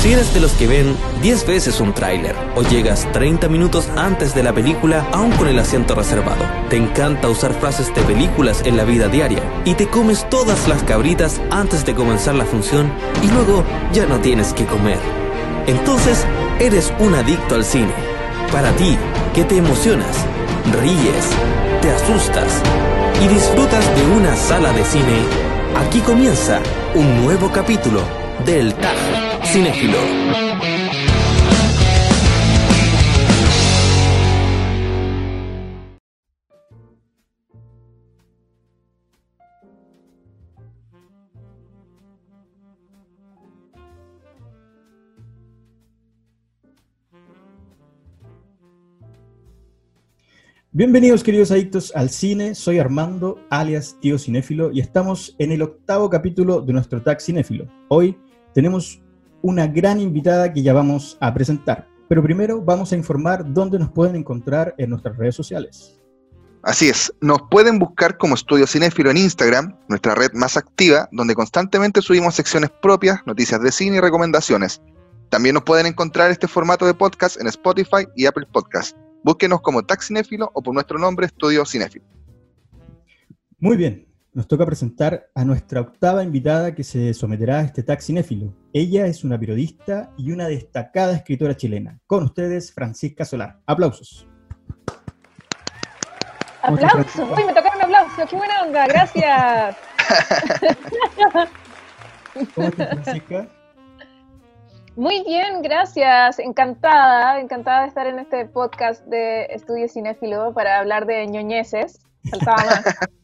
Si 0.00 0.14
eres 0.14 0.32
de 0.32 0.40
los 0.40 0.52
que 0.52 0.66
ven 0.66 0.96
10 1.20 1.46
veces 1.46 1.78
un 1.78 1.92
tráiler 1.92 2.34
o 2.56 2.62
llegas 2.62 3.06
30 3.12 3.50
minutos 3.50 3.86
antes 3.98 4.34
de 4.34 4.42
la 4.42 4.54
película 4.54 5.06
aún 5.12 5.30
con 5.32 5.46
el 5.46 5.58
asiento 5.58 5.94
reservado, 5.94 6.42
te 6.70 6.76
encanta 6.76 7.28
usar 7.28 7.52
frases 7.52 7.94
de 7.94 8.00
películas 8.04 8.62
en 8.64 8.78
la 8.78 8.84
vida 8.84 9.08
diaria 9.08 9.42
y 9.66 9.74
te 9.74 9.88
comes 9.88 10.26
todas 10.30 10.66
las 10.68 10.82
cabritas 10.84 11.38
antes 11.50 11.84
de 11.84 11.94
comenzar 11.94 12.34
la 12.34 12.46
función 12.46 12.90
y 13.22 13.30
luego 13.30 13.62
ya 13.92 14.06
no 14.06 14.18
tienes 14.20 14.54
que 14.54 14.64
comer. 14.64 14.98
Entonces, 15.66 16.24
eres 16.60 16.94
un 16.98 17.14
adicto 17.14 17.54
al 17.54 17.64
cine. 17.66 17.92
Para 18.50 18.72
ti, 18.76 18.96
que 19.34 19.44
te 19.44 19.58
emocionas, 19.58 20.16
ríes, 20.80 21.28
te 21.82 21.90
asustas 21.90 22.62
y 23.22 23.28
disfrutas 23.28 23.84
de 23.96 24.16
una 24.16 24.34
sala 24.34 24.72
de 24.72 24.82
cine, 24.82 25.26
aquí 25.76 26.00
comienza 26.00 26.58
un 26.94 27.22
nuevo 27.22 27.52
capítulo 27.52 28.00
del 28.46 28.72
TAG 28.76 29.29
Cinéfilo. 29.44 29.98
Bienvenidos 50.72 51.24
queridos 51.24 51.50
adictos 51.50 51.92
al 51.96 52.10
cine, 52.10 52.54
soy 52.54 52.78
Armando, 52.78 53.44
alias 53.50 53.98
Tío 54.00 54.18
Cinéfilo, 54.18 54.70
y 54.72 54.80
estamos 54.80 55.34
en 55.38 55.50
el 55.52 55.62
octavo 55.62 56.08
capítulo 56.08 56.60
de 56.60 56.72
nuestro 56.72 57.02
tag 57.02 57.20
Cinéfilo. 57.20 57.66
Hoy 57.88 58.16
tenemos 58.54 59.02
una 59.42 59.66
gran 59.66 60.00
invitada 60.00 60.52
que 60.52 60.62
ya 60.62 60.72
vamos 60.72 61.16
a 61.20 61.32
presentar, 61.32 61.88
pero 62.08 62.22
primero 62.22 62.60
vamos 62.60 62.92
a 62.92 62.96
informar 62.96 63.52
dónde 63.52 63.78
nos 63.78 63.90
pueden 63.90 64.16
encontrar 64.16 64.74
en 64.78 64.90
nuestras 64.90 65.16
redes 65.16 65.34
sociales. 65.34 66.00
Así 66.62 66.90
es, 66.90 67.12
nos 67.22 67.40
pueden 67.50 67.78
buscar 67.78 68.18
como 68.18 68.34
Estudio 68.34 68.66
Cinéfilo 68.66 69.10
en 69.10 69.16
Instagram, 69.16 69.74
nuestra 69.88 70.14
red 70.14 70.32
más 70.34 70.58
activa, 70.58 71.08
donde 71.10 71.34
constantemente 71.34 72.02
subimos 72.02 72.34
secciones 72.34 72.70
propias, 72.82 73.20
noticias 73.24 73.62
de 73.62 73.72
cine 73.72 73.96
y 73.96 74.00
recomendaciones. 74.00 74.82
También 75.30 75.54
nos 75.54 75.62
pueden 75.62 75.86
encontrar 75.86 76.30
este 76.30 76.48
formato 76.48 76.84
de 76.84 76.92
podcast 76.92 77.40
en 77.40 77.46
Spotify 77.46 78.06
y 78.14 78.26
Apple 78.26 78.46
Podcast. 78.52 78.96
Búsquenos 79.22 79.62
como 79.62 79.82
Tag 79.82 80.02
Cinéfilo 80.02 80.50
o 80.52 80.62
por 80.62 80.74
nuestro 80.74 80.98
nombre 80.98 81.26
Estudio 81.26 81.64
Cinéfilo. 81.64 82.04
Muy 83.58 83.76
bien, 83.76 84.09
nos 84.32 84.46
toca 84.46 84.64
presentar 84.64 85.28
a 85.34 85.44
nuestra 85.44 85.80
octava 85.80 86.22
invitada 86.22 86.74
que 86.74 86.84
se 86.84 87.12
someterá 87.14 87.58
a 87.58 87.62
este 87.62 87.82
tag 87.82 88.00
cinéfilo. 88.00 88.54
Ella 88.72 89.06
es 89.06 89.24
una 89.24 89.38
periodista 89.38 90.12
y 90.16 90.30
una 90.30 90.46
destacada 90.46 91.14
escritora 91.14 91.56
chilena. 91.56 91.98
Con 92.06 92.24
ustedes, 92.24 92.72
Francisca 92.72 93.24
Solar. 93.24 93.58
Aplausos. 93.66 94.26
Aplausos. 96.62 97.28
Uy, 97.36 97.44
me 97.44 97.54
tocaron 97.54 97.82
aplausos. 97.82 98.28
Qué 98.28 98.36
buena 98.36 98.62
onda. 98.62 98.86
Gracias. 98.86 99.76
¿Cómo 102.54 102.68
estás, 102.68 102.88
Francisca? 102.88 103.48
Muy 104.94 105.24
bien, 105.24 105.62
gracias. 105.62 106.38
Encantada, 106.38 107.40
encantada 107.40 107.82
de 107.82 107.88
estar 107.88 108.06
en 108.06 108.18
este 108.20 108.44
podcast 108.46 109.04
de 109.06 109.46
Estudio 109.46 109.88
Cinéfilo 109.88 110.52
para 110.52 110.78
hablar 110.78 111.06
de 111.06 111.26
ñoñeces. 111.26 112.00
Faltaba 112.30 112.64
más. 112.64 112.84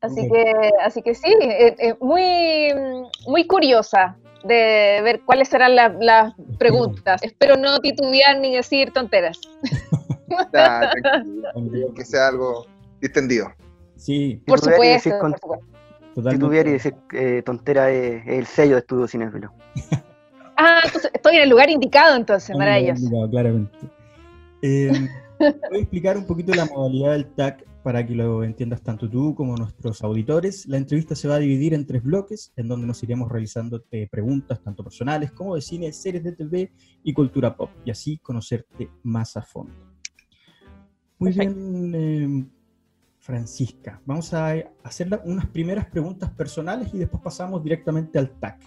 Así 0.00 0.28
que, 0.30 0.70
así 0.84 1.02
que 1.02 1.14
sí, 1.14 1.32
eh, 1.40 1.74
eh, 1.78 1.94
muy, 2.00 2.72
muy 3.26 3.46
curiosa 3.46 4.16
de 4.44 5.00
ver 5.02 5.20
cuáles 5.24 5.48
serán 5.48 5.74
la- 5.74 5.88
las 6.00 6.34
preguntas. 6.58 7.22
Espero 7.22 7.56
no 7.56 7.80
titubear 7.80 8.38
ni 8.38 8.54
decir 8.54 8.92
tonteras. 8.92 9.38
Tranquilo, 10.52 11.94
que 11.94 12.04
sea 12.04 12.28
algo 12.28 12.66
distendido. 13.00 13.52
Sí, 13.96 14.42
Por 14.46 14.60
Titubear 14.60 14.84
y 14.84 14.88
decir 14.88 15.12
supuesto, 15.12 15.20
con- 15.20 15.32
por 15.32 15.40
supuesto. 15.40 15.66
totalmente. 16.14 16.36
Titubear 16.44 16.66
y 16.66 16.70
decir 16.72 16.94
eh, 17.12 17.42
tontera 17.44 17.90
es, 17.90 18.22
el 18.26 18.46
sello 18.46 18.74
de 18.74 18.80
estudio 18.80 19.08
cinéfilo. 19.08 19.52
Ah, 20.56 20.80
entonces 20.84 21.10
estoy 21.12 21.36
en 21.36 21.42
el 21.42 21.48
lugar 21.50 21.68
indicado 21.70 22.16
entonces, 22.16 22.56
maravilloso. 22.56 23.28
Claramente. 23.30 23.78
Eh, 24.62 24.90
voy 25.38 25.78
a 25.78 25.82
explicar 25.82 26.16
un 26.16 26.26
poquito 26.26 26.54
la 26.54 26.64
modalidad 26.66 27.12
del 27.12 27.26
tag 27.34 27.64
para 27.86 28.04
que 28.04 28.16
lo 28.16 28.42
entiendas 28.42 28.82
tanto 28.82 29.08
tú 29.08 29.32
como 29.36 29.54
nuestros 29.56 30.02
auditores. 30.02 30.66
La 30.66 30.76
entrevista 30.76 31.14
se 31.14 31.28
va 31.28 31.36
a 31.36 31.38
dividir 31.38 31.72
en 31.72 31.86
tres 31.86 32.02
bloques, 32.02 32.52
en 32.56 32.66
donde 32.66 32.84
nos 32.84 33.00
iremos 33.04 33.30
realizando 33.30 33.84
eh, 33.92 34.08
preguntas 34.10 34.60
tanto 34.60 34.82
personales 34.82 35.30
como 35.30 35.54
de 35.54 35.60
cine, 35.60 35.92
series 35.92 36.24
de 36.24 36.32
TV 36.32 36.72
y 37.04 37.12
cultura 37.12 37.56
pop, 37.56 37.70
y 37.84 37.92
así 37.92 38.18
conocerte 38.18 38.90
más 39.04 39.36
a 39.36 39.42
fondo. 39.42 39.72
Muy 41.20 41.32
Perfecto. 41.32 41.54
bien, 41.60 41.94
eh, 41.94 42.46
Francisca. 43.20 44.02
Vamos 44.04 44.34
a 44.34 44.54
hacer 44.82 45.08
la- 45.08 45.22
unas 45.24 45.46
primeras 45.46 45.86
preguntas 45.86 46.28
personales 46.32 46.92
y 46.92 46.98
después 46.98 47.22
pasamos 47.22 47.62
directamente 47.62 48.18
al 48.18 48.30
tag. 48.40 48.58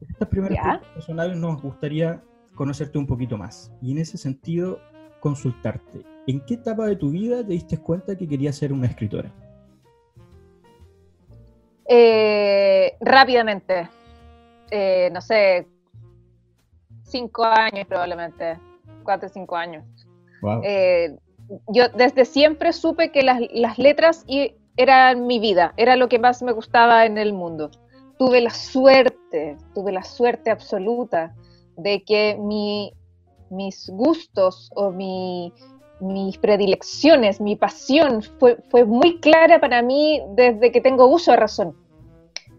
Estas 0.00 0.28
primeras 0.28 0.58
Ya. 0.58 0.62
preguntas 0.62 0.94
personales 0.94 1.36
nos 1.36 1.60
gustaría 1.60 2.22
conocerte 2.54 2.98
un 2.98 3.06
poquito 3.08 3.36
más 3.36 3.72
y 3.82 3.90
en 3.90 3.98
ese 3.98 4.16
sentido 4.16 4.78
consultarte. 5.20 6.04
¿En 6.26 6.44
qué 6.44 6.54
etapa 6.54 6.86
de 6.86 6.96
tu 6.96 7.10
vida 7.10 7.44
te 7.44 7.52
diste 7.52 7.78
cuenta 7.78 8.16
que 8.16 8.28
querías 8.28 8.56
ser 8.56 8.72
una 8.72 8.86
escritora? 8.86 9.32
Eh, 11.88 12.96
rápidamente, 13.00 13.88
eh, 14.70 15.08
no 15.12 15.20
sé, 15.22 15.66
cinco 17.04 17.44
años 17.44 17.86
probablemente, 17.86 18.58
cuatro 19.02 19.28
o 19.28 19.32
cinco 19.32 19.56
años. 19.56 19.84
Wow. 20.42 20.60
Eh, 20.64 21.16
yo 21.68 21.88
desde 21.96 22.26
siempre 22.26 22.74
supe 22.74 23.10
que 23.10 23.22
las, 23.22 23.40
las 23.52 23.78
letras 23.78 24.24
y- 24.26 24.54
eran 24.76 25.26
mi 25.26 25.40
vida, 25.40 25.72
era 25.76 25.96
lo 25.96 26.08
que 26.08 26.18
más 26.18 26.42
me 26.42 26.52
gustaba 26.52 27.06
en 27.06 27.18
el 27.18 27.32
mundo. 27.32 27.70
Tuve 28.18 28.40
la 28.40 28.50
suerte, 28.50 29.56
tuve 29.74 29.90
la 29.90 30.04
suerte 30.04 30.50
absoluta 30.50 31.34
de 31.76 32.04
que 32.04 32.36
mi- 32.38 32.92
mis 33.50 33.88
gustos 33.90 34.70
o 34.74 34.90
mi- 34.90 35.52
mis 36.00 36.38
predilecciones, 36.38 37.40
mi 37.40 37.56
pasión 37.56 38.22
fue, 38.38 38.56
fue 38.70 38.84
muy 38.84 39.18
clara 39.20 39.60
para 39.60 39.82
mí 39.82 40.22
desde 40.36 40.70
que 40.70 40.80
tengo 40.80 41.06
uso 41.06 41.32
de 41.32 41.38
razón. 41.38 41.76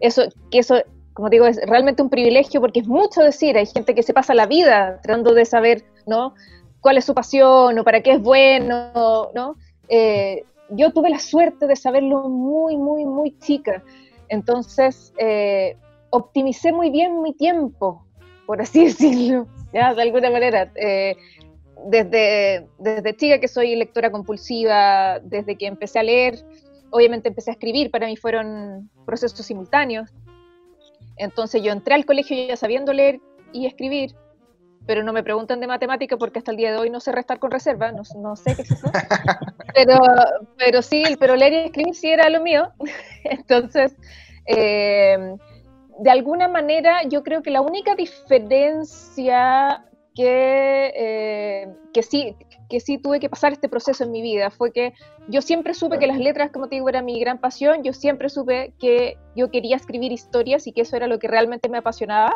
Eso, 0.00 0.22
que 0.50 0.58
eso, 0.58 0.76
como 1.14 1.30
digo, 1.30 1.46
es 1.46 1.58
realmente 1.66 2.02
un 2.02 2.10
privilegio 2.10 2.60
porque 2.60 2.80
es 2.80 2.86
mucho 2.86 3.22
decir, 3.22 3.56
hay 3.56 3.66
gente 3.66 3.94
que 3.94 4.02
se 4.02 4.12
pasa 4.12 4.34
la 4.34 4.46
vida 4.46 5.00
tratando 5.02 5.32
de 5.34 5.44
saber, 5.44 5.84
¿no? 6.06 6.34
cuál 6.80 6.96
es 6.96 7.04
su 7.04 7.14
pasión 7.14 7.78
o 7.78 7.84
para 7.84 8.02
qué 8.02 8.12
es 8.12 8.22
bueno, 8.22 8.90
¿no? 9.34 9.56
Eh, 9.88 10.44
yo 10.70 10.92
tuve 10.92 11.10
la 11.10 11.18
suerte 11.18 11.66
de 11.66 11.76
saberlo 11.76 12.28
muy, 12.28 12.76
muy, 12.76 13.04
muy 13.04 13.38
chica. 13.38 13.82
Entonces, 14.28 15.12
eh, 15.18 15.76
optimicé 16.10 16.72
muy 16.72 16.90
bien 16.90 17.20
mi 17.22 17.34
tiempo, 17.34 18.06
por 18.50 18.60
así 18.60 18.84
decirlo, 18.86 19.46
¿ya? 19.72 19.94
De 19.94 20.02
alguna 20.02 20.28
manera. 20.28 20.72
Eh, 20.74 21.14
desde, 21.86 22.66
desde 22.80 23.16
chica 23.16 23.38
que 23.38 23.46
soy 23.46 23.76
lectora 23.76 24.10
compulsiva, 24.10 25.20
desde 25.20 25.54
que 25.56 25.68
empecé 25.68 26.00
a 26.00 26.02
leer, 26.02 26.44
obviamente 26.90 27.28
empecé 27.28 27.50
a 27.50 27.52
escribir, 27.52 27.92
para 27.92 28.08
mí 28.08 28.16
fueron 28.16 28.90
procesos 29.06 29.46
simultáneos. 29.46 30.10
Entonces 31.16 31.62
yo 31.62 31.70
entré 31.70 31.94
al 31.94 32.04
colegio 32.04 32.36
ya 32.48 32.56
sabiendo 32.56 32.92
leer 32.92 33.20
y 33.52 33.66
escribir, 33.66 34.16
pero 34.84 35.04
no 35.04 35.12
me 35.12 35.22
preguntan 35.22 35.60
de 35.60 35.68
matemática 35.68 36.16
porque 36.16 36.40
hasta 36.40 36.50
el 36.50 36.56
día 36.56 36.72
de 36.72 36.78
hoy 36.78 36.90
no 36.90 36.98
sé 36.98 37.12
restar 37.12 37.38
con 37.38 37.52
reserva, 37.52 37.92
no, 37.92 38.02
no 38.16 38.34
sé 38.34 38.56
qué 38.56 38.62
es 38.62 38.72
eso. 38.72 38.90
Pero, 39.72 40.00
pero 40.58 40.82
sí, 40.82 41.04
pero 41.20 41.36
leer 41.36 41.52
y 41.52 41.56
escribir 41.66 41.94
sí 41.94 42.10
era 42.10 42.28
lo 42.28 42.40
mío. 42.40 42.72
Entonces, 43.22 43.94
eh, 44.46 45.36
de 46.00 46.10
alguna 46.10 46.48
manera 46.48 47.02
yo 47.04 47.22
creo 47.22 47.42
que 47.42 47.50
la 47.50 47.60
única 47.60 47.94
diferencia 47.94 49.84
que, 50.14 50.92
eh, 50.96 51.68
que, 51.92 52.02
sí, 52.02 52.34
que 52.68 52.80
sí 52.80 52.98
tuve 52.98 53.20
que 53.20 53.28
pasar 53.28 53.52
este 53.52 53.68
proceso 53.68 54.04
en 54.04 54.10
mi 54.10 54.22
vida 54.22 54.50
fue 54.50 54.72
que 54.72 54.92
yo 55.28 55.40
siempre 55.40 55.72
supe 55.74 55.98
que 55.98 56.06
las 56.06 56.18
letras, 56.18 56.50
como 56.50 56.68
te 56.68 56.76
digo, 56.76 56.88
era 56.88 57.00
mi 57.02 57.20
gran 57.20 57.38
pasión, 57.38 57.84
yo 57.84 57.92
siempre 57.92 58.28
supe 58.28 58.72
que 58.80 59.18
yo 59.36 59.50
quería 59.50 59.76
escribir 59.76 60.10
historias 60.10 60.66
y 60.66 60.72
que 60.72 60.80
eso 60.82 60.96
era 60.96 61.06
lo 61.06 61.18
que 61.18 61.28
realmente 61.28 61.68
me 61.68 61.78
apasionaba, 61.78 62.34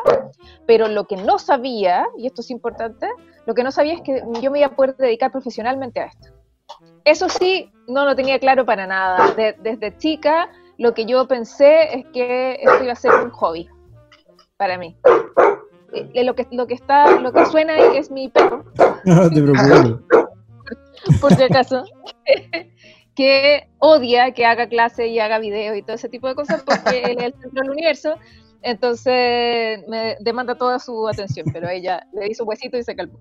pero 0.65 0.87
lo 0.87 1.05
que 1.05 1.17
no 1.17 1.37
sabía, 1.37 2.05
y 2.17 2.27
esto 2.27 2.41
es 2.41 2.49
importante, 2.51 3.09
lo 3.45 3.53
que 3.53 3.63
no 3.63 3.71
sabía 3.71 3.95
es 3.95 4.01
que 4.01 4.23
yo 4.41 4.51
me 4.51 4.59
iba 4.59 4.67
a 4.67 4.75
poder 4.75 4.95
dedicar 4.95 5.31
profesionalmente 5.31 5.99
a 5.99 6.05
esto. 6.05 6.29
Eso 7.03 7.29
sí, 7.29 7.71
no 7.87 8.05
lo 8.05 8.15
tenía 8.15 8.39
claro 8.39 8.65
para 8.65 8.87
nada. 8.87 9.33
De- 9.35 9.55
desde 9.59 9.95
chica, 9.97 10.49
lo 10.77 10.93
que 10.93 11.05
yo 11.05 11.27
pensé 11.27 11.95
es 11.99 12.05
que 12.13 12.53
esto 12.61 12.83
iba 12.83 12.93
a 12.93 12.95
ser 12.95 13.13
un 13.13 13.29
hobby 13.31 13.69
para 14.57 14.77
mí. 14.77 14.97
Eh, 15.93 16.23
Lo 16.23 16.35
que, 16.35 16.47
lo 16.51 16.67
que 16.67 16.73
está, 16.73 17.19
lo 17.19 17.31
que 17.31 17.45
suena 17.45 17.73
ahí 17.73 17.97
es 17.97 18.11
mi 18.11 18.27
perro, 18.29 18.65
No 19.05 19.29
te 19.29 19.41
preocupes. 19.41 20.01
por 21.21 21.33
si 21.33 21.43
acaso, 21.43 21.83
que 23.15 23.69
odia 23.79 24.31
que 24.33 24.45
haga 24.45 24.67
clase 24.67 25.07
y 25.07 25.19
haga 25.19 25.39
video 25.39 25.75
y 25.75 25.81
todo 25.81 25.95
ese 25.95 26.09
tipo 26.09 26.27
de 26.27 26.35
cosas 26.35 26.63
porque 26.63 27.03
él 27.03 27.17
es 27.19 27.25
el 27.25 27.33
centro 27.33 27.61
del 27.61 27.71
universo. 27.71 28.15
Entonces 28.61 29.87
me 29.87 30.17
demanda 30.19 30.55
toda 30.55 30.79
su 30.79 31.07
atención, 31.07 31.45
pero 31.53 31.69
ella 31.69 32.05
le 32.13 32.27
hizo 32.27 32.43
huesito 32.45 32.77
y 32.77 32.83
se 32.83 32.95
calmó. 32.95 33.19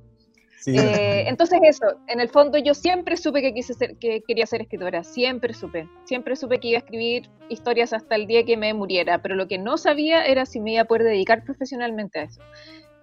Eh, 0.66 1.24
entonces 1.28 1.58
eso, 1.62 1.86
en 2.06 2.20
el 2.20 2.28
fondo 2.28 2.58
yo 2.58 2.74
siempre 2.74 3.16
supe 3.16 3.42
que, 3.42 3.52
quise 3.52 3.74
ser, 3.74 3.96
que 3.98 4.22
quería 4.26 4.46
ser 4.46 4.62
escritora, 4.62 5.04
siempre 5.04 5.52
supe, 5.52 5.88
siempre 6.04 6.36
supe 6.36 6.58
que 6.58 6.68
iba 6.68 6.78
a 6.78 6.80
escribir 6.80 7.28
historias 7.48 7.92
hasta 7.92 8.14
el 8.14 8.26
día 8.26 8.44
que 8.44 8.56
me 8.56 8.72
muriera, 8.72 9.20
pero 9.20 9.34
lo 9.34 9.46
que 9.46 9.58
no 9.58 9.76
sabía 9.76 10.24
era 10.24 10.46
si 10.46 10.60
me 10.60 10.74
iba 10.74 10.82
a 10.82 10.84
poder 10.86 11.04
dedicar 11.04 11.44
profesionalmente 11.44 12.20
a 12.20 12.22
eso. 12.24 12.40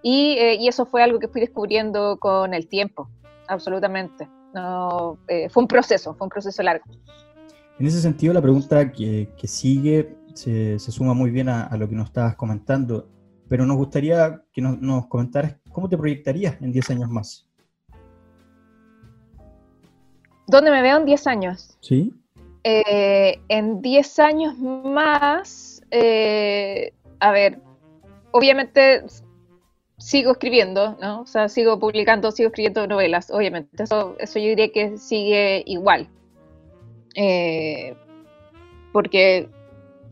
Y, 0.02 0.36
eh, 0.38 0.56
y 0.56 0.66
eso 0.66 0.86
fue 0.86 1.02
algo 1.02 1.20
que 1.20 1.28
fui 1.28 1.40
descubriendo 1.40 2.18
con 2.18 2.54
el 2.54 2.68
tiempo, 2.68 3.08
absolutamente. 3.46 4.28
No, 4.52 5.18
eh, 5.28 5.48
fue 5.48 5.62
un 5.62 5.68
proceso, 5.68 6.14
fue 6.14 6.26
un 6.26 6.30
proceso 6.30 6.62
largo. 6.62 6.84
En 7.78 7.86
ese 7.86 8.00
sentido, 8.00 8.34
la 8.34 8.42
pregunta 8.42 8.90
que, 8.90 9.30
que 9.36 9.46
sigue 9.46 10.16
se, 10.34 10.78
se, 10.78 10.92
suma 10.92 11.14
muy 11.14 11.30
bien 11.30 11.48
a, 11.48 11.64
a, 11.64 11.76
lo 11.76 11.88
que 11.88 11.94
nos 11.94 12.06
estabas 12.06 12.34
comentando, 12.34 13.08
pero 13.48 13.64
nos 13.64 13.76
gustaría 13.76 14.42
que 14.52 14.60
nos, 14.60 14.80
nos 14.80 15.06
comentaras 15.06 15.56
cómo 15.70 15.88
te 15.88 15.96
proyectarías 15.96 16.60
en 16.60 16.72
10 16.72 16.90
años 16.90 17.10
más. 17.10 17.48
¿Dónde 20.46 20.70
me 20.70 20.82
veo 20.82 20.98
en 20.98 21.04
10 21.04 21.26
años? 21.26 21.76
Sí. 21.80 22.12
Eh, 22.64 23.40
en 23.48 23.82
10 23.82 24.18
años 24.18 24.58
más, 24.58 25.82
eh, 25.90 26.92
a 27.20 27.30
ver, 27.32 27.58
obviamente 28.32 29.02
sigo 29.98 30.32
escribiendo, 30.32 30.96
¿no? 31.00 31.20
O 31.20 31.26
sea, 31.26 31.48
sigo 31.48 31.78
publicando, 31.78 32.32
sigo 32.32 32.48
escribiendo 32.48 32.86
novelas, 32.86 33.30
obviamente. 33.30 33.84
Eso, 33.84 34.16
eso 34.18 34.38
yo 34.38 34.46
diría 34.46 34.72
que 34.72 34.98
sigue 34.98 35.62
igual. 35.66 36.08
Eh, 37.14 37.94
porque 38.92 39.48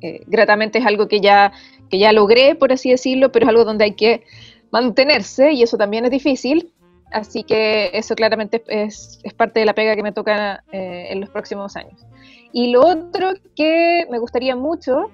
eh, 0.01 0.23
gratamente 0.27 0.79
es 0.79 0.87
algo 0.87 1.09
que 1.09 1.21
ya, 1.21 1.53
que 1.89 1.99
ya 1.99 2.13
logré, 2.13 2.55
por 2.55 2.73
así 2.73 2.91
decirlo, 2.91 3.33
pero 3.33 3.47
es 3.47 3.51
algo 3.51 3.65
donde 3.65 3.85
hay 3.85 3.95
que 3.95 4.23
mantenerse 4.71 5.53
y 5.53 5.63
eso 5.63 5.77
también 5.77 6.05
es 6.05 6.11
difícil. 6.11 6.73
Así 7.11 7.43
que 7.43 7.91
eso 7.93 8.15
claramente 8.15 8.63
es, 8.69 9.19
es 9.23 9.35
parte 9.35 9.61
de 9.61 9.67
la 9.67 9.75
pega 9.75 9.97
que 9.97 10.03
me 10.03 10.13
toca 10.13 10.63
eh, 10.71 11.09
en 11.11 11.21
los 11.21 11.31
próximos 11.31 11.77
años. 11.77 12.07
Y 12.53 12.71
lo 12.71 12.87
otro 12.87 13.33
que 13.57 14.07
me 14.11 14.19
gustaría 14.19 14.55
mucho 14.57 15.11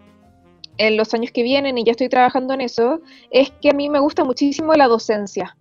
en 0.78 0.96
los 0.96 1.14
años 1.14 1.30
que 1.32 1.42
vienen, 1.42 1.78
y 1.78 1.84
ya 1.84 1.92
estoy 1.92 2.08
trabajando 2.08 2.52
en 2.52 2.60
eso, 2.60 3.00
es 3.30 3.50
que 3.50 3.70
a 3.70 3.72
mí 3.72 3.88
me 3.88 3.98
gusta 3.98 4.24
muchísimo 4.24 4.74
la 4.74 4.88
docencia. 4.88 5.56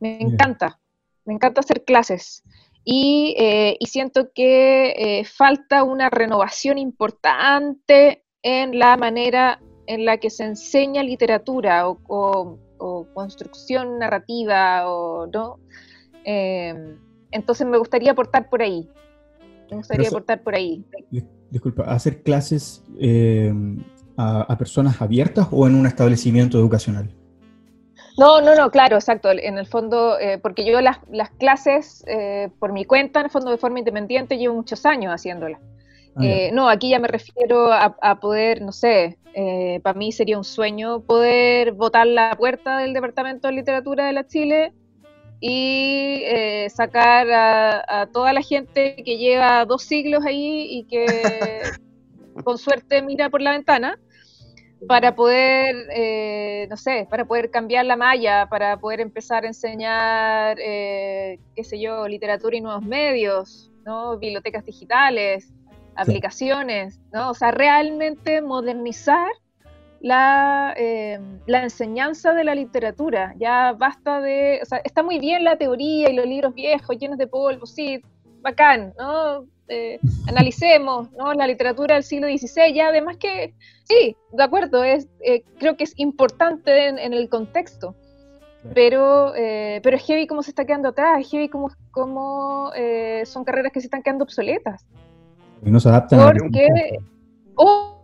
Me 0.00 0.20
encanta, 0.20 0.78
me 1.24 1.32
encanta 1.32 1.60
hacer 1.60 1.84
clases. 1.84 2.42
Y, 2.84 3.34
eh, 3.38 3.76
y 3.80 3.86
siento 3.86 4.30
que 4.34 4.90
eh, 4.90 5.24
falta 5.24 5.82
una 5.82 6.10
renovación 6.10 6.76
importante 6.78 8.22
en 8.42 8.78
la 8.78 8.96
manera 8.96 9.60
en 9.86 10.04
la 10.04 10.18
que 10.18 10.30
se 10.30 10.44
enseña 10.44 11.02
literatura 11.02 11.88
o, 11.88 11.98
o 12.06 12.58
o 12.78 13.06
construcción 13.14 13.98
narrativa 13.98 14.88
o 14.88 15.26
no. 15.26 15.58
Eh, 16.24 16.96
entonces 17.30 17.66
me 17.66 17.78
gustaría 17.78 18.12
aportar 18.12 18.48
por 18.48 18.62
ahí. 18.62 18.88
Me 19.70 19.76
gustaría 19.78 20.06
eso, 20.06 20.16
aportar 20.16 20.42
por 20.42 20.54
ahí. 20.54 20.84
Disculpa, 21.50 21.84
¿hacer 21.84 22.22
clases 22.22 22.84
eh, 22.98 23.52
a, 24.16 24.42
a, 24.42 24.58
personas 24.58 25.00
abiertas 25.00 25.48
o 25.50 25.66
en 25.66 25.74
un 25.74 25.86
establecimiento 25.86 26.58
educacional? 26.58 27.10
No, 28.18 28.40
no, 28.40 28.54
no, 28.54 28.70
claro, 28.70 28.96
exacto. 28.96 29.30
En 29.30 29.58
el 29.58 29.66
fondo, 29.66 30.18
eh, 30.18 30.38
porque 30.38 30.64
yo 30.64 30.80
las, 30.80 30.98
las 31.10 31.30
clases 31.30 32.04
por 32.58 32.72
mi 32.72 32.84
cuenta, 32.84 33.20
en 33.20 33.26
el 33.26 33.30
fondo 33.30 33.50
de 33.50 33.58
forma 33.58 33.78
independiente, 33.78 34.38
llevo 34.38 34.54
muchos 34.54 34.86
años 34.86 35.12
haciéndolas. 35.12 35.60
Ah, 36.16 36.24
eh, 36.24 36.50
no, 36.52 36.68
aquí 36.68 36.90
ya 36.90 36.98
me 36.98 37.08
refiero 37.08 37.70
a, 37.72 37.96
a 38.00 38.20
poder, 38.20 38.62
no 38.62 38.72
sé, 38.72 39.18
eh, 39.38 39.80
para 39.82 39.98
mí 39.98 40.12
sería 40.12 40.38
un 40.38 40.44
sueño 40.44 41.02
poder 41.02 41.72
botar 41.72 42.06
la 42.06 42.34
puerta 42.38 42.78
del 42.78 42.94
Departamento 42.94 43.48
de 43.48 43.52
Literatura 43.52 44.06
de 44.06 44.14
la 44.14 44.26
Chile 44.26 44.72
y 45.40 46.22
eh, 46.24 46.70
sacar 46.70 47.30
a, 47.30 48.00
a, 48.00 48.06
toda 48.06 48.32
la 48.32 48.40
gente 48.40 48.96
que 49.04 49.18
lleva 49.18 49.66
dos 49.66 49.82
siglos 49.82 50.24
ahí 50.24 50.66
y 50.70 50.84
que 50.84 51.04
con 52.44 52.56
suerte 52.56 53.02
mira 53.02 53.28
por 53.28 53.42
la 53.42 53.50
ventana 53.50 53.98
para 54.88 55.14
poder, 55.14 55.86
eh, 55.94 56.66
no 56.70 56.78
sé, 56.78 57.06
para 57.10 57.26
poder 57.26 57.50
cambiar 57.50 57.84
la 57.84 57.96
malla, 57.96 58.48
para 58.48 58.78
poder 58.78 59.00
empezar 59.00 59.44
a 59.44 59.48
enseñar, 59.48 60.56
qué 60.56 61.38
sé 61.62 61.78
yo, 61.78 62.08
literatura 62.08 62.56
y 62.56 62.62
nuevos 62.62 62.82
medios, 62.82 63.70
¿no? 63.84 64.18
bibliotecas 64.18 64.64
digitales, 64.64 65.52
aplicaciones, 65.96 67.00
¿no? 67.12 67.30
O 67.30 67.34
sea, 67.34 67.50
realmente 67.50 68.42
modernizar 68.42 69.30
la, 70.00 70.74
eh, 70.76 71.18
la, 71.46 71.62
enseñanza 71.62 72.32
de 72.32 72.44
la 72.44 72.54
literatura. 72.54 73.34
Ya 73.38 73.72
basta 73.72 74.20
de, 74.20 74.60
o 74.62 74.64
sea, 74.64 74.78
está 74.84 75.02
muy 75.02 75.18
bien 75.18 75.44
la 75.44 75.56
teoría 75.56 76.10
y 76.10 76.14
los 76.14 76.26
libros 76.26 76.54
viejos 76.54 76.96
llenos 76.98 77.18
de 77.18 77.26
polvo, 77.26 77.66
sí, 77.66 78.00
bacán, 78.40 78.94
¿no? 78.98 79.46
Eh, 79.68 79.98
analicemos, 80.28 81.10
¿no? 81.12 81.32
La 81.34 81.46
literatura 81.46 81.94
del 81.94 82.04
siglo 82.04 82.28
XVI, 82.28 82.72
ya 82.72 82.88
además 82.88 83.16
que, 83.16 83.54
sí, 83.84 84.16
de 84.32 84.42
acuerdo, 84.42 84.84
es, 84.84 85.08
eh, 85.20 85.42
creo 85.58 85.76
que 85.76 85.84
es 85.84 85.94
importante 85.96 86.88
en, 86.88 86.98
en 86.98 87.12
el 87.12 87.28
contexto. 87.28 87.94
Pero, 88.74 89.32
eh, 89.36 89.80
pero 89.84 89.96
es 89.96 90.04
heavy 90.04 90.26
cómo 90.26 90.42
se 90.42 90.50
está 90.50 90.64
quedando 90.64 90.88
atrás, 90.88 91.20
es 91.20 91.30
heavy 91.30 91.48
cómo, 91.48 91.70
cómo 91.92 92.72
son 93.24 93.44
carreras 93.44 93.70
que 93.70 93.80
se 93.80 93.86
están 93.86 94.02
quedando 94.02 94.24
obsoletas. 94.24 94.84
Y 95.66 95.70
no 95.70 95.80
se 95.80 95.88
adaptan 95.88 96.20
Porque, 96.20 96.68
oh, 97.56 97.98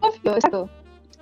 obvio, 0.00 0.34
exacto. 0.34 0.70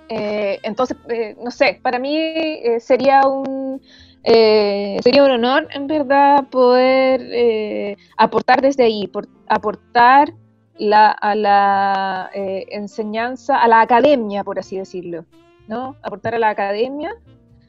Eh, 0.07 0.57
entonces, 0.63 0.97
eh, 1.09 1.35
no 1.43 1.51
sé, 1.51 1.79
para 1.81 1.99
mí 1.99 2.15
eh, 2.15 2.79
sería 2.79 3.27
un 3.27 3.81
eh, 4.23 4.99
sería 5.03 5.23
un 5.25 5.31
honor, 5.31 5.67
en 5.71 5.87
verdad, 5.87 6.47
poder 6.49 7.97
aportar 8.17 8.61
desde 8.61 8.83
ahí, 8.85 9.07
por, 9.07 9.27
aportar 9.47 10.33
la, 10.77 11.11
a 11.11 11.35
la 11.35 12.29
enseñanza, 12.33 13.57
a 13.57 13.67
la 13.67 13.81
academia, 13.81 14.43
por 14.43 14.59
así 14.59 14.77
decirlo, 14.77 15.25
¿no? 15.67 15.97
Aportar 16.03 16.35
a 16.35 16.39
la 16.39 16.49
academia, 16.49 17.15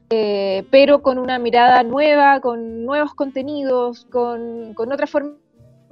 pero 0.08 1.00
con 1.02 1.18
una 1.18 1.38
mirada 1.38 1.82
nueva, 1.84 2.40
con 2.40 2.84
nuevos 2.84 3.14
contenidos, 3.14 4.04
con, 4.10 4.74
con 4.74 4.92
otra 4.92 5.06
forma 5.06 5.41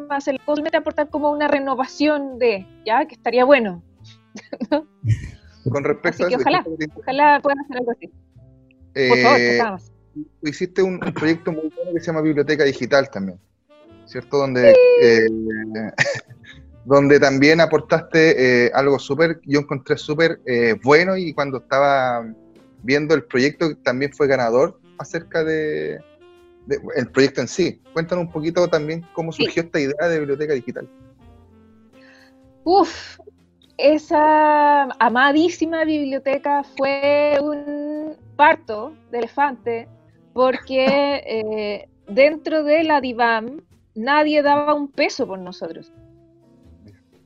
hacer 0.08 0.40
posiblemente 0.44 0.78
aportar 0.78 1.08
como 1.08 1.30
una 1.30 1.48
renovación 1.48 2.38
de, 2.38 2.66
ya, 2.84 3.06
que 3.06 3.14
estaría 3.14 3.44
bueno. 3.44 3.82
Con 5.70 5.84
respecto 5.84 6.24
así 6.24 6.34
a 6.34 6.36
que 6.36 6.42
ojalá, 6.42 6.64
ojalá 6.96 7.40
puedan 7.42 7.58
hacer 7.60 7.76
algo 7.76 7.90
así. 7.92 8.10
Eh, 8.94 9.08
Por 9.08 9.66
favor. 9.66 9.80
Hiciste 10.42 10.82
un, 10.82 10.94
un, 10.94 11.14
proyecto 11.14 11.52
muy 11.52 11.72
bueno 11.76 11.92
que 11.94 12.00
se 12.00 12.06
llama 12.06 12.22
Biblioteca 12.22 12.64
Digital 12.64 13.10
también, 13.10 13.38
¿cierto? 14.06 14.38
Donde, 14.38 14.72
sí. 14.72 14.78
eh, 15.02 15.26
donde 16.84 17.20
también 17.20 17.60
aportaste 17.60 18.66
eh, 18.66 18.70
algo 18.74 18.98
súper, 18.98 19.40
yo 19.44 19.60
encontré 19.60 19.96
súper 19.96 20.40
eh, 20.46 20.76
bueno 20.82 21.16
y 21.16 21.32
cuando 21.32 21.58
estaba 21.58 22.26
viendo 22.82 23.14
el 23.14 23.24
proyecto 23.24 23.76
también 23.76 24.12
fue 24.12 24.26
ganador 24.26 24.80
acerca 24.98 25.44
de, 25.44 26.00
de, 26.70 26.80
el 26.96 27.10
proyecto 27.10 27.40
en 27.40 27.48
sí. 27.48 27.82
Cuéntanos 27.92 28.26
un 28.26 28.32
poquito 28.32 28.66
también 28.68 29.04
cómo 29.12 29.32
surgió 29.32 29.62
sí. 29.62 29.66
esta 29.66 29.80
idea 29.80 30.08
de 30.08 30.18
biblioteca 30.20 30.54
digital. 30.54 30.88
Uf, 32.64 33.18
esa 33.76 34.84
amadísima 34.98 35.84
biblioteca 35.84 36.62
fue 36.76 37.38
un 37.40 38.16
parto 38.36 38.94
de 39.10 39.18
elefante 39.18 39.88
porque 40.32 40.84
eh, 41.26 41.88
dentro 42.06 42.62
de 42.62 42.84
la 42.84 43.00
DIVAM 43.00 43.60
nadie 43.94 44.42
daba 44.42 44.74
un 44.74 44.88
peso 44.88 45.26
por 45.26 45.38
nosotros. 45.38 45.92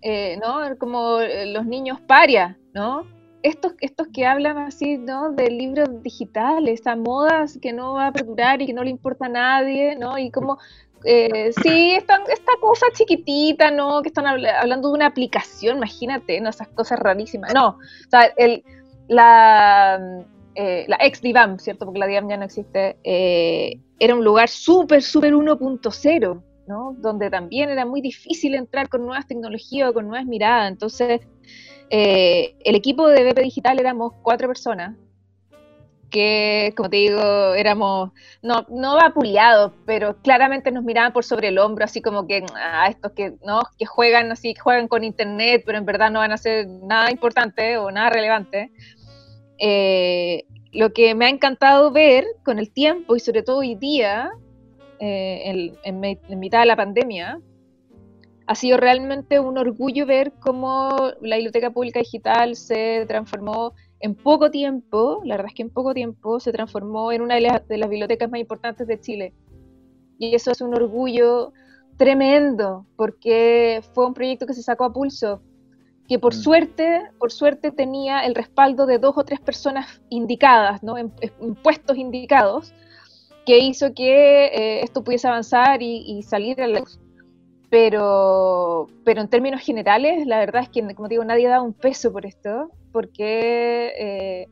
Eh, 0.03 0.39
¿no? 0.43 0.77
Como 0.79 1.19
los 1.47 1.65
niños 1.65 1.99
paria, 2.03 2.59
¿no? 2.75 3.07
Estos, 3.45 3.75
estos 3.81 4.09
que 4.09 4.25
hablan 4.25 4.57
así, 4.57 4.97
¿no? 4.97 5.31
De 5.31 5.51
libros 5.51 6.03
digitales, 6.03 6.81
esa 6.81 6.97
moda 6.97 7.45
que 7.61 7.75
no 7.75 7.93
va 7.93 8.07
a 8.07 8.13
perdurar 8.13 8.63
y 8.63 8.67
que 8.67 8.73
no 8.73 8.83
le 8.83 8.89
importa 8.89 9.27
a 9.27 9.29
nadie, 9.29 9.97
¿no? 9.97 10.17
Y 10.17 10.31
como, 10.31 10.59
eh, 11.05 11.53
sí, 11.63 11.95
esta, 11.95 12.23
esta 12.33 12.53
cosa 12.63 12.87
chiquitita, 12.95 13.71
¿no? 13.71 14.01
Que 14.01 14.09
están 14.09 14.27
habl 14.27 14.47
hablando 14.47 14.89
de 14.89 14.95
una 14.95 15.07
aplicación, 15.07 15.77
imagínate, 15.77 16.41
¿no? 16.41 16.49
Esas 16.49 16.69
cosas 16.69 16.99
rarísimas. 16.99 17.53
No, 17.53 17.69
o 17.69 18.11
sea, 18.11 18.33
el, 18.39 18.65
la, 19.09 20.25
eh, 20.55 20.87
la 20.89 20.97
ex 21.01 21.21
Divam, 21.21 21.59
¿cierto? 21.59 21.85
Porque 21.85 22.01
la 22.01 22.07
Divam 22.07 22.31
ya 22.31 22.39
no 22.39 22.47
existe, 22.47 22.97
eh, 23.05 23.79
era 23.99 24.15
un 24.15 24.25
lugar 24.25 24.49
súper, 24.49 25.03
súper 25.03 25.35
1.0, 25.35 26.43
¿no? 26.67 26.97
Donde 26.99 27.29
también 27.29 27.69
era 27.69 27.85
muy 27.85 28.01
difícil 28.01 28.55
entrar 28.55 28.89
con 28.89 29.05
nuevas 29.05 29.27
tecnologías 29.27 29.91
o 29.91 29.93
con 29.93 30.09
nuevas 30.09 30.25
miradas. 30.27 30.73
Entonces, 30.73 31.21
eh, 31.91 32.55
el 32.65 32.75
equipo 32.75 33.09
de 33.09 33.25
BP 33.25 33.41
Digital 33.41 33.79
éramos 33.79 34.13
cuatro 34.23 34.49
personas 34.49 34.97
que, 36.15 36.73
como 36.77 36.89
te 36.89 36.99
digo, 36.99 37.55
éramos, 37.55 38.13
no, 38.41 38.65
no 38.69 38.95
vapuleados, 38.95 39.73
pero 39.85 40.17
claramente 40.23 40.71
nos 40.71 40.85
miraban 40.85 41.13
por 41.13 41.25
sobre 41.25 41.49
el 41.49 41.59
hombro, 41.59 41.85
así 41.85 42.01
como 42.01 42.29
que, 42.29 42.45
a 42.55 42.85
ah, 42.85 42.87
estos 42.87 43.11
que, 43.13 43.35
¿no? 43.45 43.63
que 43.77 43.85
juegan 43.85 44.31
así, 44.31 44.55
juegan 44.55 44.87
con 44.87 45.03
internet, 45.03 45.65
pero 45.67 45.77
en 45.77 45.85
verdad 45.85 46.13
no 46.13 46.21
van 46.21 46.31
a 46.31 46.35
hacer 46.35 46.69
nada 46.69 47.11
importante 47.11 47.79
o 47.79 47.91
nada 47.91 48.11
relevante. 48.11 48.71
Eh, 49.59 50.45
lo 50.71 50.93
que 50.93 51.17
me 51.17 51.27
ha 51.27 51.31
encantado 51.31 51.91
ver 51.91 52.25
con 52.45 52.61
el 52.61 52.73
tiempo 52.73 53.17
y 53.17 53.21
sobre 53.21 53.43
todo 53.43 53.59
hoy 53.59 53.75
día, 53.75 54.31
eh, 55.01 55.73
en, 55.83 56.05
en 56.05 56.39
mitad 56.39 56.61
de 56.61 56.67
la 56.67 56.77
pandemia, 56.77 57.41
ha 58.47 58.55
sido 58.55 58.77
realmente 58.77 59.41
un 59.41 59.57
orgullo 59.59 60.07
ver 60.07 60.33
cómo 60.39 61.13
la 61.21 61.37
Biblioteca 61.37 61.71
Pública 61.71 62.01
Digital 62.01 62.57
se 62.57 63.05
transformó 63.09 63.73
en 64.01 64.15
poco 64.15 64.51
tiempo, 64.51 65.23
la 65.25 65.37
verdad 65.37 65.51
es 65.51 65.57
que 65.57 65.63
en 65.63 65.71
poco 65.71 65.95
tiempo 65.95 66.39
se 66.39 66.53
transformó 66.53 67.11
en 67.11 67.23
una 67.23 67.37
de 67.37 67.41
las, 67.41 67.89
bibliotecas 67.89 68.31
más 68.31 68.41
importantes 68.41 68.87
de 68.87 69.01
Chile. 69.01 69.33
Y 70.19 70.35
eso 70.35 70.51
es 70.51 70.61
un 70.61 70.75
orgullo 70.75 71.53
tremendo, 71.97 72.87
porque 72.97 73.83
fue 73.95 74.07
un 74.07 74.13
proyecto 74.13 74.47
que 74.47 74.53
se 74.53 74.63
sacó 74.63 74.85
a 74.85 74.93
pulso, 74.93 75.41
que 76.07 76.19
por 76.19 76.35
mm. 76.35 76.37
suerte, 76.37 77.03
por 77.19 77.33
suerte 77.33 77.71
tenía 77.71 78.27
el 78.27 78.35
respaldo 78.35 78.85
de 78.85 78.99
dos 78.99 79.17
o 79.17 79.25
tres 79.25 79.41
personas 79.41 80.03
indicadas, 80.11 80.83
¿no? 80.83 80.99
en, 80.99 81.11
puestos 81.63 81.97
indicados, 81.97 82.75
que 83.47 83.59
hizo 83.59 83.95
que 83.95 84.47
eh, 84.47 84.81
esto 84.83 85.03
pudiese 85.03 85.29
avanzar 85.29 85.83
y, 85.83 86.05
y 86.07 86.23
salir 86.25 86.61
a 86.61 86.67
la 86.67 86.81
luz 86.81 86.99
pero, 87.71 88.89
pero 89.05 89.21
en 89.21 89.29
términos 89.29 89.61
generales, 89.61 90.27
la 90.27 90.39
verdad 90.39 90.63
es 90.63 90.69
que, 90.69 90.95
como 90.95 91.09
digo, 91.09 91.25
nadie 91.25 91.49
da 91.49 91.61
un 91.61 91.73
peso 91.73 92.13
por 92.13 92.27
esto, 92.27 92.71
porque 92.93 93.93
eh, 93.99 94.49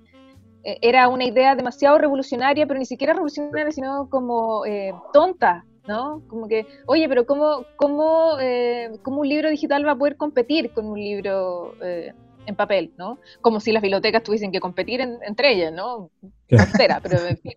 e-, 0.65 0.79
era 0.83 1.09
una 1.09 1.25
idea 1.25 1.55
demasiado 1.55 1.99
revolucionaria, 1.99 2.67
pero 2.67 2.79
ni 2.79 2.87
siquiera 2.87 3.13
revolucionaria, 3.13 3.71
sino 3.71 4.09
como 4.09 4.65
eh, 4.67 4.93
tonta, 5.13 5.65
¿no? 5.87 6.23
Como 6.29 6.49
que, 6.49 6.67
oye, 6.87 7.09
pero 7.09 7.27
¿cómo, 7.27 7.65
cómo, 7.77 8.39
eh, 8.41 8.91
¿cómo, 9.03 9.21
un 9.21 9.29
libro 9.29 9.51
digital 9.51 9.87
va 9.87 9.93
a 9.93 9.99
poder 9.99 10.17
competir 10.17 10.73
con 10.73 10.87
un 10.87 10.99
libro 10.99 11.75
en 11.81 12.57
papel, 12.57 12.93
¿no? 12.99 13.19
Como 13.41 13.61
si 13.61 13.73
las 13.73 13.83
bibliotecas 13.83 14.23
tuviesen 14.23 14.51
que 14.51 14.61
competir 14.61 15.01
entre 15.01 15.53
ellas, 15.53 15.73
¿no? 15.73 16.11
pero 17.01 17.19
en 17.27 17.39
fin. 17.39 17.53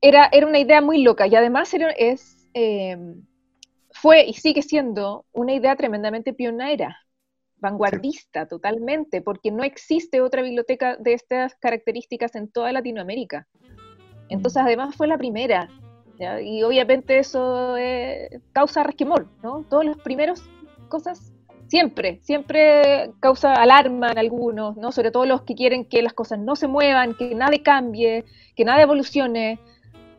era, 0.00 0.28
era 0.30 0.46
una 0.46 0.58
idea 0.58 0.80
muy 0.80 1.02
loca 1.02 1.26
y 1.26 1.34
además 1.34 1.72
era, 1.74 1.90
es 1.90 2.48
fue 4.02 4.24
y 4.26 4.32
sigue 4.34 4.62
siendo 4.62 5.26
una 5.32 5.54
idea 5.54 5.76
tremendamente 5.76 6.34
pionera, 6.34 6.98
vanguardista 7.58 8.46
totalmente, 8.46 9.22
porque 9.22 9.52
no 9.52 9.62
existe 9.62 10.20
otra 10.20 10.42
biblioteca 10.42 10.96
de 10.96 11.12
estas 11.12 11.54
características 11.54 12.34
en 12.34 12.50
toda 12.50 12.72
Latinoamérica. 12.72 13.46
Entonces, 14.28 14.60
mm. 14.60 14.66
además 14.66 14.96
fue 14.96 15.06
la 15.06 15.16
primera, 15.18 15.68
y 16.42 16.62
obviamente 16.64 17.18
eso 17.18 17.76
eh, 17.76 18.40
causa 18.52 18.82
resquemor, 18.82 19.28
¿no? 19.40 19.64
Todos 19.70 19.84
los 19.84 19.96
primeros 19.98 20.42
cosas 20.88 21.32
siempre, 21.68 22.18
siempre 22.22 23.12
causa 23.20 23.54
alarma 23.54 24.10
en 24.10 24.18
algunos, 24.18 24.76
¿no? 24.76 24.90
Sobre 24.90 25.12
todo 25.12 25.26
los 25.26 25.42
que 25.42 25.54
quieren 25.54 25.84
que 25.84 26.02
las 26.02 26.12
cosas 26.12 26.40
no 26.40 26.56
se 26.56 26.66
muevan, 26.66 27.14
que 27.14 27.34
nada 27.36 27.56
cambie, 27.62 28.24
que 28.56 28.64
nada 28.64 28.82
evolucione. 28.82 29.60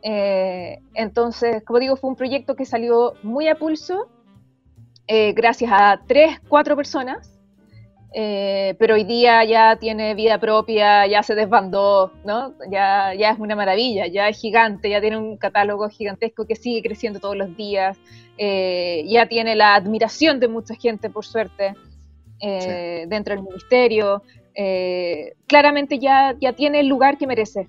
Eh, 0.06 0.80
entonces, 0.92 1.64
como 1.64 1.78
digo, 1.78 1.96
fue 1.96 2.10
un 2.10 2.16
proyecto 2.16 2.54
que 2.54 2.66
salió 2.66 3.14
muy 3.22 3.48
a 3.48 3.54
pulso, 3.54 4.06
eh, 5.06 5.32
gracias 5.32 5.70
a 5.72 6.02
tres, 6.06 6.40
cuatro 6.46 6.76
personas, 6.76 7.40
eh, 8.12 8.76
pero 8.78 8.96
hoy 8.96 9.04
día 9.04 9.42
ya 9.44 9.76
tiene 9.76 10.14
vida 10.14 10.38
propia, 10.38 11.06
ya 11.06 11.22
se 11.22 11.34
desbandó, 11.34 12.12
¿no? 12.22 12.52
Ya, 12.70 13.14
ya 13.14 13.30
es 13.30 13.38
una 13.38 13.56
maravilla, 13.56 14.06
ya 14.06 14.28
es 14.28 14.38
gigante, 14.38 14.90
ya 14.90 15.00
tiene 15.00 15.16
un 15.16 15.38
catálogo 15.38 15.88
gigantesco 15.88 16.46
que 16.46 16.54
sigue 16.54 16.82
creciendo 16.82 17.18
todos 17.18 17.36
los 17.36 17.56
días, 17.56 17.96
ya 18.38 19.26
tiene 19.26 19.56
la 19.56 19.74
admiración 19.74 20.38
de 20.38 20.48
mucha 20.48 20.74
gente, 20.74 21.08
por 21.08 21.24
suerte, 21.24 21.74
dentro 22.40 23.34
del 23.34 23.42
ministerio. 23.42 24.22
claramente 25.46 25.98
ya, 25.98 26.36
ya 26.38 26.52
tiene 26.52 26.80
el 26.80 26.88
lugar 26.88 27.16
que 27.16 27.26
merece. 27.26 27.68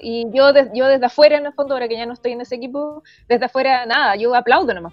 Y 0.00 0.26
yo, 0.32 0.52
yo 0.74 0.86
desde 0.86 1.06
afuera, 1.06 1.38
en 1.38 1.46
el 1.46 1.52
fondo, 1.52 1.74
ahora 1.74 1.88
que 1.88 1.96
ya 1.96 2.06
no 2.06 2.12
estoy 2.12 2.32
en 2.32 2.40
ese 2.40 2.56
equipo, 2.56 3.02
desde 3.28 3.46
afuera, 3.46 3.86
nada, 3.86 4.16
yo 4.16 4.34
aplaudo 4.34 4.74
nomás. 4.74 4.92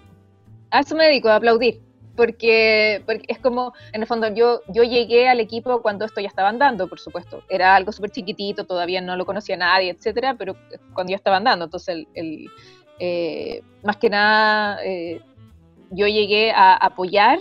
A 0.70 0.80
eso 0.80 0.94
me 0.94 1.04
dedico, 1.04 1.28
a 1.28 1.36
aplaudir. 1.36 1.80
Porque, 2.16 3.02
porque 3.06 3.24
es 3.28 3.38
como, 3.38 3.72
en 3.92 4.02
el 4.02 4.06
fondo, 4.06 4.28
yo, 4.34 4.60
yo 4.68 4.82
llegué 4.82 5.28
al 5.28 5.40
equipo 5.40 5.80
cuando 5.80 6.04
esto 6.04 6.20
ya 6.20 6.28
estaba 6.28 6.48
andando, 6.48 6.86
por 6.86 7.00
supuesto. 7.00 7.42
Era 7.48 7.74
algo 7.74 7.92
súper 7.92 8.10
chiquitito, 8.10 8.66
todavía 8.66 9.00
no 9.00 9.16
lo 9.16 9.24
conocía 9.24 9.56
nadie, 9.56 9.90
etcétera, 9.90 10.34
pero 10.38 10.54
cuando 10.92 11.10
ya 11.10 11.16
estaba 11.16 11.38
andando, 11.38 11.64
entonces, 11.64 12.06
el, 12.14 12.50
eh, 12.98 13.62
más 13.82 13.96
que 13.96 14.10
nada, 14.10 14.84
eh, 14.84 15.22
yo 15.90 16.06
llegué 16.06 16.52
a 16.52 16.74
apoyar 16.74 17.38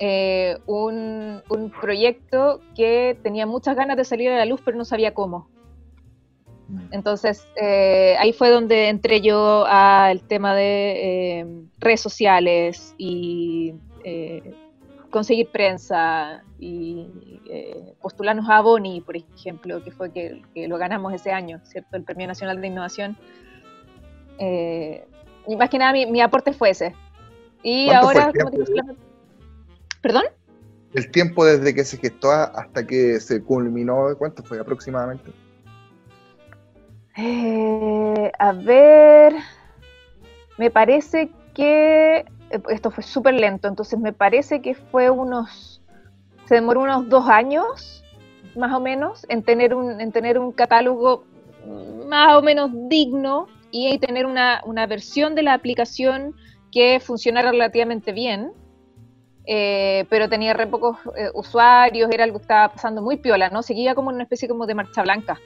eh, 0.00 0.58
un, 0.66 1.40
un, 1.48 1.70
proyecto 1.70 2.60
que 2.74 3.16
tenía 3.22 3.46
muchas 3.46 3.76
ganas 3.76 3.96
de 3.96 4.04
salir 4.04 4.30
a 4.30 4.38
la 4.38 4.46
luz, 4.46 4.60
pero 4.64 4.76
no 4.76 4.84
sabía 4.84 5.14
cómo. 5.14 5.48
Entonces, 6.90 7.46
eh, 7.56 8.16
ahí 8.18 8.32
fue 8.32 8.50
donde 8.50 8.88
entré 8.88 9.20
yo 9.20 9.64
al 9.66 10.22
tema 10.22 10.54
de 10.54 11.40
eh, 11.40 11.46
redes 11.78 12.00
sociales 12.00 12.94
y 12.96 13.74
eh, 14.04 14.54
conseguir 15.10 15.48
prensa 15.50 16.42
y 16.58 17.06
postularnos 18.00 18.48
a 18.48 18.60
Boni, 18.62 19.00
por 19.02 19.16
ejemplo, 19.16 19.82
que 19.84 19.90
fue 19.90 20.10
que, 20.10 20.42
lo 20.54 20.78
ganamos 20.78 21.12
ese 21.12 21.32
año, 21.32 21.60
¿cierto? 21.64 21.96
El 21.96 22.04
Premio 22.04 22.26
Nacional 22.26 22.60
de 22.60 22.66
Innovación. 22.66 23.16
y 24.38 25.56
más 25.56 25.68
que 25.68 25.78
nada, 25.78 25.92
mi, 25.92 26.20
aporte 26.20 26.52
fue 26.52 26.70
ese. 26.70 26.94
Y 27.62 27.90
ahora, 27.90 28.32
¿Perdón? 30.00 30.24
El 30.94 31.10
tiempo 31.10 31.44
desde 31.44 31.74
que 31.74 31.84
se 31.84 31.96
gestó 31.96 32.30
hasta 32.32 32.86
que 32.86 33.20
se 33.20 33.42
culminó, 33.42 34.16
¿cuánto 34.18 34.42
fue 34.42 34.58
aproximadamente? 34.58 35.30
Eh, 37.16 38.32
a 38.38 38.52
ver, 38.52 39.34
me 40.56 40.70
parece 40.70 41.30
que 41.54 42.24
eh, 42.50 42.62
esto 42.70 42.90
fue 42.90 43.04
súper 43.04 43.34
lento, 43.34 43.68
entonces 43.68 43.98
me 43.98 44.12
parece 44.12 44.62
que 44.62 44.74
fue 44.74 45.10
unos, 45.10 45.82
se 46.46 46.54
demoró 46.54 46.80
unos 46.80 47.08
dos 47.08 47.28
años, 47.28 48.02
más 48.56 48.72
o 48.72 48.80
menos, 48.80 49.26
en 49.28 49.42
tener 49.42 49.74
un, 49.74 50.00
en 50.00 50.10
tener 50.12 50.38
un 50.38 50.52
catálogo 50.52 51.24
más 52.08 52.34
o 52.36 52.42
menos 52.42 52.70
digno 52.88 53.46
y 53.70 53.98
tener 53.98 54.26
una, 54.26 54.62
versión 54.86 55.34
de 55.34 55.42
la 55.42 55.54
aplicación 55.54 56.34
que 56.70 57.00
funcionara 57.00 57.50
relativamente 57.50 58.12
bien. 58.12 58.52
Eh, 59.44 60.06
pero 60.08 60.28
tenía 60.28 60.54
re 60.54 60.68
pocos 60.68 60.98
usuarios, 61.34 62.08
era 62.12 62.24
algo 62.24 62.38
que 62.38 62.42
estaba 62.42 62.68
pasando 62.68 63.02
muy 63.02 63.16
piola, 63.16 63.50
¿no? 63.50 63.62
Seguía 63.62 63.94
como 63.94 64.10
una 64.10 64.22
especie 64.22 64.48
como 64.48 64.66
de 64.66 64.74
marcha 64.74 65.02
blanca. 65.02 65.40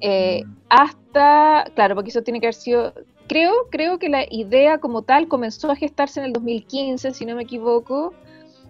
Eh, 0.00 0.42
mm. 0.44 0.56
hasta, 0.68 1.64
claro, 1.74 1.94
porque 1.94 2.10
eso 2.10 2.22
tiene 2.22 2.40
que 2.40 2.46
haber 2.46 2.54
sido, 2.54 2.92
creo, 3.28 3.52
creo 3.70 3.98
que 3.98 4.08
la 4.08 4.24
idea 4.30 4.78
como 4.78 5.02
tal 5.02 5.28
comenzó 5.28 5.70
a 5.70 5.76
gestarse 5.76 6.20
en 6.20 6.26
el 6.26 6.32
2015, 6.32 7.12
si 7.12 7.24
no 7.24 7.36
me 7.36 7.42
equivoco, 7.42 8.14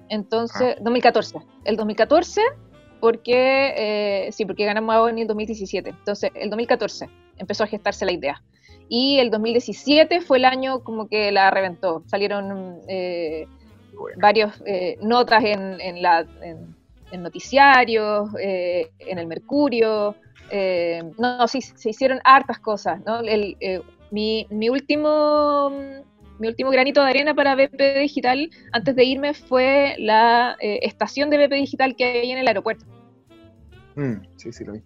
entonces, 0.08 0.76
2014, 0.80 1.38
ah. 1.38 1.44
el 1.64 1.76
2014, 1.76 2.40
porque, 3.00 3.74
eh, 3.76 4.32
sí, 4.32 4.44
porque 4.44 4.64
ganamos 4.64 4.94
a 4.94 5.10
en 5.10 5.18
el 5.18 5.26
2017, 5.26 5.90
entonces, 5.90 6.30
el 6.34 6.50
2014 6.50 7.08
empezó 7.38 7.64
a 7.64 7.66
gestarse 7.66 8.04
la 8.04 8.12
idea. 8.12 8.42
Y 8.88 9.18
el 9.18 9.30
2017 9.30 10.20
fue 10.20 10.38
el 10.38 10.44
año 10.44 10.84
como 10.84 11.08
que 11.08 11.32
la 11.32 11.50
reventó. 11.50 12.04
Salieron 12.06 12.80
eh, 12.86 13.48
varias 14.16 14.62
notas 15.00 15.42
en, 15.42 15.80
en, 15.80 16.02
la, 16.02 16.24
en 17.10 17.22
noticiarios, 17.22 18.30
en 18.38 19.18
el 19.18 19.26
Mercurio, 19.26 20.14
eh, 20.50 21.02
no, 21.18 21.48
sí, 21.48 21.60
se 21.60 21.90
hicieron 21.90 22.20
hartas 22.24 22.58
cosas, 22.58 23.00
¿no? 23.04 23.20
Eh, 23.22 23.82
mi, 24.10 24.46
último 24.68 25.70
mi 26.38 26.48
último 26.48 26.70
granito 26.70 27.02
de 27.02 27.10
arena 27.10 27.34
para 27.34 27.56
BP 27.56 27.98
Digital 27.98 28.50
antes 28.72 28.94
de 28.94 29.04
irme 29.04 29.34
fue 29.34 29.96
la 29.98 30.56
eh, 30.60 30.80
estación 30.82 31.30
de 31.30 31.38
BP 31.38 31.54
Digital 31.54 31.96
que 31.96 32.04
hay 32.04 32.30
en 32.30 32.38
el 32.38 32.48
aeropuerto. 32.48 32.84
Mm, 33.96 34.26
sí, 34.36 34.52
sí, 34.52 34.64
lo 34.64 34.74
vi. 34.74 34.82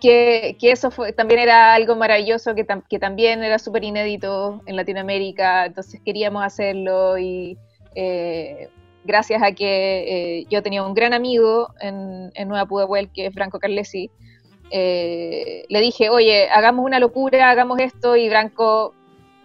Que, 0.00 0.56
eso 0.62 0.90
fue, 0.90 1.12
también 1.12 1.40
era 1.40 1.74
algo 1.74 1.94
maravilloso, 1.94 2.54
que, 2.54 2.66
que 2.88 2.98
también 2.98 3.42
era 3.42 3.58
súper 3.58 3.84
inédito 3.84 4.62
en 4.64 4.76
Latinoamérica, 4.76 5.66
entonces 5.66 6.00
queríamos 6.04 6.42
hacerlo 6.42 7.18
y 7.18 7.58
gracias 9.04 9.42
a 9.42 9.52
que 9.52 10.46
yo 10.48 10.62
tenía 10.62 10.84
un 10.84 10.94
gran 10.94 11.12
amigo 11.12 11.68
en, 11.80 12.30
en 12.34 12.48
Nueva 12.48 12.64
Pudahuel, 12.66 13.10
que 13.12 13.26
es 13.26 13.34
Franco 13.34 13.58
Carlesi, 13.58 14.10
eh, 14.70 15.64
le 15.68 15.80
dije, 15.80 16.10
oye, 16.10 16.48
hagamos 16.50 16.84
una 16.84 16.98
locura, 16.98 17.50
hagamos 17.50 17.78
esto, 17.80 18.16
y 18.16 18.28
Branco 18.28 18.94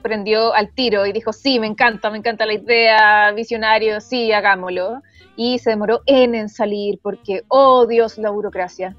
prendió 0.02 0.54
al 0.54 0.72
tiro 0.74 1.06
y 1.06 1.14
dijo, 1.14 1.34
sí, 1.34 1.60
me 1.60 1.68
encanta, 1.68 2.12
me 2.12 2.20
encanta 2.20 2.46
la 2.46 2.54
idea, 2.54 3.32
visionario, 3.32 4.00
sí, 4.02 4.32
hagámoslo. 4.32 5.02
Y 5.36 5.60
se 5.60 5.72
demoró 5.72 6.02
en 6.06 6.36
en 6.36 6.48
salir 6.50 7.00
porque, 7.02 7.44
oh 7.48 7.88
Dios, 7.88 8.18
la 8.18 8.30
burocracia. 8.30 8.96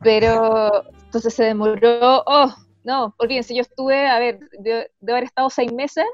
Pero 0.00 0.84
entonces 1.04 1.34
se 1.34 1.44
demoró, 1.44 2.22
oh, 2.26 2.54
no, 2.84 3.14
olvídense, 3.18 3.54
yo 3.54 3.62
estuve, 3.62 4.06
a 4.06 4.18
ver, 4.18 4.38
de 4.60 4.88
haber 5.08 5.24
estado 5.24 5.50
seis 5.50 5.72
meses 5.72 6.06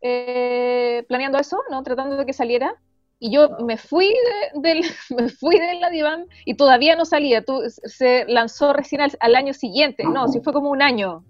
eh, 0.00 1.04
planeando 1.08 1.38
eso, 1.38 1.60
¿no? 1.70 1.82
Tratando 1.82 2.16
de 2.16 2.26
que 2.26 2.32
saliera. 2.32 2.74
Y 3.20 3.32
yo 3.32 3.50
me 3.64 3.76
fui 3.76 4.06
de, 4.06 4.60
del, 4.60 4.84
me 5.16 5.28
fui 5.28 5.58
de 5.58 5.74
la 5.74 5.90
diván 5.90 6.26
y 6.44 6.54
todavía 6.54 6.96
no 6.96 7.04
salía. 7.04 7.42
Tú, 7.42 7.62
se 7.66 8.24
lanzó 8.26 8.72
recién 8.72 9.00
al, 9.00 9.12
al 9.20 9.36
año 9.36 9.52
siguiente. 9.54 10.04
No, 10.04 10.28
sí 10.28 10.40
fue 10.40 10.52
como 10.52 10.70
un 10.70 10.82
año 10.82 11.24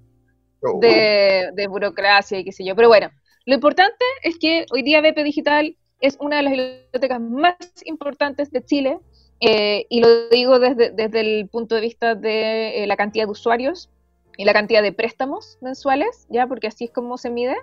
Oh, 0.60 0.80
de, 0.80 1.50
de 1.54 1.66
burocracia 1.68 2.38
y 2.38 2.44
qué 2.44 2.52
sé 2.52 2.64
yo. 2.64 2.74
Pero 2.74 2.88
bueno, 2.88 3.10
lo 3.46 3.54
importante 3.54 4.04
es 4.22 4.38
que 4.38 4.66
hoy 4.72 4.82
día 4.82 5.00
BP 5.00 5.22
Digital 5.22 5.76
es 6.00 6.16
una 6.20 6.38
de 6.38 6.42
las 6.42 6.52
bibliotecas 6.52 7.20
más 7.20 7.56
importantes 7.84 8.50
de 8.50 8.64
Chile. 8.64 8.98
eh, 9.40 9.86
y 9.88 10.00
lo 10.00 10.28
digo 10.30 10.58
desde, 10.58 10.90
desde 10.90 11.20
el 11.20 11.48
punto 11.48 11.76
de 11.76 11.80
vista 11.80 12.16
de 12.16 12.82
eh, 12.82 12.86
la 12.88 12.96
cantidad 12.96 13.26
de 13.26 13.30
usuarios 13.30 13.88
y 14.36 14.44
la 14.44 14.52
cantidad 14.52 14.82
de 14.82 14.92
préstamos 14.92 15.58
mensuales, 15.60 16.26
ya 16.28 16.46
porque 16.48 16.66
así 16.66 16.86
es 16.86 16.90
como 16.90 17.18
se 17.18 17.30
mide 17.30 17.56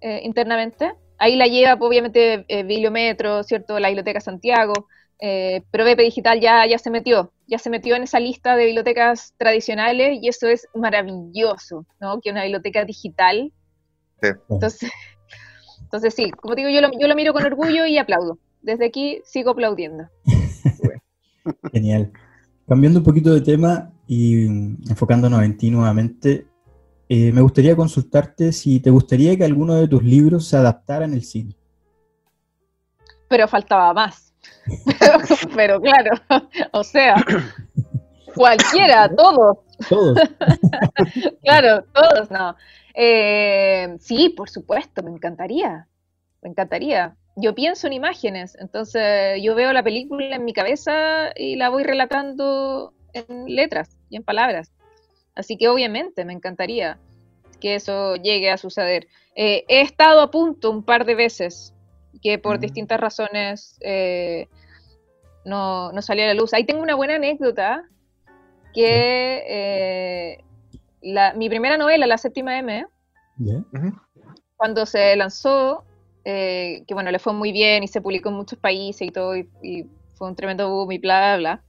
eh, 0.00 0.20
internamente. 0.22 0.94
Ahí 1.22 1.36
la 1.36 1.46
lleva, 1.46 1.78
pues, 1.78 1.88
obviamente, 1.88 2.44
eh, 2.48 2.64
Bibliometro, 2.64 3.44
¿cierto? 3.44 3.78
La 3.78 3.86
Biblioteca 3.86 4.20
Santiago, 4.20 4.88
eh, 5.20 5.62
pero 5.70 5.84
BP 5.84 6.00
Digital 6.02 6.40
ya, 6.40 6.66
ya 6.66 6.78
se 6.78 6.90
metió, 6.90 7.32
ya 7.46 7.58
se 7.58 7.70
metió 7.70 7.94
en 7.94 8.02
esa 8.02 8.18
lista 8.18 8.56
de 8.56 8.64
bibliotecas 8.66 9.32
tradicionales 9.36 10.18
y 10.20 10.26
eso 10.26 10.48
es 10.48 10.66
maravilloso, 10.74 11.86
¿no? 12.00 12.20
Que 12.20 12.32
una 12.32 12.42
biblioteca 12.42 12.84
digital. 12.84 13.52
Sí. 14.20 14.30
Entonces, 14.48 14.90
entonces 15.82 16.12
sí, 16.12 16.32
como 16.32 16.56
digo, 16.56 16.70
yo 16.70 16.80
lo, 16.80 16.90
yo 16.98 17.06
lo 17.06 17.14
miro 17.14 17.32
con 17.32 17.44
orgullo 17.44 17.86
y 17.86 17.98
aplaudo. 17.98 18.40
Desde 18.60 18.86
aquí 18.86 19.22
sigo 19.24 19.50
aplaudiendo. 19.50 20.08
Genial. 21.72 22.10
Cambiando 22.66 22.98
un 22.98 23.04
poquito 23.04 23.32
de 23.32 23.42
tema 23.42 23.92
y 24.08 24.46
enfocándonos 24.90 25.44
en 25.44 25.56
ti 25.56 25.70
nuevamente, 25.70 26.48
eh, 27.08 27.32
me 27.32 27.40
gustaría 27.40 27.76
consultarte 27.76 28.52
si 28.52 28.80
te 28.80 28.90
gustaría 28.90 29.36
que 29.36 29.44
alguno 29.44 29.74
de 29.74 29.88
tus 29.88 30.02
libros 30.02 30.46
se 30.46 30.56
adaptara 30.56 31.04
en 31.04 31.14
el 31.14 31.24
cine. 31.24 31.56
Pero 33.28 33.48
faltaba 33.48 33.92
más. 33.92 34.32
pero 35.56 35.80
claro, 35.80 36.12
o 36.72 36.84
sea, 36.84 37.16
cualquiera, 38.34 39.08
todos. 39.14 39.58
Todos. 39.88 40.18
claro, 41.42 41.84
todos, 41.92 42.30
no. 42.30 42.56
Eh, 42.94 43.96
sí, 44.00 44.28
por 44.30 44.48
supuesto, 44.50 45.02
me 45.02 45.10
encantaría. 45.10 45.88
Me 46.42 46.50
encantaría. 46.50 47.16
Yo 47.36 47.54
pienso 47.54 47.86
en 47.86 47.94
imágenes, 47.94 48.56
entonces 48.60 49.40
yo 49.42 49.54
veo 49.54 49.72
la 49.72 49.82
película 49.82 50.36
en 50.36 50.44
mi 50.44 50.52
cabeza 50.52 51.30
y 51.34 51.56
la 51.56 51.70
voy 51.70 51.82
relatando 51.82 52.92
en 53.14 53.46
letras 53.46 53.96
y 54.10 54.16
en 54.16 54.22
palabras. 54.22 54.70
Así 55.34 55.56
que 55.56 55.68
obviamente 55.68 56.24
me 56.24 56.32
encantaría 56.32 56.98
que 57.60 57.76
eso 57.76 58.16
llegue 58.16 58.50
a 58.50 58.58
suceder. 58.58 59.06
Eh, 59.34 59.64
he 59.68 59.80
estado 59.80 60.20
a 60.20 60.30
punto 60.30 60.70
un 60.70 60.82
par 60.84 61.04
de 61.04 61.14
veces 61.14 61.72
que 62.20 62.38
por 62.38 62.58
Mm. 62.58 62.60
distintas 62.60 63.00
razones 63.00 63.76
eh, 63.80 64.48
no, 65.44 65.92
no 65.92 66.02
salió 66.02 66.24
a 66.24 66.28
la 66.28 66.34
luz. 66.34 66.52
Ahí 66.52 66.64
tengo 66.64 66.82
una 66.82 66.94
buena 66.94 67.14
anécdota 67.16 67.88
que 68.74 69.42
eh, 69.48 70.44
la- 71.00 71.34
mi 71.34 71.48
primera 71.48 71.76
novela, 71.76 72.06
La 72.06 72.18
Séptima 72.18 72.58
M, 72.58 72.86
cuando 74.56 74.86
se 74.86 75.16
lanzó, 75.16 75.84
eh, 76.24 76.84
que 76.86 76.94
bueno, 76.94 77.10
le 77.10 77.18
fue 77.18 77.32
muy 77.32 77.52
bien 77.52 77.82
y 77.82 77.88
se 77.88 78.00
publicó 78.00 78.28
en 78.28 78.36
muchos 78.36 78.58
países 78.58 79.08
y 79.08 79.10
todo, 79.10 79.36
y, 79.36 79.48
y 79.62 79.84
fue 80.14 80.28
un 80.28 80.36
tremendo 80.36 80.68
boom 80.70 80.92
y 80.92 80.98
bla, 80.98 81.36
bla, 81.36 81.36
bla. 81.38 81.64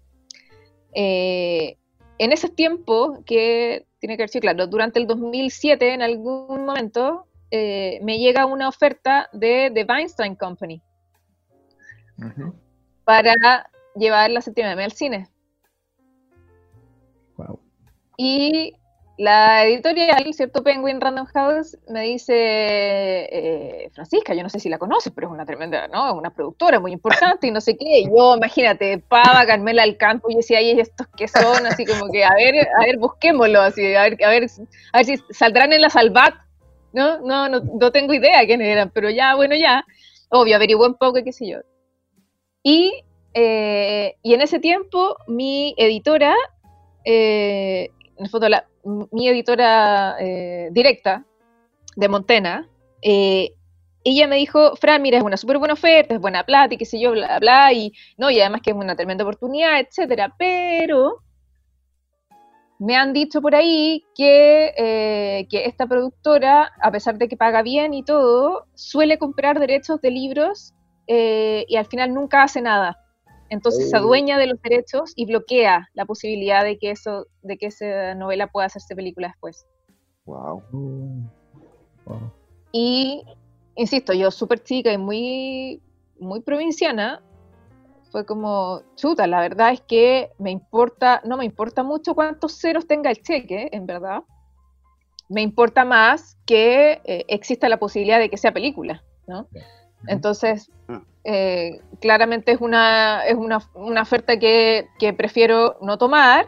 En 2.17 2.31
ese 2.31 2.49
tiempo, 2.49 3.23
que 3.25 3.87
tiene 3.99 4.15
que 4.15 4.23
haber 4.23 4.29
sido 4.29 4.41
claro, 4.41 4.67
durante 4.67 4.99
el 4.99 5.07
2007, 5.07 5.93
en 5.93 6.01
algún 6.01 6.65
momento, 6.65 7.27
eh, 7.51 7.99
me 8.03 8.17
llega 8.17 8.45
una 8.45 8.67
oferta 8.67 9.29
de 9.33 9.71
The 9.73 9.85
Weinstein 9.87 10.35
Company 10.35 10.81
para 13.03 13.69
llevar 13.95 14.31
la 14.31 14.41
séptima 14.41 14.71
M 14.71 14.83
al 14.83 14.91
cine. 14.91 15.29
Wow. 17.37 17.59
Y 18.17 18.73
la 19.17 19.65
editorial, 19.65 20.33
¿cierto? 20.33 20.63
Penguin 20.63 20.99
Random 20.99 21.25
House, 21.27 21.77
me 21.87 22.01
dice, 22.01 22.33
eh, 22.35 23.91
Francisca, 23.93 24.33
yo 24.33 24.41
no 24.41 24.49
sé 24.49 24.59
si 24.59 24.69
la 24.69 24.79
conoces, 24.79 25.13
pero 25.13 25.27
es 25.27 25.33
una 25.33 25.45
tremenda, 25.45 25.87
¿no? 25.87 26.07
Es 26.07 26.13
una 26.15 26.31
productora 26.31 26.79
muy 26.79 26.93
importante 26.93 27.45
y 27.47 27.51
no 27.51 27.61
sé 27.61 27.77
qué. 27.77 28.05
Yo, 28.05 28.35
imagínate, 28.35 28.97
Pava, 28.97 29.45
Carmela 29.45 29.83
al 29.83 29.97
campo, 29.97 30.31
y 30.31 30.35
decía, 30.35 30.61
¿y 30.61 30.79
estos 30.79 31.07
qué 31.15 31.27
son? 31.27 31.65
Así 31.67 31.85
como 31.85 32.11
que, 32.11 32.23
a 32.23 32.33
ver, 32.33 32.67
a 32.67 32.85
ver, 32.85 32.97
busquémoslo, 32.97 33.61
así, 33.61 33.93
a 33.93 34.01
ver, 34.03 34.17
a 34.23 34.29
ver, 34.29 34.47
a 34.93 34.97
ver 34.97 35.05
si 35.05 35.17
saldrán 35.29 35.73
en 35.73 35.81
la 35.81 35.91
Salvat, 35.91 36.33
¿no? 36.91 37.19
No, 37.19 37.49
no, 37.49 37.59
no 37.59 37.91
tengo 37.91 38.13
idea 38.13 38.45
quiénes 38.45 38.67
eran, 38.67 38.89
pero 38.89 39.09
ya, 39.11 39.35
bueno, 39.35 39.55
ya. 39.55 39.85
Obvio, 40.29 40.55
averigué 40.55 40.83
un 40.83 40.95
poco, 40.95 41.23
qué 41.23 41.31
sé 41.31 41.47
yo. 41.47 41.59
Y, 42.63 43.03
eh, 43.35 44.15
y 44.23 44.33
en 44.33 44.41
ese 44.41 44.59
tiempo, 44.59 45.17
mi 45.27 45.75
editora, 45.77 46.33
eh, 47.05 47.89
en 48.17 48.25
el 48.25 48.29
fondo, 48.31 48.49
la, 48.49 48.65
mi 48.83 49.27
editora 49.27 50.15
eh, 50.19 50.69
directa 50.71 51.25
de 51.95 52.09
Montena, 52.09 52.69
eh, 53.01 53.53
ella 54.03 54.27
me 54.27 54.35
dijo, 54.35 54.75
Fran, 54.75 55.01
mira, 55.01 55.17
es 55.17 55.23
una 55.23 55.37
súper 55.37 55.59
buena 55.59 55.75
oferta, 55.75 56.13
es 56.13 56.19
buena 56.19 56.43
plata 56.43 56.73
y 56.73 56.77
qué 56.77 56.85
sé 56.85 56.99
yo, 56.99 57.11
bla, 57.11 57.39
bla, 57.39 57.71
y, 57.71 57.93
no, 58.17 58.29
y 58.29 58.39
además 58.39 58.61
que 58.61 58.71
es 58.71 58.75
una 58.75 58.95
tremenda 58.95 59.23
oportunidad, 59.23 59.79
etcétera, 59.79 60.35
pero 60.37 61.23
me 62.79 62.97
han 62.97 63.13
dicho 63.13 63.41
por 63.41 63.55
ahí 63.55 64.03
que, 64.13 64.73
eh, 64.77 65.47
que 65.49 65.65
esta 65.65 65.87
productora, 65.87 66.69
a 66.81 66.91
pesar 66.91 67.17
de 67.17 67.29
que 67.29 67.37
paga 67.37 67.61
bien 67.61 67.93
y 67.93 68.03
todo, 68.03 68.65
suele 68.73 69.17
comprar 69.17 69.59
derechos 69.59 70.01
de 70.01 70.11
libros 70.11 70.73
eh, 71.07 71.65
y 71.69 71.77
al 71.77 71.85
final 71.85 72.13
nunca 72.13 72.43
hace 72.43 72.61
nada. 72.61 72.99
Entonces 73.53 73.89
se 73.89 73.95
Oh. 73.95 73.99
adueña 73.99 74.37
de 74.39 74.47
los 74.47 74.61
derechos 74.61 75.13
y 75.15 75.25
bloquea 75.25 75.87
la 75.93 76.05
posibilidad 76.05 76.63
de 76.63 76.77
que 76.79 76.89
eso, 76.91 77.27
de 77.43 77.57
que 77.57 77.67
esa 77.67 78.15
novela 78.15 78.47
pueda 78.47 78.65
hacerse 78.65 78.95
película 78.95 79.27
después. 79.27 79.65
Wow. 80.25 80.63
Oh, 80.73 81.29
wow. 82.05 82.31
Y, 82.71 83.23
insisto, 83.75 84.13
yo 84.13 84.31
súper 84.31 84.63
chica 84.63 84.91
y 84.91 84.97
muy, 84.97 85.81
muy 86.19 86.41
provinciana, 86.41 87.21
fue 88.11 88.25
como, 88.25 88.81
chuta, 88.95 89.27
la 89.27 89.39
verdad 89.41 89.71
es 89.71 89.81
que 89.81 90.31
me 90.39 90.49
importa, 90.51 91.21
no 91.23 91.37
me 91.37 91.45
importa 91.45 91.83
mucho 91.83 92.15
cuántos 92.15 92.59
ceros 92.59 92.87
tenga 92.87 93.11
el 93.11 93.21
cheque, 93.21 93.69
en 93.71 93.85
verdad. 93.85 94.23
Me 95.29 95.41
importa 95.41 95.85
más 95.85 96.37
que 96.45 97.01
eh, 97.05 97.25
exista 97.27 97.69
la 97.69 97.77
posibilidad 97.77 98.19
de 98.19 98.29
que 98.29 98.37
sea 98.37 98.51
película, 98.51 99.03
¿no? 99.27 99.47
Entonces, 100.07 100.69
Mm. 100.87 100.97
eh, 101.23 101.81
claramente 102.01 102.51
es 102.51 102.59
una, 102.61 103.25
es 103.25 103.35
una, 103.35 103.59
una 103.73 104.01
oferta 104.01 104.37
que, 104.37 104.87
que 104.99 105.13
prefiero 105.13 105.77
no 105.81 105.97
tomar. 105.97 106.47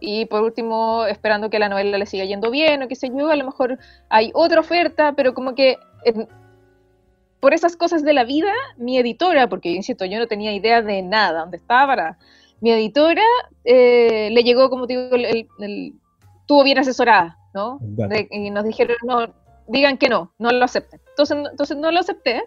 Y 0.00 0.26
por 0.26 0.42
último, 0.44 1.04
esperando 1.06 1.50
que 1.50 1.58
la 1.58 1.68
novela 1.68 1.98
le 1.98 2.06
siga 2.06 2.24
yendo 2.24 2.50
bien 2.52 2.82
o 2.82 2.88
qué 2.88 2.94
sé 2.94 3.10
yo, 3.12 3.30
a 3.30 3.36
lo 3.36 3.44
mejor 3.44 3.78
hay 4.08 4.30
otra 4.32 4.60
oferta, 4.60 5.12
pero 5.16 5.34
como 5.34 5.54
que 5.56 5.76
en- 6.04 6.28
por 7.40 7.54
esas 7.54 7.76
cosas 7.76 8.02
de 8.04 8.12
la 8.12 8.24
vida, 8.24 8.52
mi 8.76 8.98
editora, 8.98 9.48
porque 9.48 9.70
insisto, 9.70 10.04
yo 10.04 10.18
no 10.18 10.26
tenía 10.26 10.52
idea 10.52 10.82
de 10.82 11.02
nada, 11.02 11.40
dónde 11.40 11.56
estaba 11.56 11.86
para. 11.94 12.18
Mi 12.60 12.70
editora 12.72 13.22
eh, 13.64 14.28
le 14.32 14.42
llegó, 14.42 14.70
como 14.70 14.86
te 14.86 14.96
digo, 14.96 15.14
el, 15.16 15.24
el- 15.24 15.48
el- 15.60 15.92
estuvo 16.40 16.64
bien 16.64 16.78
asesorada, 16.78 17.36
¿no? 17.54 17.78
De- 18.08 18.28
y 18.30 18.50
nos 18.50 18.64
dijeron, 18.64 18.96
no, 19.04 19.26
digan 19.68 19.98
que 19.98 20.08
no, 20.08 20.32
no 20.38 20.50
lo 20.50 20.64
acepten. 20.64 21.00
Entonces, 21.10 21.36
no- 21.36 21.50
entonces 21.50 21.76
no 21.76 21.90
lo 21.92 22.00
acepté. 22.00 22.42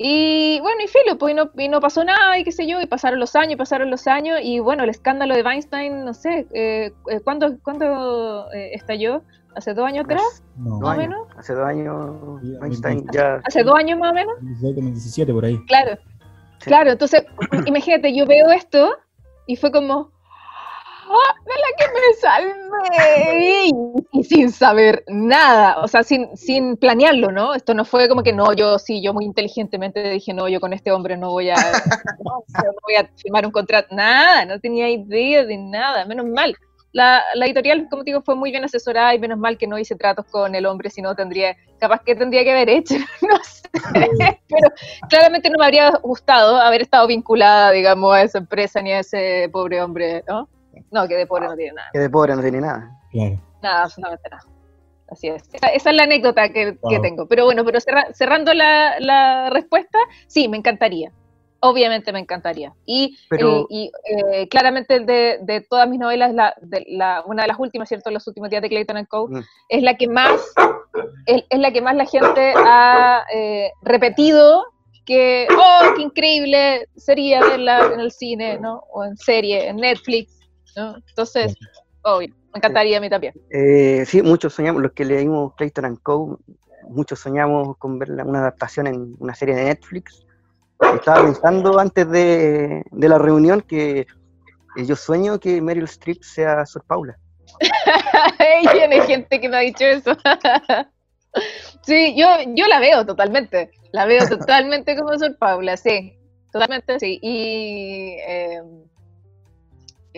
Y 0.00 0.60
bueno, 0.60 0.80
y 0.84 0.86
filo, 0.86 1.18
pues 1.18 1.32
y 1.32 1.34
no, 1.34 1.50
y 1.56 1.68
no 1.68 1.80
pasó 1.80 2.04
nada, 2.04 2.38
y 2.38 2.44
qué 2.44 2.52
sé 2.52 2.68
yo, 2.68 2.80
y 2.80 2.86
pasaron 2.86 3.18
los 3.18 3.34
años, 3.34 3.56
pasaron 3.58 3.90
los 3.90 4.06
años, 4.06 4.38
y 4.42 4.60
bueno, 4.60 4.84
el 4.84 4.90
escándalo 4.90 5.34
de 5.34 5.42
Weinstein, 5.42 6.04
no 6.04 6.14
sé, 6.14 6.46
eh, 6.52 6.92
eh, 7.10 7.20
¿cuándo, 7.24 7.58
cuándo 7.64 8.50
eh, 8.52 8.70
estalló? 8.74 9.22
¿Hace 9.56 9.74
dos 9.74 9.86
años 9.86 10.04
atrás? 10.04 10.44
No, 10.56 10.78
Más 10.78 10.82
o 10.82 10.88
años. 10.90 11.08
menos. 11.08 11.26
Hace 11.36 11.52
dos 11.54 11.66
años 11.66 12.16
Sí, 12.42 12.46
Einstein 12.62 12.98
2020. 13.06 13.18
ya. 13.18 13.40
¿Hace 13.44 13.64
dos 13.64 13.74
años 13.76 13.98
más 13.98 14.12
o 14.12 14.14
menos? 14.14 14.34
2016, 14.36 14.74
2017 14.76 15.32
por 15.32 15.44
ahí. 15.44 15.58
Claro, 15.66 15.98
Sí. 16.60 16.64
claro, 16.70 16.90
entonces, 16.92 17.24
imagínate, 17.66 18.14
yo 18.14 18.24
veo 18.24 18.50
esto 18.52 18.90
y 19.46 19.56
fue 19.56 19.72
como, 19.72 19.94
¡ah, 19.94 20.17
de 21.44 21.54
la 21.54 21.70
que 21.78 21.86
me 21.94 22.14
salvé! 22.20 23.70
Y, 24.12 24.24
sin 24.24 24.50
saber 24.50 25.04
nada, 25.08 25.78
o 25.80 25.88
sea, 25.88 26.02
sin, 26.02 26.36
sin 26.36 26.76
planearlo, 26.76 27.30
¿no? 27.30 27.54
Esto 27.54 27.74
no 27.74 27.84
fue 27.84 28.08
como 28.08 28.22
que 28.22 28.32
no, 28.32 28.52
yo 28.52 28.78
sí, 28.78 29.02
yo 29.02 29.12
muy 29.14 29.24
inteligentemente 29.24 30.02
dije, 30.10 30.34
no, 30.34 30.48
yo 30.48 30.60
con 30.60 30.72
este 30.72 30.92
hombre 30.92 31.16
no 31.16 31.30
voy 31.30 31.50
a, 31.50 31.56
no, 32.24 32.44
voy 32.82 32.94
a 32.98 33.08
firmar 33.16 33.46
un 33.46 33.52
contrato, 33.52 33.94
nada, 33.94 34.44
no 34.44 34.60
tenía 34.60 34.88
idea 34.88 35.44
de 35.44 35.56
nada, 35.56 36.04
menos 36.04 36.26
mal. 36.26 36.54
La, 36.92 37.22
editorial, 37.44 37.86
como 37.90 38.02
digo, 38.02 38.22
fue 38.22 38.34
muy 38.34 38.50
bien 38.50 38.64
asesorada 38.64 39.14
y 39.14 39.18
menos 39.18 39.38
mal 39.38 39.58
que 39.58 39.66
no 39.66 39.78
hice 39.78 39.94
tratos 39.94 40.24
con 40.26 40.54
el 40.54 40.64
hombre, 40.66 40.90
si 40.90 41.02
no 41.02 41.14
tendría, 41.14 41.56
capaz 41.78 42.02
que 42.02 42.16
tendría 42.16 42.44
que 42.44 42.50
haber 42.50 42.70
hecho, 42.70 42.94
no 43.22 43.38
sé, 43.44 44.40
pero 44.48 44.72
claramente 45.08 45.50
no 45.50 45.58
me 45.58 45.66
habría 45.66 45.90
gustado 46.02 46.56
haber 46.56 46.82
estado 46.82 47.06
vinculada, 47.06 47.72
digamos, 47.72 48.14
a 48.14 48.22
esa 48.22 48.38
empresa 48.38 48.80
ni 48.80 48.92
a 48.92 49.00
ese 49.00 49.48
pobre 49.52 49.82
hombre, 49.82 50.24
¿no? 50.26 50.48
No, 50.90 51.06
que 51.08 51.14
de 51.16 51.26
pobre 51.26 51.46
no 51.46 51.56
tiene 51.56 51.72
nada. 51.74 51.88
Que 51.92 51.98
de 51.98 52.10
pobre 52.10 52.34
no 52.36 52.42
tiene 52.42 52.60
nada. 52.60 52.90
Claro. 53.10 53.40
Nada, 53.62 53.82
absolutamente 53.84 54.28
nada. 54.30 54.42
Así 55.10 55.28
es. 55.28 55.42
Esa, 55.52 55.68
esa 55.68 55.90
es 55.90 55.96
la 55.96 56.02
anécdota 56.02 56.48
que, 56.50 56.76
que 56.88 56.98
tengo. 57.00 57.26
Pero 57.26 57.44
bueno, 57.46 57.64
pero 57.64 57.80
cerra- 57.80 58.12
cerrando 58.12 58.52
la, 58.54 59.00
la 59.00 59.48
respuesta, 59.50 59.98
sí, 60.26 60.48
me 60.48 60.58
encantaría. 60.58 61.10
Obviamente 61.60 62.12
me 62.12 62.20
encantaría. 62.20 62.72
Y, 62.86 63.18
Pero- 63.30 63.66
y, 63.70 63.90
eh, 64.04 64.46
claramente 64.48 65.00
de, 65.00 65.38
de 65.42 65.60
todas 65.62 65.88
mis 65.88 65.98
novelas, 65.98 66.32
la, 66.34 66.54
de 66.60 66.84
la, 66.88 67.22
una 67.26 67.42
de 67.42 67.48
las 67.48 67.58
últimas, 67.58 67.88
¿cierto? 67.88 68.10
Los 68.10 68.26
últimos 68.28 68.50
días 68.50 68.62
de 68.62 68.68
Clayton 68.68 68.96
and 68.98 69.08
Co. 69.08 69.28
Mm. 69.28 69.40
es 69.70 69.82
la 69.82 69.96
que 69.96 70.06
más 70.08 70.52
es, 71.26 71.42
es 71.48 71.58
la 71.58 71.72
que 71.72 71.80
más 71.82 71.96
la 71.96 72.04
gente 72.04 72.52
ha 72.56 73.24
eh, 73.34 73.72
repetido 73.82 74.66
que, 75.04 75.48
oh, 75.58 75.94
qué 75.96 76.02
increíble 76.02 76.86
sería 76.96 77.40
verla 77.40 77.90
en 77.94 78.00
el 78.00 78.12
cine, 78.12 78.58
¿no? 78.58 78.84
O 78.92 79.04
en 79.04 79.16
serie, 79.16 79.66
en 79.68 79.76
Netflix, 79.76 80.37
¿no? 80.78 80.96
Entonces, 81.08 81.56
obvio, 82.02 82.28
me 82.52 82.58
encantaría 82.58 82.98
a 82.98 83.00
mí 83.00 83.10
también. 83.10 83.34
Eh, 83.50 84.04
sí, 84.06 84.22
muchos 84.22 84.54
soñamos, 84.54 84.82
los 84.82 84.92
que 84.92 85.04
leímos 85.04 85.54
Clayton 85.54 85.84
and 85.84 86.02
Co., 86.02 86.40
muchos 86.88 87.18
soñamos 87.18 87.76
con 87.76 87.98
ver 87.98 88.12
una 88.12 88.40
adaptación 88.40 88.86
en 88.86 89.14
una 89.18 89.34
serie 89.34 89.54
de 89.54 89.64
Netflix. 89.64 90.24
Estaba 90.94 91.22
pensando 91.22 91.78
antes 91.78 92.08
de, 92.08 92.84
de 92.90 93.08
la 93.08 93.18
reunión 93.18 93.60
que 93.60 94.06
eh, 94.76 94.86
yo 94.86 94.94
sueño 94.94 95.40
que 95.40 95.60
Meryl 95.60 95.84
Streep 95.84 96.22
sea 96.22 96.64
Sor 96.64 96.84
Paula. 96.84 97.18
Tiene 98.72 99.00
gente 99.02 99.40
que 99.40 99.48
me 99.48 99.56
ha 99.56 99.60
dicho 99.60 99.84
eso. 99.84 100.16
sí, 101.82 102.14
yo, 102.16 102.26
yo 102.54 102.66
la 102.66 102.78
veo 102.78 103.04
totalmente. 103.04 103.70
La 103.92 104.06
veo 104.06 104.26
totalmente 104.28 104.96
como 104.96 105.18
Sor 105.18 105.36
Paula, 105.36 105.76
sí. 105.76 106.14
Totalmente, 106.52 106.98
sí. 107.00 107.18
Y 107.20 108.16
eh, 108.26 108.62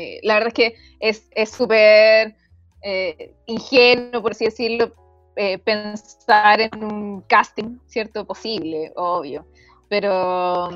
eh, 0.01 0.21
la 0.23 0.35
verdad 0.35 0.49
es 0.49 0.55
que 0.55 0.75
es 1.01 1.29
es 1.33 1.51
súper 1.51 2.37
eh, 2.83 3.35
ingenuo, 3.47 4.23
por 4.23 4.33
así 4.33 4.45
decirlo, 4.45 4.93
eh, 5.37 5.59
pensar 5.59 6.61
en 6.61 6.85
un 6.85 7.23
casting, 7.23 7.79
¿cierto? 7.87 8.27
Posible, 8.27 8.93
obvio. 8.97 9.47
Pero 9.89 10.71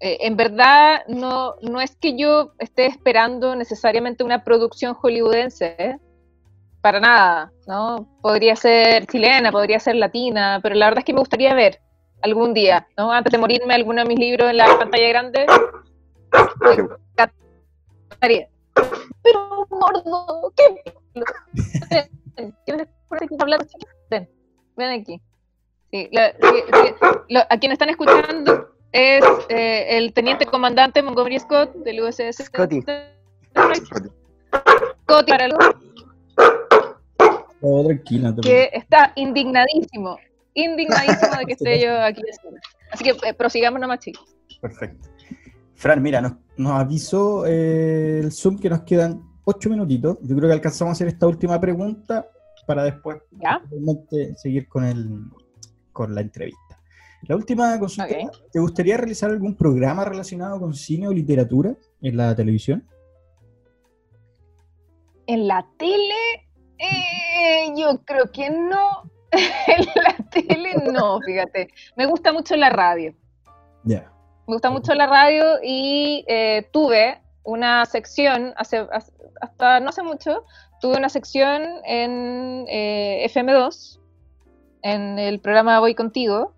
eh, 0.00 0.18
en 0.20 0.36
verdad 0.36 1.02
no, 1.08 1.54
no 1.62 1.80
es 1.80 1.96
que 1.96 2.16
yo 2.16 2.52
esté 2.58 2.86
esperando 2.86 3.54
necesariamente 3.54 4.24
una 4.24 4.44
producción 4.44 4.94
hollywoodense, 4.94 5.76
¿eh? 5.78 5.96
para 6.80 6.98
nada, 6.98 7.52
¿no? 7.68 8.08
Podría 8.20 8.56
ser 8.56 9.06
chilena, 9.06 9.52
podría 9.52 9.78
ser 9.78 9.94
latina, 9.94 10.58
pero 10.62 10.74
la 10.74 10.86
verdad 10.86 10.98
es 10.98 11.04
que 11.04 11.12
me 11.12 11.20
gustaría 11.20 11.54
ver 11.54 11.80
algún 12.20 12.52
día, 12.52 12.88
¿no? 12.96 13.12
Antes 13.12 13.30
de 13.30 13.38
morirme, 13.38 13.74
alguno 13.74 14.02
de 14.02 14.08
mis 14.08 14.18
libros 14.18 14.50
en 14.50 14.56
la 14.56 14.66
pantalla 14.78 15.08
grande. 15.08 15.46
Me 16.60 16.72
encantaría. 18.10 18.48
Pero, 19.22 19.66
gordo, 19.70 20.52
¿qué? 20.56 20.82
Ven, 22.36 22.54
¿Quieres 22.66 22.88
por 23.08 23.22
aquí 23.22 23.34
hablar? 23.38 23.60
Ven, 24.10 24.28
ven 24.76 25.00
aquí. 25.00 25.20
Sí, 25.90 26.08
la- 26.12 26.32
sí, 26.32 26.38
sí, 26.72 26.94
lo- 27.28 27.40
a 27.48 27.58
quienes 27.58 27.74
están 27.74 27.90
escuchando 27.90 28.68
es 28.92 29.24
eh, 29.48 29.96
el 29.98 30.12
teniente 30.12 30.46
comandante 30.46 31.02
Montgomery 31.02 31.38
Scott 31.38 31.72
del 31.76 32.00
USS 32.02 32.44
Scotty. 32.44 32.82
Scotty 35.04 35.30
para 35.30 35.48
los 35.48 35.58
Oh, 37.64 37.84
tranquila, 37.84 38.34
que 38.42 38.70
está 38.72 39.12
indignadísimo, 39.14 40.18
indignadísimo 40.54 41.36
de 41.38 41.44
que 41.46 41.52
esté 41.52 41.80
yo 41.80 42.00
aquí. 42.02 42.22
Así 42.90 43.04
que 43.04 43.10
eh, 43.28 43.34
prosigamos 43.34 43.80
nomás, 43.80 44.00
chicos. 44.00 44.34
Perfecto. 44.60 45.08
Fran, 45.74 46.02
mira, 46.02 46.20
nos, 46.20 46.34
nos 46.56 46.72
avisó 46.72 47.46
eh, 47.46 48.20
el 48.22 48.32
Zoom 48.32 48.58
que 48.58 48.70
nos 48.70 48.82
quedan 48.82 49.22
ocho 49.44 49.70
minutitos. 49.70 50.18
Yo 50.22 50.36
creo 50.36 50.48
que 50.48 50.54
alcanzamos 50.54 50.90
a 50.90 50.92
hacer 50.92 51.08
esta 51.08 51.26
última 51.26 51.60
pregunta 51.60 52.28
para 52.66 52.84
después 52.84 53.20
seguir 54.36 54.68
con, 54.68 54.84
el, 54.84 55.24
con 55.92 56.14
la 56.14 56.20
entrevista. 56.20 56.80
La 57.22 57.36
última 57.36 57.78
consulta. 57.78 58.16
¿te 58.52 58.58
gustaría 58.58 58.96
realizar 58.96 59.30
algún 59.30 59.56
programa 59.56 60.04
relacionado 60.04 60.58
con 60.58 60.74
cine 60.74 61.06
o 61.06 61.12
literatura 61.12 61.76
en 62.00 62.16
la 62.16 62.34
televisión? 62.34 62.84
En 65.26 65.46
la 65.46 65.64
tele, 65.78 66.48
eh, 66.78 67.72
yo 67.76 68.02
creo 68.04 68.30
que 68.32 68.50
no. 68.50 69.10
en 69.32 69.86
la 69.94 70.16
tele 70.30 70.92
no, 70.92 71.20
fíjate. 71.20 71.68
Me 71.96 72.06
gusta 72.06 72.32
mucho 72.32 72.56
la 72.56 72.70
radio. 72.70 73.14
Ya. 73.84 74.12
Me 74.52 74.56
gusta 74.56 74.68
mucho 74.68 74.92
la 74.94 75.06
radio 75.06 75.60
y 75.64 76.26
eh, 76.28 76.68
tuve 76.74 77.22
una 77.42 77.86
sección, 77.86 78.52
hace, 78.58 78.86
hasta 79.40 79.80
no 79.80 79.88
hace 79.88 80.02
mucho, 80.02 80.44
tuve 80.78 80.98
una 80.98 81.08
sección 81.08 81.62
en 81.86 82.66
eh, 82.68 83.26
FM2, 83.32 83.98
en 84.82 85.18
el 85.18 85.40
programa 85.40 85.80
Voy 85.80 85.94
Contigo, 85.94 86.52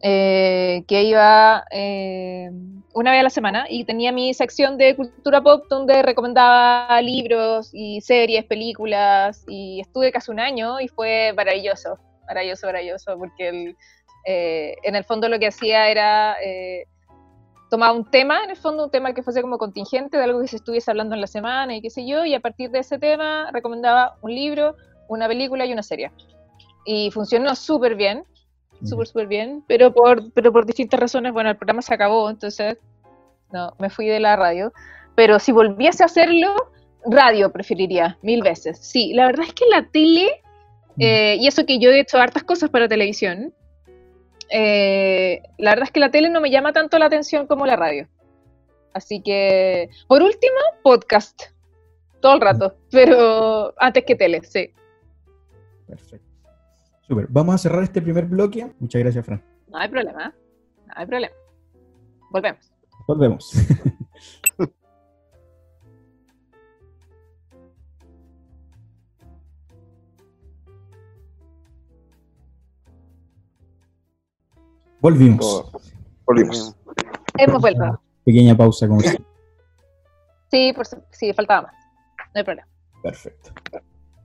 eh, 0.00 0.82
que 0.88 1.02
iba 1.02 1.66
eh, 1.70 2.50
una 2.94 3.10
vez 3.10 3.20
a 3.20 3.24
la 3.24 3.28
semana 3.28 3.66
y 3.68 3.84
tenía 3.84 4.12
mi 4.12 4.32
sección 4.32 4.78
de 4.78 4.96
cultura 4.96 5.42
pop 5.42 5.66
donde 5.68 6.02
recomendaba 6.02 7.02
libros 7.02 7.68
y 7.74 8.00
series, 8.00 8.46
películas 8.46 9.44
y 9.46 9.82
estuve 9.82 10.10
casi 10.10 10.30
un 10.30 10.40
año 10.40 10.80
y 10.80 10.88
fue 10.88 11.34
maravilloso, 11.36 11.98
maravilloso, 12.26 12.66
maravilloso, 12.66 13.18
porque 13.18 13.48
el, 13.50 13.76
eh, 14.24 14.74
en 14.84 14.96
el 14.96 15.04
fondo 15.04 15.28
lo 15.28 15.38
que 15.38 15.48
hacía 15.48 15.90
era... 15.90 16.34
tomaba 17.70 17.92
un 17.92 18.04
tema, 18.04 18.42
en 18.44 18.50
el 18.50 18.56
fondo 18.56 18.84
un 18.84 18.90
tema 18.90 19.14
que 19.14 19.22
fuese 19.22 19.40
como 19.40 19.56
contingente 19.56 20.18
de 20.18 20.24
algo 20.24 20.40
que 20.40 20.48
se 20.48 20.56
estuviese 20.56 20.90
hablando 20.90 21.14
en 21.14 21.20
la 21.20 21.26
semana 21.26 21.74
y 21.76 21.80
qué 21.80 21.88
sé 21.88 22.06
yo, 22.06 22.24
y 22.24 22.34
a 22.34 22.40
partir 22.40 22.70
de 22.70 22.80
ese 22.80 22.98
tema 22.98 23.50
recomendaba 23.52 24.16
un 24.20 24.34
libro, 24.34 24.76
una 25.08 25.28
película 25.28 25.64
y 25.64 25.72
una 25.72 25.82
serie. 25.82 26.10
Y 26.84 27.10
funcionó 27.12 27.54
súper 27.54 27.94
bien, 27.94 28.24
súper, 28.84 29.06
súper 29.06 29.26
bien, 29.28 29.64
pero 29.68 29.92
por, 29.94 30.32
pero 30.32 30.52
por 30.52 30.66
distintas 30.66 30.98
razones, 30.98 31.32
bueno, 31.32 31.50
el 31.50 31.56
programa 31.56 31.80
se 31.80 31.94
acabó, 31.94 32.28
entonces 32.28 32.76
no, 33.52 33.74
me 33.78 33.88
fui 33.88 34.06
de 34.06 34.20
la 34.20 34.36
radio. 34.36 34.72
Pero 35.14 35.38
si 35.38 35.52
volviese 35.52 36.02
a 36.02 36.06
hacerlo, 36.06 36.54
radio 37.04 37.52
preferiría, 37.52 38.18
mil 38.22 38.42
veces. 38.42 38.78
Sí, 38.78 39.12
la 39.14 39.26
verdad 39.26 39.46
es 39.46 39.54
que 39.54 39.64
la 39.70 39.86
tele, 39.86 40.42
eh, 40.98 41.36
y 41.38 41.46
eso 41.46 41.64
que 41.66 41.78
yo 41.78 41.90
he 41.90 42.00
hecho 42.00 42.18
hartas 42.18 42.42
cosas 42.42 42.70
para 42.70 42.88
televisión, 42.88 43.52
eh, 44.50 45.42
la 45.58 45.70
verdad 45.70 45.84
es 45.84 45.92
que 45.92 46.00
la 46.00 46.10
tele 46.10 46.28
no 46.30 46.40
me 46.40 46.50
llama 46.50 46.72
tanto 46.72 46.98
la 46.98 47.06
atención 47.06 47.46
como 47.46 47.66
la 47.66 47.76
radio. 47.76 48.08
Así 48.92 49.22
que, 49.22 49.88
por 50.08 50.22
último, 50.22 50.56
podcast. 50.82 51.42
Todo 52.20 52.34
el 52.34 52.40
rato, 52.40 52.76
pero 52.90 53.72
antes 53.78 54.04
que 54.04 54.16
tele, 54.16 54.42
sí. 54.42 54.70
Perfecto. 55.86 56.28
Súper. 57.02 57.26
Vamos 57.28 57.54
a 57.54 57.58
cerrar 57.58 57.82
este 57.82 58.02
primer 58.02 58.26
bloque. 58.26 58.70
Muchas 58.78 59.00
gracias, 59.00 59.24
Fran. 59.24 59.42
No 59.68 59.78
hay 59.78 59.88
problema. 59.88 60.34
No 60.86 60.92
hay 60.94 61.06
problema. 61.06 61.34
Volvemos. 62.30 62.72
Volvemos. 63.06 63.52
Volvimos. 75.00 75.70
Volvimos. 76.26 76.76
Hemos 77.38 77.60
vuelto. 77.60 78.00
Pequeña 78.24 78.56
pausa 78.56 78.86
comercial. 78.86 79.26
Sí, 80.50 80.72
por 80.74 80.86
sí, 81.10 81.32
faltaba 81.32 81.62
más. 81.62 81.74
No 82.18 82.38
hay 82.38 82.44
problema. 82.44 82.68
Perfecto. 83.02 83.50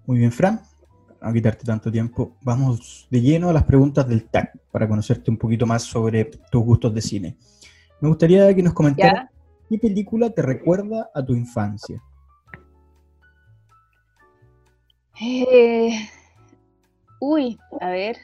Muy 0.05 0.19
bien, 0.19 0.31
Fran. 0.31 0.61
No 1.21 1.33
quitarte 1.33 1.65
tanto 1.65 1.91
tiempo, 1.91 2.37
vamos 2.41 3.07
de 3.09 3.19
lleno 3.19 3.49
a 3.49 3.53
las 3.53 3.63
preguntas 3.63 4.07
del 4.07 4.29
TAC 4.29 4.59
para 4.71 4.87
conocerte 4.87 5.31
un 5.31 5.37
poquito 5.37 5.65
más 5.65 5.81
sobre 5.81 6.25
tus 6.25 6.63
gustos 6.63 6.93
de 6.93 7.01
cine. 7.01 7.37
Me 7.99 8.09
gustaría 8.09 8.53
que 8.53 8.61
nos 8.61 8.73
comentaras 8.73 9.29
qué 9.67 9.79
película 9.79 10.29
te 10.29 10.43
recuerda 10.43 11.09
a 11.15 11.25
tu 11.25 11.33
infancia. 11.33 11.99
Eh, 15.19 15.97
uy, 17.19 17.57
a 17.81 17.89
ver, 17.89 18.17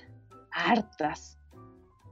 hartas. 0.52 1.40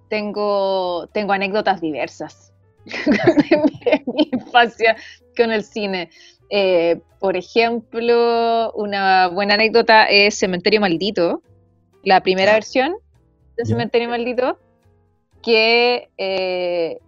Tengo, 0.10 1.08
tengo 1.14 1.34
anécdotas 1.34 1.82
diversas 1.82 2.52
de 2.86 4.04
mi, 4.14 4.30
infancia 4.32 4.96
con 5.36 5.52
el 5.52 5.64
cine. 5.64 6.10
Eh, 6.50 7.00
por 7.20 7.38
ejemplo, 7.38 8.72
una 8.74 9.28
buena 9.28 9.54
anécdota 9.54 10.06
es 10.06 10.38
Cementerio 10.38 10.82
Maldito, 10.82 11.42
la 12.04 12.22
primera 12.22 12.54
versión 12.54 12.96
de. 13.58 13.66
Cementerio 13.66 14.10
Maldito, 14.10 14.58
que 15.44 16.10
eh, 16.18 17.00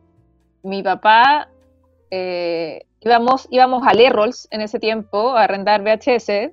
mi 0.63 0.83
papá 0.83 1.49
eh, 2.11 2.85
íbamos, 2.99 3.47
íbamos 3.49 3.87
a 3.87 3.93
Lerrols 3.93 4.47
en 4.51 4.61
ese 4.61 4.79
tiempo 4.79 5.35
a 5.35 5.43
arrendar 5.43 5.81
VHS 5.81 6.51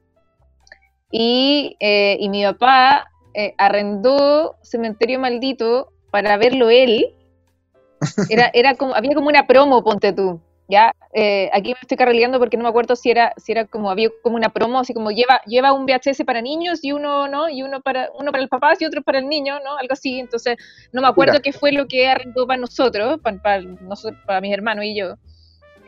y, 1.10 1.76
y 1.80 2.28
mi 2.28 2.44
papá 2.44 3.10
arrendó 3.56 4.56
Cementerio 4.62 5.20
Maldito 5.20 5.92
para 6.10 6.36
verlo 6.36 6.70
él. 6.70 7.14
Era, 8.30 8.48
era 8.54 8.74
como, 8.74 8.94
había 8.94 9.12
como 9.12 9.26
una 9.26 9.48
promo, 9.48 9.82
ponte 9.82 10.12
tú. 10.12 10.40
ya, 10.68 10.94
eh, 11.14 11.50
aquí 11.52 11.70
me 11.70 11.80
estoy 11.80 11.96
carrileando 11.96 12.38
porque 12.38 12.56
no 12.56 12.62
me 12.62 12.68
acuerdo 12.68 12.94
si 12.94 13.10
era, 13.10 13.32
si 13.38 13.50
era 13.50 13.64
como, 13.64 13.90
había 13.90 14.08
como 14.22 14.36
una 14.36 14.50
promo, 14.50 14.78
así 14.78 14.94
como 14.94 15.10
lleva, 15.10 15.40
lleva 15.46 15.72
un 15.72 15.84
VHS 15.84 16.22
para 16.24 16.40
niños 16.40 16.84
y 16.84 16.92
uno, 16.92 17.26
¿no? 17.26 17.48
Y 17.48 17.62
uno 17.62 17.80
para, 17.80 18.10
uno 18.16 18.30
para 18.30 18.44
el 18.44 18.48
papá 18.48 18.74
y 18.78 18.84
otro 18.84 19.02
para 19.02 19.18
el 19.18 19.28
niño, 19.28 19.58
¿no? 19.64 19.76
Algo 19.76 19.94
así, 19.94 20.20
entonces 20.20 20.58
no 20.92 21.02
me 21.02 21.08
acuerdo 21.08 21.40
qué 21.42 21.52
fue 21.52 21.72
lo 21.72 21.88
que 21.88 22.06
arrendó 22.06 22.46
para 22.46 22.60
nosotros, 22.60 23.18
para, 23.20 23.42
para, 23.42 23.62
nosotros, 23.62 24.20
para 24.24 24.40
mis 24.40 24.52
hermanos 24.52 24.84
y 24.84 24.94
yo, 24.94 25.16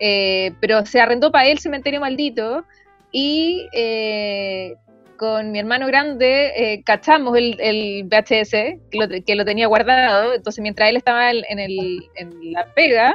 eh, 0.00 0.52
pero 0.60 0.84
se 0.86 1.00
arrendó 1.00 1.30
para 1.30 1.46
él 1.46 1.60
Cementerio 1.60 2.00
Maldito 2.00 2.64
y 3.12 3.68
eh, 3.72 4.74
con 5.20 5.52
mi 5.52 5.58
hermano 5.58 5.86
grande 5.86 6.50
eh, 6.56 6.82
cachamos 6.82 7.36
el, 7.36 7.60
el 7.60 8.04
VHS 8.04 8.52
que 8.90 8.98
lo, 8.98 9.06
que 9.26 9.34
lo, 9.34 9.44
tenía 9.44 9.66
guardado, 9.66 10.32
entonces 10.32 10.62
mientras 10.62 10.88
él 10.88 10.96
estaba 10.96 11.30
en, 11.30 11.58
el, 11.58 12.08
en 12.14 12.52
la 12.52 12.72
pega, 12.72 13.14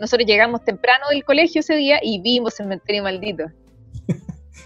nosotros 0.00 0.26
llegamos 0.26 0.64
temprano 0.64 1.04
del 1.10 1.22
colegio 1.22 1.60
ese 1.60 1.76
día 1.76 2.00
y 2.02 2.20
vimos 2.22 2.54
Cementerio 2.54 3.04
Maldito. 3.04 3.44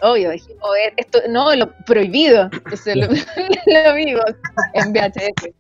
Obvio, 0.01 0.31
dijimos, 0.31 0.63
esto, 0.97 1.19
no, 1.29 1.55
lo 1.55 1.77
prohibido. 1.85 2.49
Entonces 2.51 2.97
lo, 2.97 3.07
lo 3.67 3.95
vimos 3.95 4.25
en 4.73 4.95
VHS. 4.95 5.51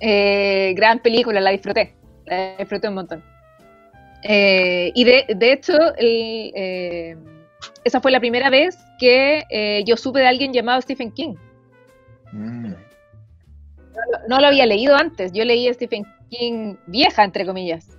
Eh, 0.00 0.74
gran 0.74 0.98
película, 0.98 1.40
la 1.40 1.50
disfruté. 1.50 1.94
La 2.26 2.56
disfruté 2.56 2.88
un 2.88 2.94
montón. 2.94 3.22
Eh, 4.24 4.90
y 4.92 5.04
de, 5.04 5.24
de 5.36 5.52
hecho, 5.52 5.78
el, 5.98 6.50
eh, 6.56 7.16
esa 7.84 8.00
fue 8.00 8.10
la 8.10 8.20
primera 8.20 8.50
vez 8.50 8.76
que 8.98 9.44
eh, 9.50 9.84
yo 9.86 9.96
supe 9.96 10.20
de 10.20 10.28
alguien 10.28 10.52
llamado 10.52 10.80
Stephen 10.80 11.10
King. 11.10 11.34
Mm. 12.32 12.68
No, 12.68 12.76
no, 14.28 14.40
lo 14.40 14.46
había 14.46 14.66
leído 14.66 14.96
antes, 14.96 15.32
yo 15.32 15.44
leí 15.44 15.68
a 15.68 15.74
Stephen 15.74 16.04
King 16.30 16.76
vieja, 16.86 17.24
entre 17.24 17.46
comillas. 17.46 17.94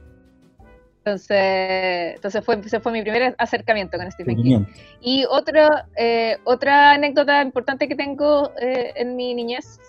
Entonces, 1.05 2.15
entonces 2.15 2.43
fue, 2.43 2.59
ese 2.65 2.79
fue 2.79 2.91
mi 2.91 3.03
primer 3.03 3.35
acercamiento 3.37 3.95
con 3.95 4.11
Stephen 4.11 4.41
King. 4.41 4.65
Y 5.01 5.23
otro, 5.29 5.69
eh, 5.95 6.37
otra 6.45 6.93
anécdota 6.93 7.43
importante 7.43 7.87
que 7.87 7.95
tengo 7.95 8.51
eh, 8.59 8.91
en 8.95 9.15
mi 9.15 9.35
niñez 9.35 9.79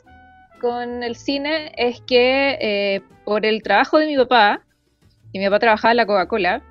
con 0.60 1.02
el 1.02 1.16
cine 1.16 1.72
es 1.76 2.02
que 2.02 2.58
eh, 2.60 3.00
por 3.24 3.46
el 3.46 3.62
trabajo 3.62 3.98
de 3.98 4.06
mi 4.06 4.16
papá, 4.18 4.60
y 5.32 5.38
mi 5.38 5.46
papá 5.46 5.58
trabajaba 5.58 5.92
en 5.92 5.96
la 5.96 6.06
Coca-Cola, 6.06 6.62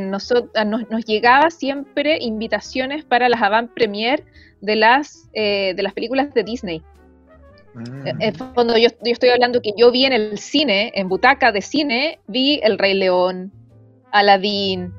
nos, 0.00 0.32
nos, 0.66 1.04
llegaba 1.04 1.50
siempre 1.50 2.18
invitaciones 2.20 3.04
para 3.04 3.28
las 3.28 3.40
avant 3.42 3.72
premier 3.72 4.24
de 4.60 4.76
las, 4.76 5.30
de 5.32 5.80
las 5.80 5.92
películas 5.92 6.34
de 6.34 6.42
Disney. 6.42 6.82
Cuando 8.54 8.76
yo, 8.76 8.88
yo, 8.88 9.12
estoy 9.12 9.28
hablando 9.28 9.62
que 9.62 9.72
yo 9.76 9.90
vi 9.90 10.04
en 10.04 10.12
el 10.12 10.38
cine, 10.38 10.90
en 10.94 11.08
butaca 11.08 11.52
de 11.52 11.62
cine, 11.62 12.18
vi 12.26 12.60
El 12.62 12.78
Rey 12.78 12.94
León, 12.94 13.52
Aladdin, 14.10 14.92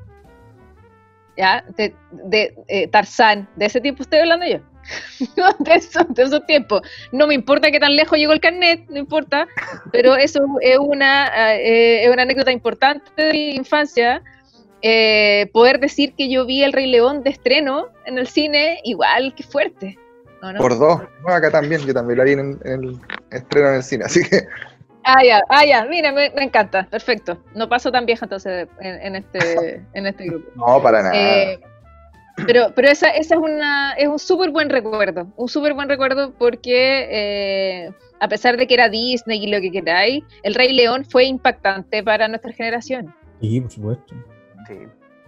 ¿ya? 1.36 1.64
De, 1.76 1.94
de 2.10 2.54
eh, 2.68 2.88
Tarzán, 2.88 3.48
de 3.56 3.66
ese 3.66 3.80
tiempo 3.80 4.02
estoy 4.02 4.20
hablando 4.20 4.46
yo. 4.46 4.58
de, 5.58 5.74
eso, 5.74 6.00
de 6.08 6.22
esos 6.22 6.46
tiempos. 6.46 6.82
No 7.12 7.26
me 7.26 7.34
importa 7.34 7.70
que 7.70 7.80
tan 7.80 7.94
lejos 7.94 8.18
llegó 8.18 8.32
el 8.32 8.40
carnet, 8.40 8.88
no 8.88 8.98
importa, 8.98 9.46
pero 9.92 10.16
eso 10.16 10.40
es 10.60 10.78
una, 10.78 11.56
eh, 11.56 12.04
es 12.04 12.10
una 12.10 12.22
anécdota 12.22 12.50
importante 12.50 13.10
de 13.16 13.32
mi 13.32 13.50
infancia. 13.50 14.22
Eh, 14.82 15.50
poder 15.52 15.78
decir 15.78 16.14
que 16.16 16.30
yo 16.30 16.46
vi 16.46 16.62
El 16.62 16.72
Rey 16.72 16.86
León 16.86 17.22
de 17.22 17.30
estreno 17.30 17.88
en 18.06 18.18
el 18.18 18.26
cine, 18.26 18.80
igual 18.84 19.34
que 19.34 19.42
fuerte. 19.42 19.98
Por 20.56 20.78
dos. 20.78 21.02
acá 21.26 21.50
también, 21.50 21.82
yo 21.82 21.92
también 21.92 22.18
la 22.18 22.24
vi 22.24 22.32
en, 22.32 22.58
el 22.64 22.98
estreno 23.30 23.68
en 23.68 23.74
el 23.74 23.82
cine, 23.82 24.04
así 24.04 24.22
que. 24.28 24.46
Ah, 25.04 25.22
ya, 25.24 25.42
ah, 25.48 25.64
ya, 25.64 25.84
mira, 25.84 26.12
me, 26.12 26.26
encanta, 26.36 26.86
perfecto. 26.90 27.38
No 27.54 27.68
paso 27.68 27.90
tan 27.90 28.06
vieja 28.06 28.24
entonces 28.24 28.68
en, 28.80 29.16
este, 29.16 29.82
en 29.94 30.06
este 30.06 30.24
grupo. 30.26 30.50
No, 30.56 30.82
para 30.82 31.02
nada. 31.02 31.14
Eh, 31.14 31.60
pero, 32.46 32.72
pero 32.74 32.88
esa, 32.88 33.10
esa 33.10 33.34
es, 33.34 33.40
una, 33.40 33.92
es 33.94 34.08
un 34.08 34.18
súper 34.18 34.50
buen 34.50 34.70
recuerdo, 34.70 35.26
un 35.36 35.48
súper 35.48 35.74
buen 35.74 35.88
recuerdo 35.88 36.32
porque 36.38 37.06
eh, 37.10 37.90
a 38.20 38.28
pesar 38.28 38.56
de 38.56 38.66
que 38.66 38.74
era 38.74 38.88
Disney 38.88 39.42
y 39.42 39.50
lo 39.50 39.60
que 39.60 39.70
queráis, 39.70 40.24
El 40.42 40.54
Rey 40.54 40.72
León 40.72 41.04
fue 41.04 41.24
impactante 41.24 42.02
para 42.02 42.28
nuestra 42.28 42.52
generación. 42.52 43.14
Sí, 43.40 43.60
por 43.60 43.70
supuesto. 43.70 44.14
Sí. 44.66 44.74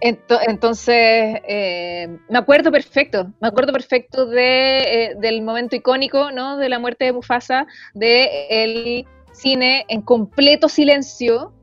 Entonces, 0.05 1.39
eh, 1.47 2.17
me 2.27 2.37
acuerdo 2.37 2.73
perfecto, 2.73 3.31
me 3.39 3.47
acuerdo 3.47 3.71
perfecto 3.71 4.25
de, 4.25 4.79
eh, 4.79 5.15
del 5.17 5.41
momento 5.41 5.77
icónico, 5.77 6.29
¿no? 6.31 6.57
De 6.57 6.67
la 6.67 6.77
muerte 6.77 7.05
de 7.05 7.13
Mufasa, 7.13 7.67
de 7.93 8.47
el 8.49 9.05
cine 9.31 9.85
en 9.87 10.01
completo 10.01 10.67
silencio 10.67 11.53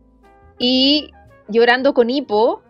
y 0.59 1.11
llorando 1.48 1.92
con 1.92 2.09
hipo, 2.09 2.62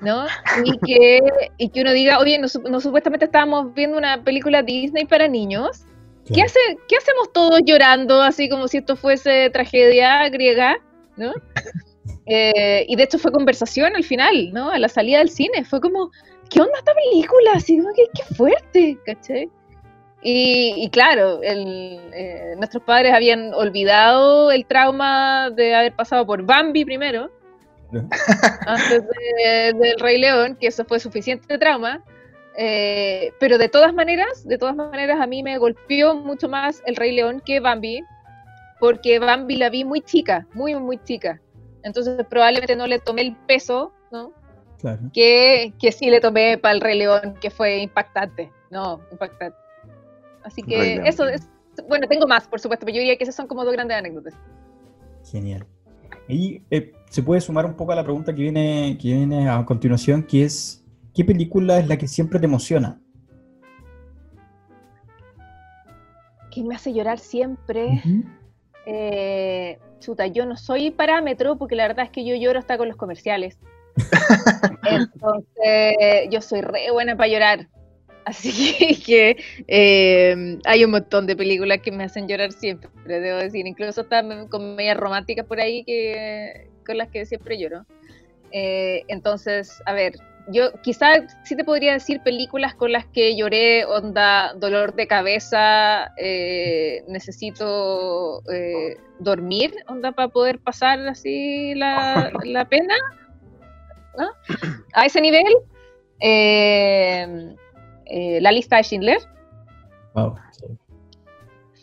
¿no? 0.00 0.24
Y 0.64 0.78
que, 0.86 1.20
y 1.58 1.68
que 1.68 1.82
uno 1.82 1.92
diga, 1.92 2.18
oye, 2.18 2.38
no, 2.38 2.48
supuestamente 2.48 3.26
estábamos 3.26 3.74
viendo 3.74 3.98
una 3.98 4.24
película 4.24 4.62
Disney 4.62 5.04
para 5.04 5.28
niños. 5.28 5.84
¿Qué, 6.32 6.40
hace, 6.40 6.60
¿Qué 6.88 6.96
hacemos 6.96 7.30
todos 7.34 7.60
llorando 7.66 8.22
así 8.22 8.48
como 8.48 8.68
si 8.68 8.78
esto 8.78 8.96
fuese 8.96 9.50
tragedia 9.50 10.26
griega, 10.30 10.78
¿no? 11.18 11.34
Eh, 12.34 12.86
y 12.88 12.96
de 12.96 13.02
hecho 13.02 13.18
fue 13.18 13.30
conversación 13.30 13.94
al 13.94 14.04
final, 14.04 14.52
¿no? 14.54 14.70
A 14.70 14.78
la 14.78 14.88
salida 14.88 15.18
del 15.18 15.28
cine. 15.28 15.64
Fue 15.66 15.82
como, 15.82 16.10
¿qué 16.48 16.62
onda 16.62 16.72
esta 16.78 16.94
película? 16.94 17.50
Así 17.54 17.76
como 17.76 17.92
que 17.94 18.06
qué 18.14 18.34
fuerte, 18.34 18.98
¿caché? 19.04 19.50
Y, 20.24 20.88
claro, 20.90 21.40
eh, 21.42 22.54
nuestros 22.56 22.84
padres 22.84 23.12
habían 23.12 23.52
olvidado 23.54 24.52
el 24.52 24.64
trauma 24.66 25.50
de 25.50 25.74
haber 25.74 25.94
pasado 25.94 26.24
por 26.24 26.44
Bambi 26.44 26.84
primero, 26.84 27.28
antes 28.66 29.02
del 29.74 29.98
Rey 29.98 30.20
León, 30.20 30.56
que 30.58 30.68
eso 30.68 30.84
fue 30.84 31.00
suficiente 31.00 31.58
trauma. 31.58 32.02
Eh, 32.56 33.32
pero 33.40 33.58
de 33.58 33.68
todas 33.68 33.92
maneras, 33.92 34.46
de 34.46 34.58
todas 34.58 34.76
maneras, 34.76 35.20
a 35.20 35.26
mí 35.26 35.42
me 35.42 35.58
golpeó 35.58 36.14
mucho 36.14 36.48
más 36.48 36.82
el 36.86 36.96
Rey 36.96 37.16
León 37.16 37.42
que 37.44 37.58
Bambi, 37.60 38.02
porque 38.78 39.18
Bambi 39.18 39.56
la 39.56 39.70
vi 39.70 39.84
muy 39.84 40.00
chica, 40.00 40.46
muy, 40.54 40.74
muy 40.76 40.98
chica. 40.98 41.40
Entonces 41.82 42.24
probablemente 42.28 42.76
no 42.76 42.86
le 42.86 42.98
tomé 42.98 43.22
el 43.22 43.36
peso, 43.46 43.92
¿no? 44.10 44.32
Claro. 44.78 45.02
Que, 45.12 45.72
que 45.78 45.92
sí 45.92 46.10
le 46.10 46.20
tomé 46.20 46.58
para 46.58 46.74
el 46.74 46.80
Rey 46.80 46.98
León, 46.98 47.34
que 47.40 47.50
fue 47.50 47.78
impactante, 47.78 48.50
¿no? 48.70 49.00
Impactante. 49.10 49.56
Así 50.42 50.62
que 50.62 51.00
eso 51.04 51.26
es, 51.26 51.48
bueno, 51.88 52.06
tengo 52.08 52.26
más, 52.26 52.48
por 52.48 52.60
supuesto, 52.60 52.84
pero 52.84 52.96
yo 52.96 53.00
diría 53.00 53.16
que 53.16 53.24
esas 53.24 53.36
son 53.36 53.46
como 53.46 53.64
dos 53.64 53.72
grandes 53.72 53.96
anécdotas. 53.96 54.34
Genial. 55.30 55.66
Y 56.28 56.62
eh, 56.70 56.92
se 57.10 57.22
puede 57.22 57.40
sumar 57.40 57.66
un 57.66 57.74
poco 57.74 57.92
a 57.92 57.94
la 57.94 58.04
pregunta 58.04 58.34
que 58.34 58.42
viene, 58.42 58.98
que 59.00 59.08
viene 59.08 59.48
a 59.48 59.64
continuación, 59.64 60.24
que 60.24 60.44
es, 60.44 60.84
¿qué 61.14 61.24
película 61.24 61.78
es 61.78 61.88
la 61.88 61.96
que 61.96 62.08
siempre 62.08 62.38
te 62.38 62.46
emociona? 62.46 63.00
¿Qué 66.50 66.62
me 66.62 66.74
hace 66.74 66.92
llorar 66.92 67.18
siempre? 67.18 68.02
eh, 68.86 69.78
chuta, 70.02 70.26
yo 70.26 70.44
no 70.44 70.56
soy 70.56 70.90
parámetro 70.90 71.56
porque 71.56 71.76
la 71.76 71.88
verdad 71.88 72.04
es 72.06 72.10
que 72.10 72.24
yo 72.24 72.34
lloro 72.34 72.58
hasta 72.58 72.76
con 72.76 72.88
los 72.88 72.96
comerciales. 72.96 73.58
Entonces, 74.84 76.28
yo 76.30 76.40
soy 76.40 76.60
re 76.60 76.90
buena 76.90 77.16
para 77.16 77.28
llorar. 77.28 77.68
Así 78.24 79.00
que 79.06 79.36
eh, 79.66 80.58
hay 80.64 80.84
un 80.84 80.90
montón 80.90 81.26
de 81.26 81.36
películas 81.36 81.80
que 81.80 81.90
me 81.90 82.04
hacen 82.04 82.28
llorar 82.28 82.52
siempre, 82.52 82.90
debo 83.06 83.38
decir. 83.38 83.66
Incluso 83.66 84.02
están 84.02 84.48
comedias 84.48 84.96
románticas 84.96 85.46
por 85.46 85.60
ahí 85.60 85.84
que, 85.84 86.68
con 86.86 86.98
las 86.98 87.08
que 87.08 87.26
siempre 87.26 87.58
lloro. 87.58 87.84
Eh, 88.52 89.04
entonces, 89.08 89.82
a 89.86 89.92
ver, 89.92 90.14
yo 90.48 90.72
quizás 90.82 91.36
sí 91.44 91.56
te 91.56 91.64
podría 91.64 91.92
decir 91.92 92.20
películas 92.22 92.74
con 92.74 92.92
las 92.92 93.06
que 93.06 93.36
lloré, 93.36 93.84
onda, 93.84 94.54
dolor 94.54 94.94
de 94.94 95.06
cabeza, 95.06 96.12
eh, 96.16 97.04
necesito 97.08 98.42
eh, 98.50 98.96
dormir, 99.18 99.74
onda, 99.88 100.12
para 100.12 100.28
poder 100.28 100.58
pasar 100.60 100.98
así 101.06 101.74
la, 101.74 102.66
pena. 102.68 102.94
A 104.94 105.06
ese 105.06 105.20
nivel, 105.20 105.54
eh, 106.20 107.54
la 108.40 108.52
lista 108.52 108.76
de 108.76 108.82
Schindler. 108.84 109.18
Wow 110.14 110.36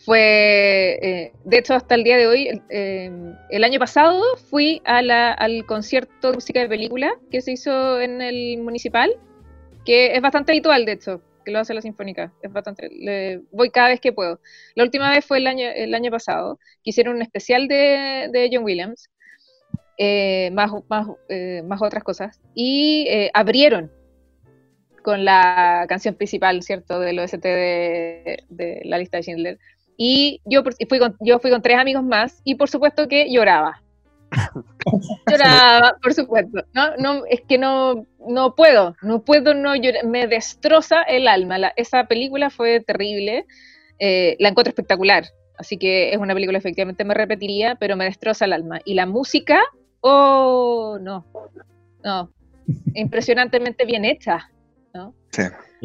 fue, 0.10 0.98
eh, 1.04 1.34
de 1.44 1.58
hecho, 1.60 1.76
hasta 1.76 1.94
el 1.94 2.04
día 2.04 2.18
de 2.18 2.26
hoy, 2.26 2.60
eh, 2.72 3.12
el 3.52 3.64
año 3.64 3.78
pasado 3.78 4.20
fui 4.50 4.82
al 4.84 5.64
concierto 5.68 6.30
de 6.30 6.34
música 6.34 6.62
de 6.62 6.68
película 6.68 7.12
que 7.30 7.42
se 7.42 7.52
hizo 7.52 8.02
en 8.02 8.20
el 8.20 8.58
municipal, 8.58 9.14
que 9.86 10.16
es 10.16 10.22
bastante 10.24 10.52
habitual, 10.52 10.86
de 10.86 10.94
hecho, 10.94 11.22
que 11.46 11.52
lo 11.52 11.60
hace 11.60 11.76
la 11.76 11.84
Sinfónica. 11.84 12.34
Es 12.42 12.52
bastante, 12.52 13.44
voy 13.52 13.70
cada 13.70 13.90
vez 13.90 14.02
que 14.02 14.12
puedo. 14.12 14.40
La 14.74 14.84
última 14.84 15.12
vez 15.12 15.24
fue 15.24 15.38
el 15.38 15.46
año, 15.46 15.68
el 15.70 15.94
año 15.94 16.10
pasado, 16.10 16.58
que 16.84 16.90
hicieron 16.90 17.18
un 17.18 17.22
especial 17.22 17.68
de, 17.68 18.50
John 18.52 18.64
Williams, 18.64 19.12
eh, 20.00 20.50
más, 20.54 20.72
más, 20.90 21.06
más 21.66 21.82
otras 21.84 22.04
cosas, 22.04 22.42
y 22.56 23.08
abrieron 23.36 23.92
con 25.04 25.24
la 25.24 25.86
canción 25.88 26.16
principal, 26.16 26.64
¿cierto?, 26.64 27.00
del 27.00 27.20
OST 27.20 27.44
de, 27.44 28.44
de 28.50 28.82
la 28.86 28.98
lista 28.98 29.18
de 29.18 29.22
Schindler. 29.24 29.60
Y 30.02 30.40
yo 30.46 30.64
fui, 30.88 30.98
con, 30.98 31.18
yo 31.20 31.40
fui 31.40 31.52
con 31.52 31.62
tres 31.62 31.78
amigos 31.78 32.04
más 32.04 32.40
y 32.46 32.56
por 32.56 32.70
supuesto 32.70 33.10
que 33.10 33.30
lloraba. 33.30 33.82
Lloraba, 35.30 35.98
por 36.02 36.14
supuesto. 36.14 36.64
No, 36.74 36.96
no, 36.98 37.26
es 37.26 37.42
que 37.42 37.58
no, 37.58 38.06
no 38.26 38.56
puedo, 38.56 38.96
no 39.02 39.24
puedo 39.24 39.54
no 39.54 39.76
llorar. 39.76 40.06
Me 40.06 40.26
destroza 40.28 41.02
el 41.04 41.28
alma. 41.28 41.58
La- 41.58 41.74
esa 41.76 42.06
película 42.06 42.50
fue 42.50 42.80
terrible. 42.80 43.46
Eh, 44.00 44.38
la 44.40 44.48
encuentro 44.50 44.70
espectacular. 44.70 45.26
Así 45.58 45.78
que 45.78 46.12
es 46.14 46.18
una 46.18 46.34
película 46.34 46.58
efectivamente 46.58 47.04
me 47.04 47.14
repetiría, 47.14 47.76
pero 47.76 47.98
me 47.98 48.06
destroza 48.06 48.46
el 48.46 48.54
alma. 48.54 48.80
Y 48.86 48.94
la 48.94 49.06
música, 49.06 49.60
oh, 50.00 50.98
no, 51.02 51.26
no, 52.06 52.32
impresionantemente 52.96 53.84
bien 53.84 54.06
hecha. 54.06 54.50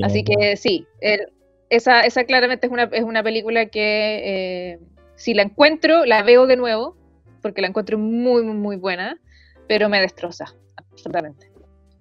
Así 0.02 0.22
que 0.22 0.56
sí, 0.56 0.86
el- 1.00 1.32
esa, 1.70 2.02
esa 2.02 2.24
claramente 2.24 2.66
es 2.66 2.72
una, 2.72 2.84
es 2.84 3.02
una 3.02 3.22
película 3.22 3.66
que 3.66 4.72
eh, 4.72 4.78
si 5.16 5.34
la 5.34 5.42
encuentro, 5.42 6.04
la 6.04 6.22
veo 6.22 6.46
de 6.46 6.56
nuevo, 6.56 6.96
porque 7.42 7.60
la 7.60 7.68
encuentro 7.68 7.98
muy, 7.98 8.42
muy, 8.42 8.54
muy 8.54 8.76
buena, 8.76 9.20
pero 9.68 9.88
me 9.88 10.00
destroza, 10.00 10.54
absolutamente. 10.76 11.50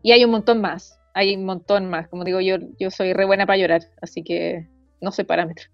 Y 0.01 0.11
hay 0.11 0.23
un 0.25 0.31
montón 0.31 0.61
más, 0.61 0.99
hay 1.13 1.35
un 1.35 1.45
montón 1.45 1.89
más. 1.89 2.07
Como 2.07 2.23
digo, 2.23 2.39
yo, 2.41 2.57
yo 2.79 2.91
soy 2.91 3.13
re 3.13 3.25
buena 3.25 3.45
para 3.45 3.57
llorar, 3.57 3.81
así 4.01 4.23
que 4.23 4.67
no 5.01 5.11
soy 5.11 5.25
parámetro 5.25 5.65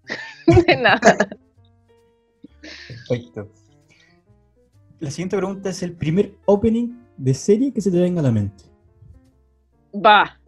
de 0.66 0.76
nada. 0.76 1.00
Perfecto. 2.88 3.48
La 4.98 5.10
siguiente 5.10 5.36
pregunta 5.36 5.70
es 5.70 5.82
el 5.82 5.92
primer 5.92 6.34
opening 6.44 6.88
de 7.16 7.34
serie 7.34 7.72
que 7.72 7.80
se 7.80 7.90
te 7.90 7.98
venga 7.98 8.20
a 8.20 8.24
la 8.24 8.32
mente. 8.32 8.64
Va. 9.94 10.39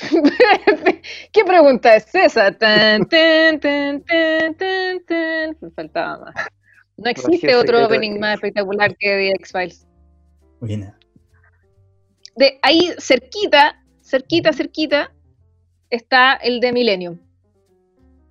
¿Qué 1.32 1.44
pregunta 1.44 1.96
es 1.96 2.14
esa? 2.14 2.52
Tan, 2.52 3.06
tan, 3.06 3.60
tan, 3.60 4.02
tan, 4.02 4.54
tan, 4.54 5.04
tan. 5.04 5.56
Me 5.60 5.70
faltaba 5.70 6.18
más. 6.18 6.34
No 6.96 7.10
existe 7.10 7.52
Jorge, 7.52 7.56
otro 7.56 7.86
opening 7.86 8.18
más 8.18 8.34
espectacular 8.34 8.96
que 8.96 9.08
The 9.08 9.30
X-Files. 9.32 9.86
Buena. 10.60 10.98
De 12.36 12.58
ahí 12.62 12.92
cerquita, 12.98 13.82
cerquita, 14.02 14.52
cerquita, 14.52 15.14
está 15.90 16.34
el 16.34 16.60
de 16.60 16.72
Millennium. 16.72 17.18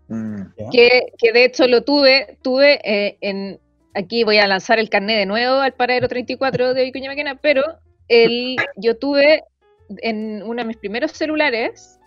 Mm. 0.08 0.70
que, 0.72 1.14
que 1.18 1.32
de 1.32 1.46
hecho 1.46 1.68
lo 1.68 1.84
tuve, 1.84 2.38
tuve 2.44 2.80
eh, 2.84 3.18
en, 3.22 3.60
aquí 3.96 4.24
voy 4.24 4.38
a 4.38 4.48
lanzar 4.48 4.78
el 4.78 4.90
carnet 4.90 5.18
de 5.18 5.26
nuevo 5.26 5.56
al 5.56 5.74
paradero 5.74 6.08
34 6.08 6.76
de 6.76 6.84
Vicuña 6.84 7.10
Maquena, 7.10 7.40
pero 7.42 7.64
el, 8.08 8.56
yo 8.76 8.98
tuve 8.98 9.44
en 9.98 10.44
uno 10.44 10.62
de 10.62 10.68
mis 10.68 10.78
primeros 10.78 11.12
celulares, 11.12 12.00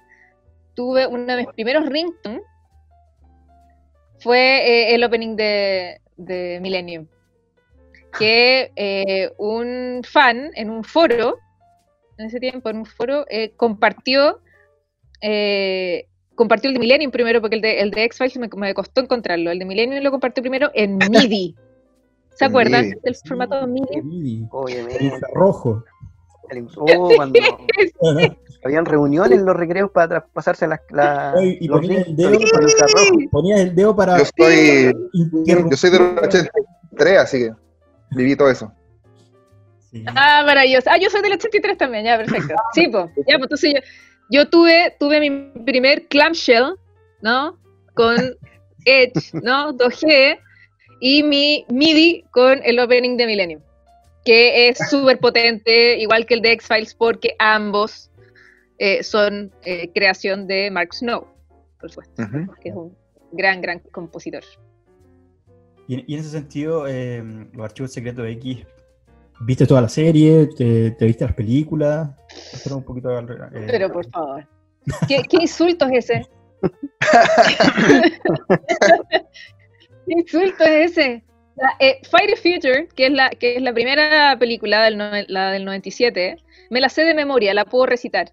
tuve 0.75 1.07
uno 1.07 1.25
de 1.27 1.37
mis 1.37 1.55
primeros 1.55 1.87
ringtones, 1.87 2.43
fue 4.21 4.39
eh, 4.39 4.95
el 4.95 5.05
opening 5.05 5.37
de, 5.37 6.01
de 6.17 6.59
Millennium, 6.61 7.07
que 8.19 8.73
eh, 8.77 9.31
un 9.39 10.03
fan 10.05 10.51
en 10.55 10.71
un 10.71 10.83
foro, 10.85 11.37
en 12.17 12.27
ese 12.27 12.41
tiempo 12.41 12.69
en 12.71 12.79
un 12.79 12.87
foro, 12.87 13.25
eh, 13.29 13.53
compartió 13.57 14.41
eh, 15.21 16.07
compartió 16.35 16.69
el 16.69 16.75
de 16.75 16.81
Millennium 16.81 17.11
primero, 17.11 17.41
porque 17.41 17.57
el 17.57 17.63
de, 17.63 17.81
el 17.81 17.91
de 17.91 18.05
X-Files 18.05 18.39
me, 18.39 18.49
me 18.57 18.75
costó 18.75 19.01
encontrarlo. 19.01 19.51
El 19.51 19.59
de 19.59 19.65
Millennium 19.65 20.03
lo 20.03 20.11
compartió 20.11 20.43
primero 20.43 20.71
en 20.75 20.99
MIDI. 21.11 21.57
¿Se 22.35 22.45
acuerdan 22.45 22.87
MIDI. 22.87 23.01
del 23.03 23.17
formato 23.17 23.67
MIDI? 23.67 24.47
Obviamente. 24.51 25.05
infrarrojo. 25.05 25.85
Cuando 27.17 27.41
habían 28.65 28.85
reuniones 28.85 29.39
en 29.39 29.47
los 29.47 29.57
recreos 29.57 29.91
para 29.91 30.09
traspasarse 30.09 30.67
las, 30.67 30.81
la, 30.91 31.33
Ay, 31.33 31.59
y 31.61 31.69
los 31.69 31.81
ponía 31.81 32.03
el 32.03 32.17
dedo. 32.17 32.31
con 32.31 32.63
el 32.63 32.71
infrarrojo. 32.71 33.31
Ponías 33.31 33.61
el 33.61 33.75
dedo 33.75 33.97
para 33.97 34.19
Yo 34.19 34.25
soy, 34.37 34.93
yo 35.45 35.77
soy 35.77 35.91
de 35.91 35.99
los 35.99 36.23
83, 36.23 37.19
así 37.19 37.39
que 37.39 37.53
viví 38.11 38.37
todo 38.37 38.51
eso. 38.51 38.73
Sí. 39.91 40.05
Ah, 40.07 40.43
maravilloso. 40.45 40.91
Ah, 40.91 40.99
yo 40.99 41.09
soy 41.09 41.23
del 41.23 41.33
83 41.33 41.79
también, 41.79 42.05
ya, 42.05 42.17
perfecto. 42.19 42.55
Sí, 42.75 42.89
pues, 42.89 43.07
ya, 43.27 43.39
pues 43.39 43.43
entonces 43.43 43.75
yo, 43.75 43.81
yo 44.31 44.51
tuve, 44.51 44.95
tuve 44.99 45.21
mi 45.21 45.31
primer 45.65 46.07
clamshell, 46.09 46.75
¿no? 47.23 47.59
Con 47.95 48.17
Edge, 48.85 49.31
¿no? 49.43 49.73
2G, 49.73 50.39
y 51.01 51.23
mi 51.23 51.65
MIDI 51.69 52.25
con 52.31 52.61
el 52.65 52.79
opening 52.81 53.17
de 53.17 53.27
Millennium, 53.27 53.63
que 54.29 54.69
es 54.69 54.77
súper 54.91 55.19
potente, 55.21 55.97
igual 55.99 56.27
que 56.27 56.35
el 56.35 56.43
de 56.43 56.53
X-Files, 56.53 56.95
porque 56.95 57.35
ambos 57.39 58.11
eh, 58.77 59.03
son 59.03 59.51
eh, 59.65 59.91
creación 59.95 60.47
de 60.47 60.71
Mark 60.71 60.93
Snow, 60.93 61.27
por 61.81 61.89
supuesto, 61.91 62.27
que 62.61 62.69
es 62.69 62.75
un 62.75 62.95
gran, 63.33 63.63
gran 63.63 63.79
compositor. 63.91 64.43
Y, 65.87 65.95
en- 65.95 66.05
y 66.07 66.13
en 66.13 66.21
ese 66.21 66.29
sentido, 66.29 66.87
eh, 66.87 67.23
los 67.55 67.65
archivos 67.65 67.91
secretos 67.91 68.23
de 68.27 68.33
X, 68.33 68.67
¿viste 69.41 69.67
toda 69.67 69.81
la 69.81 69.89
serie? 69.89 70.47
¿Te, 70.55 70.91
te 70.91 71.07
viste 71.07 71.25
las 71.25 71.33
películas? 71.35 72.11
Un 72.71 72.85
poquito 72.85 73.09
al- 73.17 73.31
eh, 73.55 73.65
Pero 73.67 73.91
por 73.91 74.07
favor. 74.11 74.47
¿Qué, 75.09 75.23
qué 75.23 75.39
insulto 75.41 75.87
es 75.87 76.11
ese? 76.11 76.27
¿Qué 80.07 80.09
insulto 80.13 80.65
es 80.65 80.91
ese? 80.99 81.25
La, 81.61 81.75
eh, 81.81 81.99
Fire 82.09 82.37
Future, 82.37 82.89
que 82.95 83.07
es, 83.07 83.13
la, 83.13 83.31
que 83.31 83.57
es 83.57 83.63
la 83.63 83.73
primera 83.73 84.37
película, 84.39 84.85
del 84.85 84.97
no- 84.97 85.11
la 85.29 85.51
del 85.53 85.65
97, 85.65 86.37
me 86.71 86.81
la 86.81 86.89
sé 86.89 87.03
de 87.03 87.15
memoria, 87.15 87.53
la 87.55 87.65
puedo 87.65 87.87
recitar. 87.87 88.33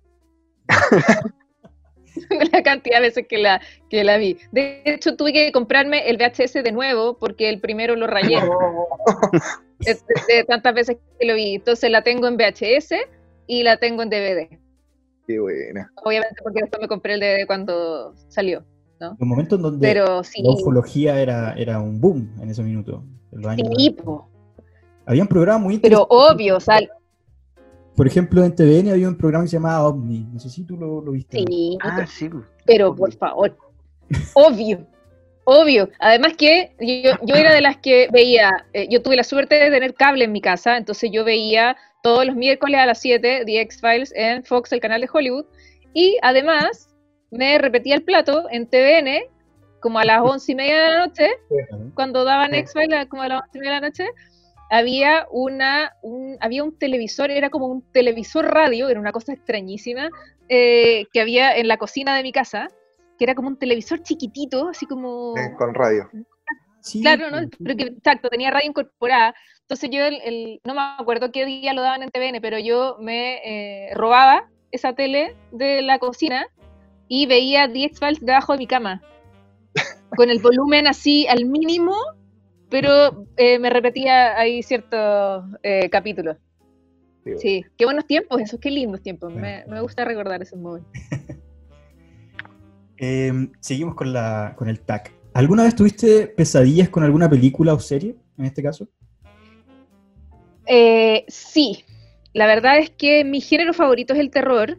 la 2.53 2.63
cantidad 2.63 2.97
de 2.97 3.07
veces 3.07 3.25
que 3.27 3.37
la, 3.37 3.61
que 3.89 4.03
la 4.03 4.17
vi. 4.17 4.37
De 4.51 4.81
hecho, 4.85 5.15
tuve 5.15 5.33
que 5.33 5.51
comprarme 5.51 6.07
el 6.09 6.17
VHS 6.17 6.53
de 6.63 6.71
nuevo 6.71 7.17
porque 7.17 7.49
el 7.49 7.59
primero 7.59 7.95
lo 7.95 8.07
rayé. 8.07 8.37
de, 9.79 9.93
de- 9.93 10.35
de 10.35 10.43
tantas 10.45 10.73
veces 10.73 10.97
que 11.19 11.25
lo 11.25 11.35
vi. 11.35 11.55
Entonces 11.55 11.89
la 11.89 12.03
tengo 12.03 12.27
en 12.27 12.37
VHS 12.37 12.93
y 13.47 13.63
la 13.63 13.77
tengo 13.77 14.03
en 14.03 14.09
DVD. 14.09 14.47
Qué 15.27 15.39
buena. 15.39 15.91
Obviamente 16.03 16.35
porque 16.43 16.61
después 16.61 16.81
me 16.81 16.87
compré 16.87 17.15
el 17.15 17.19
DVD 17.19 17.45
cuando 17.47 18.13
salió. 18.29 18.63
Un 19.19 19.27
momento 19.27 19.55
en 19.55 19.61
donde 19.61 19.87
Pero 19.87 20.23
sí, 20.23 20.41
la 20.43 20.51
ufología 20.51 21.19
era, 21.19 21.53
era 21.53 21.79
un 21.79 21.99
boom 21.99 22.29
en 22.41 22.49
ese 22.49 22.63
minuto. 22.63 23.03
Sí, 23.31 23.37
90. 23.41 24.03
po. 24.03 24.29
Había 25.05 25.21
un 25.21 25.27
programa 25.27 25.59
muy 25.59 25.77
pero 25.79 26.07
obvio, 26.09 26.57
o 26.57 26.59
sea, 26.59 26.79
Por 27.95 28.07
ejemplo, 28.07 28.43
en 28.43 28.55
TVN 28.55 28.89
había 28.91 29.07
un 29.07 29.17
programa 29.17 29.43
que 29.45 29.49
se 29.49 29.57
llamaba 29.57 29.87
OVNI. 29.87 30.29
No 30.33 30.39
sé 30.39 30.49
si 30.49 30.63
tú 30.63 30.77
lo, 30.77 31.01
lo 31.01 31.11
viste. 31.11 31.43
sí, 31.47 31.77
Ah, 31.81 32.05
sí. 32.07 32.29
pero 32.65 32.95
por 32.95 33.11
favor, 33.13 33.55
obvio, 34.33 34.87
obvio. 35.43 35.89
Además 35.99 36.33
que 36.37 36.75
yo, 36.79 37.11
yo 37.23 37.35
era 37.35 37.53
de 37.53 37.61
las 37.61 37.77
que 37.77 38.07
veía, 38.11 38.65
eh, 38.73 38.87
yo 38.89 39.01
tuve 39.01 39.15
la 39.15 39.23
suerte 39.23 39.55
de 39.55 39.69
tener 39.69 39.93
cable 39.93 40.25
en 40.25 40.31
mi 40.31 40.41
casa, 40.41 40.77
entonces 40.77 41.09
yo 41.13 41.23
veía 41.23 41.75
todos 42.01 42.25
los 42.25 42.35
miércoles 42.35 42.79
a 42.79 42.85
las 42.85 42.99
7 42.99 43.43
The 43.45 43.61
X-Files 43.61 44.13
en 44.15 44.43
Fox, 44.43 44.71
el 44.73 44.79
canal 44.79 45.01
de 45.01 45.09
Hollywood, 45.11 45.45
y 45.93 46.17
además 46.21 46.89
me 47.31 47.57
repetía 47.57 47.95
el 47.95 48.03
plato 48.03 48.47
en 48.49 48.67
TVN 48.67 49.23
como 49.79 49.99
a 49.99 50.05
las 50.05 50.21
once 50.21 50.51
y 50.51 50.55
media 50.55 50.81
de 50.81 50.89
la 50.89 51.05
noche, 51.05 51.29
cuando 51.93 52.23
daban. 52.23 52.53
X-Files 52.55 53.05
como 53.07 53.21
a 53.21 53.27
las 53.27 53.41
once 53.41 53.57
y 53.57 53.59
media 53.59 53.73
de 53.75 53.81
la 53.81 53.87
noche, 53.87 54.05
había 54.71 55.27
una 55.29 55.93
un, 56.01 56.37
había 56.39 56.63
un 56.63 56.77
televisor, 56.77 57.29
era 57.29 57.49
como 57.49 57.67
un 57.67 57.83
televisor 57.91 58.45
radio, 58.45 58.89
era 58.89 58.99
una 58.99 59.11
cosa 59.11 59.33
extrañísima, 59.33 60.09
eh, 60.49 61.05
que 61.13 61.21
había 61.21 61.55
en 61.55 61.67
la 61.67 61.77
cocina 61.77 62.15
de 62.15 62.23
mi 62.23 62.31
casa, 62.31 62.67
que 63.17 63.25
era 63.25 63.35
como 63.35 63.47
un 63.47 63.57
televisor 63.57 64.01
chiquitito, 64.01 64.69
así 64.69 64.85
como... 64.87 65.35
Con 65.57 65.73
radio. 65.73 66.09
Sí, 66.81 67.01
Claro, 67.01 67.29
¿no? 67.29 67.47
Pero 67.63 67.75
que, 67.77 67.83
exacto, 67.83 68.29
tenía 68.29 68.51
radio 68.51 68.69
incorporada. 68.69 69.35
Entonces 69.61 69.89
yo, 69.91 70.03
el, 70.05 70.19
el- 70.23 70.61
no 70.63 70.73
me 70.73 70.81
acuerdo 70.99 71.31
qué 71.31 71.45
día 71.45 71.73
lo 71.73 71.81
daban 71.81 72.03
en 72.03 72.09
TVN, 72.09 72.41
pero 72.41 72.59
yo 72.59 72.97
me 72.99 73.87
eh, 73.87 73.93
robaba 73.93 74.47
esa 74.71 74.93
tele 74.93 75.35
de 75.51 75.81
la 75.81 75.97
cocina 75.99 76.47
y 77.07 77.25
veía 77.25 77.71
The 77.71 77.85
X-Files 77.85 78.25
debajo 78.25 78.53
de 78.53 78.59
mi 78.59 78.67
cama. 78.67 79.01
Con 80.15 80.29
el 80.29 80.39
volumen 80.39 80.87
así 80.87 81.27
al 81.27 81.45
mínimo, 81.45 81.95
pero 82.69 83.25
eh, 83.37 83.59
me 83.59 83.69
repetía 83.69 84.37
ahí 84.37 84.63
ciertos 84.63 85.43
eh, 85.63 85.89
capítulos. 85.89 86.37
Sí, 87.37 87.65
qué 87.75 87.85
buenos 87.85 88.05
tiempos 88.05 88.39
esos, 88.39 88.59
qué 88.59 88.69
lindos 88.69 89.01
tiempos. 89.01 89.33
Me, 89.33 89.65
me 89.67 89.81
gusta 89.81 90.05
recordar 90.05 90.41
esos 90.41 90.59
momentos. 90.59 90.91
Eh, 92.97 93.49
seguimos 93.59 93.95
con, 93.95 94.13
la, 94.13 94.53
con 94.55 94.69
el 94.69 94.79
TAC. 94.79 95.13
¿Alguna 95.33 95.63
vez 95.63 95.75
tuviste 95.75 96.27
pesadillas 96.27 96.87
con 96.87 97.03
alguna 97.03 97.29
película 97.29 97.73
o 97.73 97.79
serie, 97.79 98.15
en 98.37 98.45
este 98.45 98.63
caso? 98.63 98.87
Eh, 100.65 101.25
sí, 101.27 101.83
la 102.33 102.47
verdad 102.47 102.77
es 102.77 102.89
que 102.89 103.25
mi 103.25 103.41
género 103.41 103.73
favorito 103.73 104.13
es 104.13 104.19
el 104.19 104.31
terror 104.31 104.77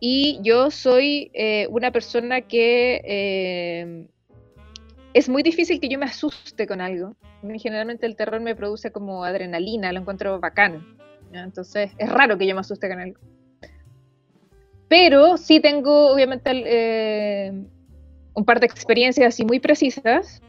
y 0.00 0.38
yo 0.42 0.70
soy 0.70 1.30
eh, 1.34 1.66
una 1.70 1.90
persona 1.90 2.40
que 2.42 3.00
eh, 3.04 4.06
es 5.14 5.28
muy 5.28 5.42
difícil 5.42 5.80
que 5.80 5.88
yo 5.88 5.98
me 5.98 6.06
asuste 6.06 6.66
con 6.66 6.80
algo. 6.80 7.16
Generalmente 7.42 8.06
el 8.06 8.16
terror 8.16 8.40
me 8.40 8.54
produce 8.54 8.90
como 8.90 9.24
adrenalina, 9.24 9.92
lo 9.92 10.00
encuentro 10.00 10.38
bacán. 10.40 10.86
Entonces 11.32 11.90
es 11.98 12.08
raro 12.10 12.38
que 12.38 12.46
yo 12.46 12.54
me 12.54 12.60
asuste 12.60 12.88
con 12.88 13.00
algo. 13.00 13.18
Pero 14.88 15.36
sí 15.36 15.60
tengo 15.60 16.12
obviamente 16.12 16.50
eh, 16.54 17.52
un 18.34 18.44
par 18.44 18.60
de 18.60 18.66
experiencias 18.66 19.34
así 19.34 19.44
muy 19.44 19.60
precisas 19.60 20.40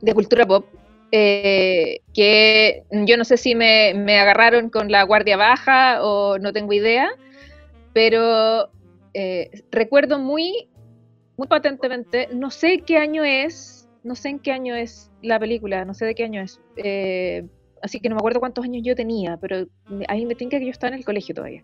de 0.00 0.14
cultura 0.14 0.46
pop 0.46 0.66
eh, 1.12 2.00
que 2.12 2.84
yo 2.90 3.16
no 3.16 3.24
sé 3.24 3.36
si 3.36 3.54
me, 3.54 3.94
me 3.94 4.18
agarraron 4.18 4.70
con 4.70 4.90
la 4.90 5.02
guardia 5.04 5.36
baja 5.36 6.02
o 6.02 6.38
no 6.38 6.52
tengo 6.52 6.72
idea, 6.72 7.08
pero 7.92 8.70
eh, 9.18 9.50
recuerdo 9.70 10.18
muy, 10.18 10.68
muy 11.38 11.48
patentemente, 11.48 12.28
no 12.34 12.50
sé 12.50 12.80
qué 12.86 12.98
año 12.98 13.24
es, 13.24 13.88
no 14.04 14.14
sé 14.14 14.28
en 14.28 14.38
qué 14.38 14.52
año 14.52 14.74
es 14.74 15.10
la 15.22 15.38
película, 15.40 15.84
no 15.86 15.94
sé 15.94 16.04
de 16.04 16.14
qué 16.14 16.24
año 16.24 16.42
es, 16.42 16.60
eh, 16.76 17.44
así 17.82 17.98
que 18.00 18.08
no 18.10 18.14
me 18.16 18.20
acuerdo 18.20 18.40
cuántos 18.40 18.64
años 18.64 18.82
yo 18.84 18.94
tenía, 18.94 19.36
pero 19.38 19.66
a 20.08 20.14
mí 20.14 20.26
me 20.26 20.34
tinca 20.34 20.58
que 20.58 20.64
yo 20.66 20.70
estaba 20.70 20.92
en 20.92 20.98
el 20.98 21.04
colegio 21.04 21.34
todavía. 21.34 21.62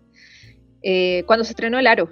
Eh, 0.83 1.25
cuando 1.27 1.45
se 1.45 1.53
estrenó 1.53 1.79
El 1.79 1.87
Aro, 1.87 2.09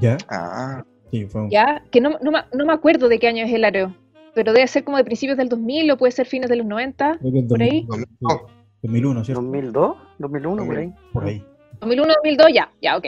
¿Ya? 0.00 0.16
Ah, 0.28 0.84
Sí, 1.10 1.26
fue 1.26 1.42
un... 1.42 1.50
¿ya? 1.50 1.84
Que 1.90 2.00
no, 2.00 2.18
no, 2.20 2.30
me- 2.32 2.44
no 2.52 2.64
me 2.66 2.72
acuerdo 2.72 3.08
de 3.08 3.18
qué 3.18 3.28
año 3.28 3.44
es 3.44 3.52
El 3.52 3.64
Aro, 3.64 3.94
pero 4.34 4.52
debe 4.52 4.66
ser 4.66 4.82
como 4.84 4.96
de 4.96 5.04
principios 5.04 5.36
del 5.38 5.48
2000 5.48 5.90
o 5.90 5.96
puede 5.96 6.10
ser 6.12 6.26
fines 6.26 6.48
de 6.50 6.56
los 6.56 6.66
90, 6.66 7.18
creo 7.20 7.32
que 7.32 7.38
es 7.40 7.44
por 7.46 7.62
ahí. 7.62 7.84
2000, 7.86 8.06
No. 8.20 8.28
sí, 8.30 8.36
2001, 8.82 9.24
¿cierto? 9.24 9.42
2002, 9.42 9.96
2001, 10.18 10.66
por 10.66 10.76
ahí. 10.76 10.92
Por 11.12 11.24
ahí. 11.24 11.42
2001, 11.80 12.12
2002, 12.14 12.52
ya, 12.52 12.72
ya, 12.82 12.96
ok. 12.96 13.06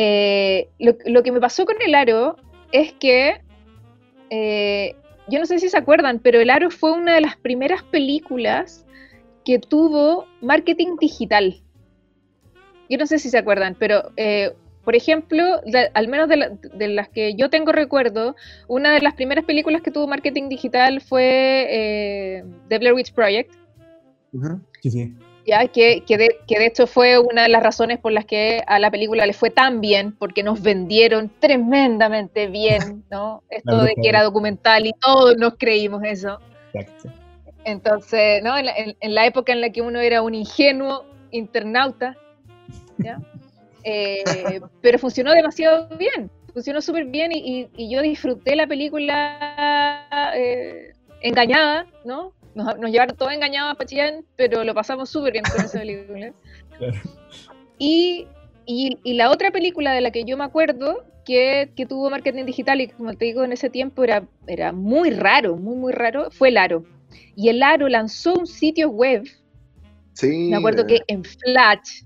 Eh, 0.00 0.68
lo, 0.78 1.22
que 1.24 1.32
me 1.32 1.40
pasó 1.40 1.66
con 1.66 1.74
el 1.84 1.92
aro 1.96 2.36
es 2.70 2.92
que, 2.92 3.40
eh, 4.30 4.94
yo 5.26 5.40
no 5.40 5.44
sé 5.46 5.58
si 5.58 5.68
se 5.68 5.76
acuerdan, 5.76 6.20
pero 6.20 6.40
el 6.40 6.50
aro 6.50 6.70
fue 6.70 6.92
una 6.92 7.16
de 7.16 7.20
las 7.20 7.36
primeras 7.36 7.82
películas 7.82 8.86
que 9.44 9.58
tuvo 9.58 10.24
marketing 10.40 10.98
digital. 11.00 11.60
Yo 12.88 12.96
no 12.96 13.06
sé 13.06 13.18
si 13.18 13.28
se 13.28 13.38
acuerdan, 13.38 13.74
pero, 13.76 14.12
eh, 14.16 14.52
por 14.84 14.94
ejemplo, 14.94 15.42
al 15.94 16.06
menos 16.06 16.28
de, 16.28 16.36
la- 16.36 16.50
de 16.50 16.88
las 16.88 17.08
que 17.08 17.34
yo 17.34 17.50
tengo 17.50 17.72
recuerdo, 17.72 18.36
una 18.68 18.94
de 18.94 19.00
las 19.00 19.14
primeras 19.14 19.44
películas 19.46 19.82
que 19.82 19.90
tuvo 19.90 20.06
marketing 20.06 20.48
digital 20.48 21.00
fue 21.00 22.44
The 22.68 22.78
Blair 22.78 22.94
Witch 22.94 23.12
Project 23.12 23.52
ujú. 24.32 24.60
Sí, 24.80 24.90
sí. 24.92 25.12
Ya 25.48 25.66
que, 25.66 26.02
que, 26.06 26.18
de, 26.18 26.36
que 26.46 26.58
de 26.58 26.66
hecho 26.66 26.86
fue 26.86 27.18
una 27.18 27.42
de 27.44 27.48
las 27.48 27.62
razones 27.62 27.98
por 27.98 28.12
las 28.12 28.24
que 28.26 28.62
a 28.66 28.78
la 28.78 28.90
película 28.90 29.24
le 29.26 29.32
fue 29.32 29.50
tan 29.50 29.80
bien, 29.80 30.12
porque 30.16 30.42
nos 30.42 30.60
vendieron 30.62 31.30
tremendamente 31.40 32.46
bien, 32.48 33.02
¿no? 33.10 33.42
Esto 33.50 33.82
de 33.82 33.94
que 33.94 34.08
era 34.08 34.22
documental 34.22 34.86
y 34.86 34.92
todos 35.00 35.36
nos 35.38 35.54
creímos 35.56 36.02
eso. 36.04 36.38
Exacto. 36.74 37.10
Entonces, 37.64 38.42
¿no? 38.42 38.56
En 38.56 38.66
la, 38.66 38.72
en- 38.76 38.96
en 39.00 39.14
la 39.14 39.26
época 39.26 39.52
en 39.52 39.60
la 39.60 39.70
que 39.70 39.82
uno 39.82 40.00
era 40.00 40.22
un 40.22 40.34
ingenuo 40.34 41.04
internauta, 41.30 42.14
¿ya? 42.98 43.18
Eh, 43.84 44.60
pero 44.82 44.98
funcionó 44.98 45.32
demasiado 45.32 45.88
bien, 45.96 46.28
funcionó 46.52 46.82
súper 46.82 47.06
bien 47.06 47.32
y, 47.32 47.38
y- 47.38 47.68
y 47.76 47.90
yo 47.90 48.02
disfruté 48.02 48.54
la 48.56 48.66
película 48.66 50.32
eh, 50.36 50.92
engañada, 51.22 51.86
¿no? 52.04 52.32
Nos, 52.58 52.76
nos 52.78 52.90
llevaron 52.90 53.16
todos 53.16 53.32
engañados 53.32 53.72
a 53.72 53.74
Pachillán, 53.76 54.24
pero 54.34 54.64
lo 54.64 54.74
pasamos 54.74 55.08
súper 55.08 55.32
bien 55.32 55.44
con 55.44 55.64
esa 55.64 55.78
película. 55.78 56.32
Claro. 56.76 56.94
Y, 57.80 58.26
y- 58.66 58.98
y 59.04 59.14
la 59.14 59.30
otra 59.30 59.52
película 59.52 59.92
de 59.92 60.00
la 60.00 60.10
que 60.10 60.24
yo 60.24 60.36
me 60.36 60.42
acuerdo 60.42 61.04
que, 61.24 61.70
que 61.76 61.86
tuvo 61.86 62.10
marketing 62.10 62.44
digital 62.44 62.80
y 62.80 62.88
como 62.88 63.14
te 63.14 63.26
digo, 63.26 63.44
en 63.44 63.52
ese 63.52 63.70
tiempo 63.70 64.02
era, 64.02 64.26
era 64.48 64.72
muy 64.72 65.10
raro, 65.10 65.56
muy, 65.56 65.76
muy 65.76 65.92
raro, 65.92 66.30
fue 66.32 66.48
el 66.48 66.56
Aro. 66.56 66.84
Y 67.36 67.50
el 67.50 67.62
Aro 67.62 67.88
lanzó 67.88 68.34
un 68.34 68.48
sitio 68.48 68.90
web, 68.90 69.22
Sí. 70.14 70.48
me 70.50 70.56
acuerdo 70.56 70.84
que 70.88 70.98
en 71.06 71.22
Flash, 71.22 72.02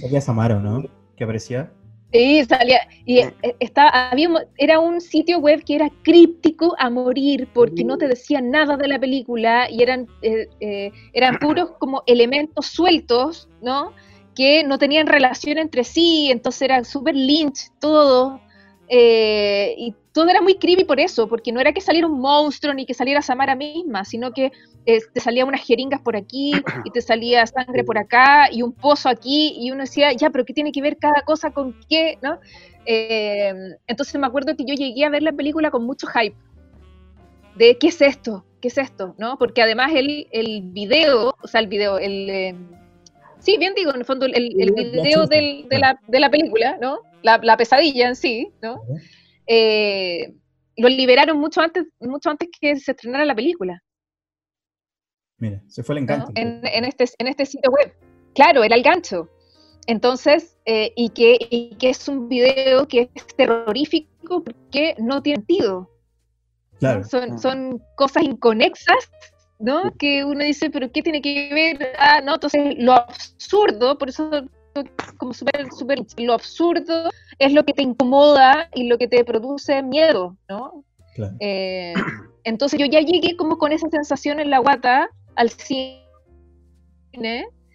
Salía 0.00 0.20
Samaro, 0.20 0.58
¿no? 0.58 0.82
Que 1.16 1.22
aparecía. 1.22 1.70
Sí, 2.14 2.44
salía. 2.44 2.80
Y 3.04 3.18
eh, 3.18 3.34
estaba, 3.58 3.88
había, 4.10 4.28
era 4.56 4.78
un 4.78 5.00
sitio 5.00 5.40
web 5.40 5.64
que 5.64 5.74
era 5.74 5.90
críptico 6.02 6.76
a 6.78 6.88
morir 6.88 7.48
porque 7.52 7.82
no 7.84 7.98
te 7.98 8.06
decía 8.06 8.40
nada 8.40 8.76
de 8.76 8.86
la 8.86 9.00
película 9.00 9.68
y 9.68 9.82
eran, 9.82 10.06
eh, 10.22 10.48
eh, 10.60 10.92
eran 11.12 11.38
puros 11.40 11.72
como 11.80 12.04
elementos 12.06 12.66
sueltos, 12.66 13.48
¿no? 13.62 13.92
Que 14.36 14.62
no 14.62 14.78
tenían 14.78 15.08
relación 15.08 15.58
entre 15.58 15.82
sí, 15.82 16.30
entonces 16.30 16.62
era 16.62 16.84
súper 16.84 17.16
lynch 17.16 17.70
todo. 17.80 18.40
eh, 18.88 19.74
y 19.78 19.94
todo 20.14 20.28
era 20.30 20.40
muy 20.40 20.54
creepy 20.54 20.84
por 20.84 21.00
eso, 21.00 21.28
porque 21.28 21.50
no 21.52 21.60
era 21.60 21.72
que 21.72 21.80
saliera 21.80 22.06
un 22.06 22.20
monstruo 22.20 22.72
ni 22.72 22.86
que 22.86 22.94
saliera 22.94 23.20
Samara 23.20 23.56
misma, 23.56 24.04
sino 24.04 24.32
que 24.32 24.52
eh, 24.86 25.00
te 25.12 25.20
salían 25.20 25.48
unas 25.48 25.66
jeringas 25.66 26.00
por 26.00 26.14
aquí 26.16 26.52
y 26.84 26.90
te 26.90 27.02
salía 27.02 27.44
sangre 27.46 27.82
por 27.82 27.98
acá 27.98 28.48
y 28.50 28.62
un 28.62 28.72
pozo 28.72 29.08
aquí 29.08 29.56
y 29.58 29.72
uno 29.72 29.82
decía, 29.82 30.12
ya, 30.12 30.30
pero 30.30 30.44
¿qué 30.44 30.54
tiene 30.54 30.70
que 30.70 30.80
ver 30.80 30.96
cada 30.98 31.22
cosa 31.26 31.50
con 31.50 31.74
qué? 31.90 32.16
¿no? 32.22 32.38
Eh, 32.86 33.52
entonces 33.88 34.18
me 34.20 34.26
acuerdo 34.26 34.54
que 34.56 34.64
yo 34.64 34.74
llegué 34.74 35.04
a 35.04 35.08
ver 35.10 35.22
la 35.24 35.32
película 35.32 35.70
con 35.72 35.84
mucho 35.84 36.06
hype 36.06 36.36
de 37.56 37.76
qué 37.78 37.88
es 37.88 38.00
esto, 38.00 38.44
qué 38.60 38.68
es 38.68 38.78
esto, 38.78 39.14
¿no? 39.18 39.36
Porque 39.36 39.62
además 39.62 39.90
el, 39.94 40.28
el 40.30 40.62
video, 40.62 41.34
o 41.42 41.48
sea, 41.48 41.60
el 41.60 41.66
video, 41.66 41.98
el... 41.98 42.30
eh, 42.30 42.54
sí, 43.40 43.56
bien 43.58 43.74
digo, 43.74 43.90
en 43.90 43.96
el 44.00 44.04
fondo, 44.04 44.26
el, 44.26 44.34
el 44.34 44.72
video 44.72 45.26
del- 45.26 45.66
de, 45.68 45.78
la, 45.78 46.00
de 46.06 46.20
la 46.20 46.30
película, 46.30 46.76
¿no? 46.80 46.98
La, 47.22 47.38
la 47.42 47.56
pesadilla 47.56 48.06
en 48.08 48.16
sí, 48.16 48.48
¿no? 48.62 48.74
Ujú. 48.82 48.98
Eh, 49.46 50.34
lo 50.76 50.88
liberaron 50.88 51.38
mucho 51.38 51.60
antes, 51.60 51.84
mucho 52.00 52.30
antes 52.30 52.48
que 52.60 52.76
se 52.76 52.92
estrenara 52.92 53.24
la 53.24 53.34
película. 53.34 53.82
Mira, 55.38 55.62
se 55.68 55.82
fue 55.82 55.98
el 55.98 56.06
¿no? 56.06 56.14
encanto. 56.14 56.32
en, 56.34 56.60
en 56.64 56.84
este, 56.84 57.04
en 57.18 57.26
este 57.26 57.46
sitio 57.46 57.70
web. 57.70 57.94
Claro, 58.34 58.64
era 58.64 58.76
el 58.76 58.82
gancho. 58.82 59.30
Entonces, 59.86 60.56
eh, 60.64 60.92
y, 60.96 61.10
que, 61.10 61.36
y 61.50 61.76
que 61.76 61.90
es 61.90 62.08
un 62.08 62.28
video 62.28 62.88
que 62.88 63.10
es 63.14 63.26
terrorífico 63.36 64.42
porque 64.42 64.94
no 64.98 65.22
tiene 65.22 65.38
sentido. 65.38 65.90
Claro. 66.78 67.04
Son, 67.04 67.38
son 67.38 67.82
cosas 67.96 68.24
inconexas, 68.24 69.10
¿no? 69.58 69.92
Que 69.98 70.24
uno 70.24 70.42
dice, 70.42 70.70
pero 70.70 70.90
¿qué 70.90 71.02
tiene 71.02 71.20
que 71.20 71.52
ver? 71.52 71.92
Ah, 71.98 72.20
no, 72.22 72.34
entonces 72.34 72.74
lo 72.78 72.92
absurdo, 72.92 73.98
por 73.98 74.08
eso 74.08 74.30
como 75.18 75.32
súper, 75.32 75.68
súper, 75.72 76.00
lo 76.18 76.34
absurdo 76.34 77.10
es 77.38 77.52
lo 77.52 77.64
que 77.64 77.72
te 77.72 77.82
incomoda 77.82 78.68
y 78.74 78.88
lo 78.88 78.98
que 78.98 79.08
te 79.08 79.24
produce 79.24 79.82
miedo, 79.82 80.36
¿no? 80.48 80.84
claro. 81.14 81.36
Eh, 81.40 81.94
entonces 82.44 82.78
yo 82.78 82.86
ya 82.86 83.00
llegué 83.00 83.36
como 83.36 83.58
con 83.58 83.72
esa 83.72 83.88
sensación 83.88 84.38
en 84.38 84.50
la 84.50 84.58
guata 84.58 85.08
al 85.36 85.50
cine 85.50 86.02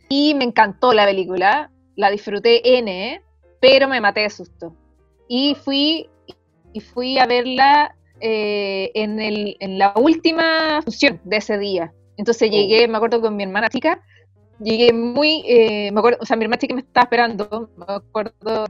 y 0.09 0.33
me 0.35 0.43
encantó 0.43 0.93
la 0.93 1.05
película, 1.05 1.71
la 1.95 2.11
disfruté 2.11 2.77
N, 2.77 3.21
pero 3.59 3.87
me 3.87 3.99
maté 4.01 4.21
de 4.21 4.29
susto. 4.29 4.75
Y 5.27 5.55
fui, 5.55 6.09
y 6.73 6.79
fui 6.79 7.19
a 7.19 7.25
verla 7.25 7.95
eh, 8.21 8.91
en, 8.93 9.19
el, 9.19 9.57
en 9.59 9.77
la 9.77 9.93
última 9.95 10.81
función 10.83 11.19
de 11.23 11.37
ese 11.37 11.57
día. 11.57 11.93
Entonces 12.17 12.51
llegué, 12.51 12.87
me 12.87 12.97
acuerdo 12.97 13.21
con 13.21 13.35
mi 13.35 13.43
hermana 13.43 13.69
chica, 13.69 14.01
llegué 14.59 14.93
muy, 14.93 15.43
eh, 15.47 15.91
me 15.91 15.99
acuerdo, 15.99 16.19
o 16.21 16.25
sea, 16.25 16.37
mi 16.37 16.45
hermana 16.45 16.59
chica 16.59 16.75
me 16.75 16.81
estaba 16.81 17.03
esperando, 17.03 17.69
me 17.77 17.85
acuerdo, 17.87 18.65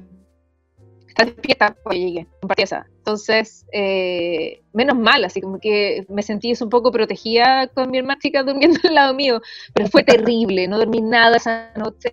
está 1.08 1.26
despierta 1.26 1.76
cuando 1.84 2.02
llegué, 2.02 2.28
compartí 2.42 2.64
esa. 2.64 2.86
Entonces, 2.98 3.66
eh, 3.74 4.62
menos 4.74 4.98
mal, 4.98 5.24
así 5.26 5.42
como 5.42 5.60
que 5.60 6.06
me 6.10 6.24
sentí 6.24 6.54
un 6.62 6.70
poco 6.70 6.92
protegida 6.92 7.68
con 7.68 7.92
mi 7.92 7.98
hermana 7.98 8.20
chica 8.20 8.44
durmiendo 8.44 8.80
al 8.88 8.96
lado 8.96 9.14
mío, 9.14 9.42
pero 9.74 9.90
fue 9.90 10.04
terrible, 10.04 10.68
no 10.68 10.78
dormí 10.78 11.02
nada 11.02 11.38
esa 11.38 11.72
noche. 11.76 12.12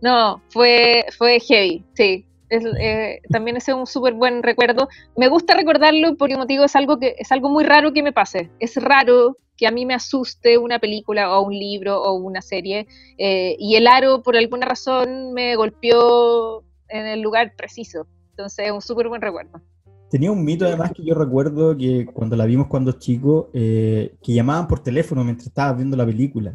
No, 0.00 0.42
fue, 0.50 1.06
fue 1.16 1.38
heavy, 1.40 1.84
sí. 1.94 2.26
Es, 2.52 2.64
eh, 2.78 3.22
también 3.30 3.56
ese 3.56 3.70
es 3.70 3.76
un 3.78 3.86
súper 3.86 4.12
buen 4.12 4.42
recuerdo. 4.42 4.86
Me 5.16 5.28
gusta 5.28 5.54
recordarlo 5.54 6.16
porque, 6.16 6.34
como 6.34 6.46
te 6.46 6.52
digo, 6.52 6.64
es 6.64 6.76
algo, 6.76 6.98
que, 6.98 7.14
es 7.18 7.32
algo 7.32 7.48
muy 7.48 7.64
raro 7.64 7.94
que 7.94 8.02
me 8.02 8.12
pase. 8.12 8.50
Es 8.60 8.76
raro 8.76 9.38
que 9.56 9.66
a 9.66 9.70
mí 9.70 9.86
me 9.86 9.94
asuste 9.94 10.58
una 10.58 10.78
película 10.78 11.34
o 11.38 11.46
un 11.46 11.54
libro 11.54 12.02
o 12.02 12.12
una 12.12 12.42
serie. 12.42 12.86
eh, 13.16 13.56
y 13.58 13.76
el 13.76 13.86
aro, 13.86 14.22
por 14.22 14.36
alguna 14.36 14.66
razón, 14.66 15.32
me 15.32 15.56
golpeó 15.56 16.62
en 16.90 17.06
el 17.06 17.22
lugar 17.22 17.54
preciso. 17.56 18.06
Entonces, 18.30 18.66
es 18.66 18.72
un 18.72 18.82
súper 18.82 19.08
buen 19.08 19.22
recuerdo. 19.22 19.62
Tenía 20.10 20.30
un 20.30 20.44
mito 20.44 20.66
además 20.66 20.92
que 20.92 21.02
yo 21.02 21.14
recuerdo 21.14 21.74
que 21.74 22.04
cuando 22.04 22.36
la 22.36 22.44
vimos 22.44 22.66
cuando 22.66 22.92
chico, 22.92 23.48
eh, 23.54 24.14
que 24.22 24.34
llamaban 24.34 24.68
por 24.68 24.80
teléfono 24.80 25.24
mientras 25.24 25.46
estabas 25.46 25.76
viendo 25.78 25.96
la 25.96 26.04
película. 26.04 26.52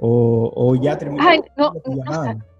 O, 0.00 0.52
o 0.52 0.74
ya 0.74 0.98
terminó. 0.98 1.22
Ay, 1.24 1.42
no, 1.56 1.72
no. 1.86 2.55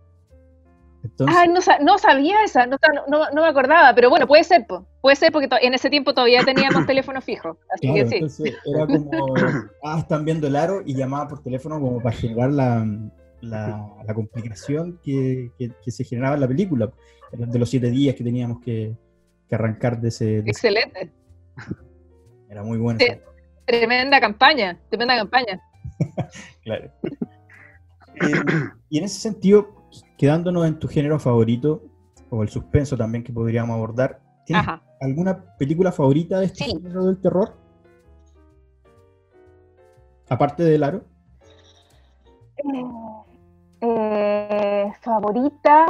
Entonces, 1.10 1.36
Ay, 1.38 1.48
no, 1.48 1.60
sa- 1.60 1.78
no 1.78 1.98
sabía 1.98 2.42
esa, 2.44 2.66
no, 2.66 2.76
no, 3.08 3.42
me 3.42 3.48
acordaba, 3.48 3.94
pero 3.94 4.10
bueno, 4.10 4.26
puede 4.26 4.44
ser, 4.44 4.66
puede 5.00 5.16
ser 5.16 5.30
porque 5.32 5.48
en 5.62 5.74
ese 5.74 5.88
tiempo 5.90 6.12
todavía 6.14 6.44
teníamos 6.44 6.84
teléfono 6.86 7.20
fijo, 7.20 7.58
así 7.72 7.86
claro, 7.86 7.94
que 8.04 8.06
sí. 8.08 8.14
entonces 8.16 8.54
era 8.64 8.86
como, 8.86 9.34
ah, 9.84 9.98
están 10.00 10.24
viendo 10.24 10.46
el 10.46 10.56
aro 10.56 10.82
y 10.84 10.94
llamaban 10.94 11.28
por 11.28 11.42
teléfono 11.42 11.80
como 11.80 12.02
para 12.02 12.16
generar 12.16 12.50
la, 12.50 12.86
la, 13.40 13.88
la 14.04 14.14
complicación 14.14 14.98
que, 15.02 15.50
que- 15.58 15.70
que 15.82 15.90
se 15.90 16.04
generaba 16.04 16.34
en 16.34 16.40
la 16.40 16.48
película. 16.48 16.90
De 17.32 17.58
los 17.58 17.68
siete 17.68 17.90
días 17.90 18.14
que 18.14 18.22
teníamos 18.22 18.60
que, 18.62 18.94
que 19.48 19.54
arrancar 19.54 20.00
de 20.00 20.08
ese, 20.08 20.42
de 20.42 20.50
Excelente, 20.50 21.10
Era 22.48 22.62
muy 22.62 22.78
bueno. 22.78 22.98
Sí. 23.00 23.06
tremenda 23.64 24.20
campaña, 24.20 24.78
tremenda 24.88 25.16
campaña. 25.16 25.60
Claro. 26.62 26.90
Eh, 28.20 28.32
y 28.88 28.98
en 28.98 29.04
ese 29.04 29.20
sentido, 29.20 29.75
quedándonos 30.16 30.66
en 30.66 30.78
tu 30.78 30.88
género 30.88 31.18
favorito, 31.18 31.82
o 32.30 32.42
el 32.42 32.48
suspenso 32.48 32.96
también 32.96 33.22
que 33.24 33.32
podríamos 33.32 33.74
abordar, 33.74 34.20
¿tienes 34.44 34.66
Ajá. 34.66 34.82
alguna 35.00 35.56
película 35.58 35.92
favorita 35.92 36.40
de 36.40 36.46
este 36.46 36.64
Sí. 36.64 36.70
género 36.72 37.04
del 37.06 37.20
terror? 37.20 37.54
Aparte 40.28 40.64
del 40.64 40.82
aro. 40.82 41.04
Eh, 43.80 44.92
favorita. 45.02 45.86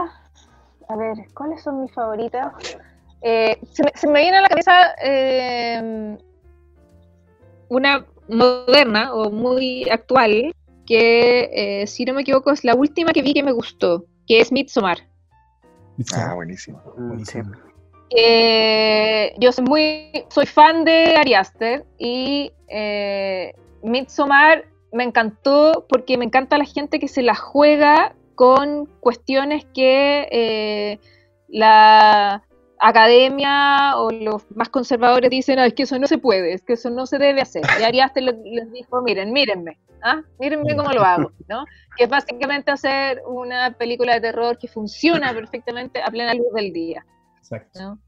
A 0.88 0.96
ver, 0.96 1.16
¿cuáles 1.34 1.62
son 1.62 1.82
mis 1.82 1.92
favoritas? 1.92 2.52
Eh, 3.22 3.58
se, 3.72 3.82
me, 3.82 3.90
se, 3.94 4.06
me, 4.08 4.20
viene 4.20 4.36
a 4.36 4.42
la 4.42 4.48
cabeza 4.48 4.72
eh, 5.02 6.18
una 7.68 8.06
moderna 8.28 9.14
o 9.14 9.30
muy 9.30 9.88
actual, 9.88 10.54
que 10.84 11.84
si 11.86 12.04
no 12.04 12.14
me 12.14 12.22
equivoco 12.22 12.52
es 12.52 12.62
la 12.64 12.74
última 12.74 13.12
que 13.12 13.22
vi 13.22 13.32
que 13.34 13.42
me 13.42 13.52
gustó, 13.52 14.04
que 14.26 14.40
es 14.40 14.52
Midsommar. 14.52 14.98
Ah, 16.14 16.34
buenísimo. 16.34 16.82
Mm, 16.96 17.08
buenísimo. 17.08 17.52
Eh, 18.10 19.34
yo 19.38 19.50
soy 19.52 19.64
muy 19.64 20.10
soy 20.28 20.46
fan 20.46 20.84
de 20.84 21.16
Ari 21.16 21.34
Aster 21.34 21.84
y 21.98 22.52
eh, 22.68 23.52
Midsommar 23.82 24.64
me 24.92 25.04
encantó 25.04 25.86
porque 25.88 26.16
me 26.16 26.24
encanta 26.24 26.56
la 26.56 26.64
gente 26.64 27.00
que 27.00 27.08
se 27.08 27.22
la 27.22 27.34
juega 27.34 28.14
con 28.34 28.86
cuestiones 29.00 29.64
que 29.74 30.28
eh, 30.30 31.00
la 31.48 32.45
academia 32.80 33.96
o 33.96 34.10
los 34.10 34.50
más 34.54 34.68
conservadores 34.68 35.30
dicen, 35.30 35.58
es 35.58 35.74
que 35.74 35.84
eso 35.84 35.98
no 35.98 36.06
se 36.06 36.18
puede, 36.18 36.52
es 36.52 36.62
que 36.62 36.74
eso 36.74 36.90
no 36.90 37.06
se 37.06 37.18
debe 37.18 37.40
hacer. 37.40 37.62
Y 37.80 37.82
Ari 37.82 38.00
Aster 38.00 38.22
les 38.22 38.72
dijo, 38.72 39.02
miren, 39.02 39.32
mírenme, 39.32 39.78
¿ah? 40.02 40.22
mírenme 40.38 40.76
cómo 40.76 40.92
lo 40.92 41.02
hago, 41.02 41.32
¿no? 41.48 41.64
Que 41.96 42.04
es 42.04 42.10
básicamente 42.10 42.70
hacer 42.70 43.22
una 43.26 43.72
película 43.72 44.14
de 44.14 44.20
terror 44.20 44.58
que 44.58 44.68
funciona 44.68 45.32
perfectamente 45.32 46.02
a 46.02 46.10
plena 46.10 46.34
luz 46.34 46.52
del 46.54 46.72
día. 46.72 47.04
Exacto. 47.38 47.80
¿no? 47.80 47.98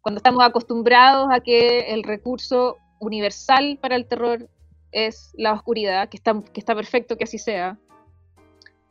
Cuando 0.00 0.18
estamos 0.18 0.44
acostumbrados 0.44 1.28
a 1.32 1.40
que 1.40 1.92
el 1.92 2.02
recurso 2.02 2.78
universal 3.00 3.78
para 3.80 3.96
el 3.96 4.06
terror 4.06 4.48
es 4.92 5.32
la 5.34 5.52
oscuridad, 5.52 6.08
que 6.08 6.16
está, 6.16 6.40
que 6.52 6.60
está 6.60 6.74
perfecto 6.74 7.16
que 7.16 7.24
así 7.24 7.38
sea, 7.38 7.78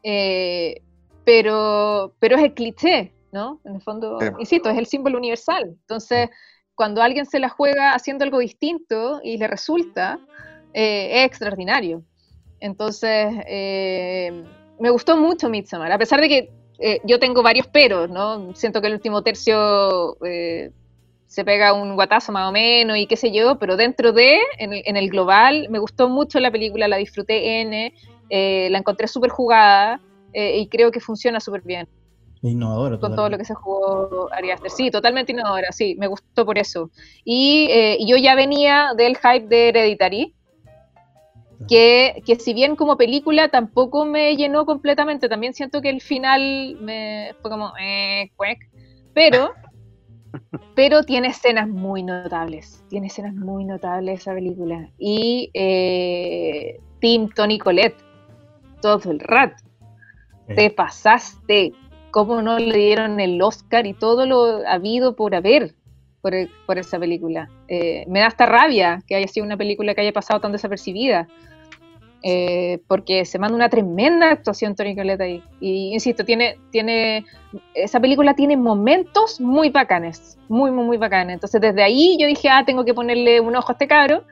eh, 0.04 0.82
pero, 1.24 2.14
pero 2.20 2.36
es 2.36 2.44
el 2.44 2.54
cliché, 2.54 3.14
¿no? 3.34 3.60
En 3.66 3.76
el 3.76 3.82
fondo, 3.82 4.20
Sí. 4.22 4.28
insisto, 4.40 4.70
es 4.70 4.78
el 4.78 4.86
símbolo 4.86 5.18
universal. 5.18 5.64
Entonces, 5.66 6.30
cuando 6.76 7.02
alguien 7.02 7.26
se 7.26 7.40
la 7.40 7.50
juega 7.50 7.94
haciendo 7.94 8.24
algo 8.24 8.40
distinto 8.40 9.20
y 9.24 9.38
le 9.38 9.48
resulta, 9.48 10.20
eh, 10.74 11.10
es 11.20 11.26
extraordinario. 11.26 12.04
Entonces, 12.60 13.34
eh, 13.48 14.32
me 14.80 14.90
gustó 14.90 15.18
mucho 15.18 15.50
Midsommar, 15.50 15.92
a 15.92 15.98
pesar 15.98 16.22
de 16.22 16.30
que 16.30 16.50
eh, 16.80 17.00
yo 17.04 17.20
tengo 17.20 17.44
varios 17.44 17.68
peros, 17.68 18.10
¿no? 18.10 18.54
Siento 18.56 18.82
que 18.82 18.88
el 18.88 18.94
último 18.94 19.22
tercio 19.22 20.16
eh, 20.26 20.72
se 21.26 21.44
pega 21.44 21.74
un 21.74 21.96
guatazo 21.96 22.32
más 22.32 22.48
o 22.50 22.52
menos 22.52 22.98
y 22.98 23.08
qué 23.08 23.18
sé 23.18 23.32
yo, 23.32 23.58
pero 23.58 23.76
dentro 23.78 24.12
de, 24.14 24.40
en 24.60 24.74
el, 24.74 24.82
en 24.86 24.98
el 24.98 25.10
global, 25.10 25.68
me 25.70 25.80
gustó 25.80 26.08
mucho 26.08 26.40
la 26.40 26.52
película, 26.52 26.88
la 26.88 26.98
disfruté 26.98 27.62
N, 27.62 27.94
la 28.30 28.78
encontré 28.78 29.08
súper 29.08 29.30
jugada 29.30 30.02
y 30.34 30.68
creo 30.68 30.92
que 30.92 31.00
funciona 31.00 31.40
súper 31.40 31.62
bien 31.64 31.88
innovadora. 32.50 33.00
con 33.00 33.16
todo 33.16 33.30
lo 33.30 33.38
que 33.38 33.46
se 33.46 33.54
jugó 33.54 34.30
Ari 34.32 34.52
Aster. 34.52 34.72
Sí, 34.72 34.92
totalmente 34.92 35.32
innovadora, 35.32 35.72
sí, 35.72 35.96
me 35.98 36.08
gustó 36.08 36.46
por 36.46 36.58
eso. 36.58 36.92
Y, 37.24 37.68
eh, 37.70 37.98
yo 38.06 38.18
ya 38.18 38.36
venía 38.36 38.92
del 38.98 39.18
hype 39.18 39.48
de 39.48 39.70
Hereditary, 39.70 40.34
que, 41.68 42.22
que 42.26 42.36
si 42.36 42.54
bien 42.54 42.76
como 42.76 42.98
película 42.98 43.50
tampoco 43.50 44.06
me 44.06 44.36
llenó 44.36 44.66
completamente, 44.66 45.30
también 45.30 45.54
siento 45.54 45.82
que 45.82 45.90
el 45.90 46.02
final 46.02 46.78
me 46.82 47.34
fue 47.42 47.50
como, 47.50 47.72
eh, 47.80 48.32
cuec, 48.36 48.60
pero, 49.14 49.54
pero 50.76 51.04
tiene 51.04 51.30
escenas 51.30 51.70
muy 51.70 52.04
notables, 52.04 52.84
tiene 52.90 53.08
escenas 53.08 53.34
muy 53.34 53.66
notables 53.66 54.22
esa 54.22 54.34
película. 54.34 54.90
Y 54.98 55.50
eh, 55.54 56.80
Tim 57.00 57.30
Tony 57.30 57.60
Colette, 57.60 57.98
todo 58.82 59.12
el 59.12 59.20
rato, 59.20 59.64
Eh, 60.48 60.56
te 60.56 60.70
pasaste, 60.70 61.72
cómo 62.14 62.44
no 62.44 62.60
le 62.60 62.78
dieron 62.78 63.20
el 63.20 63.42
Oscar 63.42 63.88
y 63.88 63.94
todo 63.96 64.28
lo 64.28 64.62
habido 64.68 65.16
por 65.16 65.34
haber 65.34 65.74
por, 66.22 66.32
por 66.68 66.78
esa 66.78 67.00
película. 67.00 67.50
Eh, 67.68 68.06
me 68.08 68.20
da 68.20 68.28
hasta 68.28 68.46
rabia 68.46 69.02
que 69.08 69.16
haya 69.16 69.28
sido 69.28 69.46
una 69.46 69.58
película 69.58 69.96
que 69.96 70.02
haya 70.02 70.14
pasado 70.14 70.40
tan 70.40 70.52
desapercibida. 70.54 71.28
eh, 72.26 72.80
porque 72.88 73.26
se 73.26 73.38
manda 73.38 73.56
una 73.56 73.68
tremenda 73.68 74.32
actuación 74.32 74.76
Tony 74.76 74.96
Collette 74.96 75.22
ahí. 75.22 75.44
Y 75.60 75.94
insisto, 75.94 76.24
tiene, 76.24 76.58
tiene, 76.72 77.26
esa 77.74 78.00
película 78.00 78.34
tiene 78.36 78.56
momentos 78.56 79.42
muy 79.42 79.70
bacanes, 79.70 80.38
muy, 80.48 80.72
muy, 80.72 80.86
muy 80.86 80.98
bacanes. 80.98 81.34
Entonces 81.34 81.60
desde 81.60 81.84
ahí 81.84 82.16
yo 82.20 82.28
dije, 82.28 82.48
ah, 82.50 82.64
tengo 82.66 82.86
que 82.86 82.94
ponerle 82.94 83.42
un 83.42 83.56
ojo 83.56 83.72
a 83.72 83.74
este 83.74 83.88
cabro. 83.88 84.24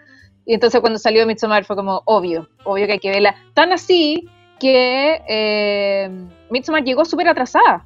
Y 0.46 0.54
entonces 0.54 0.80
cuando 0.82 1.00
salió 1.00 1.26
Midsommar 1.26 1.66
fue 1.66 1.76
como, 1.76 2.02
obvio, 2.06 2.48
obvio 2.64 2.86
que 2.86 2.94
hay 2.94 3.00
que 3.00 3.10
verla. 3.10 3.36
Tan 3.54 3.74
así 3.74 4.30
que 4.60 5.20
eh, 5.28 6.10
Midsommar 6.52 6.84
llegó 6.84 7.06
súper 7.06 7.28
atrasada 7.30 7.84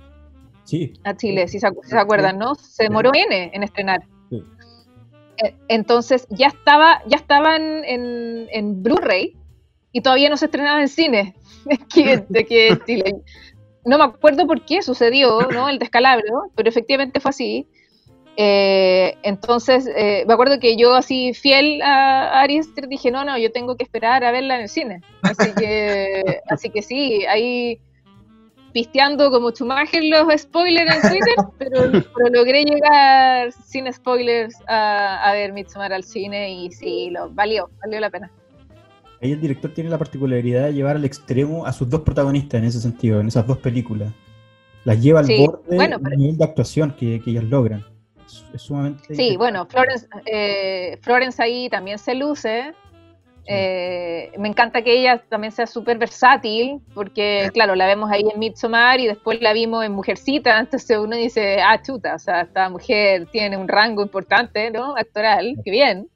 Sí. 0.64 0.94
a 1.04 1.16
Chile, 1.16 1.48
si 1.48 1.60
se, 1.60 1.68
acu- 1.68 1.84
si 1.84 1.92
se 1.92 1.98
acuerdan, 2.00 2.38
¿no? 2.40 2.56
Se 2.56 2.84
demoró 2.84 3.12
N 3.14 3.52
en 3.54 3.64
estrenar. 3.64 4.02
Sí. 4.30 4.44
Eh, 5.44 5.56
Entonces 5.68 6.26
ya 6.32 6.48
estaba, 6.48 7.02
ya 7.08 7.18
estaban 7.18 7.84
en, 7.86 8.48
en 8.52 8.82
Blu-ray 8.82 9.36
y 9.92 10.02
todavía 10.02 10.30
no 10.30 10.38
se 10.38 10.46
estrenaba 10.46 10.82
en 10.82 10.88
cine. 10.88 11.36
que, 11.94 12.24
de 12.28 12.46
que 12.46 12.78
Chile. 12.86 13.16
No 13.86 14.00
me 14.00 14.04
acuerdo 14.06 14.48
por 14.48 14.66
qué 14.66 14.82
sucedió, 14.82 15.42
¿no? 15.54 15.70
El 15.70 15.78
descalabro, 15.78 16.52
pero 16.56 16.68
efectivamente 16.68 17.20
fue 17.20 17.30
así. 17.30 17.68
Eh, 18.38 19.16
entonces, 19.24 19.88
eh, 19.96 20.26
me 20.28 20.34
acuerdo 20.34 20.60
que 20.60 20.76
yo 20.76 20.94
así 20.96 21.34
fiel 21.34 21.82
a 21.84 22.42
Ari 22.42 22.58
Aster 22.58 22.88
dije, 22.88 23.12
no, 23.12 23.24
no, 23.24 23.38
yo 23.38 23.52
tengo 23.52 23.78
que 23.78 23.84
esperar 23.84 24.24
a 24.24 24.32
verla 24.32 24.56
en 24.56 24.62
el 24.64 24.70
cine. 24.70 25.02
Así 25.22 25.54
que, 25.54 26.42
así 26.50 26.70
que 26.72 26.82
sí, 26.82 27.26
ahí 27.28 27.80
pisteando 28.76 29.32
como 29.32 29.52
Schumacher 29.52 30.04
los 30.04 30.28
spoilers 30.42 30.96
en 30.96 31.10
Twitter, 31.10 31.36
pero, 31.58 31.92
pero 32.14 32.30
logré 32.30 32.66
llegar 32.66 33.50
sin 33.54 33.92
spoilers 33.92 34.54
a, 34.68 35.24
a 35.30 35.32
ver 35.32 35.54
Midsommar 35.54 35.94
al 35.94 36.04
cine 36.04 36.52
y 36.52 36.70
sí, 36.74 37.10
lo 37.10 37.30
valió, 37.32 37.70
valió 37.82 38.02
la 38.02 38.10
pena. 38.10 38.30
Ahí 39.22 39.32
el 39.32 39.40
director 39.40 39.74
tiene 39.74 39.90
la 39.90 39.98
particularidad 39.98 40.66
de 40.66 40.74
llevar 40.74 40.98
al 40.98 41.06
extremo 41.06 41.66
a 41.66 41.72
sus 41.72 41.90
dos 41.90 42.02
protagonistas 42.02 42.60
en 42.60 42.66
ese 42.68 42.82
sentido, 42.82 43.22
en 43.22 43.30
esas 43.30 43.48
dos 43.48 43.60
películas. 43.60 44.12
Las 44.84 45.02
lleva 45.02 45.22
al 45.22 45.26
Sí, 45.26 45.38
borde 45.46 45.78
bueno, 45.78 45.96
del 45.98 46.04
pero- 46.04 46.18
nivel 46.18 46.38
de 46.38 46.44
actuación 46.44 46.92
que, 47.00 47.22
que 47.24 47.30
ellas 47.32 47.46
logran. 47.46 47.86
Es, 48.28 48.44
es 48.54 48.62
sumamente. 48.62 49.16
Sí, 49.16 49.38
bueno, 49.38 49.66
Florence, 49.68 50.06
eh, 50.26 50.98
Florence 51.02 51.42
ahí 51.42 51.70
también 51.70 51.98
se 51.98 52.14
luce. 52.14 52.74
Eh, 53.48 54.32
me 54.40 54.48
encanta 54.48 54.82
que 54.82 55.00
ella 55.00 55.22
también 55.30 55.52
sea 55.52 55.68
súper 55.68 55.98
versátil, 56.00 56.82
porque 56.96 57.50
claro, 57.54 57.76
la 57.76 57.86
vemos 57.86 58.10
ahí 58.10 58.24
en 58.32 58.40
Midsommar 58.40 59.00
y 59.00 59.08
después 59.08 59.40
la 59.42 59.54
vimos 59.54 59.86
en 59.86 59.92
Mujercita, 59.92 60.60
entonces 60.60 60.98
uno 60.98 61.16
dice, 61.16 61.62
ah, 61.62 61.80
chuta, 61.82 62.16
o 62.16 62.20
sea, 62.20 62.42
esta 62.42 62.70
mujer 62.70 63.28
tiene 63.32 63.56
un 63.56 63.68
rango 63.68 64.02
importante, 64.02 64.72
¿no? 64.72 64.96
Actoral, 64.98 65.58
qué 65.64 65.72
bien. 65.72 66.10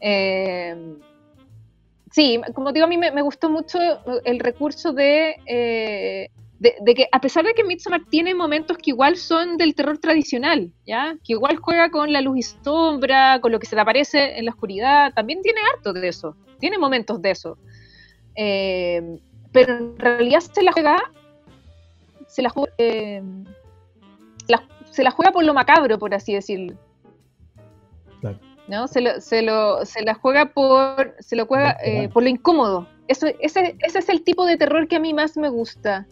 Eh, 0.00 0.96
sí, 2.12 2.40
como 2.54 2.72
digo, 2.72 2.86
a 2.86 2.88
mí 2.88 2.96
me, 2.96 3.10
me 3.10 3.22
gustó 3.22 3.50
mucho 3.50 3.78
el 4.24 4.38
recurso 4.38 4.92
de, 4.92 5.34
eh, 5.46 6.30
de, 6.58 6.74
de 6.80 6.94
que 6.94 7.06
a 7.12 7.20
pesar 7.20 7.44
de 7.44 7.52
que 7.54 7.64
Midsommar 7.64 8.02
tiene 8.08 8.34
momentos 8.34 8.78
que 8.78 8.90
igual 8.90 9.16
son 9.16 9.56
del 9.56 9.74
terror 9.74 9.98
tradicional, 9.98 10.72
¿ya? 10.86 11.16
Que 11.24 11.34
igual 11.34 11.56
juega 11.56 11.90
con 11.90 12.12
la 12.12 12.20
luz 12.22 12.38
y 12.38 12.42
sombra, 12.42 13.40
con 13.40 13.52
lo 13.52 13.58
que 13.60 13.66
se 13.66 13.74
le 13.76 13.82
aparece 13.82 14.38
en 14.38 14.44
la 14.46 14.52
oscuridad, 14.52 15.12
también 15.14 15.42
tiene 15.42 15.60
harto 15.74 15.92
de 15.92 16.08
eso, 16.08 16.34
tiene 16.58 16.78
momentos 16.78 17.20
de 17.20 17.30
eso. 17.30 17.58
Eh, 18.36 19.18
pero 19.52 19.76
en 19.76 19.98
realidad 19.98 20.40
se 20.40 20.62
la 20.62 20.72
juega, 20.72 20.98
se 22.26 22.42
la 22.42 22.50
juega, 22.50 22.72
eh, 22.78 23.22
la- 24.48 24.66
se 24.90 25.02
la 25.02 25.10
juega 25.10 25.32
por 25.32 25.44
lo 25.44 25.52
macabro, 25.54 25.98
por 25.98 26.14
así 26.14 26.34
decirlo. 26.34 26.76
Claro. 28.20 28.38
¿no? 28.68 28.88
Se, 28.88 29.00
lo, 29.00 29.20
se, 29.20 29.42
lo, 29.42 29.84
se 29.84 30.02
la 30.02 30.14
juega 30.14 30.46
por, 30.46 31.14
se 31.20 31.36
lo 31.36 31.46
juega 31.46 31.76
eh, 31.84 32.08
por 32.08 32.22
lo 32.22 32.28
incómodo. 32.28 32.88
Eso, 33.08 33.26
ese, 33.40 33.76
ese 33.80 33.98
es 34.00 34.08
el 34.08 34.22
tipo 34.24 34.44
de 34.46 34.56
terror 34.56 34.88
que 34.88 34.96
a 34.96 35.00
mí 35.00 35.14
más 35.14 35.36
me 35.36 35.48
gusta. 35.48 36.06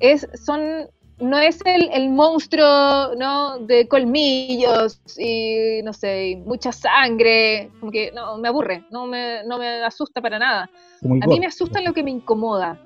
Es, 0.00 0.26
son, 0.44 0.88
no 1.18 1.38
es 1.38 1.60
el, 1.64 1.88
el 1.92 2.10
monstruo 2.10 3.14
¿no? 3.16 3.58
de 3.58 3.86
colmillos 3.88 5.00
y 5.18 5.82
no 5.82 5.92
sé, 5.92 6.30
y 6.30 6.36
mucha 6.36 6.72
sangre, 6.72 7.70
como 7.80 7.92
que 7.92 8.12
no, 8.12 8.36
me 8.38 8.48
aburre, 8.48 8.84
no 8.90 9.06
me, 9.06 9.44
no 9.44 9.58
me 9.58 9.82
asusta 9.84 10.20
para 10.20 10.38
nada. 10.38 10.70
como 11.00 11.22
A 11.22 11.26
mí 11.26 11.40
me 11.40 11.46
asusta 11.46 11.80
lo 11.80 11.92
que 11.92 12.02
me 12.02 12.10
incomoda. 12.10 12.80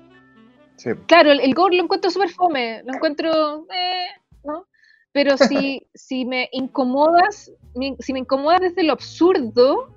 Sí. 0.77 0.91
Claro, 1.07 1.31
el, 1.31 1.41
el 1.41 1.53
gore 1.53 1.75
lo 1.75 1.83
encuentro 1.83 2.09
súper 2.09 2.29
fome, 2.29 2.81
lo 2.85 2.93
encuentro, 2.93 3.65
eh, 3.73 4.07
¿no? 4.43 4.65
Pero 5.11 5.37
si, 5.37 5.87
si 5.93 6.25
me 6.25 6.49
incomodas, 6.51 7.51
si 7.99 8.13
me 8.13 8.19
incomodas 8.19 8.61
desde 8.61 8.83
lo 8.83 8.93
absurdo, 8.93 9.89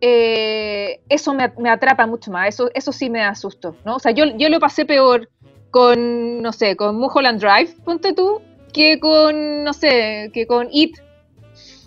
eh, 0.00 1.00
eso 1.08 1.34
me, 1.34 1.52
me 1.58 1.70
atrapa 1.70 2.06
mucho 2.06 2.30
más, 2.30 2.48
eso, 2.48 2.70
eso 2.74 2.92
sí 2.92 3.10
me 3.10 3.20
da 3.20 3.34
susto, 3.34 3.76
¿no? 3.84 3.96
O 3.96 3.98
sea, 3.98 4.12
yo, 4.12 4.24
yo 4.36 4.48
lo 4.48 4.60
pasé 4.60 4.84
peor 4.84 5.28
con, 5.70 6.42
no 6.42 6.52
sé, 6.52 6.76
con 6.76 6.96
Mulholland 6.96 7.40
Drive, 7.40 7.74
ponte 7.84 8.12
tú, 8.12 8.40
que 8.72 8.98
con, 9.00 9.64
no 9.64 9.72
sé, 9.72 10.30
que 10.32 10.46
con 10.46 10.68
It. 10.72 10.98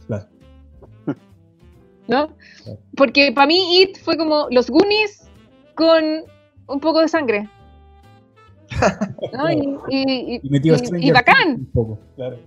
Claro. 0.08 0.28
¿no? 2.08 2.36
Porque 2.96 3.32
para 3.32 3.48
mí 3.48 3.82
It 3.82 3.98
fue 3.98 4.18
como 4.18 4.48
los 4.52 4.70
Goonies 4.70 5.30
con 5.76 6.04
un 6.68 6.80
poco 6.80 7.02
de 7.02 7.08
sangre. 7.08 7.50
¿no? 9.34 9.50
Y, 9.90 11.12
bacán. 11.12 11.56
Things 11.56 11.60
un 11.60 11.72
poco, 11.72 12.00
claro. 12.16 12.40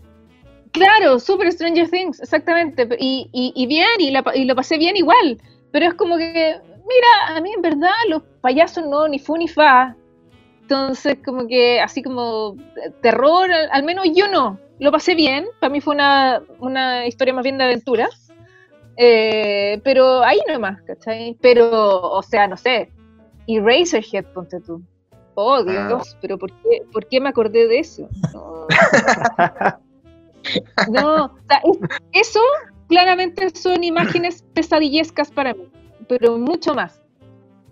Claro, 0.73 1.21
super 1.21 1.53
Stranger 1.53 1.89
Things, 1.89 2.21
exactamente. 2.21 2.89
Y, 2.99 3.29
y, 3.33 3.53
y 3.55 3.67
bien, 3.67 3.87
y, 3.99 4.11
la 4.11 4.25
y 4.35 4.45
lo 4.45 4.57
pasé 4.57 4.77
bien 4.77 4.97
igual. 4.97 5.39
Pero 5.71 5.87
es 5.87 5.95
como 5.95 6.17
que, 6.17 6.25
mira, 6.25 7.37
a 7.37 7.41
mí 7.41 7.51
en 7.55 7.63
verdad 7.63 7.93
los 8.09 8.23
payasos 8.41 8.85
no, 8.87 9.07
ni 9.07 9.19
fu 9.19 9.37
ni 9.37 9.47
fa. 9.47 9.95
Entonces, 10.65 11.19
como 11.25 11.47
que 11.47 11.79
así 11.81 12.03
como 12.03 12.57
eh, 12.85 12.91
terror, 13.03 13.51
al, 13.53 13.69
al 13.71 13.83
menos 13.83 14.07
yo 14.15 14.29
no. 14.29 14.59
Lo 14.79 14.91
pasé 14.91 15.15
bien. 15.15 15.45
Para 15.61 15.71
mí 15.71 15.81
fue 15.81 15.95
una, 15.95 16.43
una 16.59 17.07
historia 17.07 17.35
más 17.35 17.43
bien 17.45 17.59
de 17.59 17.65
aventura. 17.65 18.09
Eh, 18.97 19.81
pero 19.85 20.23
ahí 20.23 20.39
nomás, 20.49 20.81
¿cachai? 20.83 21.37
Pero, 21.41 22.01
o 22.01 22.23
sea, 22.23 22.47
no 22.49 22.57
sé. 22.57 22.91
Y 23.47 23.61
Razorhead, 23.61 24.25
ponte 24.33 24.59
tú. 24.61 24.81
Oh, 25.35 25.63
Dios, 25.65 26.17
pero 26.23 26.39
¿por 26.39 26.51
qué, 26.63 26.83
¿por 26.93 27.07
qué 27.09 27.21
me 27.21 27.29
acordé 27.29 27.67
de 27.69 27.79
eso? 27.81 28.09
No. 28.33 28.67
No, 30.91 31.25
o 31.25 31.39
sea, 31.49 31.61
es- 31.65 32.29
eso 32.29 32.41
claramente 32.89 33.49
son 33.55 33.83
imágenes 33.83 34.45
pesadillescas 34.53 35.31
para 35.31 35.55
mí, 35.55 35.69
pero 36.07 36.37
mucho 36.39 36.75
más 36.75 37.01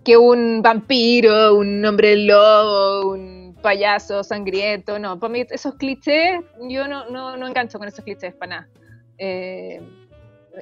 que 0.03 0.17
un 0.17 0.61
vampiro, 0.61 1.55
un 1.55 1.83
hombre 1.85 2.15
lobo, 2.17 3.11
un 3.11 3.55
payaso 3.61 4.23
sangriento. 4.23 4.99
No, 4.99 5.19
para 5.19 5.33
mí 5.33 5.45
esos 5.49 5.75
clichés, 5.75 6.41
yo 6.69 6.87
no, 6.87 7.09
no, 7.09 7.37
no 7.37 7.47
engancho 7.47 7.79
con 7.79 7.87
esos 7.87 8.03
clichés 8.03 8.33
para 8.33 8.49
nada. 8.49 8.69
Eh, 9.17 9.81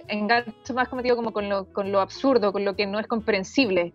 engancho 0.07 0.73
más, 0.73 0.87
como 0.87 1.01
digo, 1.01 1.15
como 1.15 1.33
con 1.33 1.49
lo, 1.49 1.65
con 1.65 1.91
lo 1.91 1.99
absurdo, 1.99 2.53
con 2.53 2.63
lo 2.63 2.75
que 2.75 2.85
no 2.85 2.99
es 2.99 3.07
comprensible. 3.07 3.93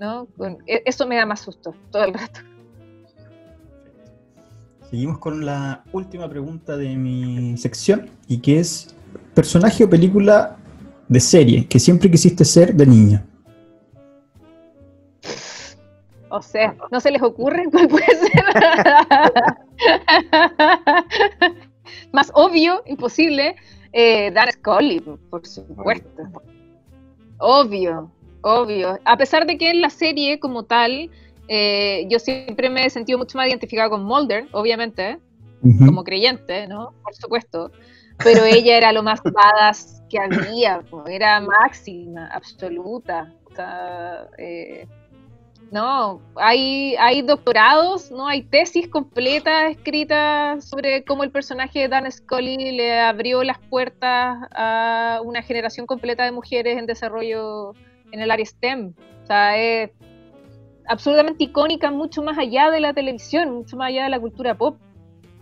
¿no? 0.00 0.26
E- 0.66 0.82
eso 0.84 1.06
me 1.06 1.16
da 1.16 1.26
más 1.26 1.40
susto 1.40 1.74
todo 1.92 2.04
el 2.04 2.14
rato. 2.14 2.40
Seguimos 4.90 5.18
con 5.18 5.46
la 5.46 5.84
última 5.92 6.28
pregunta 6.28 6.76
de 6.76 6.96
mi 6.96 7.56
sección 7.56 8.10
y 8.26 8.38
que 8.38 8.58
es 8.58 8.96
personaje 9.34 9.84
o 9.84 9.90
película 9.90 10.56
de 11.06 11.20
serie 11.20 11.66
que 11.66 11.78
siempre 11.78 12.10
quisiste 12.10 12.44
ser 12.44 12.74
de 12.74 12.86
niña. 12.86 13.24
O 16.30 16.40
sea, 16.42 16.76
¿no 16.90 17.00
se 17.00 17.10
les 17.10 17.22
ocurre 17.22 17.64
cuál 17.70 17.88
puede 17.88 18.06
ser? 18.06 18.44
Más 22.12 22.30
obvio, 22.34 22.82
imposible. 22.86 23.56
Eh, 23.92 24.30
Dan 24.30 24.50
Scully, 24.52 25.00
por 25.00 25.44
supuesto. 25.46 26.22
Obvio, 27.38 28.12
obvio. 28.42 28.98
A 29.04 29.16
pesar 29.16 29.46
de 29.46 29.58
que 29.58 29.70
en 29.70 29.80
la 29.80 29.90
serie 29.90 30.38
como 30.38 30.64
tal, 30.64 31.10
eh, 31.48 32.06
yo 32.08 32.18
siempre 32.20 32.70
me 32.70 32.86
he 32.86 32.90
sentido 32.90 33.18
mucho 33.18 33.36
más 33.36 33.48
identificada 33.48 33.90
con 33.90 34.04
Mulder, 34.04 34.46
obviamente, 34.52 35.18
como 35.84 36.04
creyente, 36.04 36.68
¿no? 36.68 36.94
Por 37.02 37.14
supuesto. 37.14 37.72
Pero 38.22 38.44
ella 38.44 38.76
era 38.76 38.92
lo 38.92 39.02
más 39.02 39.20
badass 39.22 40.02
que 40.08 40.18
había, 40.18 40.82
era 41.06 41.40
máxima, 41.40 42.26
absoluta. 42.28 43.34
O 43.50 43.54
sea, 43.54 44.28
eh, 44.38 44.86
no, 45.70 46.20
hay, 46.36 46.96
hay 46.98 47.22
doctorados, 47.22 48.10
¿no? 48.10 48.26
Hay 48.26 48.42
tesis 48.42 48.88
completas 48.88 49.70
escritas 49.70 50.68
sobre 50.68 51.04
cómo 51.04 51.22
el 51.22 51.30
personaje 51.30 51.80
de 51.80 51.88
Dan 51.88 52.10
Scully 52.10 52.72
le 52.72 52.98
abrió 52.98 53.44
las 53.44 53.58
puertas 53.58 54.36
a 54.52 55.20
una 55.24 55.42
generación 55.42 55.86
completa 55.86 56.24
de 56.24 56.32
mujeres 56.32 56.76
en 56.78 56.86
desarrollo 56.86 57.74
en 58.10 58.20
el 58.20 58.30
área 58.30 58.44
STEM. 58.44 58.94
O 59.22 59.26
sea, 59.26 59.56
es 59.56 59.90
absolutamente 60.88 61.44
icónica, 61.44 61.90
mucho 61.90 62.20
más 62.22 62.36
allá 62.36 62.70
de 62.70 62.80
la 62.80 62.92
televisión, 62.92 63.50
mucho 63.52 63.76
más 63.76 63.88
allá 63.90 64.04
de 64.04 64.10
la 64.10 64.18
cultura 64.20 64.56
pop. 64.56 64.76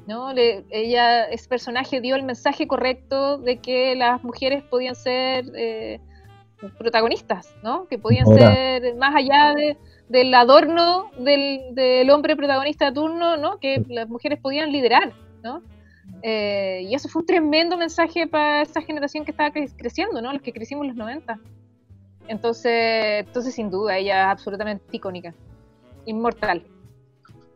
¿no? 0.07 0.33
Le- 0.33 0.65
ella, 0.71 1.25
ese 1.25 1.49
personaje 1.49 2.01
dio 2.01 2.17
el 2.17 2.23
mensaje 2.23 2.67
correcto 2.67 3.37
de 3.39 3.59
que 3.59 3.95
las 3.95 4.23
mujeres 4.25 4.63
podían 4.65 4.95
ser 4.95 5.45
eh, 5.55 6.01
protagonistas, 6.79 7.55
¿no? 7.63 7.87
Que 7.89 7.99
podían 7.99 8.27
Ahora. 8.27 8.55
ser 8.55 8.95
más 8.97 9.15
allá 9.15 9.53
de, 9.55 9.77
del 10.09 10.33
adorno 10.35 11.11
del, 11.19 11.75
del 11.75 12.09
hombre 12.11 12.37
protagonista 12.37 12.87
de 12.87 12.93
turno, 12.93 13.37
¿no? 13.37 13.59
Que 13.59 13.85
las 13.89 14.09
mujeres 14.09 14.39
podían 14.41 14.73
liderar, 14.73 15.13
¿no? 15.43 15.63
Eh, 16.23 16.87
y 16.89 16.95
eso 16.95 17.09
fue 17.09 17.21
un 17.21 17.27
tremendo 17.27 17.77
mensaje 17.77 18.27
para 18.27 18.63
esa 18.63 18.81
generación 18.81 19.25
que 19.25 19.31
estaba 19.33 19.51
cre- 19.51 19.73
creciendo, 19.77 20.21
¿no? 20.23 20.33
Los 20.33 20.43
que 20.43 20.53
crecimos 20.53 20.83
en 20.85 20.89
los 20.89 20.97
90. 20.97 21.39
Entonces, 22.29 23.27
entonces 23.27 23.55
sin 23.55 23.71
duda, 23.71 23.97
ella 23.97 24.25
es 24.25 24.29
absolutamente 24.29 24.85
icónica, 24.93 25.35
inmortal. 26.07 26.63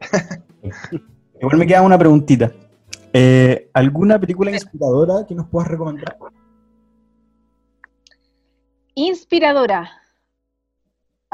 Igual 1.40 1.56
me 1.58 1.66
queda 1.66 1.82
una 1.82 1.98
preguntita. 1.98 2.52
Eh, 3.12 3.68
¿Alguna 3.72 4.18
película 4.18 4.50
inspiradora 4.50 5.26
que 5.26 5.34
nos 5.34 5.46
puedas 5.48 5.68
recomendar? 5.68 6.16
Inspiradora. 8.94 10.01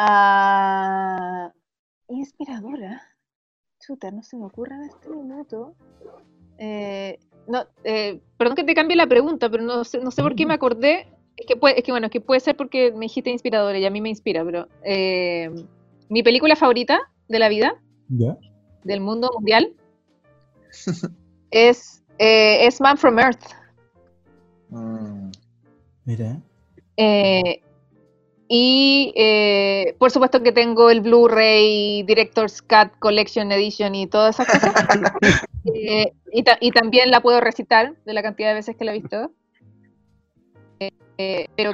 Ah, 0.00 1.52
inspiradora. 2.08 3.02
Chuta, 3.80 4.12
no 4.12 4.22
se 4.22 4.36
me 4.36 4.46
ocurre 4.46 4.76
en 4.76 4.84
este 4.84 5.10
minuto. 5.10 5.74
Eh, 6.56 7.18
no, 7.48 7.64
eh, 7.82 8.20
perdón 8.36 8.54
que 8.54 8.62
te 8.62 8.74
cambie 8.74 8.96
la 8.96 9.08
pregunta, 9.08 9.50
pero 9.50 9.64
no 9.64 9.82
sé, 9.82 9.98
no 9.98 10.12
sé 10.12 10.22
por 10.22 10.36
qué 10.36 10.46
me 10.46 10.54
acordé. 10.54 11.08
Es 11.36 11.46
que, 11.46 11.56
puede, 11.56 11.78
es 11.78 11.84
que 11.84 11.90
bueno, 11.90 12.06
es 12.06 12.12
que 12.12 12.20
puede 12.20 12.38
ser 12.38 12.56
porque 12.56 12.92
me 12.92 13.06
dijiste 13.06 13.30
inspiradora 13.30 13.76
y 13.76 13.86
a 13.86 13.90
mí 13.90 14.00
me 14.00 14.08
inspira, 14.08 14.44
pero 14.44 14.68
eh, 14.84 15.50
mi 16.08 16.22
película 16.22 16.54
favorita 16.54 17.00
de 17.28 17.38
la 17.40 17.48
vida, 17.48 17.74
¿Ya? 18.08 18.36
del 18.84 19.00
mundo 19.00 19.30
mundial, 19.34 19.72
es, 21.50 22.04
es 22.18 22.80
Man 22.80 22.98
from 22.98 23.18
Earth. 23.18 23.44
Mm. 24.70 25.30
Mira. 26.04 26.40
Eh, 26.96 27.62
y 28.48 29.12
eh, 29.14 29.94
por 29.98 30.10
supuesto 30.10 30.42
que 30.42 30.52
tengo 30.52 30.88
el 30.90 31.02
Blu-ray 31.02 32.02
Director's 32.04 32.62
Cut 32.62 32.98
Collection 32.98 33.52
Edition 33.52 33.94
y 33.94 34.06
todas 34.06 34.40
esas 34.40 34.46
cosas. 34.60 34.74
Eh, 35.74 36.14
y, 36.32 36.44
ta- 36.44 36.56
y 36.62 36.70
también 36.70 37.10
la 37.10 37.20
puedo 37.20 37.40
recitar 37.42 37.94
de 38.06 38.14
la 38.14 38.22
cantidad 38.22 38.48
de 38.48 38.54
veces 38.54 38.74
que 38.74 38.86
la 38.86 38.92
he 38.94 39.00
visto. 39.00 39.32
Eh, 41.18 41.46
pero 41.56 41.72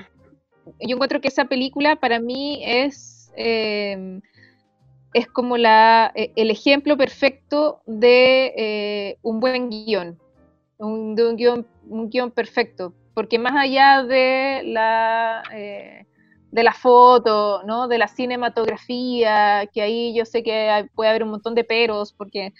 yo 0.81 0.95
encuentro 0.97 1.21
que 1.21 1.29
esa 1.29 1.45
película 1.45 1.95
para 1.95 2.19
mí 2.19 2.61
es, 2.65 3.31
es 3.37 5.29
como 5.33 5.57
la, 5.59 6.11
el 6.15 6.51
ejemplo 6.51 6.97
perfecto 6.97 7.83
de 7.87 9.17
un 9.23 9.39
buen 9.39 9.71
guion. 9.71 10.19
Un, 10.79 11.15
de 11.15 11.29
un 11.29 11.37
guion, 11.37 11.67
un 11.89 12.11
guion 12.11 12.33
perfecto. 12.33 12.95
Porque 13.15 13.39
más 13.39 13.55
allá 13.55 14.03
de 14.03 14.63
la, 14.65 15.43
de 16.55 16.63
la 16.63 16.73
foto, 16.73 17.63
¿no? 17.65 17.89
de 17.89 17.99
la 17.99 18.07
cinematografía, 18.07 19.69
que 19.73 19.83
ahí 19.83 20.15
yo 20.17 20.25
sé 20.25 20.45
que 20.45 20.71
hay- 20.71 20.85
puede 20.95 21.11
haber 21.11 21.25
un 21.25 21.31
montón 21.31 21.55
de 21.57 21.65
peros, 21.65 22.13
porque 22.13 22.53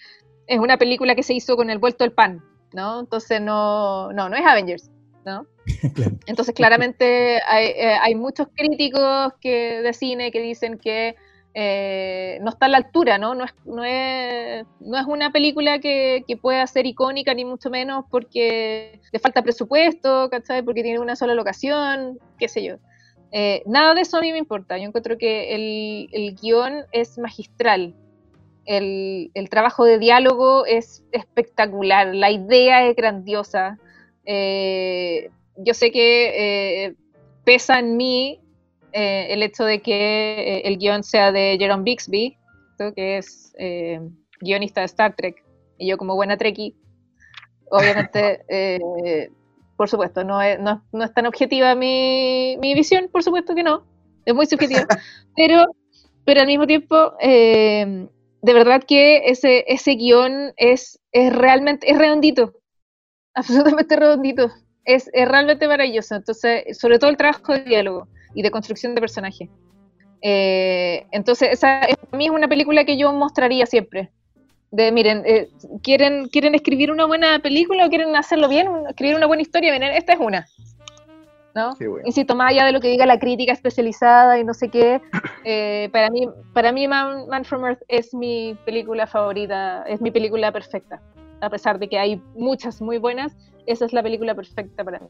es 0.47 0.59
una 0.59 0.77
película 0.77 1.15
que 1.15 1.23
se 1.23 1.33
hizo 1.33 1.55
con 1.55 1.69
el 1.69 1.77
vuelto 1.79 2.03
del 2.03 2.11
pan, 2.11 2.43
¿no? 2.73 2.99
Entonces 2.99 3.39
no, 3.39 4.11
no, 4.11 4.27
no 4.27 4.35
es 4.35 4.45
Avengers, 4.45 4.91
¿no? 5.25 5.45
Claro. 5.95 6.11
Entonces 6.27 6.53
claramente 6.53 7.39
hay, 7.47 7.67
eh, 7.67 7.97
hay 8.01 8.15
muchos 8.15 8.47
críticos 8.53 9.31
que, 9.39 9.81
de 9.81 9.93
cine 9.93 10.29
que 10.31 10.41
dicen 10.41 10.77
que 10.77 11.15
eh, 11.53 12.37
no 12.41 12.49
está 12.49 12.65
a 12.65 12.69
la 12.69 12.77
altura, 12.77 13.17
¿no? 13.17 13.33
No 13.33 13.45
es, 13.45 13.53
no 13.63 13.83
es, 13.85 14.65
no 14.81 14.97
es 14.97 15.05
una 15.07 15.31
película 15.31 15.79
que, 15.79 16.25
que 16.27 16.35
pueda 16.35 16.67
ser 16.67 16.85
icónica, 16.85 17.33
ni 17.33 17.45
mucho 17.45 17.69
menos 17.69 18.03
porque 18.11 18.99
le 19.13 19.19
falta 19.19 19.41
presupuesto, 19.41 20.29
¿cachai? 20.29 20.63
Porque 20.63 20.83
tiene 20.83 20.99
una 20.99 21.15
sola 21.15 21.33
locación, 21.33 22.19
qué 22.37 22.49
sé 22.49 22.61
yo. 22.61 22.75
Eh, 23.31 23.63
nada 23.65 23.93
de 23.93 24.01
eso 24.01 24.17
a 24.17 24.21
mí 24.21 24.31
me 24.31 24.37
importa. 24.37 24.77
Yo 24.77 24.85
encuentro 24.85 25.17
que 25.17 25.55
el, 25.55 26.09
el 26.11 26.35
guion 26.35 26.85
es 26.91 27.17
magistral. 27.17 27.95
El, 28.65 29.31
el 29.33 29.49
trabajo 29.49 29.83
de 29.83 29.99
diálogo 29.99 30.65
es 30.65 31.03
espectacular. 31.11 32.15
La 32.15 32.31
idea 32.31 32.87
es 32.87 32.95
grandiosa. 32.95 33.77
Eh, 34.25 35.29
yo 35.57 35.73
sé 35.73 35.91
que 35.91 36.85
eh, 36.85 36.95
pesa 37.43 37.79
en 37.79 37.97
mí 37.97 38.41
el 38.91 39.43
hecho 39.43 39.65
de 39.65 39.81
que 39.81 40.61
el 40.63 40.77
guion 40.77 41.03
sea 41.03 41.33
de 41.33 41.57
Jerome 41.59 41.83
Bixby, 41.83 42.37
que 42.95 43.17
es 43.17 43.53
guionista 44.39 44.79
de 44.79 44.85
Star 44.85 45.17
Trek, 45.17 45.43
y 45.77 45.87
yo 45.89 45.97
como 45.97 46.15
buena 46.15 46.37
Trekkie, 46.37 46.73
obviamente, 47.69 48.39
por 49.77 49.89
supuesto, 49.89 50.23
no 50.23 50.41
es, 50.41 50.59
no, 50.59 50.83
no 50.91 51.03
es 51.03 51.13
tan 51.13 51.25
objetiva 51.25 51.75
mi, 51.75 52.57
mi 52.59 52.73
visión, 52.73 53.09
por 53.11 53.23
supuesto 53.23 53.55
que 53.55 53.63
no, 53.63 53.85
es 54.25 54.33
muy 54.33 54.45
subjetiva, 54.45 54.85
pero, 55.35 55.65
pero 56.25 56.41
al 56.41 56.47
mismo 56.47 56.67
tiempo, 56.67 57.13
eh, 57.19 58.07
de 58.41 58.53
verdad 58.53 58.83
que 58.87 59.23
ese, 59.25 59.65
ese 59.67 59.95
guion 59.95 60.53
es, 60.57 60.99
es 61.11 61.35
realmente, 61.35 61.89
es 61.89 61.97
redondito, 61.97 62.53
absolutamente 63.33 63.95
redondito. 63.95 64.51
es, 64.85 65.09
realmente 65.13 65.67
maravilloso. 65.67 66.15
Entonces, 66.15 66.77
sobre 66.77 66.99
todo 66.99 67.09
el 67.09 67.17
trabajo 67.17 67.53
de 67.53 67.63
diálogo 67.63 68.07
y 68.33 68.43
de 68.43 68.51
construcción 68.51 68.95
de 68.95 69.01
personaje. 69.01 69.49
Eh, 70.21 71.05
entonces, 71.11 71.49
esa 71.51 71.81
para 71.81 72.17
mí 72.17 72.25
es 72.25 72.31
una 72.31 72.47
película 72.47 72.85
que 72.85 72.97
yo 72.97 73.11
mostraría 73.13 73.65
siempre. 73.65 74.11
De, 74.75 74.91
miren, 74.91 75.23
eh, 75.25 75.49
¿quieren, 75.81 76.27
¿quieren 76.27 76.53
escribir 76.53 76.91
una 76.91 77.05
buena 77.05 77.39
película 77.39 77.85
o 77.85 77.89
quieren 77.89 78.13
hacerlo 78.15 78.49
bien? 78.49 78.67
Escribir 78.89 79.15
una 79.15 79.25
buena 79.25 79.41
historia. 79.41 79.71
Miren, 79.71 79.93
esta 79.93 80.13
es 80.13 80.19
una. 80.19 80.45
¿no? 81.55 81.71
Insisto, 82.03 82.35
más 82.35 82.51
allá 82.51 82.65
de 82.65 82.73
lo 82.73 82.81
que 82.81 82.89
diga 82.89 83.05
la 83.05 83.17
crítica 83.17 83.53
especializada 83.53 84.37
y 84.37 84.43
no 84.43 84.53
sé 84.53 84.67
qué, 84.67 85.01
eh, 85.45 85.89
para 85.93 86.09
mí, 86.09 86.27
para 86.53 86.73
mí 86.73 86.87
Man, 86.87 87.27
Man, 87.29 87.45
from 87.45 87.63
Earth 87.63 87.81
es 87.87 88.13
mi 88.13 88.57
película 88.65 89.07
favorita, 89.07 89.83
es 89.83 90.01
mi 90.01 90.11
película 90.11 90.51
perfecta. 90.51 91.01
A 91.39 91.49
pesar 91.49 91.79
de 91.79 91.87
que 91.87 91.97
hay 91.97 92.21
muchas 92.35 92.81
muy 92.81 92.97
buenas, 92.97 93.35
esa 93.65 93.85
es 93.85 93.93
la 93.93 94.03
película 94.03 94.35
perfecta 94.35 94.83
para 94.83 94.99
mí. 94.99 95.07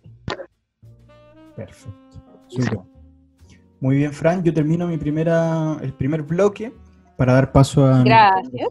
Perfecto. 1.56 2.86
Muy 3.80 3.98
bien, 3.98 4.14
Fran, 4.14 4.44
yo 4.44 4.54
termino 4.54 4.88
mi 4.88 4.98
primera, 4.98 5.78
el 5.82 5.94
primer 5.94 6.22
bloque 6.22 6.72
para 7.18 7.34
dar 7.34 7.52
paso 7.52 7.86
a... 7.86 8.04
Gracias. 8.04 8.68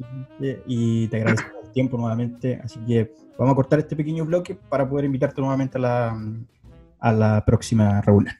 Y 0.66 1.08
te 1.08 1.16
agradezco 1.18 1.48
el 1.64 1.70
tiempo 1.72 1.96
nuevamente, 1.96 2.60
así 2.62 2.78
que 2.80 3.12
vamos 3.38 3.52
a 3.52 3.56
cortar 3.56 3.78
este 3.78 3.96
pequeño 3.96 4.24
bloque 4.24 4.54
para 4.54 4.88
poder 4.88 5.04
invitarte 5.04 5.40
nuevamente 5.40 5.78
a 5.78 5.80
la, 5.80 6.18
a 7.00 7.12
la 7.12 7.44
próxima 7.44 8.00
reunión. 8.00 8.34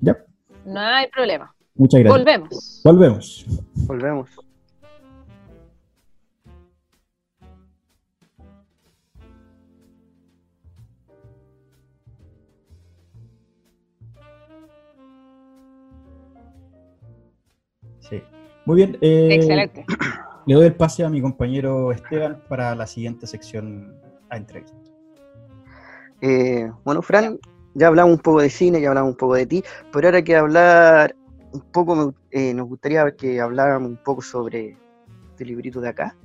¿Ya? 0.00 0.16
No 0.64 0.80
hay 0.80 1.08
problema. 1.08 1.54
Muchas 1.74 2.00
gracias. 2.00 2.18
Volvemos. 2.18 2.80
Volvemos. 2.84 3.46
Volvemos. 3.86 4.45
Muy 18.66 18.76
bien. 18.76 18.98
Eh, 19.00 19.28
Excelente. 19.30 19.86
Le 20.44 20.54
doy 20.54 20.66
el 20.66 20.74
pase 20.74 21.04
a 21.04 21.08
mi 21.08 21.22
compañero 21.22 21.92
Esteban 21.92 22.42
para 22.48 22.74
la 22.74 22.86
siguiente 22.86 23.26
sección 23.26 23.94
a 24.28 24.36
entrevista. 24.36 24.76
Eh, 26.20 26.70
bueno, 26.84 27.00
Fran, 27.00 27.38
ya 27.74 27.86
hablamos 27.86 28.14
un 28.16 28.20
poco 28.20 28.40
de 28.40 28.50
cine, 28.50 28.80
ya 28.80 28.88
hablamos 28.88 29.12
un 29.12 29.16
poco 29.16 29.34
de 29.34 29.46
ti, 29.46 29.64
pero 29.92 30.08
ahora 30.08 30.22
que 30.22 30.36
hablar 30.36 31.14
un 31.52 31.60
poco, 31.72 32.14
eh, 32.30 32.54
nos 32.54 32.68
gustaría 32.68 33.10
que 33.16 33.40
habláramos 33.40 33.88
un 33.88 33.96
poco 33.96 34.20
sobre 34.20 34.76
este 35.30 35.44
librito 35.44 35.80
de 35.80 35.88
acá. 35.88 36.16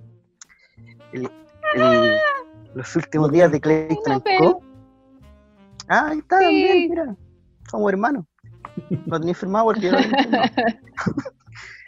los 2.74 2.96
últimos 2.96 3.32
días 3.32 3.52
de 3.52 3.62
Clayton 3.62 4.24
Co. 4.40 4.62
Ah, 5.88 6.08
ahí 6.10 6.20
está, 6.20 6.40
también, 6.40 6.90
mira. 6.90 7.16
Somos 7.70 7.92
hermanos. 7.92 8.26
Lo 9.06 9.20
tenéis 9.20 9.38
firmado 9.38 9.66
porque 9.66 9.92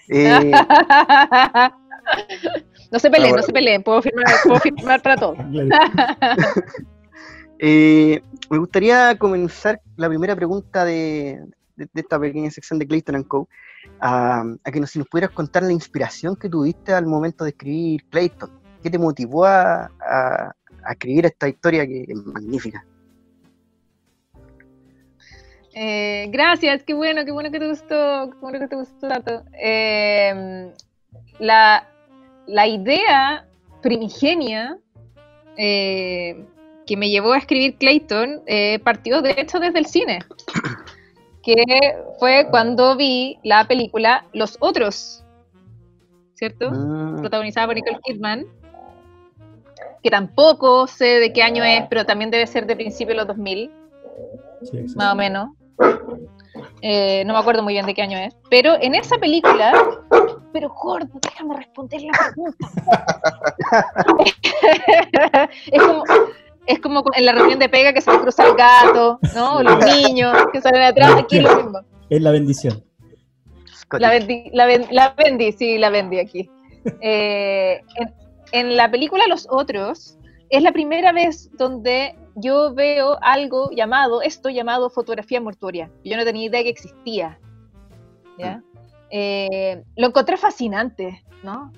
eh, 0.10 0.52
no 2.92 3.00
se 3.00 3.10
peleen, 3.10 3.36
no 3.36 3.44
se 3.44 3.54
peleen, 3.54 3.84
puedo 3.84 4.02
firmar, 4.02 4.26
puedo 4.44 4.60
firmar 4.60 5.02
para 5.02 5.18
todos. 5.18 5.38
eh, 7.60 8.22
me 8.50 8.58
gustaría 8.58 9.18
comenzar 9.18 9.82
la 9.96 10.10
primera 10.10 10.36
pregunta 10.36 10.86
de, 10.86 11.40
esta 11.96 12.20
pequeña 12.20 12.52
sección 12.52 12.80
de 12.80 12.88
Clayton 12.88 13.24
Co. 13.24 13.48
A, 14.00 14.44
que 14.72 14.80
nos, 14.80 14.92
si 14.92 15.00
nos 15.00 15.08
pudieras 15.08 15.32
contar 15.32 15.64
la 15.64 15.72
inspiración 15.72 16.36
que 16.36 16.50
tuviste 16.50 16.94
al 16.94 17.06
momento 17.06 17.44
de 17.44 17.52
escribir 17.52 18.06
Clayton. 18.10 18.50
¿Qué 18.82 18.90
te 18.90 18.98
motivó 18.98 19.46
a, 19.46 19.90
escribir 20.90 21.26
esta 21.26 21.48
historia 21.48 21.88
que 21.88 22.06
es 22.08 22.26
magnífica? 22.26 22.86
Eh, 25.76 26.28
gracias, 26.30 26.84
qué 26.84 26.94
bueno, 26.94 27.26
qué 27.26 27.32
bueno 27.32 27.50
que 27.52 27.60
te 27.60 27.68
gustó, 27.68 28.30
qué 28.30 28.38
bueno 28.42 28.60
que 28.60 28.68
te 28.68 28.76
gustó 28.76 29.08
tanto. 29.08 29.44
Eh, 29.60 30.72
la, 31.40 31.88
la, 32.46 32.68
idea 32.68 33.48
primigenia 33.82 34.78
eh, 35.58 36.46
que 36.86 36.96
me 36.96 37.10
llevó 37.10 37.34
a 37.34 37.38
escribir 37.40 37.78
Clayton 37.78 38.42
eh, 38.46 38.80
partió 38.80 39.22
de 39.22 39.36
hecho 39.38 39.60
desde 39.60 39.80
el 39.80 39.88
cine, 39.88 40.20
que 41.44 41.64
fue 42.20 42.48
cuando 42.52 42.96
vi 42.96 43.40
la 43.44 43.68
película 43.68 44.26
Los 44.32 44.58
Otros, 44.60 45.24
¿cierto? 46.36 46.70
Ah. 46.72 47.16
Protagonizada 47.18 47.66
por 47.66 47.76
Nicole 47.76 48.00
Kidman, 48.04 48.46
que 50.04 50.12
tampoco 50.12 50.86
sé 50.86 51.20
de 51.20 51.34
qué 51.34 51.42
año 51.42 51.64
es, 51.64 51.84
pero 51.90 52.06
también 52.06 52.30
debe 52.30 52.46
ser 52.46 52.68
de 52.68 52.76
principios 52.76 53.10
de 53.10 53.16
los 53.16 53.28
2000, 53.28 53.72
más 54.96 55.14
o 55.14 55.16
menos. 55.16 55.50
Eh, 56.82 57.24
no 57.26 57.34
me 57.34 57.40
acuerdo 57.40 57.64
muy 57.64 57.74
bien 57.74 57.86
de 57.86 57.94
qué 57.94 58.02
año 58.02 58.18
es, 58.18 58.36
pero 58.50 58.76
en 58.82 58.94
esa 58.94 59.18
película, 59.18 59.74
pero 60.52 60.70
gordo, 60.70 61.08
déjame 61.22 61.56
responder 61.56 62.02
la 62.02 62.12
pregunta. 62.34 62.68
es 65.72 65.82
como, 65.82 66.04
es 66.66 66.80
como 66.80 67.04
en 67.16 67.26
la 67.26 67.32
reunión 67.32 67.60
de 67.60 67.70
pega 67.70 67.94
que 67.94 68.02
se 68.02 68.12
le 68.12 68.20
cruza 68.20 68.46
el 68.48 68.56
gato, 68.56 69.18
¿no? 69.34 69.58
O 69.58 69.64
los 69.64 69.78
niños 69.86 70.36
que 70.52 70.62
salen 70.62 70.82
atrás, 70.82 71.14
aquí 71.18 71.38
es 71.38 71.44
lo 71.44 71.56
mismo. 71.56 71.80
Es 72.10 72.22
la 72.22 72.32
bendición. 72.32 72.84
La, 74.00 74.10
bendi, 74.10 74.50
la, 74.52 74.68
la 74.92 75.14
bendi, 75.16 75.52
sí, 75.52 75.78
la 75.78 75.90
bendi 75.90 76.20
aquí. 76.20 76.50
Eh, 77.02 77.82
en, 78.52 78.76
la 78.76 78.90
película 78.90 79.24
Los 79.28 79.48
Otros, 79.50 80.18
es 80.50 80.64
la 80.64 80.72
primera 80.72 81.12
vez 81.12 81.50
donde 81.58 82.16
yo 82.36 82.74
veo 82.74 83.18
algo 83.22 83.70
llamado, 83.72 84.22
esto 84.22 84.50
llamado 84.50 84.90
fotografía 84.90 85.42
mortuoria. 85.42 85.90
Yo 86.04 86.18
no 86.18 86.24
tenía 86.24 86.48
idea 86.48 86.64
que 86.64 86.70
existía. 86.70 87.40
¿ya? 88.38 88.58
Mm. 88.58 88.64
Eh, 89.12 89.84
lo 89.96 90.08
encontré 90.08 90.38
fascinante, 90.38 91.24
¿no? 91.44 91.72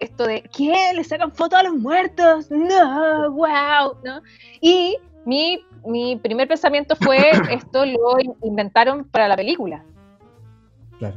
esto 0.00 0.26
de, 0.26 0.42
¿qué? 0.42 0.92
¿Le 0.94 1.04
sacan 1.04 1.32
fotos 1.32 1.58
a 1.58 1.62
los 1.64 1.74
muertos? 1.74 2.50
No, 2.50 3.30
wow, 3.32 3.96
¿no? 4.04 4.22
Y 4.60 4.96
mi, 5.24 5.64
mi 5.84 6.16
primer 6.16 6.48
pensamiento 6.48 6.96
fue, 6.96 7.18
esto 7.50 7.84
lo 7.84 8.16
inventaron 8.42 9.04
para 9.04 9.28
la 9.28 9.36
película. 9.36 9.84
Claro. 10.98 11.16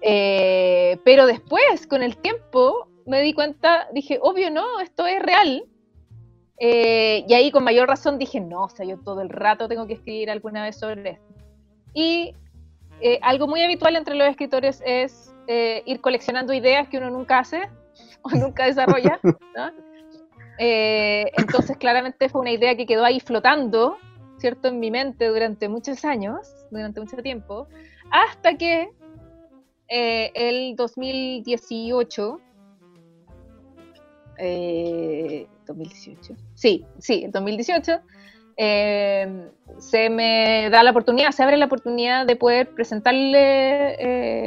Eh, 0.00 0.98
pero 1.04 1.26
después, 1.26 1.86
con 1.88 2.02
el 2.02 2.16
tiempo, 2.18 2.88
me 3.06 3.20
di 3.20 3.32
cuenta, 3.32 3.88
dije, 3.92 4.18
obvio 4.22 4.50
no, 4.50 4.80
esto 4.80 5.06
es 5.06 5.20
real. 5.20 5.64
Eh, 6.60 7.24
y 7.28 7.34
ahí 7.34 7.50
con 7.50 7.64
mayor 7.64 7.88
razón 7.88 8.18
dije, 8.18 8.40
no, 8.40 8.64
o 8.64 8.68
sea, 8.68 8.84
yo 8.84 8.98
todo 8.98 9.20
el 9.20 9.28
rato 9.28 9.68
tengo 9.68 9.86
que 9.86 9.94
escribir 9.94 10.30
alguna 10.30 10.62
vez 10.64 10.76
sobre 10.76 11.10
esto. 11.10 11.34
Y 11.94 12.34
eh, 13.00 13.18
algo 13.22 13.46
muy 13.46 13.62
habitual 13.62 13.96
entre 13.96 14.14
los 14.14 14.28
escritores 14.28 14.82
es 14.84 15.32
eh, 15.46 15.82
ir 15.86 16.00
coleccionando 16.00 16.52
ideas 16.52 16.88
que 16.88 16.98
uno 16.98 17.10
nunca 17.10 17.38
hace 17.38 17.62
o 18.22 18.30
nunca 18.30 18.66
desarrolla. 18.66 19.20
Eh, 20.60 21.30
entonces, 21.36 21.76
claramente 21.76 22.28
fue 22.28 22.40
una 22.40 22.50
idea 22.50 22.76
que 22.76 22.84
quedó 22.84 23.04
ahí 23.04 23.20
flotando, 23.20 23.96
¿cierto?, 24.38 24.66
en 24.66 24.80
mi 24.80 24.90
mente 24.90 25.28
durante 25.28 25.68
muchos 25.68 26.04
años, 26.04 26.66
durante 26.72 26.98
mucho 26.98 27.16
tiempo, 27.18 27.68
hasta 28.10 28.58
que 28.58 28.90
eh, 29.86 30.32
el 30.34 30.74
2018, 30.74 32.40
2018, 35.64 36.34
sí, 36.58 36.84
sí, 36.98 37.22
el 37.24 37.30
2018, 37.30 38.00
eh, 38.56 39.48
se 39.78 40.10
me 40.10 40.68
da 40.70 40.82
la 40.82 40.90
oportunidad, 40.90 41.30
se 41.30 41.44
abre 41.44 41.56
la 41.56 41.66
oportunidad 41.66 42.26
de 42.26 42.34
poder 42.34 42.74
presentarle 42.74 43.94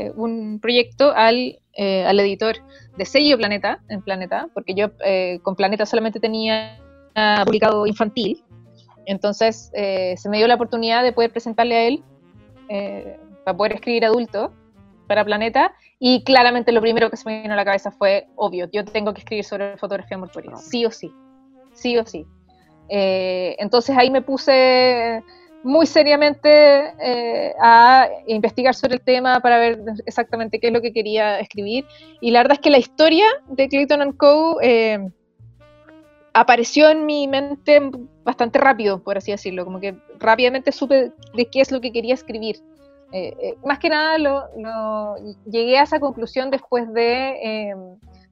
eh, 0.07 0.11
un 0.17 0.59
proyecto 0.59 1.13
al, 1.15 1.59
eh, 1.73 2.05
al, 2.05 2.19
editor 2.19 2.57
de 2.97 3.05
sello 3.05 3.37
Planeta, 3.37 3.79
en 3.87 4.01
Planeta, 4.01 4.49
porque 4.53 4.73
yo 4.73 4.89
con 5.43 5.55
Planeta 5.55 5.85
solamente 5.85 6.19
tenía 6.19 6.77
publicado 7.45 7.87
infantil, 7.87 8.43
entonces 9.05 9.71
se 9.73 10.29
me 10.29 10.37
dio 10.37 10.47
la 10.47 10.55
oportunidad 10.55 11.03
de 11.03 11.13
poder 11.13 11.31
presentarle 11.31 11.75
a 11.75 11.87
él 11.87 12.03
para 13.45 13.57
poder 13.57 13.73
escribir 13.73 14.03
adulto 14.03 14.51
para 15.07 15.23
Planeta, 15.23 15.73
y 15.99 16.23
claramente 16.25 16.73
lo 16.73 16.81
primero 16.81 17.09
que 17.09 17.15
se 17.15 17.29
me 17.29 17.41
vino 17.41 17.53
a 17.53 17.57
la 17.57 17.65
cabeza 17.65 17.91
fue, 17.91 18.27
obvio, 18.35 18.69
yo 18.73 18.83
tengo 18.83 19.13
que 19.13 19.19
escribir 19.19 19.45
sobre 19.45 19.77
fotografía 19.77 20.17
mortuoria, 20.17 20.57
sí 20.57 20.85
o 20.85 20.91
sí, 20.91 21.13
sí 21.73 21.97
o 21.97 22.05
sí. 22.05 22.25
Eh, 22.93 23.55
entonces 23.59 23.95
ahí 23.97 24.11
me 24.11 24.21
puse 24.21 25.23
muy 25.63 25.85
seriamente 25.85 26.93
eh, 26.99 27.53
a 27.61 28.09
investigar 28.27 28.75
sobre 28.75 28.95
el 28.95 29.01
tema 29.01 29.39
para 29.39 29.59
ver 29.59 29.81
exactamente 30.05 30.59
qué 30.59 30.67
es 30.67 30.73
lo 30.73 30.81
que 30.81 30.91
quería 30.91 31.39
escribir. 31.39 31.85
Y 32.19 32.31
la 32.31 32.39
verdad 32.39 32.57
es 32.57 32.59
que 32.59 32.69
la 32.69 32.79
historia 32.79 33.25
de 33.47 33.69
Clayton 33.69 34.11
Co. 34.13 34.59
Eh, 34.61 34.99
apareció 36.33 36.89
en 36.89 37.05
mi 37.05 37.27
mente 37.27 37.81
bastante 38.23 38.57
rápido, 38.57 39.03
por 39.03 39.17
así 39.17 39.31
decirlo, 39.31 39.65
como 39.65 39.81
que 39.81 39.97
rápidamente 40.17 40.71
supe 40.71 41.11
de 41.33 41.45
qué 41.45 41.59
es 41.59 41.71
lo 41.71 41.81
que 41.81 41.91
quería 41.91 42.13
escribir. 42.13 42.57
más 43.65 43.79
que 43.79 43.89
nada 43.89 44.17
lo, 44.17 45.15
llegué 45.45 45.77
a 45.77 45.83
esa 45.83 45.99
conclusión 45.99 46.49
después 46.49 46.91
de 46.93 47.75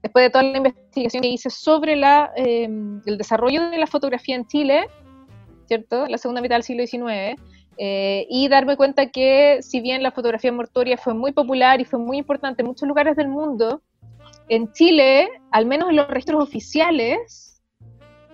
después 0.02 0.26
de 0.26 0.30
toda 0.30 0.44
la 0.44 0.58
investigación 0.58 1.22
que 1.22 1.30
hice 1.30 1.50
sobre 1.50 1.94
em, 2.36 3.02
el 3.06 3.18
desarrollo 3.18 3.70
de 3.70 3.78
la 3.78 3.88
fotografía 3.88 4.36
en 4.36 4.46
Chile, 4.48 4.88
¿cierto? 5.68 6.08
La 6.08 6.18
segunda 6.18 6.42
mitad 6.42 6.56
del 6.56 6.64
siglo 6.64 6.86
XIX. 6.86 7.40
Eh, 7.82 8.28
y 8.30 8.50
darme 8.50 8.76
cuenta 8.76 9.10
que 9.10 9.60
si 9.62 9.80
bien 9.80 10.04
la 10.04 10.12
fotografía 10.12 10.52
mortuoria 10.52 10.98
fue 10.98 11.14
muy 11.14 11.32
popular 11.32 11.80
y 11.80 11.86
fue 11.86 11.98
muy 11.98 12.18
importante 12.18 12.62
en 12.62 12.68
muchos 12.68 12.88
lugares 12.88 13.16
del 13.16 13.30
mundo, 13.30 13.82
en 14.50 14.72
Chile, 14.74 15.30
al 15.52 15.66
menos 15.66 15.90
en 15.90 15.96
los 15.96 16.08
registros 16.10 16.44
oficiales, 16.44 17.62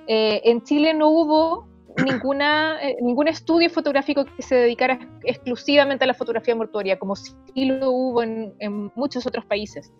eh, 0.07 0.41
en 0.45 0.63
Chile 0.63 0.93
no 0.93 1.09
hubo 1.09 1.67
ninguna, 2.03 2.79
eh, 2.81 2.97
ningún 3.01 3.27
estudio 3.27 3.69
fotográfico 3.69 4.25
que 4.25 4.41
se 4.41 4.55
dedicara 4.55 4.99
exclusivamente 5.23 6.05
a 6.05 6.07
la 6.07 6.13
fotografía 6.13 6.55
mortuoria, 6.55 6.97
como 6.97 7.15
sí 7.15 7.35
lo 7.53 7.91
hubo 7.91 8.23
en 8.23 8.91
muchos 8.95 9.27
otros 9.27 9.45
países. 9.45 9.91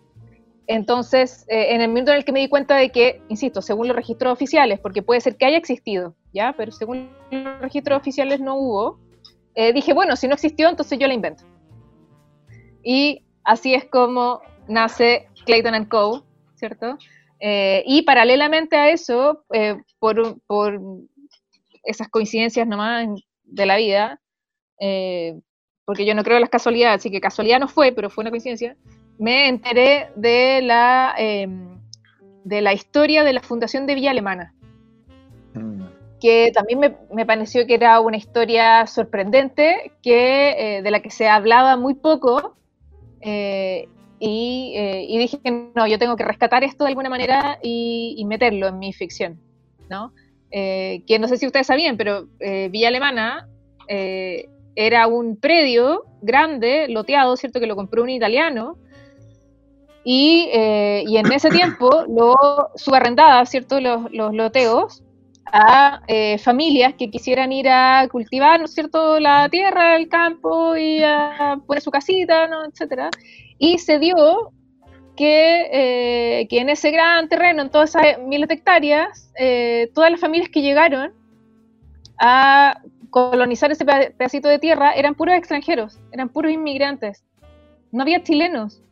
Entonces, 0.68 1.44
en 1.48 1.80
el 1.80 1.88
momento 1.88 2.10
en 2.10 2.18
el 2.18 2.24
que 2.24 2.32
me 2.32 2.40
di 2.40 2.48
cuenta 2.48 2.76
de 2.76 2.90
que, 2.90 3.22
insisto, 3.28 3.62
según 3.62 3.86
los 3.86 3.96
registros 3.96 4.32
oficiales, 4.32 4.80
porque 4.80 5.02
puede 5.02 5.20
ser 5.20 5.36
que 5.36 5.46
haya 5.46 5.56
existido, 5.56 6.16
¿ya? 6.32 6.54
Pero 6.56 6.72
según 6.72 7.08
los 7.30 7.60
registros 7.60 7.98
oficiales 7.98 8.40
no 8.40 8.56
hubo, 8.56 8.98
eh, 9.56 9.72
dije, 9.72 9.94
bueno, 9.94 10.16
si 10.16 10.28
no 10.28 10.34
existió, 10.34 10.68
entonces 10.68 10.98
yo 10.98 11.08
la 11.08 11.14
invento. 11.14 11.44
Y 12.84 13.24
así 13.42 13.74
es 13.74 13.86
como 13.86 14.42
nace 14.68 15.28
Clayton 15.46 15.86
Co., 15.86 16.24
¿cierto? 16.56 16.98
Eh, 17.40 17.82
y 17.86 18.02
paralelamente 18.02 18.76
a 18.76 18.90
eso, 18.90 19.44
eh, 19.52 19.76
por, 19.98 20.40
por, 20.46 20.78
esas 21.84 22.08
coincidencias 22.08 22.66
nomás 22.66 23.06
de 23.44 23.66
la 23.66 23.76
vida, 23.76 24.20
porque 25.84 26.04
yo 26.04 26.14
no 26.16 26.24
creo 26.24 26.36
en 26.36 26.40
las 26.40 26.50
casualidades, 26.50 26.98
así 26.98 27.12
que 27.12 27.20
casualidad 27.20 27.60
no 27.60 27.68
fue, 27.68 27.92
pero 27.92 28.10
fue 28.10 28.22
una 28.22 28.30
coincidencia, 28.30 28.76
me 29.18 29.48
enteré 29.48 30.10
de 30.16 30.60
la, 30.62 31.14
de 32.44 32.60
la 32.60 32.72
historia 32.72 33.24
de 33.24 33.32
la 33.32 33.40
fundación 33.40 33.86
de 33.86 33.94
Villa 33.94 34.10
Alemana 34.10 34.54
que 36.20 36.50
también 36.54 36.78
me, 36.78 36.96
me, 37.12 37.26
pareció 37.26 37.66
que 37.66 37.74
era 37.74 38.00
una 38.00 38.16
historia 38.16 38.86
sorprendente, 38.86 39.92
que, 40.02 40.76
eh, 40.78 40.82
de 40.82 40.90
la 40.90 41.00
que 41.00 41.10
se 41.10 41.28
hablaba 41.28 41.76
muy 41.76 41.94
poco, 41.94 42.56
eh, 43.20 43.88
y, 44.18 44.72
eh, 44.76 45.04
y, 45.08 45.18
dije, 45.18 45.38
no, 45.74 45.86
yo 45.86 45.98
tengo 45.98 46.16
que 46.16 46.24
rescatar 46.24 46.64
esto 46.64 46.84
de 46.84 46.88
alguna 46.88 47.10
manera 47.10 47.58
y, 47.62 48.14
y 48.16 48.24
meterlo 48.24 48.68
en 48.68 48.78
mi 48.78 48.92
ficción, 48.92 49.38
¿no? 49.88 50.12
que 50.48 51.18
no 51.20 51.28
sé 51.28 51.36
si 51.36 51.44
ustedes 51.44 51.66
sabían, 51.66 51.98
pero 51.98 52.28
Villa 52.40 52.88
Alemana 52.88 53.46
era 53.86 55.06
un 55.06 55.36
predio 55.36 56.04
grande, 56.22 56.88
loteado, 56.88 57.36
¿cierto? 57.36 57.60
Que 57.60 57.66
lo 57.66 57.76
compró 57.76 58.02
un 58.02 58.08
italiano, 58.08 58.78
y, 60.08 60.48
y, 60.52 61.16
en 61.16 61.32
ese 61.32 61.50
tiempo 61.50 62.04
lo 62.06 62.36
subarrendaba, 62.76 63.44
¿cierto? 63.44 63.80
Los, 63.80 64.10
los 64.12 64.32
loteos 64.32 65.02
a 65.52 66.02
eh, 66.08 66.38
familias 66.38 66.94
que 66.94 67.10
quisieran 67.10 67.52
ir 67.52 67.68
a 67.68 68.06
cultivar, 68.10 68.58
¿no 68.58 68.66
es 68.66 68.74
cierto?, 68.74 69.20
la 69.20 69.48
tierra, 69.48 69.96
el 69.96 70.08
campo 70.08 70.76
y 70.76 71.02
a 71.02 71.60
poner 71.66 71.82
su 71.82 71.90
casita, 71.90 72.46
¿no?, 72.48 72.64
etcétera. 72.64 73.10
Y 73.58 73.78
se 73.78 73.98
dio 73.98 74.52
que, 75.16 75.68
eh, 75.72 76.48
que 76.48 76.60
en 76.60 76.68
ese 76.68 76.90
gran 76.90 77.28
terreno, 77.28 77.62
en 77.62 77.70
todas 77.70 77.90
esas 77.94 78.18
miles 78.18 78.48
de 78.48 78.54
hectáreas, 78.54 79.32
eh, 79.38 79.90
todas 79.94 80.10
las 80.10 80.20
familias 80.20 80.50
que 80.50 80.62
llegaron 80.62 81.12
a 82.18 82.80
colonizar 83.10 83.70
ese 83.70 83.84
pedacito 83.84 84.48
de 84.48 84.58
tierra 84.58 84.92
eran 84.92 85.14
puros 85.14 85.36
extranjeros, 85.36 86.00
eran 86.12 86.28
puros 86.28 86.52
inmigrantes. 86.52 87.24
No 87.92 88.02
había 88.02 88.22
chilenos. 88.22 88.82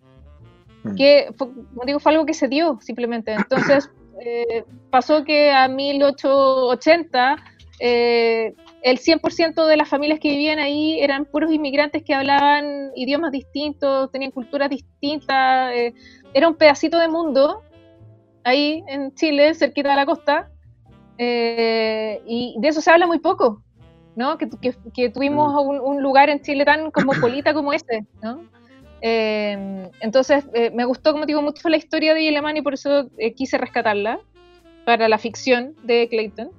Mm. 0.84 0.94
Que, 0.94 1.28
como 1.36 1.84
digo, 1.86 1.98
fue 1.98 2.12
algo 2.12 2.26
que 2.26 2.34
se 2.34 2.48
dio 2.48 2.78
simplemente. 2.80 3.32
Entonces, 3.32 3.90
eh, 4.20 4.64
pasó 4.90 5.24
que 5.24 5.50
a 5.50 5.66
1880 5.66 7.36
eh, 7.80 8.54
el 8.82 8.98
100% 8.98 9.66
de 9.66 9.76
las 9.76 9.88
familias 9.88 10.20
que 10.20 10.28
vivían 10.28 10.58
ahí 10.60 11.00
eran 11.00 11.24
puros 11.24 11.50
inmigrantes 11.50 12.04
que 12.04 12.14
hablaban 12.14 12.92
idiomas 12.94 13.32
distintos, 13.32 14.12
tenían 14.12 14.30
culturas 14.30 14.70
distintas, 14.70 15.72
eh, 15.72 15.94
era 16.34 16.48
un 16.48 16.54
pedacito 16.54 16.98
de 16.98 17.08
mundo 17.08 17.62
ahí 18.44 18.84
en 18.86 19.12
Chile, 19.14 19.54
cerquita 19.54 19.90
de 19.90 19.96
la 19.96 20.06
costa, 20.06 20.50
y 21.18 22.56
de 22.58 22.68
eso 22.68 22.80
se 22.80 22.90
habla 22.90 23.06
muy 23.06 23.18
poco, 23.18 23.62
¿no? 24.14 24.36
Que, 24.36 24.46
tuvimos 25.10 25.52
mm. 25.54 25.68
un, 25.68 25.80
un, 25.80 26.02
lugar 26.02 26.28
en 26.28 26.40
Chile 26.42 26.64
tan 26.64 26.90
cosmopolita 26.90 27.54
como 27.54 27.72
ese, 27.72 28.06
¿no? 28.22 28.42
Em, 29.06 29.90
entonces, 30.00 30.46
eh, 30.54 30.70
me 30.70 30.86
gustó, 30.86 31.12
como 31.12 31.26
digo, 31.26 31.42
mucho 31.42 31.68
la 31.68 31.76
historia 31.76 32.14
de 32.14 32.26
Alemán 32.26 32.56
y 32.56 32.62
por 32.62 32.72
eso 32.72 33.10
eh, 33.18 33.34
quise 33.34 33.58
rescatarla 33.58 34.18
para 34.86 35.10
la 35.10 35.18
ficción 35.18 35.74
de 35.82 36.08
Clayton. 36.08 36.50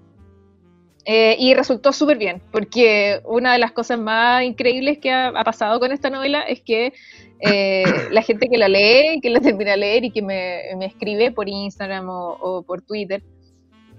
Eh, 1.05 1.37
y 1.39 1.55
resultó 1.55 1.91
súper 1.91 2.19
bien, 2.19 2.43
porque 2.51 3.19
una 3.25 3.53
de 3.53 3.57
las 3.57 3.71
cosas 3.71 3.97
más 3.97 4.43
increíbles 4.43 4.99
que 4.99 5.11
ha, 5.11 5.31
pasado 5.43 5.79
con 5.79 5.91
esta 5.91 6.11
novela 6.11 6.41
es 6.41 6.61
que 6.61 6.93
la 8.11 8.21
gente 8.21 8.47
que 8.47 8.59
la 8.59 8.69
lee, 8.69 9.19
que 9.21 9.31
la 9.31 9.39
termina 9.39 9.71
de 9.71 9.77
leer 9.77 10.05
y 10.05 10.11
que 10.11 10.21
me, 10.21 10.61
me 10.77 10.85
escribe 10.85 11.31
por 11.31 11.49
Instagram 11.49 12.07
o, 12.09 12.37
o 12.39 12.61
por 12.61 12.83
Twitter, 12.83 13.23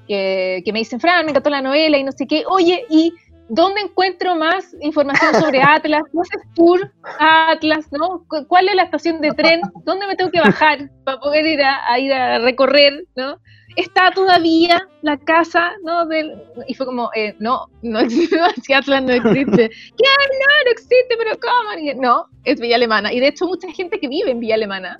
que, 0.07 0.62
que, 0.64 0.72
me 0.72 0.78
dicen, 0.78 1.01
Fran, 1.01 1.24
me 1.24 1.32
encantó 1.32 1.51
la 1.51 1.62
novela 1.62 1.99
y 1.99 2.05
no 2.05 2.12
sé 2.12 2.28
qué, 2.28 2.44
oye, 2.49 2.84
y 2.90 3.12
¿Dónde 3.49 3.80
encuentro 3.80 4.34
más 4.34 4.74
información 4.80 5.34
sobre 5.34 5.62
Atlas? 5.62 6.03
¿No 6.12 6.22
haces 6.22 6.42
tour 6.55 6.90
a 7.18 7.53
Atlas? 7.53 7.86
¿no? 7.92 8.24
¿Cuál 8.49 8.68
es 8.68 8.74
la 8.74 8.84
estación 8.84 9.20
de 9.20 9.30
tren? 9.32 9.61
¿Dónde 9.84 10.07
me 10.07 10.16
tengo 10.16 10.30
que 10.30 10.40
bajar 10.40 10.90
para 11.05 11.18
poder 11.20 11.47
ir 11.47 11.61
a, 11.62 11.99
ir 11.99 12.12
a 12.12 12.38
recorrer? 12.40 13.05
¿no? 13.14 13.38
¿Está 13.76 14.11
todavía 14.11 14.88
la 15.03 15.16
casa? 15.16 15.72
¿no? 15.84 16.07
Del... 16.07 16.42
Y 16.66 16.74
fue 16.74 16.86
como, 16.86 17.11
eh, 17.14 17.36
no, 17.38 17.66
no 17.82 18.01
existe, 18.01 18.38
si 18.62 18.72
Atlas 18.72 19.03
no 19.03 19.12
existe. 19.12 19.68
¿Qué? 19.97 20.05
No, 20.05 20.64
no 20.64 20.70
existe, 20.70 21.16
pero 21.16 21.38
¿cómo? 21.40 22.01
No, 22.01 22.26
es 22.44 22.61
Villa 22.61 22.76
Alemana. 22.76 23.12
Y 23.12 23.20
de 23.20 23.28
hecho 23.28 23.47
mucha 23.47 23.70
gente 23.72 24.01
que 24.01 24.09
vive 24.09 24.30
en 24.30 24.40
Villa 24.40 24.55
Alemana 24.55 24.99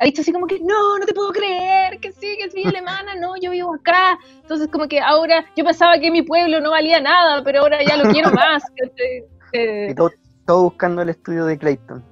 ha 0.00 0.06
dicho 0.06 0.22
así 0.22 0.32
como 0.32 0.46
que, 0.46 0.58
no, 0.60 0.98
no 0.98 1.04
te 1.04 1.12
puedo 1.12 1.30
creer, 1.30 2.00
que 2.00 2.10
sí, 2.12 2.34
que 2.38 2.44
es 2.44 2.54
Villa 2.54 2.70
Alemana, 2.70 3.16
no, 3.16 3.36
yo 3.36 3.50
vivo 3.50 3.74
acá. 3.74 4.18
Entonces 4.40 4.68
como 4.68 4.88
que 4.88 4.98
ahora, 4.98 5.44
yo 5.54 5.62
pensaba 5.62 5.98
que 6.00 6.10
mi 6.10 6.22
pueblo 6.22 6.58
no 6.60 6.70
valía 6.70 7.00
nada, 7.02 7.44
pero 7.44 7.60
ahora 7.60 7.84
ya 7.86 7.98
lo 7.98 8.10
quiero 8.10 8.30
más. 8.30 8.62
y 9.52 9.94
todo, 9.94 10.10
todo, 10.46 10.62
buscando 10.64 11.02
el 11.02 11.10
estudio 11.10 11.44
de 11.44 11.58
Clayton. 11.58 12.02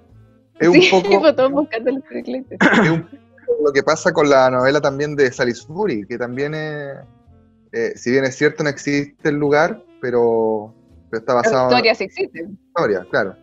Es 0.61 0.93
un 0.93 1.03
poco, 1.03 1.35
todo 1.35 1.49
buscando 1.49 1.89
el 1.89 1.97
estudio 1.97 2.19
de 2.19 2.25
Clayton. 2.25 2.59
Es 2.61 2.91
un 2.91 3.03
poco 3.05 3.65
lo 3.65 3.73
que 3.73 3.83
pasa 3.83 4.13
con 4.13 4.29
la 4.29 4.51
novela 4.51 4.83
también 4.83 5.17
de 5.17 5.33
Salisbury, 5.33 6.07
que 6.07 6.19
también 6.19 6.55
es, 6.55 6.95
eh, 7.73 7.93
si 7.97 8.11
bien 8.11 8.25
es 8.25 8.37
cierto, 8.37 8.65
no 8.65 8.69
existe 8.69 9.31
el 9.31 9.37
lugar, 9.37 9.83
pero, 10.03 10.75
pero 11.11 11.21
está 11.21 11.33
basado... 11.33 11.71
La 11.71 11.77
historia 11.77 11.95
sí 11.95 12.05
existe. 12.05 12.47
Historia, 12.67 13.07
claro. 13.11 13.35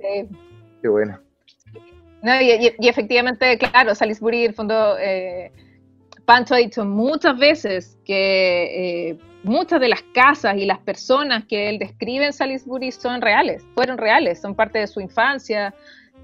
Sí. 0.00 0.28
Qué 0.82 0.88
bueno 0.88 1.25
y, 2.40 2.88
efectivamente, 2.88 3.58
claro, 3.58 3.94
Salisbury, 3.94 4.44
en 4.44 4.50
el 4.50 4.54
fondo, 4.54 4.96
eh, 4.98 5.52
Pancho 6.24 6.54
ha 6.54 6.58
dicho 6.58 6.84
muchas 6.84 7.38
veces 7.38 7.98
que 8.04 9.10
eh, 9.10 9.18
muchas 9.44 9.80
de 9.80 9.88
las 9.88 10.02
casas 10.12 10.56
y 10.56 10.66
las 10.66 10.78
personas 10.80 11.44
que 11.44 11.68
él 11.68 11.78
describe 11.78 12.26
en 12.26 12.32
Salisbury 12.32 12.90
son 12.90 13.22
reales, 13.22 13.64
fueron 13.74 13.96
reales, 13.96 14.40
son 14.40 14.54
parte 14.54 14.80
de 14.80 14.86
su 14.86 15.00
infancia. 15.00 15.72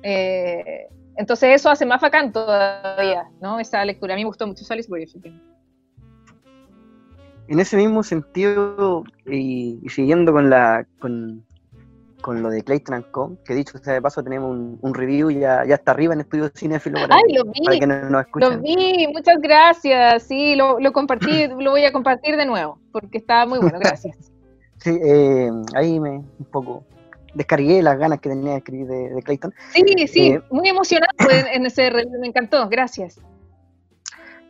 Eh, 0.02 0.88
entonces 1.16 1.50
eso 1.54 1.70
hace 1.70 1.86
más 1.86 2.00
bacán 2.00 2.32
todavía, 2.32 3.28
¿no? 3.40 3.60
Esa 3.60 3.84
lectura. 3.84 4.14
A 4.14 4.16
mí 4.16 4.24
me 4.24 4.28
gustó 4.28 4.46
mucho 4.46 4.64
Salisbury, 4.64 5.06
En 7.48 7.60
ese 7.60 7.76
mismo 7.76 8.02
sentido, 8.02 9.04
y, 9.26 9.78
siguiendo 9.88 10.32
con 10.32 10.50
la, 10.50 10.86
con 12.22 12.42
lo 12.42 12.48
de 12.48 12.62
Clayton 12.62 13.04
Co, 13.10 13.36
que 13.44 13.54
dicho 13.54 13.76
sea 13.78 13.94
de 13.94 14.00
paso, 14.00 14.22
tenemos 14.22 14.56
un, 14.80 14.94
review 14.94 15.30
ya, 15.30 15.64
ya 15.66 15.74
está 15.74 15.90
arriba 15.90 16.14
en 16.14 16.20
Estudio 16.20 16.50
Cinéfilo 16.54 17.00
para, 17.00 17.16
Ay, 17.16 17.34
lo 17.34 17.44
vi, 17.44 17.78
que 17.78 17.86
nos, 17.86 18.26
Lo 18.34 18.58
vi, 18.58 19.08
muchas 19.12 19.38
gracias, 19.40 20.22
sí, 20.22 20.56
lo, 20.56 20.80
lo 20.80 20.92
compartí, 20.92 21.48
lo 21.58 21.72
voy 21.72 21.84
a 21.84 21.92
compartir 21.92 22.36
de 22.36 22.46
nuevo, 22.46 22.78
porque 22.92 23.18
estaba 23.18 23.44
muy 23.44 23.58
bueno, 23.58 23.78
gracias. 23.78 24.16
sí, 24.78 24.98
eh, 25.04 25.50
ahí 25.74 26.00
me 26.00 26.10
un 26.10 26.46
poco 26.50 26.84
descargué 27.34 27.82
las 27.82 27.98
ganas 27.98 28.20
que 28.20 28.28
tenía 28.28 28.52
de 28.52 28.58
escribir 28.58 28.86
de, 28.86 29.22
Clayton. 29.22 29.54
Sí, 29.72 30.06
sí, 30.06 30.26
eh, 30.28 30.42
muy 30.50 30.68
emocionado 30.68 31.12
en, 31.30 31.66
ese 31.66 31.90
review, 31.90 32.20
me 32.20 32.28
encantó, 32.28 32.68
gracias. 32.68 33.20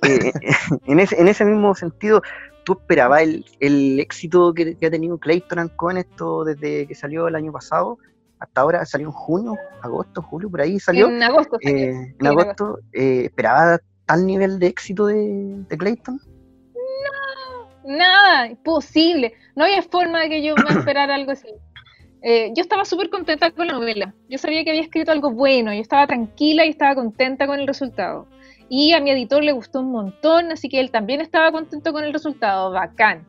Eh, 0.02 0.32
en, 0.86 1.00
ese, 1.00 1.20
en 1.20 1.28
ese 1.28 1.44
mismo 1.44 1.74
sentido, 1.74 2.22
¿Tú 2.64 2.74
esperabas 2.74 3.22
el, 3.60 4.00
éxito 4.00 4.54
que, 4.54 4.76
ha 4.80 4.90
tenido 4.90 5.18
Clayton 5.18 5.68
con 5.76 5.98
esto 5.98 6.44
desde 6.44 6.86
que 6.86 6.94
salió 6.94 7.28
el 7.28 7.34
año 7.34 7.52
pasado? 7.52 7.98
Hasta 8.38 8.60
ahora 8.60 8.84
salió 8.84 9.08
en 9.08 9.12
junio, 9.12 9.56
agosto, 9.82 10.22
julio, 10.22 10.50
por 10.50 10.60
ahí 10.60 10.78
salió. 10.80 11.08
En 11.08 11.22
agosto. 11.22 11.58
Eh, 11.60 12.14
en 12.18 12.26
agosto. 12.26 12.78
Eh, 12.92 13.22
¿Esperabas 13.24 13.80
tal 14.06 14.26
nivel 14.26 14.58
de 14.58 14.66
éxito 14.66 15.06
de, 15.06 15.64
Clayton? 15.78 16.20
No, 16.74 17.96
nada, 17.96 18.48
imposible. 18.48 19.34
No 19.54 19.64
había 19.64 19.82
forma 19.82 20.20
de 20.20 20.28
que 20.28 20.42
yo 20.42 20.54
me 20.56 20.70
esperara 20.78 21.14
algo 21.14 21.32
así. 21.32 21.48
Eh, 22.22 22.52
yo 22.54 22.62
estaba 22.62 22.84
súper 22.84 23.10
contenta 23.10 23.50
con 23.50 23.66
la 23.66 23.74
novela. 23.74 24.14
Yo 24.28 24.38
sabía 24.38 24.62
que 24.64 24.70
había 24.70 24.82
escrito 24.82 25.10
algo 25.10 25.32
bueno. 25.32 25.72
Yo 25.72 25.80
estaba 25.80 26.06
tranquila 26.06 26.64
y 26.64 26.70
estaba 26.70 26.94
contenta 26.94 27.46
con 27.46 27.58
el 27.58 27.66
resultado. 27.66 28.28
Y 28.74 28.94
a 28.94 29.00
mi 29.00 29.10
editor 29.10 29.44
le 29.44 29.52
gustó 29.52 29.80
un 29.80 29.92
montón, 29.92 30.50
así 30.50 30.70
que 30.70 30.80
él 30.80 30.90
también 30.90 31.20
estaba 31.20 31.52
contento 31.52 31.92
con 31.92 32.04
el 32.04 32.12
resultado, 32.14 32.70
bacán. 32.70 33.26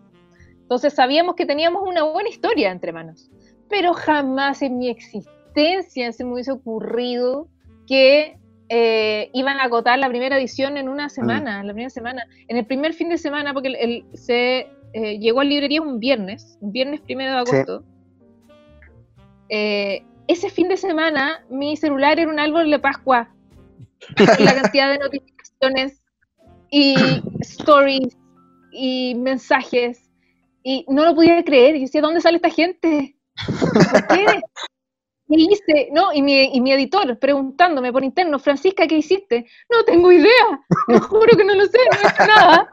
Entonces 0.62 0.94
sabíamos 0.94 1.36
que 1.36 1.46
teníamos 1.46 1.84
una 1.86 2.04
buena 2.04 2.30
historia 2.30 2.72
entre 2.72 2.94
manos, 2.94 3.30
pero 3.68 3.94
jamás 3.94 4.62
en 4.62 4.78
mi 4.78 4.88
existencia 4.88 6.14
se 6.14 6.24
me 6.24 6.32
hubiese 6.32 6.54
ocurrido 6.54 7.50
que 7.89 8.39
eh, 8.70 9.30
iban 9.34 9.60
a 9.60 9.64
agotar 9.64 10.00
la 10.00 10.08
primera 10.08 10.38
edición 10.38 10.78
en 10.78 10.88
una 10.88 11.10
semana, 11.10 11.62
la 11.62 11.74
primera 11.74 11.89
semana, 11.89 12.26
en 12.48 12.56
el 12.56 12.66
primer 12.66 12.94
fin 12.94 13.10
de 13.10 13.18
semana, 13.18 13.52
porque 13.54 13.68
el, 13.68 14.06
se 14.14 14.70
eh, 14.94 15.20
llegó 15.20 15.41
a 15.41 15.44
librería 15.44 15.82
un 15.82 16.00
viernes, 16.00 16.58
un 16.62 16.72
viernes 16.72 17.02
primero 17.02 17.32
de 17.32 17.38
agosto. 17.39 17.84
Eh, 19.50 20.06
ese 20.30 20.50
fin 20.50 20.70
de 20.70 20.78
semana 20.78 21.44
mi 21.50 21.76
celular 21.76 22.18
era 22.18 22.32
un 22.32 22.39
árbol 22.39 22.72
de 22.72 22.80
Pascua, 22.80 23.30
la 24.39 24.62
cantidad 24.62 24.98
de 24.98 25.22
notificaciones 25.70 26.01
y 26.70 26.95
stories 27.41 28.18
y 28.72 29.16
mensajes, 29.16 30.09
y 30.64 30.86
no 30.89 31.05
lo 31.05 31.14
podía 31.16 31.43
creer, 31.43 31.76
y 31.76 31.82
decía, 31.82 32.01
¿dónde 32.01 32.22
sale 32.22 32.38
esta 32.38 32.49
gente? 32.49 33.16
¿Por 33.91 34.07
qué? 34.07 34.26
Y 35.30 35.51
hice, 35.51 35.89
no, 35.93 36.14
y 36.14 36.22
mi, 36.22 36.43
y 36.53 36.61
mi 36.61 36.72
editor 36.74 37.18
preguntándome 37.18 37.91
por 37.91 38.03
interno, 38.03 38.38
Francisca, 38.39 38.86
¿qué 38.88 38.97
hiciste? 38.97 39.45
No 39.72 39.84
tengo 39.84 40.11
idea, 40.11 40.30
te 40.88 40.99
juro 40.99 41.38
que 41.38 41.43
no 41.45 41.55
lo 41.55 41.66
sé, 41.66 41.78
no 41.91 41.97
he 41.97 42.11
hecho 42.11 42.28
nada. 42.28 42.70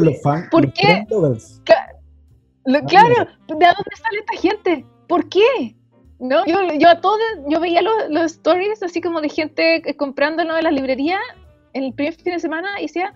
Los 0.00 0.22
fans. 0.22 0.48
¿Por 0.50 0.64
los 0.64 0.74
qué? 0.74 1.04
Lo- 1.10 2.78
Ah, 2.78 2.82
claro. 2.88 3.14
¿de 3.46 3.54
dónde 3.54 3.96
sale 3.96 4.18
esta 4.18 4.40
gente? 4.40 4.84
¿Por 5.06 5.28
qué? 5.28 5.76
¿No? 6.18 6.44
Yo, 6.46 6.58
yo 6.78 6.88
a 6.88 7.00
todos, 7.00 7.20
yo 7.48 7.60
veía 7.60 7.80
los, 7.80 7.94
los 8.10 8.24
stories 8.32 8.82
así 8.82 9.00
como 9.00 9.20
de 9.20 9.28
gente 9.28 9.76
eh, 9.88 9.96
comprándolo 9.96 10.56
en 10.56 10.64
las 10.64 10.72
librerías 10.72 11.20
en 11.30 11.45
el 11.84 11.94
primer 11.94 12.14
fin 12.14 12.32
de 12.34 12.40
semana 12.40 12.80
y 12.80 12.82
decía, 12.82 13.12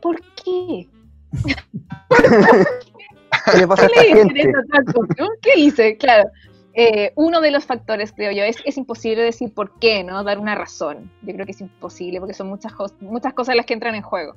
¿por 0.00 0.20
qué? 0.20 0.88
¿Qué 3.52 3.58
le 3.58 3.66
pasa 3.66 3.86
a 3.86 3.88
¿Qué 3.88 4.00
esta 4.00 4.16
gente? 4.16 4.52
no? 5.18 5.28
¿Qué 5.42 5.58
hice? 5.58 5.96
Claro. 5.96 6.30
Eh, 6.74 7.12
uno 7.16 7.40
de 7.40 7.50
los 7.50 7.64
factores, 7.64 8.12
creo 8.12 8.30
yo, 8.30 8.44
es, 8.44 8.58
es 8.64 8.76
imposible 8.76 9.22
decir 9.22 9.52
por 9.52 9.78
qué, 9.80 10.04
¿no? 10.04 10.22
Dar 10.22 10.38
una 10.38 10.54
razón. 10.54 11.10
Yo 11.22 11.34
creo 11.34 11.44
que 11.44 11.52
es 11.52 11.60
imposible 11.60 12.20
porque 12.20 12.34
son 12.34 12.48
muchas, 12.48 12.72
muchas 13.00 13.34
cosas 13.34 13.56
las 13.56 13.66
que 13.66 13.74
entran 13.74 13.94
en 13.94 14.02
juego. 14.02 14.36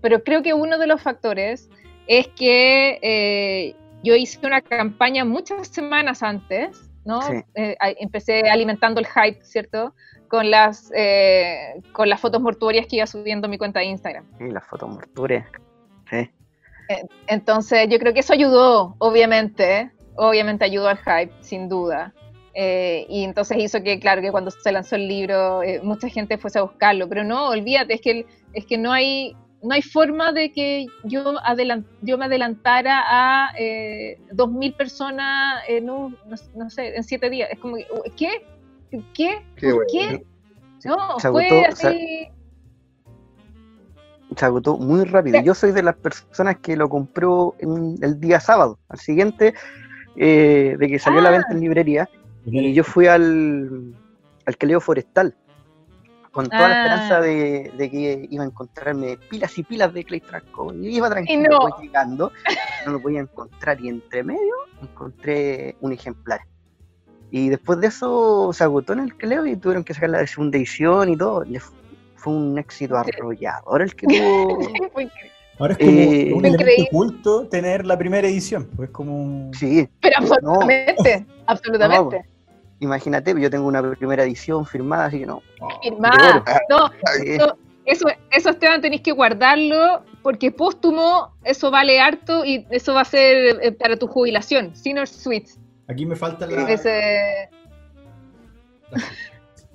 Pero 0.00 0.22
creo 0.22 0.42
que 0.42 0.54
uno 0.54 0.78
de 0.78 0.86
los 0.86 1.02
factores 1.02 1.68
es 2.06 2.28
que 2.28 2.98
eh, 3.02 3.74
yo 4.04 4.14
hice 4.14 4.38
una 4.46 4.60
campaña 4.60 5.24
muchas 5.24 5.66
semanas 5.68 6.22
antes, 6.22 6.90
¿no? 7.04 7.22
Sí. 7.22 7.42
Eh, 7.54 7.76
empecé 7.98 8.48
alimentando 8.48 9.00
el 9.00 9.06
hype, 9.06 9.42
¿cierto? 9.44 9.94
Con 10.34 10.50
las, 10.50 10.90
eh, 10.96 11.80
con 11.92 12.08
las 12.08 12.20
fotos 12.20 12.40
mortuorias 12.40 12.86
que 12.88 12.96
iba 12.96 13.06
subiendo 13.06 13.46
a 13.46 13.48
mi 13.50 13.56
cuenta 13.56 13.78
de 13.80 13.86
Instagram. 13.86 14.24
Sí, 14.36 14.50
las 14.50 14.66
fotos 14.66 14.88
mortuorias. 14.88 15.46
Sí. 16.10 16.28
Entonces, 17.28 17.88
yo 17.88 17.98
creo 18.00 18.12
que 18.12 18.20
eso 18.20 18.32
ayudó, 18.32 18.96
obviamente, 18.98 19.92
obviamente 20.16 20.64
ayudó 20.64 20.88
al 20.88 20.98
hype, 20.98 21.32
sin 21.40 21.68
duda. 21.68 22.12
Eh, 22.52 23.06
y 23.08 23.22
entonces 23.24 23.58
hizo 23.58 23.82
que, 23.82 23.98
claro, 24.00 24.22
que 24.22 24.30
cuando 24.32 24.50
se 24.50 24.72
lanzó 24.72 24.96
el 24.96 25.08
libro, 25.08 25.62
eh, 25.62 25.80
mucha 25.82 26.08
gente 26.08 26.36
fuese 26.36 26.58
a 26.58 26.62
buscarlo. 26.62 27.08
Pero 27.08 27.22
no, 27.22 27.48
olvídate, 27.48 27.94
es 27.94 28.00
que, 28.00 28.10
el- 28.10 28.26
es 28.52 28.66
que 28.66 28.76
no 28.76 28.92
hay 28.92 29.36
no 29.62 29.72
hay 29.74 29.80
forma 29.80 30.30
de 30.32 30.52
que 30.52 30.84
yo, 31.04 31.36
yo 32.02 32.18
me 32.18 32.24
adelantara 32.26 33.02
a 33.06 33.54
eh, 33.58 34.18
2.000 34.32 34.74
personas 34.76 35.62
en 35.66 35.88
un, 35.88 36.18
no, 36.26 36.36
no 36.54 36.68
sé, 36.68 36.94
en 36.94 37.02
siete 37.02 37.30
días. 37.30 37.48
Es 37.50 37.58
como, 37.58 37.76
¿qué? 38.14 38.28
¿Qué? 39.14 39.44
Qué 39.56 39.66
¿Por 39.70 39.74
bueno. 39.74 39.88
qué? 39.92 40.26
No, 40.84 41.18
Se 41.18 41.30
fue 41.30 41.48
agotó, 41.48 41.68
así. 41.72 42.28
se 44.36 44.44
agotó 44.44 44.76
muy 44.78 45.04
rápido. 45.04 45.38
Sí. 45.38 45.44
Yo 45.46 45.54
soy 45.54 45.72
de 45.72 45.82
las 45.82 45.94
personas 45.96 46.56
que 46.58 46.76
lo 46.76 46.88
compró 46.88 47.54
en- 47.58 47.96
el 48.02 48.20
día 48.20 48.40
sábado, 48.40 48.78
al 48.88 48.98
siguiente 48.98 49.54
eh, 50.16 50.76
de 50.78 50.88
que 50.88 50.98
salió 50.98 51.18
a 51.20 51.22
la 51.22 51.28
Ah. 51.30 51.32
venta 51.32 51.48
en 51.52 51.60
librería. 51.60 52.08
Y 52.46 52.72
yo 52.74 52.84
fui 52.84 53.06
al, 53.06 53.94
al 54.46 54.56
Caleo 54.56 54.80
Forestal 54.80 55.34
con 56.30 56.46
toda 56.48 56.68
la 56.68 56.74
Ah. 56.74 56.82
esperanza 56.84 57.20
de, 57.20 57.72
de 57.76 57.90
que 57.90 58.26
iba 58.30 58.44
a 58.44 58.46
encontrarme 58.46 59.16
pilas 59.30 59.56
y 59.58 59.62
pilas 59.62 59.92
de 59.94 60.04
Clay 60.04 60.20
Trasco. 60.20 60.72
Y 60.74 60.96
iba 60.96 61.08
tranquilo, 61.10 61.58
no. 61.58 61.80
llegando, 61.80 62.32
no 62.86 62.92
lo 62.92 63.00
podía 63.00 63.20
encontrar 63.20 63.80
y 63.80 63.88
entre 63.88 64.22
medio 64.24 64.54
encontré 64.82 65.76
un 65.80 65.92
ejemplar. 65.92 66.40
Y 67.30 67.48
después 67.48 67.80
de 67.80 67.88
eso 67.88 68.50
se 68.52 68.62
agotó 68.64 68.92
en 68.92 69.00
el 69.00 69.16
Caleo 69.16 69.44
y 69.46 69.56
tuvieron 69.56 69.82
que 69.84 69.94
sacar 69.94 70.10
la 70.10 70.26
segunda 70.26 70.56
edición 70.58 71.08
y 71.08 71.16
todo. 71.16 71.44
Le 71.44 71.60
fue 72.16 72.32
un 72.32 72.58
éxito 72.58 72.96
arrollador 72.96 73.82
el 73.82 73.94
que 73.94 74.06
tuvo. 74.06 74.58
Ahora 75.58 75.74
es 75.74 75.78
como 75.78 75.90
Eh, 76.00 76.32
un 76.34 76.44
elemento 76.46 76.82
oculto 76.90 77.46
tener 77.48 77.86
la 77.86 77.96
primera 77.96 78.26
edición. 78.26 78.68
Pues 78.76 78.88
es 78.88 78.92
como 78.94 79.16
un- 79.22 79.54
Sí, 79.54 79.88
Pero 80.00 80.16
absolutamente, 80.18 81.26
absolutamente. 81.46 82.24
imagínate, 82.80 83.40
yo 83.40 83.48
tengo 83.50 83.66
una 83.68 83.82
primera 83.96 84.24
edición 84.24 84.66
firmada, 84.66 85.06
así 85.06 85.20
que 85.20 85.26
no. 85.26 85.42
Firmada. 85.82 86.44
No, 86.68 86.88
Sí. 87.22 87.36
eso, 87.86 88.08
eso, 88.30 88.48
Esteban, 88.50 88.80
tenéis 88.80 89.02
que 89.02 89.12
guardarlo 89.12 90.02
porque 90.22 90.50
póstumo, 90.50 91.34
eso 91.44 91.70
vale 91.70 92.00
harto 92.00 92.44
y 92.44 92.66
eso 92.70 92.94
va 92.94 93.02
a 93.02 93.04
ser 93.04 93.58
eh, 93.62 93.72
para 93.72 93.96
tu 93.96 94.06
jubilación. 94.08 94.74
Senior 94.74 95.06
Suites. 95.06 95.58
Aquí 95.88 96.06
me 96.06 96.16
falta 96.16 96.46
la. 96.46 96.70
Ese... 96.70 97.48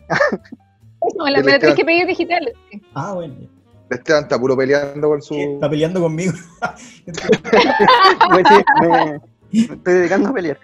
Eso, 0.08 1.24
me 1.24 1.32
la, 1.32 1.40
me 1.44 1.52
la 1.52 1.60
tenés 1.60 1.76
que 1.76 1.86
pedir 1.86 2.08
digital. 2.08 2.52
Ah, 2.94 3.14
bueno. 3.14 3.36
Esteban 3.90 4.24
está 4.24 4.40
puro 4.40 4.56
peleando 4.56 5.08
por 5.08 5.22
su. 5.24 5.34
Está 5.36 5.70
peleando 5.70 6.00
conmigo. 6.02 6.34
Pues 7.06 8.48
sí, 8.48 8.64
me, 8.82 8.88
me 9.52 9.76
estoy 9.76 9.94
dedicando 9.94 10.30
a 10.30 10.34
pelear. 10.34 10.60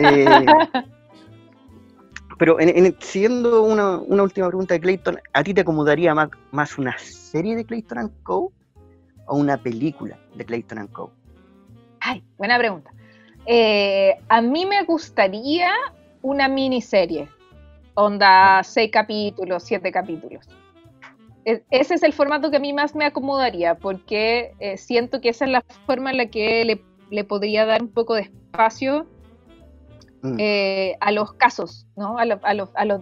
Eh, 0.00 0.46
pero 2.38 2.58
en, 2.58 2.68
en- 2.84 2.96
siguiendo 3.00 3.62
una, 3.62 3.98
una 3.98 4.24
última 4.24 4.48
pregunta 4.48 4.74
de 4.74 4.80
Clayton, 4.80 5.18
¿a 5.32 5.44
ti 5.44 5.54
te 5.54 5.60
acomodaría 5.60 6.14
más, 6.14 6.28
más 6.50 6.76
una 6.78 6.98
serie 6.98 7.54
de 7.54 7.64
Clayton 7.64 7.98
and 7.98 8.22
Co. 8.24 8.52
o 9.26 9.36
una 9.36 9.56
película 9.56 10.18
de 10.34 10.44
Clayton 10.44 10.78
and 10.78 10.90
Co? 10.92 11.12
Ay, 12.00 12.24
buena 12.38 12.58
pregunta. 12.58 12.90
Eh, 13.46 14.16
a 14.28 14.40
mí 14.40 14.66
me 14.66 14.82
gustaría 14.84 15.70
una 16.22 16.48
miniserie. 16.48 17.28
Onda, 17.94 18.62
seis 18.62 18.90
capítulos, 18.90 19.62
siete 19.62 19.90
capítulos. 19.90 20.44
E- 21.44 21.62
Ese 21.70 21.94
es 21.94 22.02
el 22.02 22.12
formato 22.12 22.50
que 22.50 22.56
a 22.56 22.60
mí 22.60 22.72
más 22.72 22.94
me 22.94 23.04
acomodaría, 23.06 23.76
porque 23.76 24.52
eh, 24.58 24.76
siento 24.76 25.20
que 25.20 25.30
esa 25.30 25.44
es 25.44 25.50
la 25.52 25.62
forma 25.86 26.10
en 26.10 26.16
la 26.18 26.26
que 26.26 26.64
le, 26.64 26.82
le 27.10 27.24
podría 27.24 27.64
dar 27.64 27.82
un 27.82 27.88
poco 27.92 28.14
de 28.14 28.22
espacio 28.22 29.06
Mm, 30.22 30.36
eh, 30.40 30.96
a 31.00 31.12
los 31.12 31.34
casos, 31.34 31.86
¿no? 31.94 32.16
A, 32.18 32.24
lo- 32.24 32.40
a 32.42 32.54
los- 32.54 32.70
a 32.74 32.84
los 32.86 33.00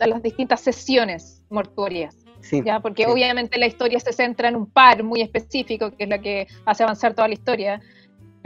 a 0.00 0.06
las 0.08 0.20
distintas 0.22 0.60
sesiones 0.60 1.42
mortuorias. 1.48 2.16
sí, 2.40 2.60
¿ya? 2.64 2.80
Porque 2.80 3.04
sí. 3.04 3.10
obviamente 3.10 3.56
la 3.58 3.66
historia 3.66 4.00
se 4.00 4.12
centra 4.12 4.48
en 4.48 4.56
un 4.56 4.66
par 4.66 5.02
muy 5.04 5.20
específico, 5.22 5.90
que 5.92 6.04
es 6.04 6.08
la 6.10 6.18
que 6.18 6.48
hace 6.66 6.82
avanzar 6.82 7.14
toda 7.14 7.28
la 7.28 7.34
historia, 7.34 7.80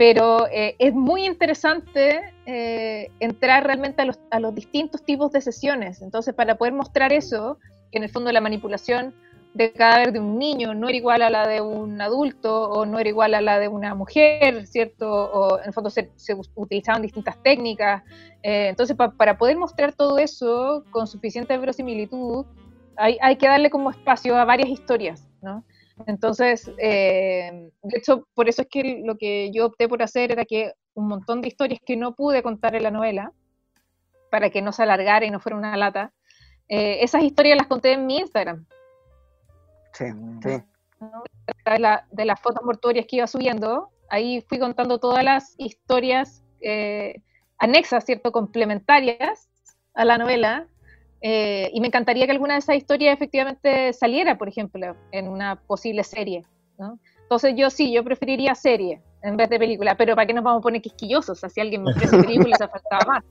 pero 0.01 0.47
eh, 0.47 0.75
es 0.79 0.95
muy 0.95 1.27
interesante 1.27 2.21
eh, 2.47 3.07
entrar 3.19 3.67
realmente 3.67 4.01
a 4.01 4.05
los, 4.05 4.19
a 4.31 4.39
distintos 4.51 5.05
tipos 5.05 5.31
de 5.31 5.41
sesiones. 5.41 6.01
Entonces, 6.01 6.33
para 6.33 6.55
poder 6.55 6.73
mostrar 6.73 7.13
eso, 7.13 7.59
que 7.91 7.99
en 7.99 8.05
el 8.05 8.09
fondo 8.09 8.31
la 8.31 8.41
manipulación 8.41 9.13
de 9.53 9.71
cadáver 9.71 10.11
de 10.11 10.19
un 10.19 10.39
niño 10.39 10.73
no 10.73 10.89
era 10.89 10.97
igual 10.97 11.21
a 11.21 11.29
la 11.29 11.47
de 11.47 11.61
un 11.61 12.01
adulto 12.01 12.63
o 12.71 12.83
no 12.87 12.97
era 12.97 13.09
igual 13.09 13.35
a 13.35 13.41
la 13.41 13.59
de 13.59 13.67
una 13.67 13.93
mujer, 13.93 14.65
¿cierto? 14.65 15.07
O 15.07 15.59
en 15.59 15.67
el 15.67 15.73
fondo 15.73 15.91
se, 15.91 16.09
utilizaban 16.55 17.03
distintas 17.03 17.37
técnicas. 17.43 18.01
Eh, 18.41 18.69
entonces, 18.69 18.97
pa- 18.97 19.11
para 19.11 19.37
poder 19.37 19.55
mostrar 19.55 19.93
todo 19.93 20.17
eso 20.17 20.83
con 20.89 21.05
suficiente 21.05 21.55
verosimilitud, 21.59 22.47
hay, 22.97 23.19
hay 23.21 23.35
que 23.35 23.45
darle 23.45 23.69
como 23.69 23.91
espacio 23.91 24.35
a 24.35 24.45
varias 24.45 24.69
historias, 24.69 25.27
¿no? 25.43 25.63
Entonces, 26.07 26.71
eh, 26.77 27.69
de 27.83 27.97
hecho, 27.97 28.27
por 28.33 28.49
eso 28.49 28.63
es 28.63 28.67
que 28.69 29.01
lo 29.05 29.17
que 29.17 29.51
yo 29.53 29.67
opté 29.67 29.87
por 29.87 30.01
hacer 30.01 30.31
era 30.31 30.45
que 30.45 30.73
un 30.93 31.07
montón 31.07 31.41
de 31.41 31.47
historias 31.49 31.79
que 31.85 31.95
no 31.95 32.15
pude 32.15 32.41
contar 32.43 32.75
en 32.75 32.83
la 32.83 32.91
novela, 32.91 33.31
para 34.29 34.49
que 34.49 34.61
no 34.61 34.71
se 34.71 34.83
alargara 34.83 35.25
y 35.25 35.29
no 35.31 35.39
fuera 35.39 35.57
una 35.57 35.75
lata, 35.77 36.13
eh, 36.69 36.99
esas 37.03 37.23
historias 37.23 37.57
las 37.57 37.67
conté 37.67 37.93
en 37.93 38.05
mi 38.05 38.17
Instagram, 38.17 38.65
sí, 39.93 40.05
sí. 40.05 40.63
¿no? 41.01 41.23
a 41.47 41.53
través 41.63 41.77
de, 41.77 41.79
la- 41.79 42.07
de 42.11 42.25
las 42.25 42.39
fotos 42.39 42.63
mortuorias 42.63 43.05
que 43.07 43.17
iba 43.17 43.27
subiendo. 43.27 43.89
Ahí 44.09 44.41
fui 44.47 44.59
contando 44.59 44.99
todas 44.99 45.23
las 45.23 45.55
historias 45.57 46.43
eh, 46.61 47.21
anexas, 47.57 48.05
¿cierto? 48.05 48.31
Complementarias 48.31 49.49
a 49.93 50.05
la 50.05 50.17
novela. 50.17 50.67
Eh, 51.21 51.69
y 51.73 51.81
me 51.81 51.87
encantaría 51.87 52.25
que 52.25 52.31
alguna 52.31 52.53
de 52.55 52.59
esas 52.59 52.75
historias 52.75 53.13
efectivamente 53.13 53.93
saliera, 53.93 54.37
por 54.37 54.47
ejemplo, 54.49 54.95
en 55.11 55.27
una 55.27 55.55
posible 55.55 56.03
serie. 56.03 56.45
¿no? 56.79 56.97
Entonces 57.21 57.53
yo 57.55 57.69
sí, 57.69 57.91
yo 57.93 58.03
preferiría 58.03 58.55
serie 58.55 59.01
en 59.23 59.37
vez 59.37 59.49
de 59.49 59.59
película, 59.59 59.95
pero 59.95 60.15
¿para 60.15 60.25
qué 60.25 60.33
nos 60.33 60.43
vamos 60.43 60.59
a 60.59 60.63
poner 60.63 60.81
quisquillosos? 60.81 61.37
O 61.37 61.39
sea, 61.39 61.49
si 61.49 61.61
alguien 61.61 61.83
me 61.83 61.91
ofrece 61.91 62.17
película, 62.17 62.57
se 62.57 62.67
faltaba 62.67 63.05
más. 63.05 63.23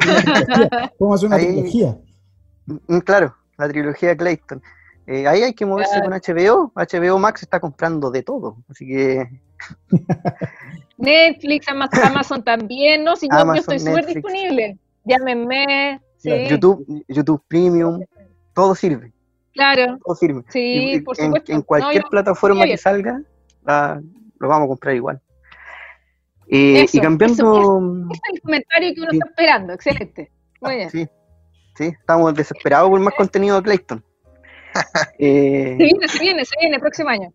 A 1.00 1.14
hacer 1.14 1.26
una 1.28 1.36
Ahí- 1.36 1.46
trilogía. 1.46 1.96
Mm, 2.66 2.98
Claro, 2.98 3.34
la 3.56 3.68
trilogía 3.68 4.16
Clayton. 4.16 4.60
Eh, 5.06 5.28
ahí 5.28 5.42
hay 5.44 5.54
que 5.54 5.64
moverse 5.64 5.92
Claro. 6.00 6.10
con 6.10 6.14
HBO. 6.14 6.72
HBO 6.74 7.18
Max 7.20 7.42
está 7.44 7.60
comprando 7.60 8.10
de 8.10 8.24
todo, 8.24 8.56
así 8.68 8.88
que 8.88 9.24
Netflix, 10.98 11.68
Ama- 11.68 11.88
Amazon 12.04 12.42
también, 12.42 13.04
¿no? 13.04 13.16
Si 13.16 13.28
yo, 13.30 13.44
yo 13.46 13.52
estoy 13.54 13.78
súper 13.78 14.06
disponible. 14.06 14.78
Llámenme. 15.04 16.00
Sí, 16.30 16.48
YouTube, 16.48 17.04
YouTube 17.08 17.42
Premium, 17.48 18.00
todo 18.54 18.74
sirve, 18.74 19.12
claro. 19.52 19.98
todo 20.04 20.14
sirve. 20.16 20.42
Sí, 20.48 20.92
Y- 20.94 21.00
por 21.00 21.18
en, 21.20 21.26
supuesto. 21.26 21.52
en 21.52 21.62
cualquier 21.62 22.04
plataforma 22.10 22.64
que 22.64 22.76
salga, 22.76 23.20
la- 23.64 24.00
lo 24.38 24.48
vamos 24.48 24.66
a 24.66 24.68
comprar 24.68 24.94
igual. 24.94 25.20
Eh, 26.48 26.82
Eso, 26.82 26.96
y 26.98 27.00
cambiando, 27.00 27.78
Ese 28.12 28.22
es 28.28 28.34
el 28.34 28.40
comentario 28.40 28.94
que 28.94 29.00
uno 29.00 29.10
Sí. 29.10 29.16
está 29.18 29.28
esperando. 29.30 29.72
Excelente. 29.72 30.32
Muy 30.60 30.76
bien. 30.76 30.90
sí, 30.90 31.06
sí, 31.76 31.84
estamos 31.84 32.34
desesperados 32.34 32.88
por 32.88 33.00
más 33.00 33.14
contenido 33.14 33.56
de 33.56 33.62
Clayton. 33.62 34.04
Eh, 35.18 35.74
Se 35.78 35.84
viene, 35.84 36.08
se 36.08 36.18
viene, 36.18 36.44
se 36.44 36.54
viene 36.60 36.74
el 36.76 36.80
próximo 36.80 37.08
año. 37.08 37.32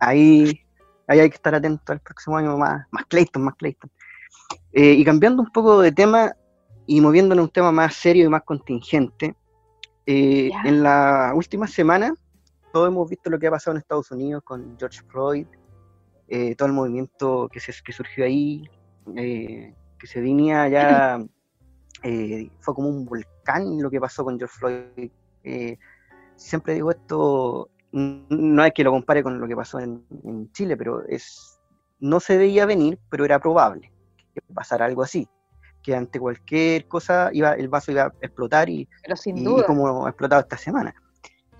ahí, 0.00 0.60
ahí 1.06 1.20
hay 1.20 1.28
que 1.30 1.36
estar 1.36 1.54
atento 1.54 1.92
al 1.92 2.00
próximo 2.00 2.36
año 2.36 2.56
más, 2.56 2.86
más 2.90 3.04
Clayton, 3.06 3.42
más 3.42 3.54
Clayton. 3.56 3.90
Eh, 4.72 4.92
y 4.92 5.04
cambiando 5.04 5.42
un 5.42 5.50
poco 5.50 5.80
de 5.80 5.92
tema 5.92 6.34
y 6.88 7.02
moviéndonos 7.02 7.42
a 7.42 7.44
un 7.44 7.50
tema 7.50 7.70
más 7.70 7.94
serio 7.94 8.24
y 8.24 8.28
más 8.30 8.44
contingente, 8.44 9.36
eh, 10.06 10.50
en 10.64 10.82
la 10.82 11.32
última 11.34 11.66
semana 11.66 12.14
todos 12.72 12.88
hemos 12.88 13.10
visto 13.10 13.28
lo 13.28 13.38
que 13.38 13.46
ha 13.46 13.50
pasado 13.50 13.76
en 13.76 13.82
Estados 13.82 14.10
Unidos 14.10 14.42
con 14.42 14.74
George 14.78 15.02
Floyd, 15.06 15.46
eh, 16.28 16.54
todo 16.56 16.66
el 16.66 16.72
movimiento 16.72 17.50
que, 17.52 17.60
se, 17.60 17.74
que 17.84 17.92
surgió 17.92 18.24
ahí, 18.24 18.66
eh, 19.16 19.74
que 19.98 20.06
se 20.06 20.22
venía 20.22 20.66
ya, 20.68 21.18
fue 22.60 22.74
como 22.74 22.88
un 22.88 23.04
volcán 23.04 23.82
lo 23.82 23.90
que 23.90 24.00
pasó 24.00 24.24
con 24.24 24.38
George 24.38 24.56
Floyd. 24.58 25.10
Siempre 26.36 26.72
digo 26.72 26.90
esto, 26.90 27.68
no 27.92 28.64
es 28.64 28.72
que 28.72 28.84
lo 28.84 28.92
compare 28.92 29.22
con 29.22 29.38
lo 29.38 29.46
que 29.46 29.56
pasó 29.56 29.78
en, 29.78 30.06
en 30.24 30.50
Chile, 30.52 30.74
pero 30.74 31.04
es 31.06 31.60
no 32.00 32.18
se 32.18 32.38
veía 32.38 32.64
venir, 32.64 32.98
pero 33.10 33.26
era 33.26 33.38
probable 33.40 33.92
que 34.32 34.40
pasara 34.54 34.86
algo 34.86 35.02
así, 35.02 35.28
que 35.82 35.94
ante 35.94 36.18
cualquier 36.18 36.86
cosa 36.88 37.30
iba, 37.32 37.52
el 37.54 37.68
vaso 37.68 37.92
iba 37.92 38.02
a 38.04 38.12
explotar 38.20 38.68
y, 38.68 38.88
Pero 39.02 39.16
sin 39.16 39.38
y 39.38 39.44
duda. 39.44 39.64
como 39.66 40.06
ha 40.06 40.10
explotado 40.10 40.42
esta 40.42 40.56
semana. 40.56 40.94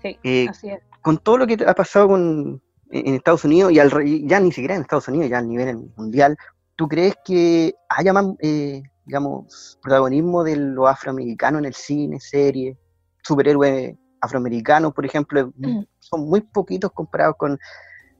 Sí, 0.01 0.17
Eh, 0.23 0.47
así 0.49 0.69
es. 0.69 0.79
con 1.01 1.17
todo 1.17 1.37
lo 1.39 1.47
que 1.47 1.57
ha 1.65 1.73
pasado 1.73 2.07
con, 2.09 2.61
en 2.91 3.15
Estados 3.15 3.43
Unidos 3.45 3.71
y 3.71 3.79
al, 3.79 3.91
ya 4.27 4.39
ni 4.39 4.51
siquiera 4.51 4.75
en 4.75 4.81
Estados 4.81 5.07
Unidos, 5.07 5.29
ya 5.29 5.39
a 5.39 5.41
nivel 5.41 5.91
mundial, 5.95 6.37
¿tú 6.75 6.87
crees 6.87 7.15
que 7.25 7.73
haya 7.89 8.13
más, 8.13 8.25
eh, 8.39 8.81
digamos, 9.05 9.77
protagonismo 9.81 10.43
de 10.43 10.55
los 10.55 10.87
afroamericanos 10.87 11.59
en 11.59 11.65
el 11.65 11.73
cine, 11.73 12.19
serie, 12.19 12.77
superhéroes 13.23 13.95
afroamericanos, 14.21 14.93
por 14.93 15.05
ejemplo? 15.05 15.51
Mm. 15.57 15.83
Son 15.99 16.27
muy 16.27 16.41
poquitos 16.41 16.91
comparados 16.91 17.35
con, 17.37 17.59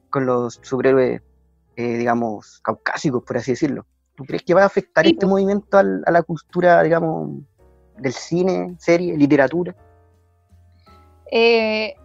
con 0.10 0.26
los 0.26 0.60
superhéroes, 0.62 1.22
eh, 1.76 1.98
digamos, 1.98 2.60
caucásicos, 2.62 3.24
por 3.24 3.38
así 3.38 3.52
decirlo. 3.52 3.86
¿Tú 4.20 4.26
crees 4.26 4.44
que 4.44 4.54
va 4.54 4.64
a 4.64 4.66
afectar 4.66 5.06
Sí, 5.06 5.12
este 5.12 5.22
pues. 5.22 5.30
movimiento 5.30 5.78
al- 5.78 6.04
a 6.06 6.12
la 6.12 6.22
cultura, 6.24 6.84
digamos, 6.84 7.40
del 7.98 8.12
cine, 8.12 8.76
serie, 8.78 9.16
literatura? 9.16 9.74
Eh, 11.32 11.96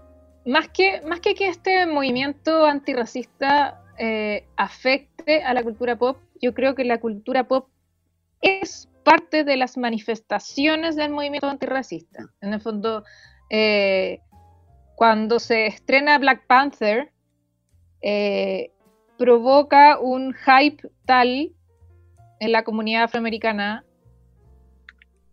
más, 0.47 0.69
que, 0.69 1.01
más 1.03 1.19
que 1.19 1.35
que 1.35 1.49
este 1.49 1.87
movimiento 1.87 2.67
antirracista 2.67 3.83
eh, 3.99 4.47
afecte 4.57 5.43
a 5.43 5.53
la 5.55 5.65
cultura 5.65 5.97
pop, 5.99 6.19
yo 6.41 6.55
creo 6.55 6.77
que 6.77 6.85
la 6.85 7.01
cultura 7.01 7.49
pop 7.49 7.67
es 8.41 8.89
parte 9.03 9.43
de 9.43 9.57
las 9.57 9.77
manifestaciones 9.77 10.95
del 10.95 11.11
movimiento 11.11 11.49
antirracista. 11.49 12.27
En 12.41 12.55
el 12.55 12.61
fondo, 12.61 13.03
eh, 13.51 14.21
cuando 14.95 15.41
se 15.41 15.67
estrena 15.67 16.17
Black 16.19 16.47
Panther, 16.47 17.11
provoca 19.17 19.99
un 19.99 20.33
hype 20.33 20.89
tal 21.07 21.53
en 22.41 22.53
la 22.53 22.65
comunidad 22.65 23.05
afroamericana 23.05 23.85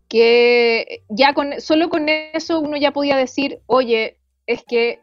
que 0.08 1.02
ya 1.08 1.32
con 1.32 1.60
solo 1.60 1.88
con 1.88 2.08
eso 2.08 2.60
uno 2.60 2.76
ya 2.76 2.92
podía 2.92 3.16
decir, 3.16 3.60
oye, 3.66 4.18
es 4.46 4.62
que 4.62 5.00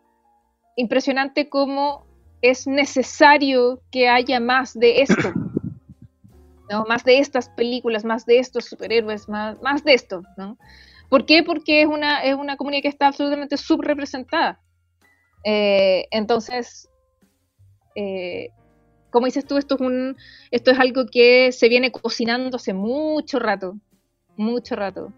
impresionante 0.76 1.50
cómo 1.50 2.06
es 2.42 2.68
necesario 2.68 3.82
que 3.92 4.08
haya 4.08 4.40
más 4.40 4.78
de 4.78 5.02
esto, 5.02 5.34
¿no? 6.70 6.86
más 6.86 7.04
de 7.04 7.18
estas 7.18 7.50
películas, 7.50 8.06
más 8.06 8.26
de 8.26 8.38
estos 8.40 8.66
superhéroes, 8.66 9.28
más, 9.28 9.60
más 9.62 9.84
de 9.84 9.96
esto, 9.96 10.22
¿no? 10.38 10.58
¿Por 11.10 11.26
qué? 11.26 11.42
Porque 11.42 11.82
es 11.82 11.88
una, 11.88 12.24
es 12.24 12.36
una 12.36 12.56
comunidad 12.56 12.84
que 12.84 12.90
está 12.90 13.08
absolutamente 13.08 13.58
subrepresentada. 13.58 14.62
Eh, 15.44 16.08
entonces, 16.12 16.88
eh, 17.96 18.50
como 19.10 19.26
dices 19.26 19.46
tú, 19.46 19.58
esto 19.58 19.76
es, 19.76 19.82
un, 19.82 20.18
esto 20.52 20.72
es 20.72 20.80
algo 20.80 21.06
que 21.06 21.52
se 21.52 21.70
viene 21.70 21.92
cocinando 21.92 22.58
hace 22.58 22.74
mucho 22.74 23.40
rato, 23.40 23.78
mucho 24.38 24.76
rato. 24.76 25.14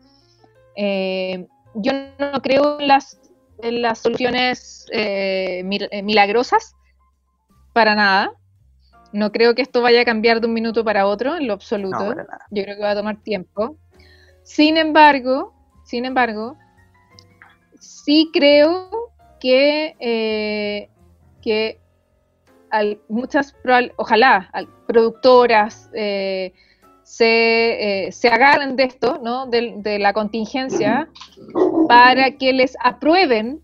Eh, 0.75 1.47
yo 1.75 1.91
no 2.19 2.41
creo 2.41 2.79
en 2.79 2.87
las, 2.87 3.19
en 3.59 3.81
las 3.81 3.99
soluciones 3.99 4.85
eh, 4.91 5.63
eh, 5.91 6.03
milagrosas, 6.03 6.75
para 7.73 7.95
nada. 7.95 8.33
No 9.13 9.31
creo 9.31 9.55
que 9.55 9.61
esto 9.61 9.81
vaya 9.81 10.01
a 10.01 10.05
cambiar 10.05 10.39
de 10.39 10.47
un 10.47 10.53
minuto 10.53 10.85
para 10.85 11.05
otro, 11.05 11.35
en 11.35 11.47
lo 11.47 11.53
absoluto. 11.53 12.15
No. 12.15 12.23
Yo 12.49 12.63
creo 12.63 12.75
que 12.77 12.81
va 12.81 12.91
a 12.91 12.95
tomar 12.95 13.21
tiempo. 13.21 13.77
Sin 14.43 14.77
embargo, 14.77 15.53
sin 15.83 16.05
embargo, 16.05 16.57
sí 17.79 18.29
creo 18.31 19.11
que, 19.39 19.95
eh, 19.99 20.89
que 21.41 21.80
al- 22.71 22.99
muchas, 23.09 23.55
ojalá, 23.97 24.49
al- 24.53 24.67
productoras 24.87 25.89
eh, 25.93 26.53
se, 27.03 28.07
eh, 28.07 28.11
se 28.11 28.29
agarren 28.29 28.75
de 28.75 28.83
esto, 28.83 29.19
¿no? 29.23 29.45
de, 29.47 29.75
de 29.77 29.99
la 29.99 30.13
contingencia, 30.13 31.09
para 31.87 32.31
que 32.31 32.53
les 32.53 32.75
aprueben 32.83 33.61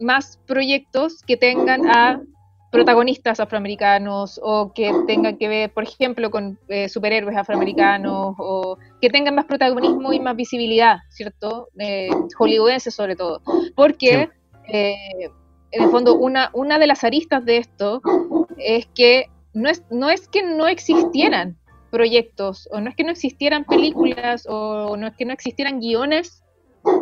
más 0.00 0.38
proyectos 0.46 1.22
que 1.22 1.36
tengan 1.36 1.86
a 1.86 2.20
protagonistas 2.70 3.38
afroamericanos 3.38 4.40
o 4.42 4.72
que 4.72 4.90
tengan 5.06 5.36
que 5.36 5.46
ver, 5.46 5.70
por 5.74 5.82
ejemplo, 5.84 6.30
con 6.30 6.58
eh, 6.68 6.88
superhéroes 6.88 7.36
afroamericanos 7.36 8.34
o 8.38 8.78
que 9.02 9.10
tengan 9.10 9.34
más 9.34 9.44
protagonismo 9.44 10.14
y 10.14 10.20
más 10.20 10.34
visibilidad, 10.36 11.00
¿cierto? 11.10 11.68
Hollywoodense 12.38 12.90
sobre 12.90 13.14
todo. 13.14 13.42
Porque, 13.76 14.30
eh, 14.68 15.28
en 15.72 15.82
el 15.82 15.90
fondo, 15.90 16.14
una, 16.14 16.50
una 16.52 16.78
de 16.78 16.86
las 16.86 17.02
aristas 17.04 17.44
de 17.44 17.56
esto 17.58 18.00
es 18.58 18.86
que 18.94 19.26
no 19.54 19.68
es, 19.68 19.82
no 19.90 20.10
es 20.10 20.28
que 20.28 20.42
no 20.42 20.66
existieran 20.66 21.56
proyectos 21.90 22.68
o 22.72 22.80
no 22.80 22.88
es 22.88 22.96
que 22.96 23.04
no 23.04 23.10
existieran 23.10 23.64
películas 23.64 24.46
o 24.48 24.96
no 24.96 25.06
es 25.08 25.16
que 25.16 25.24
no 25.24 25.32
existieran 25.32 25.80
guiones 25.80 26.42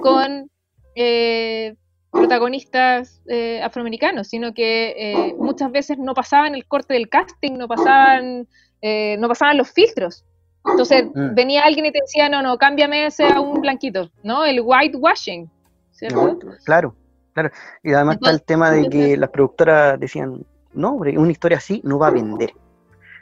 con 0.02 0.50
eh, 0.96 1.74
protagonistas 2.10 3.22
eh, 3.26 3.60
afroamericanos, 3.62 4.28
sino 4.28 4.52
que 4.52 4.94
eh, 4.96 5.34
muchas 5.38 5.70
veces 5.70 5.98
no 5.98 6.14
pasaban 6.14 6.54
el 6.54 6.66
corte 6.66 6.94
del 6.94 7.08
casting, 7.08 7.52
no 7.52 7.68
pasaban, 7.68 8.48
eh, 8.82 9.16
no 9.18 9.28
pasaban 9.28 9.56
los 9.56 9.70
filtros. 9.70 10.24
Entonces 10.66 11.04
Mm. 11.14 11.34
venía 11.34 11.62
alguien 11.62 11.86
y 11.86 11.92
te 11.92 12.00
decía, 12.00 12.28
no, 12.28 12.42
no, 12.42 12.58
cámbiame 12.58 13.06
ese 13.06 13.24
a 13.24 13.40
un 13.40 13.60
blanquito, 13.60 14.10
¿no? 14.22 14.44
El 14.44 14.60
whitewashing, 14.60 15.50
¿cierto? 15.92 16.36
Claro, 16.64 16.94
claro. 17.32 17.50
Y 17.82 17.92
además 17.92 18.16
está 18.16 18.30
el 18.30 18.42
tema 18.42 18.70
de 18.70 18.88
que 18.88 19.16
las 19.16 19.30
productoras 19.30 19.98
decían, 19.98 20.44
no, 20.72 20.90
hombre, 20.94 21.16
una 21.18 21.32
historia 21.32 21.58
así 21.58 21.80
no 21.84 21.98
va 21.98 22.08
a 22.08 22.10
vender. 22.12 22.52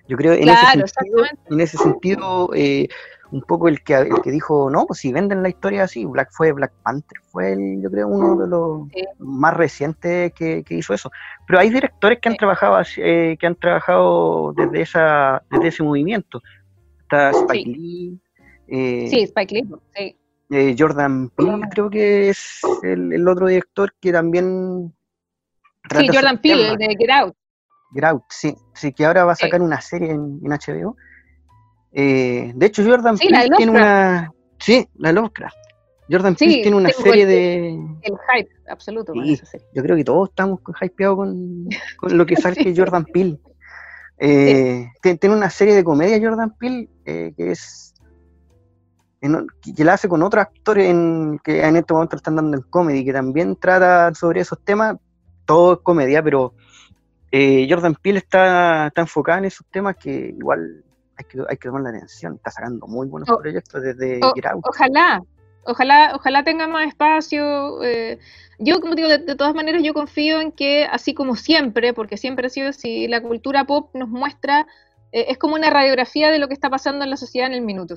Yo 0.08 0.16
creo 0.16 0.32
en 0.32 0.42
Claro, 0.44 0.84
ese 0.84 0.94
sentido, 0.94 1.24
en 1.50 1.60
ese 1.60 1.76
sentido 1.76 2.50
eh, 2.54 2.88
un 3.30 3.42
poco 3.42 3.68
el 3.68 3.82
que, 3.82 3.94
el 3.94 4.22
que 4.22 4.30
dijo, 4.30 4.70
no, 4.70 4.86
pues 4.86 5.00
si 5.00 5.12
venden 5.12 5.42
la 5.42 5.50
historia 5.50 5.84
así, 5.84 6.06
Black 6.06 6.30
fue 6.32 6.52
Black 6.52 6.72
Panther, 6.82 7.20
fue 7.30 7.52
el, 7.52 7.82
yo 7.82 7.90
creo 7.90 8.08
uno 8.08 8.36
de 8.36 8.48
los 8.48 8.88
Sí. 8.94 9.04
más 9.18 9.54
recientes 9.54 10.32
que, 10.32 10.62
que 10.64 10.74
hizo 10.76 10.94
eso. 10.94 11.10
Pero 11.46 11.58
hay 11.60 11.68
directores 11.68 12.20
que 12.20 12.28
han 12.30 12.34
Sí. 12.34 12.38
trabajado 12.38 12.80
eh, 12.96 13.36
que 13.38 13.46
han 13.46 13.54
trabajado 13.56 14.54
desde 14.54 14.80
esa, 14.80 15.42
desde 15.50 15.68
ese 15.68 15.82
movimiento. 15.82 16.40
Está 17.02 17.30
Spike 17.30 17.64
Sí. 17.64 17.74
Lee, 17.74 18.20
eh, 18.68 19.08
Sí, 19.10 19.20
Spike 19.24 19.54
Lee, 19.54 19.68
sí. 19.94 20.17
Eh, 20.50 20.74
Jordan 20.78 21.30
Peele 21.30 21.60
creo 21.70 21.90
que 21.90 22.30
es 22.30 22.60
el, 22.82 23.12
el 23.12 23.28
otro 23.28 23.46
director 23.48 23.92
que 24.00 24.12
también 24.12 24.94
Sí, 25.96 26.06
Jordan 26.12 26.40
Peele, 26.40 26.68
el 26.70 26.76
de 26.76 26.86
Get 26.98 27.10
Out. 27.10 27.34
Get 27.94 28.04
Out, 28.04 28.22
sí, 28.28 28.54
sí, 28.74 28.92
que 28.92 29.06
ahora 29.06 29.24
va 29.24 29.32
a 29.32 29.36
Sí. 29.36 29.44
sacar 29.46 29.62
una 29.62 29.80
serie 29.80 30.10
en, 30.10 30.38
en 30.44 30.52
HBO. 30.52 30.96
Eh, 31.92 32.52
de 32.54 32.66
hecho, 32.66 32.84
Jordan 32.84 33.16
Sí, 33.16 33.28
Peele 33.28 33.48
tiene 33.56 33.72
una... 33.72 34.30
Sí, 34.58 34.86
la 34.96 35.12
Lovecraft. 35.12 35.56
Jordan 36.10 36.36
Sí, 36.36 36.44
Peele 36.46 36.62
tiene 36.62 36.76
una 36.76 36.90
serie 36.90 37.22
el- 37.22 37.28
de... 37.28 37.68
El 38.02 38.14
hype 38.34 38.50
absoluto 38.68 39.12
con 39.14 39.24
esa 39.24 39.46
serie. 39.46 39.66
Yo 39.74 39.82
creo 39.82 39.96
que 39.96 40.04
todos 40.04 40.28
estamos 40.28 40.60
con- 40.60 40.74
hypeados 40.80 41.16
con, 41.16 41.66
con 41.96 42.18
lo 42.18 42.26
que 42.26 42.36
saque 42.36 42.74
Jordan 42.76 43.04
Peele. 43.06 43.38
Eh, 44.18 44.88
ti- 45.00 45.16
Tiene 45.16 45.36
una 45.36 45.48
serie 45.48 45.74
de 45.74 45.84
comedia 45.84 46.18
Jordan 46.20 46.54
Peele 46.58 46.88
eh, 47.06 47.32
que 47.36 47.52
es 47.52 47.87
en 49.20 49.46
que 49.76 49.84
la 49.84 49.94
hace 49.94 50.08
con 50.08 50.22
otros 50.22 50.42
actores 50.42 50.88
en, 50.88 51.40
que 51.42 51.64
en 51.64 51.76
este 51.76 51.92
momento 51.92 52.16
están 52.16 52.36
dando 52.36 52.56
en 52.56 52.62
comedy, 52.64 53.04
que 53.04 53.12
también 53.12 53.56
trata 53.56 54.14
sobre 54.14 54.40
esos 54.40 54.58
temas, 54.64 54.96
todo 55.44 55.74
es 55.74 55.78
comedia, 55.80 56.22
pero 56.22 56.54
eh, 57.32 57.66
Jordan 57.68 57.94
Peele 57.94 58.20
está, 58.20 58.86
está 58.88 59.00
enfocada 59.00 59.38
en 59.38 59.46
esos 59.46 59.66
temas 59.70 59.96
que 59.96 60.34
igual 60.38 60.84
hay 61.16 61.24
que, 61.24 61.38
hay 61.48 61.56
que 61.56 61.68
tomar 61.68 61.82
la 61.82 61.90
atención. 61.90 62.34
Está 62.36 62.50
sacando 62.50 62.86
muy 62.86 63.06
buenos 63.08 63.28
O- 63.28 63.38
proyectos 63.38 63.82
desde 63.82 64.20
o-. 64.24 64.32
Ojalá, 64.64 65.20
ojalá, 65.64 66.12
ojalá 66.14 66.44
tenga 66.44 66.68
más 66.68 66.86
espacio. 66.86 67.82
eh, 67.82 68.18
yo, 68.60 68.80
como 68.80 68.94
digo, 68.94 69.08
de, 69.08 69.18
de 69.18 69.34
todas 69.36 69.54
maneras, 69.54 69.82
yo 69.82 69.94
confío 69.94 70.40
en 70.40 70.52
que, 70.52 70.84
así 70.84 71.12
como 71.14 71.34
siempre, 71.36 71.92
porque 71.92 72.16
siempre 72.16 72.46
ha 72.46 72.50
sido 72.50 72.68
así, 72.68 73.08
la 73.08 73.20
cultura 73.20 73.64
pop 73.64 73.90
nos 73.94 74.08
muestra, 74.08 74.66
eh, 75.12 75.26
es 75.28 75.38
como 75.38 75.54
una 75.56 75.70
radiografía 75.70 76.30
de 76.30 76.38
lo 76.38 76.48
que 76.48 76.54
está 76.54 76.70
pasando 76.70 77.04
en 77.04 77.10
la 77.10 77.16
sociedad 77.16 77.48
en 77.48 77.54
el 77.54 77.62
minuto. 77.62 77.96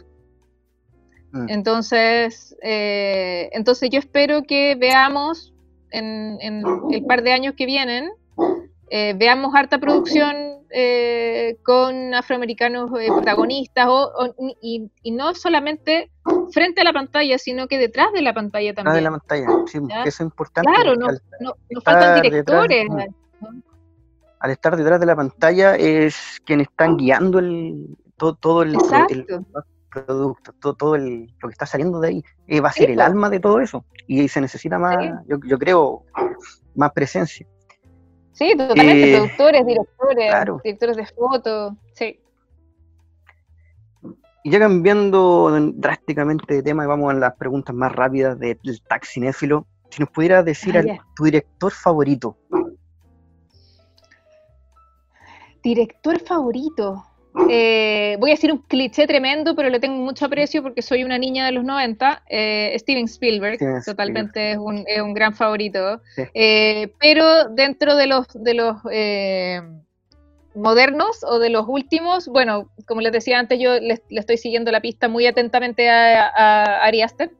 Mm. 1.31 1.45
Entonces, 1.49 2.55
eh, 2.61 3.49
entonces 3.53 3.89
yo 3.89 3.99
espero 3.99 4.43
que 4.43 4.75
veamos 4.75 5.53
en, 5.91 6.37
en 6.41 6.63
el 6.91 7.05
par 7.05 7.21
de 7.23 7.31
años 7.33 7.53
que 7.57 7.65
vienen, 7.65 8.11
eh, 8.89 9.13
veamos 9.17 9.53
harta 9.55 9.77
producción 9.77 10.35
eh, 10.69 11.57
con 11.63 12.13
afroamericanos 12.13 12.89
eh, 12.99 13.07
protagonistas 13.07 13.87
o, 13.87 14.11
o- 14.13 14.35
y, 14.61 14.89
y 15.03 15.11
no 15.11 15.33
solamente 15.33 16.11
frente 16.53 16.81
a 16.81 16.83
la 16.85 16.93
pantalla, 16.93 17.37
sino 17.37 17.67
que 17.67 17.77
detrás 17.77 18.11
de 18.13 18.21
la 18.21 18.33
pantalla 18.33 18.71
Detrás 18.71 18.85
también. 18.85 19.03
de 19.03 19.09
la 19.11 19.17
pantalla, 19.17 19.47
sí, 19.67 19.79
¿Ya? 19.87 20.03
que 20.03 20.09
eso 20.09 20.23
es 20.23 20.27
importante. 20.27 20.69
Claro, 20.71 20.95
no, 20.95 21.07
al, 21.07 21.21
no, 21.39 21.53
nos 21.69 21.83
faltan 21.83 22.21
detrás, 22.21 22.23
directores. 22.23 22.85
mm. 22.89 23.59
al 24.39 24.51
estar 24.51 24.75
detrás 24.75 24.99
de 24.99 25.05
la 25.05 25.15
pantalla 25.15 25.75
es 25.75 26.41
quien 26.45 26.61
están 26.61 26.97
guiando 26.97 27.39
el, 27.39 27.85
todo, 28.17 28.33
todo 28.35 28.61
el, 28.63 28.69
el 28.69 28.75
Exacto. 28.75 29.45
Producto, 29.91 30.53
todo, 30.59 30.73
todo 30.73 30.95
el, 30.95 31.27
lo 31.41 31.49
que 31.49 31.53
está 31.53 31.65
saliendo 31.65 31.99
de 31.99 32.07
ahí. 32.07 32.23
eh, 32.47 32.59
va 32.61 32.69
a 32.69 32.73
ser 32.73 32.89
el 32.91 33.01
alma 33.01 33.29
de 33.29 33.39
todo 33.39 33.59
eso. 33.59 33.85
Y 34.07 34.27
se 34.27 34.41
necesita 34.41 34.79
más, 34.79 34.97
yo, 35.27 35.37
yo 35.45 35.59
creo, 35.59 36.05
más 36.75 36.91
presencia. 36.91 37.45
Sí, 38.33 38.55
totalmente, 38.57 39.09
Eh, 39.11 39.15
productores, 39.17 39.65
directores, 39.65 40.29
claro. 40.29 40.61
directores 40.63 40.97
de 40.97 41.05
fotos, 41.05 41.73
sí. 41.93 42.19
Y 44.43 44.49
ya 44.49 44.57
cambiando 44.59 45.51
drásticamente 45.75 46.55
de 46.55 46.63
tema, 46.63 46.83
y 46.83 46.87
vamos 46.87 47.11
a 47.11 47.13
las 47.13 47.35
preguntas 47.35 47.75
más 47.75 47.91
rápidas 47.91 48.39
de- 48.39 48.57
del 48.63 48.81
taxinéfilo. 48.81 49.67
Si 49.91 50.01
nos 50.01 50.09
pudieras 50.09 50.43
decir 50.45 50.75
Ah, 50.77 50.79
al- 50.79 50.99
tu 51.15 51.25
director 51.25 51.71
favorito. 51.71 52.37
Director 55.63 56.19
favorito. 56.21 57.05
Eh, 57.49 58.17
voy 58.19 58.31
a 58.31 58.33
decir 58.33 58.51
un 58.51 58.59
cliché 58.63 59.07
tremendo, 59.07 59.55
pero 59.55 59.69
le 59.69 59.79
tengo 59.79 59.95
mucho 59.97 60.25
aprecio 60.25 60.61
porque 60.61 60.81
soy 60.81 61.03
una 61.03 61.17
niña 61.17 61.45
de 61.45 61.53
los 61.53 61.63
90. 61.63 62.23
eh, 62.29 62.75
Steven 62.77 63.05
Spielberg, 63.05 63.55
Steven 63.55 63.81
totalmente 63.85 64.51
es 64.51 64.57
un, 64.57 64.83
es 64.85 65.01
un 65.01 65.13
gran 65.13 65.33
favorito. 65.33 66.01
Sí. 66.15 66.23
Eh, 66.33 66.91
pero 66.99 67.49
dentro 67.49 67.95
de 67.95 68.07
los, 68.07 68.27
de 68.33 68.53
los 68.53 68.75
modernos 70.53 71.23
o 71.23 71.39
de 71.39 71.49
los 71.49 71.65
últimos, 71.67 72.27
bueno, 72.27 72.69
como 72.85 73.01
les 73.01 73.11
decía 73.13 73.39
antes, 73.39 73.59
yo 73.59 73.79
le, 73.79 74.01
le 74.09 74.19
estoy 74.19 74.37
siguiendo 74.37 74.71
la 74.71 74.81
pista 74.81 75.07
muy 75.07 75.25
atentamente 75.25 75.89
a, 75.89 76.27
a 76.27 76.83
Ari 76.85 77.01
Aster, 77.01 77.31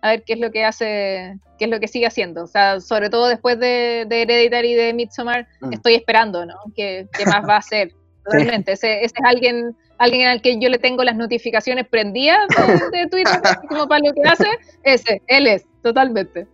a 0.00 0.10
ver 0.10 0.22
qué 0.24 0.34
es 0.34 0.38
lo 0.40 0.50
que 0.52 0.64
hace, 0.64 1.38
qué 1.58 1.64
es 1.64 1.70
lo 1.70 1.80
que 1.80 1.88
sigue 1.88 2.06
haciendo. 2.06 2.44
O 2.44 2.46
sea, 2.46 2.80
sobre 2.80 3.10
todo 3.10 3.26
después 3.26 3.58
de, 3.58 4.04
de 4.08 4.22
Hereditary 4.22 4.70
y 4.72 4.74
de 4.74 4.92
Midsommar, 4.94 5.48
Mm. 5.60 5.72
estoy 5.72 5.94
esperando, 5.94 6.46
¿no? 6.46 6.54
¿Qué, 6.76 7.06
qué 7.16 7.24
más 7.26 7.48
va 7.48 7.54
a 7.54 7.58
hacer? 7.58 7.92
Totalmente. 8.24 8.72
Ese, 8.72 9.04
ese 9.04 9.14
es 9.18 9.24
alguien, 9.24 9.76
alguien 9.98 10.28
al 10.28 10.42
que 10.42 10.58
yo 10.58 10.68
le 10.68 10.78
tengo 10.78 11.02
las 11.04 11.16
notificaciones 11.16 11.86
prendidas 11.88 12.46
de, 12.48 12.98
de 12.98 13.06
Twitter, 13.08 13.40
como 13.68 13.88
para 13.88 14.06
lo 14.06 14.12
que 14.12 14.22
hace. 14.28 14.48
Ese, 14.82 15.22
él 15.26 15.46
es, 15.46 15.66
totalmente. 15.82 16.46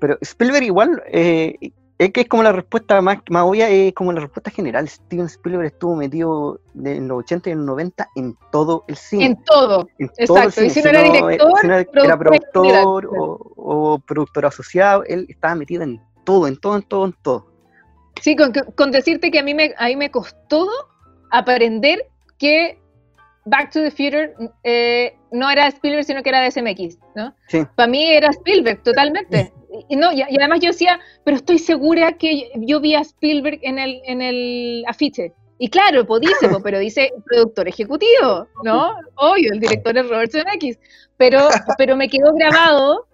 Pero 0.00 0.18
Spielberg 0.22 0.64
igual, 0.64 1.02
eh, 1.12 1.56
es 1.98 2.12
que 2.12 2.22
es 2.22 2.28
como 2.28 2.42
la 2.42 2.52
respuesta 2.52 3.02
más, 3.02 3.18
más 3.28 3.44
obvia, 3.44 3.68
es 3.68 3.92
como 3.92 4.10
la 4.12 4.20
respuesta 4.20 4.50
general. 4.50 4.88
Steven 4.88 5.26
Spielberg 5.26 5.66
estuvo 5.66 5.94
metido 5.94 6.58
en 6.82 7.06
los 7.06 7.18
80 7.18 7.50
y 7.50 7.52
en 7.52 7.58
los 7.58 7.66
90 7.66 8.08
en 8.16 8.36
todo 8.50 8.84
el 8.88 8.96
cine. 8.96 9.26
En 9.26 9.44
todo. 9.44 9.86
en 9.98 10.08
todo 10.26 10.38
el 10.38 10.44
exacto. 10.44 10.64
Y 10.64 10.70
si 10.70 10.82
no 10.82 10.88
era 10.88 11.02
director, 11.02 11.52
si 11.60 11.66
no 11.66 11.74
era 11.74 11.84
productor 11.90 12.18
productor 12.18 12.66
general. 12.66 12.86
o, 12.86 13.52
o 13.54 13.98
productor 13.98 14.46
asociado, 14.46 15.04
él 15.04 15.26
estaba 15.28 15.54
metido 15.54 15.82
en 15.82 16.00
todo, 16.24 16.48
en 16.48 16.56
todo, 16.56 16.76
en 16.76 16.82
todo, 16.82 17.04
en 17.04 17.12
todo. 17.22 17.49
Sí, 18.20 18.36
con, 18.36 18.52
con 18.52 18.90
decirte 18.90 19.30
que 19.30 19.38
a 19.38 19.42
mí 19.42 19.54
me, 19.54 19.74
a 19.76 19.86
mí 19.86 19.96
me 19.96 20.10
costó 20.10 20.68
aprender 21.30 22.06
que 22.38 22.78
Back 23.46 23.72
to 23.72 23.80
the 23.80 23.90
Future 23.90 24.34
eh, 24.64 25.14
no 25.32 25.50
era 25.50 25.68
Spielberg, 25.68 26.04
sino 26.04 26.22
que 26.22 26.28
era 26.28 26.40
de 26.40 26.50
SMX, 26.50 26.98
¿no? 27.16 27.34
Sí. 27.48 27.62
Para 27.74 27.88
mí 27.88 28.04
era 28.04 28.28
Spielberg, 28.28 28.82
totalmente. 28.82 29.52
Y, 29.88 29.96
no, 29.96 30.12
y, 30.12 30.18
y 30.18 30.38
además 30.38 30.60
yo 30.60 30.70
decía, 30.70 31.00
pero 31.24 31.36
estoy 31.36 31.58
segura 31.58 32.12
que 32.12 32.50
yo 32.56 32.80
vi 32.80 32.94
a 32.94 33.00
Spielberg 33.00 33.60
en 33.62 33.78
el, 33.78 34.00
en 34.04 34.20
el 34.20 34.84
afiche. 34.86 35.32
Y 35.62 35.68
claro, 35.68 36.06
pues 36.06 36.22
dice, 36.22 36.48
pues, 36.48 36.62
pero 36.64 36.78
dice 36.78 37.12
productor 37.26 37.68
ejecutivo, 37.68 38.48
¿no? 38.64 38.94
Obvio, 39.16 39.52
el 39.52 39.60
director 39.60 39.96
es 39.96 40.08
Robert 40.08 40.32
Zemeckis. 40.32 40.78
Pero, 41.18 41.48
pero 41.76 41.96
me 41.96 42.08
quedó 42.08 42.32
grabado, 42.32 43.06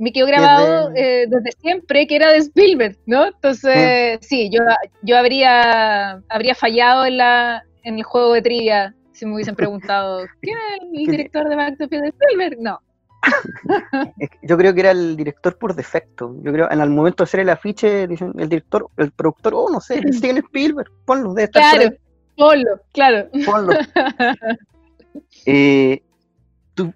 me 0.00 0.12
quedó 0.12 0.26
grabado 0.26 0.90
Desde- 0.90 1.22
eh, 1.22 1.26
desde 1.28 1.52
siempre 1.60 2.06
que 2.06 2.16
era 2.16 2.30
de 2.30 2.38
Spielberg, 2.38 2.96
¿no? 3.06 3.26
Entonces, 3.26 4.18
sí, 4.22 4.50
yo, 4.50 4.60
yo 5.02 5.16
habría, 5.18 6.12
habría 6.28 6.54
fallado 6.54 7.04
en, 7.06 7.18
la, 7.18 7.62
en 7.84 7.96
el 7.98 8.02
juego 8.02 8.32
de 8.32 8.42
trivia 8.42 8.94
si 9.12 9.26
me 9.26 9.34
hubiesen 9.34 9.54
preguntado, 9.54 10.24
¿quién 10.40 10.56
es 10.56 10.82
el 10.82 10.88
¿Quién- 10.90 11.10
director 11.10 11.48
de 11.48 11.54
Back 11.56 11.76
to 11.76 11.86
the 11.86 11.96
Future 11.96 12.00
de 12.02 12.08
Spielberg? 12.08 12.56
No. 12.60 12.80
Yo 14.42 14.56
creo 14.56 14.72
que 14.72 14.80
era 14.80 14.92
el 14.92 15.14
director 15.14 15.58
por 15.58 15.74
defecto. 15.74 16.34
Yo 16.42 16.52
creo, 16.52 16.70
en 16.70 16.80
el 16.80 16.88
momento 16.88 17.22
de 17.22 17.28
hacer 17.28 17.40
el 17.40 17.50
afiche, 17.50 18.06
dicen 18.06 18.32
el 18.38 18.48
director, 18.48 18.88
el 18.96 19.10
productor, 19.12 19.52
oh, 19.54 19.68
no 19.70 19.80
sé, 19.82 20.00
Steven 20.12 20.38
Spielberg, 20.38 20.90
ponlo, 21.04 21.34
debe 21.34 21.44
estar 21.44 21.62
por 21.70 21.80
Claro, 21.80 21.96
ponlo, 22.36 22.80
claro. 22.92 23.28
ponlo. 23.44 23.72
Eh, 25.46 26.02
tu, 26.74 26.92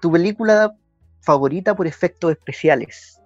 tu 0.00 0.12
película 0.12 0.72
favorita 1.26 1.74
por 1.74 1.86
efectos 1.86 2.30
especiales. 2.30 3.20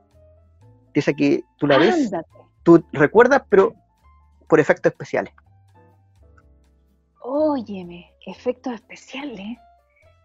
Esa 0.94 1.12
que 1.12 1.44
tú 1.58 1.66
la 1.68 1.78
ves, 1.78 2.06
Ándate. 2.06 2.28
tú 2.64 2.82
recuerdas, 2.92 3.42
pero 3.48 3.74
por 4.48 4.58
efectos 4.58 4.90
especiales. 4.90 5.32
Óyeme, 7.22 8.12
efectos 8.26 8.72
especiales. 8.74 9.58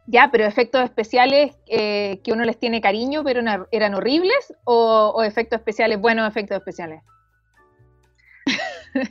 Ya, 0.07 0.29
pero 0.31 0.45
efectos 0.45 0.83
especiales 0.83 1.55
eh, 1.67 2.21
que 2.23 2.31
uno 2.31 2.45
les 2.45 2.57
tiene 2.59 2.79
cariño, 2.79 3.23
pero 3.23 3.41
eran 3.71 3.93
horribles, 3.95 4.53
o, 4.63 5.11
o 5.15 5.23
efectos 5.23 5.57
especiales, 5.59 5.99
buenos 5.99 6.27
efectos 6.29 6.57
especiales. 6.57 7.01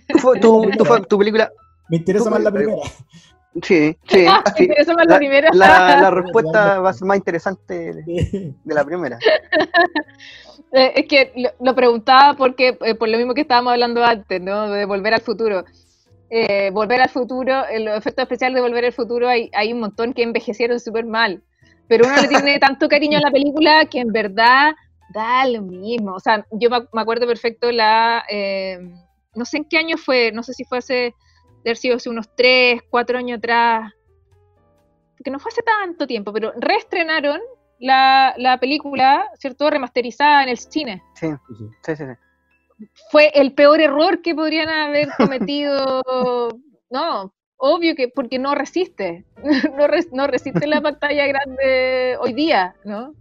Tu, 0.09 0.19
fue- 0.19 0.41
tu, 0.41 0.71
tu 0.79 0.85
tu 1.07 1.19
película, 1.19 1.51
Me 1.89 1.97
interesa 1.99 2.31
más 2.31 2.43
la 2.43 2.51
primera. 2.53 2.81
Sí, 3.63 3.97
sí, 4.09 4.27
Ah, 4.29 4.43
sí. 4.57 4.69
¿Eso 4.77 4.95
más 4.95 5.07
la, 5.07 5.15
La- 5.15 5.19
primera? 5.19 5.51
La, 5.53 5.97
la 6.01 6.11
respuesta 6.23 6.81
va 6.81 6.91
a 6.91 6.93
ser 6.93 7.07
más 7.07 7.17
interesante 7.17 7.75
de, 7.95 8.55
de 8.65 8.75
la 8.75 8.85
primera. 8.85 9.19
Eh, 10.73 10.93
es 10.97 11.07
que 11.07 11.33
lo, 11.37 11.51
lo 11.65 11.75
preguntaba 11.75 12.35
porque, 12.35 12.77
eh, 12.81 12.95
por 12.97 13.09
lo 13.09 13.17
mismo 13.17 13.33
que 13.35 13.43
estábamos 13.43 13.73
hablando 13.73 14.05
antes, 14.05 14.41
¿no? 14.41 14.69
De 14.71 14.85
volver 14.87 15.15
al 15.15 15.21
futuro. 15.21 15.65
Eh, 16.31 16.71
volver 16.73 17.01
al 17.01 17.11
futuro, 17.11 17.65
en 17.69 17.85
los 17.85 17.97
efectos 17.97 18.23
especiales 18.25 18.57
de 18.57 18.61
volver 18.63 18.85
al 18.87 18.93
futuro 18.93 19.29
hay, 19.29 19.51
hay 19.55 19.73
un 19.73 19.81
montón 19.81 20.13
que 20.13 20.23
envejecieron 20.25 20.81
súper 20.81 21.07
mal. 21.07 21.43
Pero 21.87 22.07
uno 22.07 22.17
le 22.21 22.27
tiene 22.29 22.59
tanto 22.59 22.89
cariño 22.89 23.19
a 23.19 23.21
la 23.21 23.31
película 23.31 23.85
que 23.87 24.01
en 24.01 24.09
verdad 24.13 24.73
da 25.13 25.47
lo 25.47 25.63
mismo. 25.63 26.15
O 26.15 26.21
sea, 26.21 26.45
yo 26.51 26.71
me, 26.71 26.81
me 26.93 27.03
acuerdo 27.03 27.27
perfecto 27.27 27.71
la. 27.71 28.25
eh, 28.29 28.79
no 29.35 29.45
sé 29.45 29.59
en 29.59 29.65
qué 29.67 29.79
año 29.79 29.97
fue, 29.97 30.33
no 30.33 30.43
sé 30.43 30.55
si 30.55 30.65
fue 30.65 30.79
hace. 30.79 31.15
De 31.65 31.71
haber 31.71 31.77
sido 31.79 31.97
hace 31.97 32.11
unos 32.11 32.29
3, 32.37 32.83
4 32.91 33.19
años 33.19 33.39
atrás. 33.39 33.93
Porque 35.17 35.31
no 35.31 35.39
fue 35.41 35.51
hace 35.51 35.63
tanto 35.63 36.07
tiempo, 36.07 36.33
pero 36.33 36.53
reestrenaron 36.57 37.41
la, 37.79 38.35
la 38.37 38.59
película, 38.61 39.27
¿cierto? 39.39 39.71
Remasterizada 39.71 40.43
en 40.43 40.49
el 40.51 40.59
cine. 40.59 41.03
Sí, 41.15 41.29
sí, 41.83 41.97
sí. 41.97 42.05
sí. 42.05 42.87
Fue 43.11 43.29
el 43.35 43.53
peor 43.55 43.81
error 43.81 44.21
que 44.23 44.35
podrían 44.35 44.69
haber 44.69 45.09
cometido. 45.17 46.03
No, 46.91 47.33
obvio 47.57 47.97
que 47.97 48.07
porque 48.09 48.39
no 48.39 48.55
resiste. 48.55 49.25
No, 49.77 49.87
res- 49.89 50.13
no 50.13 50.27
resiste 50.29 50.67
la 50.69 50.81
pantalla 50.81 51.27
grande 51.27 52.17
hoy 52.21 52.33
día, 52.35 52.77
¿no? 52.85 53.15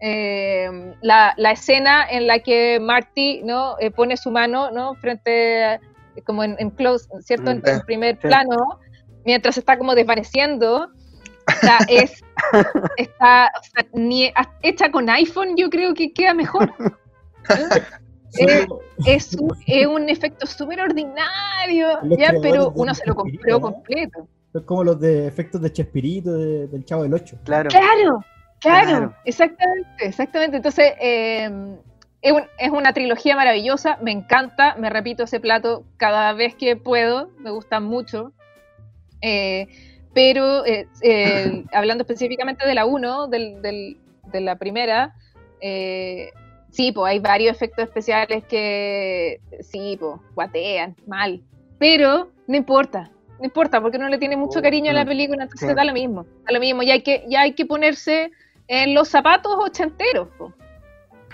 Eh, 0.00 0.68
la, 1.02 1.32
la 1.36 1.52
escena 1.52 2.04
en 2.10 2.26
la 2.26 2.40
que 2.40 2.80
Marty 2.80 3.42
¿no? 3.44 3.76
Eh, 3.78 3.92
pone 3.92 4.16
su 4.16 4.32
mano 4.32 4.72
¿no? 4.72 4.94
frente 4.94 5.62
a- 5.64 5.80
como 6.26 6.44
en, 6.44 6.56
en 6.58 6.70
close, 6.70 7.08
¿cierto? 7.20 7.50
En, 7.50 7.58
Mm, 7.58 7.68
en 7.68 7.80
primer 7.82 8.14
sí. 8.16 8.28
plano, 8.28 8.78
mientras 9.24 9.56
está 9.56 9.78
como 9.78 9.94
desvaneciendo, 9.94 10.84
o 11.48 11.60
sea, 11.60 11.78
es 11.88 12.22
está 12.96 13.50
o 13.58 13.62
sea, 13.62 13.86
ni, 13.94 14.26
a- 14.28 14.58
hecha 14.62 14.90
con 14.90 15.08
iPhone, 15.08 15.56
yo 15.56 15.70
creo 15.70 15.94
que 15.94 16.12
queda 16.12 16.34
mejor. 16.34 16.72
Eh, 18.38 18.62
Solo- 18.66 18.80
Es 19.04 19.34
un, 19.34 19.54
es 19.66 19.86
un 19.86 20.08
efecto 20.08 20.46
súper 20.46 20.80
ordinario, 20.80 21.98
Los 22.02 22.18
ya, 22.18 22.32
pero 22.40 22.70
de 22.70 22.72
uno 22.80 22.94
se 22.94 23.06
lo 23.06 23.14
compró 23.14 23.50
¿no? 23.56 23.60
completo. 23.60 24.26
Es 24.54 24.62
como 24.62 24.84
los 24.84 24.98
de 25.00 25.26
efectos 25.26 25.60
de 25.60 25.72
Chespirito 25.72 26.32
de- 26.32 26.66
del 26.68 26.84
Chavo 26.84 27.02
del 27.02 27.12
8. 27.14 27.38
Claro. 27.44 27.68
Claro, 27.70 28.24
claro, 28.60 28.86
Claro. 28.88 29.14
exactamente, 29.24 29.88
exactamente. 30.06 30.56
Entonces, 30.58 30.92
eh, 31.00 31.50
es, 32.22 32.32
un- 32.32 32.46
es 32.58 32.70
una 32.70 32.92
trilogía 32.92 33.36
maravillosa, 33.36 33.98
me 34.00 34.12
encanta, 34.12 34.76
me 34.76 34.88
repito 34.90 35.24
ese 35.24 35.40
plato 35.40 35.84
cada 35.96 36.32
vez 36.32 36.54
que 36.54 36.76
puedo, 36.76 37.30
me 37.38 37.50
gusta 37.50 37.80
mucho. 37.80 38.32
Eh, 39.20 39.66
pero 40.14 40.64
eh, 40.66 40.88
eh, 41.02 41.64
hablando 41.72 42.02
específicamente 42.02 42.66
de 42.66 42.74
la 42.74 42.84
1, 42.86 43.28
del- 43.28 43.60
del- 43.62 43.96
de 44.32 44.40
la 44.40 44.56
primera, 44.56 45.14
sí, 46.70 46.92
pues 46.92 47.10
hay 47.12 47.18
varios 47.18 47.54
efectos 47.56 47.84
especiales 47.84 48.44
que 48.44 49.40
sí, 49.60 49.96
pues 50.00 50.16
guatean 50.34 50.96
mal, 51.06 51.42
pero 51.78 52.30
no 52.46 52.56
importa, 52.56 53.10
no 53.38 53.44
importa, 53.44 53.80
porque 53.80 53.96
uno 53.98 54.08
le 54.08 54.18
tiene 54.18 54.36
mucho 54.36 54.62
cariño 54.62 54.90
a 54.90 54.94
la 54.94 55.04
película, 55.04 55.42
entonces 55.44 55.68
sí. 55.68 55.74
da 55.74 55.84
lo 55.84 55.92
mismo, 55.92 56.24
da 56.46 56.52
lo 56.52 56.60
mismo, 56.60 56.82
y 56.82 56.90
hay 56.90 57.02
que, 57.02 57.24
ya 57.28 57.42
hay 57.42 57.52
que 57.52 57.66
ponerse 57.66 58.30
en 58.68 58.94
los 58.94 59.08
zapatos 59.08 59.52
ochenteros, 59.58 60.28
po, 60.38 60.52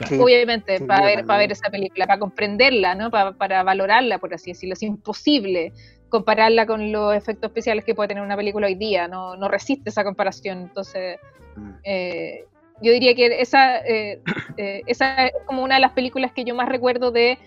Sí, 0.07 0.19
obviamente, 0.19 0.79
sí, 0.79 0.85
para 0.85 1.05
ver, 1.07 1.27
para 1.27 1.39
ver 1.41 1.53
esa 1.53 1.71
película, 1.71 2.07
para 2.07 2.19
comprenderla, 2.21 2.95
¿no? 2.95 3.11
Para, 3.11 3.33
para 3.33 3.63
valorarla, 3.63 4.19
por 4.19 4.33
así 4.35 4.51
decirlo. 4.53 4.75
Es 4.75 4.83
imposible 4.83 5.73
compararla 6.09 6.67
con 6.67 6.93
los 6.93 7.15
efectos 7.15 7.49
especiales 7.49 7.85
que 7.85 7.95
puede 7.95 8.09
tener 8.09 8.23
una 8.23 8.37
película 8.37 8.67
hoy 8.67 8.75
día, 8.77 9.09
no, 9.09 9.37
no 9.37 9.49
resiste 9.49 9.91
esa 9.91 10.05
comparación. 10.05 10.59
Entonces, 10.63 11.19
Mm. 11.57 11.71
eh, 11.85 12.45
yo 12.81 12.93
diría 12.93 13.15
que 13.15 13.41
esa, 13.41 13.79
eh, 13.79 14.23
eh, 14.57 14.83
esa 14.87 15.27
es 15.27 15.33
como 15.47 15.65
una 15.65 15.75
de 15.75 15.81
las 15.81 15.93
películas 15.93 16.33
que 16.33 16.45
yo 16.45 16.55
más 16.55 16.69
recuerdo 16.69 17.11
de, 17.11 17.39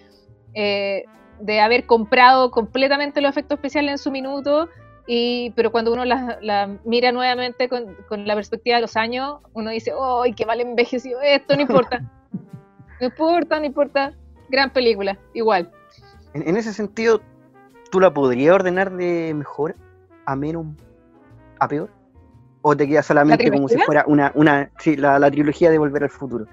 eh, 0.53 1.05
de 1.39 1.59
haber 1.61 1.85
comprado 1.85 2.51
completamente 2.51 3.21
los 3.21 3.31
efectos 3.31 3.55
especiales 3.57 3.91
en 3.91 3.97
su 3.97 4.11
minuto, 4.11 4.67
y, 5.07 5.51
pero 5.51 5.71
cuando 5.71 5.93
uno 5.93 6.05
la, 6.05 6.37
la 6.41 6.77
mira 6.83 7.11
nuevamente 7.11 7.69
con, 7.69 7.95
con 8.07 8.27
la 8.27 8.35
perspectiva 8.35 8.75
de 8.75 8.81
los 8.81 8.97
años, 8.97 9.39
uno 9.53 9.71
dice, 9.71 9.93
¡ay, 10.23 10.33
qué 10.33 10.45
mal 10.45 10.59
envejeció 10.59 11.21
esto! 11.21 11.55
No 11.55 11.61
importa. 11.61 12.01
No 13.01 13.07
importa, 13.07 13.59
no 13.59 13.65
importa. 13.65 14.13
Gran 14.49 14.69
película, 14.69 15.17
igual. 15.33 15.71
En, 16.33 16.47
en 16.47 16.55
ese 16.55 16.71
sentido, 16.71 17.21
¿tú 17.89 17.99
la 17.99 18.13
podrías 18.13 18.53
ordenar 18.53 18.91
de 18.91 19.33
mejor 19.33 19.75
a 20.25 20.35
menos 20.35 20.67
a 21.59 21.67
peor? 21.67 21.89
¿O 22.61 22.77
te 22.77 22.87
queda 22.87 23.01
solamente 23.01 23.49
como 23.51 23.67
si 23.67 23.77
fuera 23.79 24.03
una, 24.05 24.31
una 24.35 24.69
sí, 24.77 24.95
la, 24.95 25.17
la 25.17 25.31
trilogía 25.31 25.71
de 25.71 25.79
Volver 25.79 26.03
al 26.03 26.09
Futuro? 26.11 26.45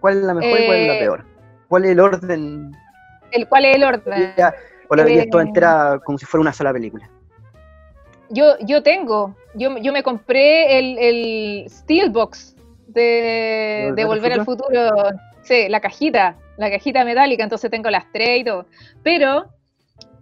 ¿Cuál 0.00 0.18
es 0.18 0.22
la 0.24 0.34
mejor 0.34 0.60
y 0.60 0.66
cuál 0.66 0.78
es 0.78 0.86
la 0.86 0.94
Eh, 0.94 1.00
peor? 1.00 1.24
¿Cuál 1.66 1.84
es 1.84 1.90
el 1.90 2.00
orden? 2.00 2.72
El, 3.32 3.48
¿Cuál 3.48 3.64
es 3.64 3.76
el 3.76 3.84
orden? 3.84 4.34
¿O 4.88 4.94
la 4.94 5.04
verías 5.04 5.28
toda 5.30 5.42
eh, 5.42 5.46
entera 5.48 6.00
como 6.04 6.16
si 6.18 6.26
fuera 6.26 6.42
una 6.42 6.52
sola 6.52 6.72
película? 6.72 7.10
Yo, 8.30 8.56
yo 8.60 8.82
tengo, 8.82 9.34
yo, 9.54 9.76
yo 9.78 9.92
me 9.92 10.02
compré 10.02 10.78
el, 10.78 10.98
el 10.98 11.70
Steelbox 11.70 12.54
de, 12.86 13.92
de 13.96 14.04
Volver 14.04 14.34
al 14.34 14.44
Futuro. 14.44 14.78
Sí, 15.42 15.68
la 15.68 15.80
cajita, 15.80 16.36
la 16.56 16.70
cajita 16.70 17.04
metálica, 17.04 17.42
entonces 17.42 17.70
tengo 17.70 17.90
las 17.90 18.10
tres 18.12 18.40
y 18.40 18.44
todo. 18.44 18.66
Pero 19.02 19.46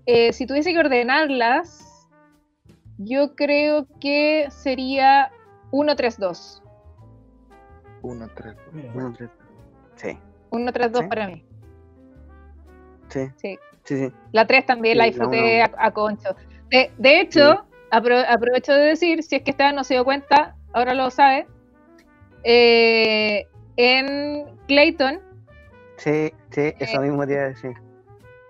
eh, 0.06 0.32
si 0.32 0.47
tuviese 0.47 0.72
que 0.72 0.78
ordenarlas, 0.78 2.09
yo 2.98 3.34
creo 3.34 3.86
que 4.01 4.48
sería 4.51 5.30
1, 5.70 5.94
3, 5.97 6.18
2. 6.18 6.62
Uno, 8.02 8.28
tres. 8.34 8.55
Mira, 8.72 8.90
Uno, 8.94 9.12
tres. 9.12 9.30
Sí, 9.97 10.18
1, 10.51 10.72
3, 10.72 10.92
2 10.92 11.02
Sí. 11.02 11.09
para 11.09 11.26
mí. 11.26 11.44
sí, 13.09 13.28
Sí. 13.36 13.59
sí, 13.84 13.97
sí. 13.98 14.12
La 14.32 14.47
3 14.47 14.64
también 14.64 14.97
la 14.97 15.05
Sí, 15.05 15.10
la 15.10 15.12
disfruté 15.12 15.62
a, 15.62 15.70
a 15.78 15.90
concho. 15.92 16.34
De, 16.70 16.90
de 16.97 17.20
hecho, 17.20 17.66
apro- 17.90 18.24
aprovecho 18.26 18.72
de 18.72 18.86
decir, 18.86 19.22
si 19.22 19.36
es 19.36 19.42
que 19.42 19.51
Esteban 19.51 19.74
no 19.74 19.84
se 19.84 19.94
dio 19.94 20.05
cuenta, 20.05 20.56
ahora 20.72 20.94
lo 20.94 21.10
sabe, 21.10 21.47
eh, 22.44 23.47
en 23.76 24.44
Clayton, 24.66 25.20
Sí, 25.97 26.32
sí, 26.51 26.72
eso 26.78 27.01
mismo 27.02 27.26
te 27.26 27.34
iba 27.34 27.42
a 27.42 27.48
decir. 27.48 27.72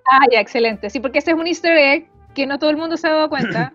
ah, 0.07 0.21
ya, 0.31 0.41
excelente, 0.41 0.89
sí, 0.89 1.01
porque 1.01 1.19
ese 1.19 1.33
es 1.33 1.37
un 1.37 1.47
easter 1.49 1.77
egg 1.77 2.09
que 2.35 2.47
no 2.47 2.59
todo 2.61 2.71
el 2.71 2.77
mundo 2.77 2.97
se 2.97 3.09
ha 3.09 3.13
dado 3.13 3.29
cuenta, 3.29 3.73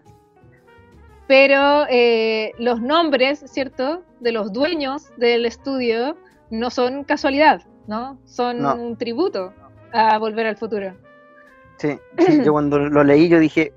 pero 1.28 1.86
eh, 1.90 2.54
los 2.58 2.82
nombres, 2.82 3.44
¿cierto?, 3.48 4.04
de 4.22 4.32
los 4.32 4.54
dueños 4.54 5.10
del 5.18 5.46
estudio 5.46 6.18
no 6.52 6.70
son 6.70 7.04
casualidad, 7.04 7.64
¿no? 7.88 8.18
Son 8.26 8.62
No. 8.62 8.76
un 8.76 8.98
tributo 8.98 9.54
a 9.92 10.18
Volver 10.20 10.48
al 10.48 10.56
Futuro. 10.58 10.94
Sí, 11.78 11.98
sí, 12.20 12.42
yo 12.46 12.54
cuando 12.54 12.80
lo 12.80 13.04
leí 13.04 13.28
yo 13.28 13.40
dije, 13.40 13.74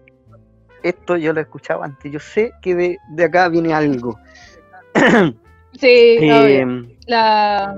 esto 0.84 1.16
yo 1.16 1.32
lo 1.32 1.40
escuchaba 1.40 1.84
antes, 1.86 2.12
yo 2.12 2.20
sé 2.20 2.52
que 2.62 2.74
de, 2.76 2.98
de 3.10 3.24
acá 3.24 3.48
viene 3.48 3.74
algo. 3.74 4.16
Sí. 5.74 6.18
Eh, 6.20 6.64
la 7.06 7.74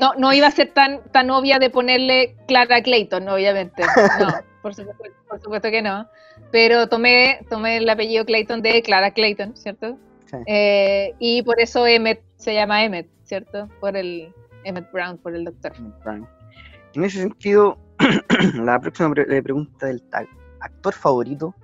no, 0.00 0.14
no 0.16 0.32
iba 0.32 0.46
a 0.46 0.50
ser 0.50 0.68
tan, 0.72 1.00
tan 1.12 1.30
obvia 1.30 1.58
de 1.58 1.70
ponerle 1.70 2.36
Clara 2.46 2.82
Clayton, 2.82 3.28
obviamente. 3.28 3.82
No, 4.20 4.28
por 4.62 4.74
supuesto, 4.74 5.04
por 5.28 5.40
supuesto 5.40 5.70
que 5.70 5.82
no. 5.82 6.06
Pero 6.52 6.88
tomé, 6.88 7.40
tomé 7.50 7.78
el 7.78 7.88
apellido 7.88 8.24
Clayton 8.24 8.62
de 8.62 8.82
Clara 8.82 9.10
Clayton, 9.12 9.56
¿cierto? 9.56 9.96
Sí. 10.26 10.36
Eh, 10.46 11.14
y 11.18 11.42
por 11.42 11.60
eso 11.60 11.86
Emmett 11.86 12.22
se 12.36 12.54
llama 12.54 12.84
Emmett, 12.84 13.08
¿cierto? 13.24 13.68
Por 13.80 13.96
el 13.96 14.32
Emmett 14.64 14.90
Brown, 14.92 15.18
por 15.18 15.34
el 15.34 15.44
doctor. 15.44 15.72
En 16.94 17.04
ese 17.04 17.18
sentido, 17.22 17.78
la 18.54 18.78
próxima 18.80 19.10
pre- 19.10 19.42
pregunta 19.42 19.86
del 19.86 20.02
tag. 20.02 20.28
¿Actor 20.60 20.92
favorito 20.94 21.54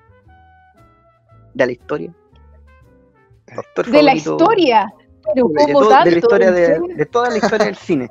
de 1.54 1.66
la 1.66 1.72
historia? 1.72 2.12
¿Actor 3.56 3.86
De 3.86 4.02
la 4.02 4.14
historia. 4.14 4.92
Pero 5.32 5.48
de, 5.48 5.64
como 5.64 5.80
todo- 5.80 5.88
tanto, 5.90 6.04
de 6.04 6.10
la 6.10 6.18
historia 6.18 6.48
¿en 6.48 6.54
de, 6.54 6.66
serio? 6.66 6.96
de 6.96 7.06
toda 7.06 7.30
la 7.30 7.36
historia 7.38 7.66
del 7.66 7.76
cine. 7.76 8.10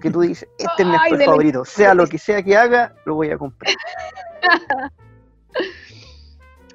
Que 0.00 0.10
tú 0.10 0.20
dices, 0.20 0.48
este 0.58 0.82
es 0.82 0.88
mi 0.88 0.94
actor 0.94 1.18
la 1.18 1.24
favorito. 1.24 1.64
Sea 1.64 1.94
lo 1.94 2.06
que 2.06 2.18
sea 2.18 2.42
que 2.42 2.56
haga, 2.56 2.94
lo 3.04 3.14
voy 3.14 3.30
a 3.30 3.38
comprar. 3.38 3.72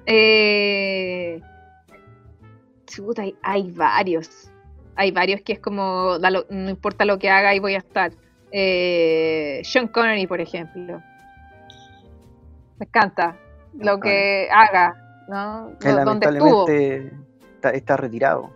Eh, 0.07 1.39
chuta, 2.87 3.21
hay, 3.21 3.35
hay 3.43 3.71
varios. 3.71 4.51
Hay 4.95 5.11
varios 5.11 5.41
que 5.41 5.53
es 5.53 5.59
como, 5.59 6.17
no 6.49 6.69
importa 6.69 7.05
lo 7.05 7.17
que 7.17 7.29
haga, 7.29 7.49
ahí 7.49 7.59
voy 7.59 7.75
a 7.75 7.77
estar. 7.77 8.11
Eh, 8.51 9.61
Sean 9.63 9.87
Connery, 9.87 10.27
por 10.27 10.41
ejemplo. 10.41 11.01
Me 12.77 12.85
encanta 12.85 13.37
lo 13.79 13.99
que 13.99 14.49
haga, 14.51 15.23
¿no? 15.29 15.69
Estuvo. 15.69 15.93
lamentablemente 15.93 17.13
está, 17.55 17.69
está 17.69 17.95
retirado. 17.97 18.49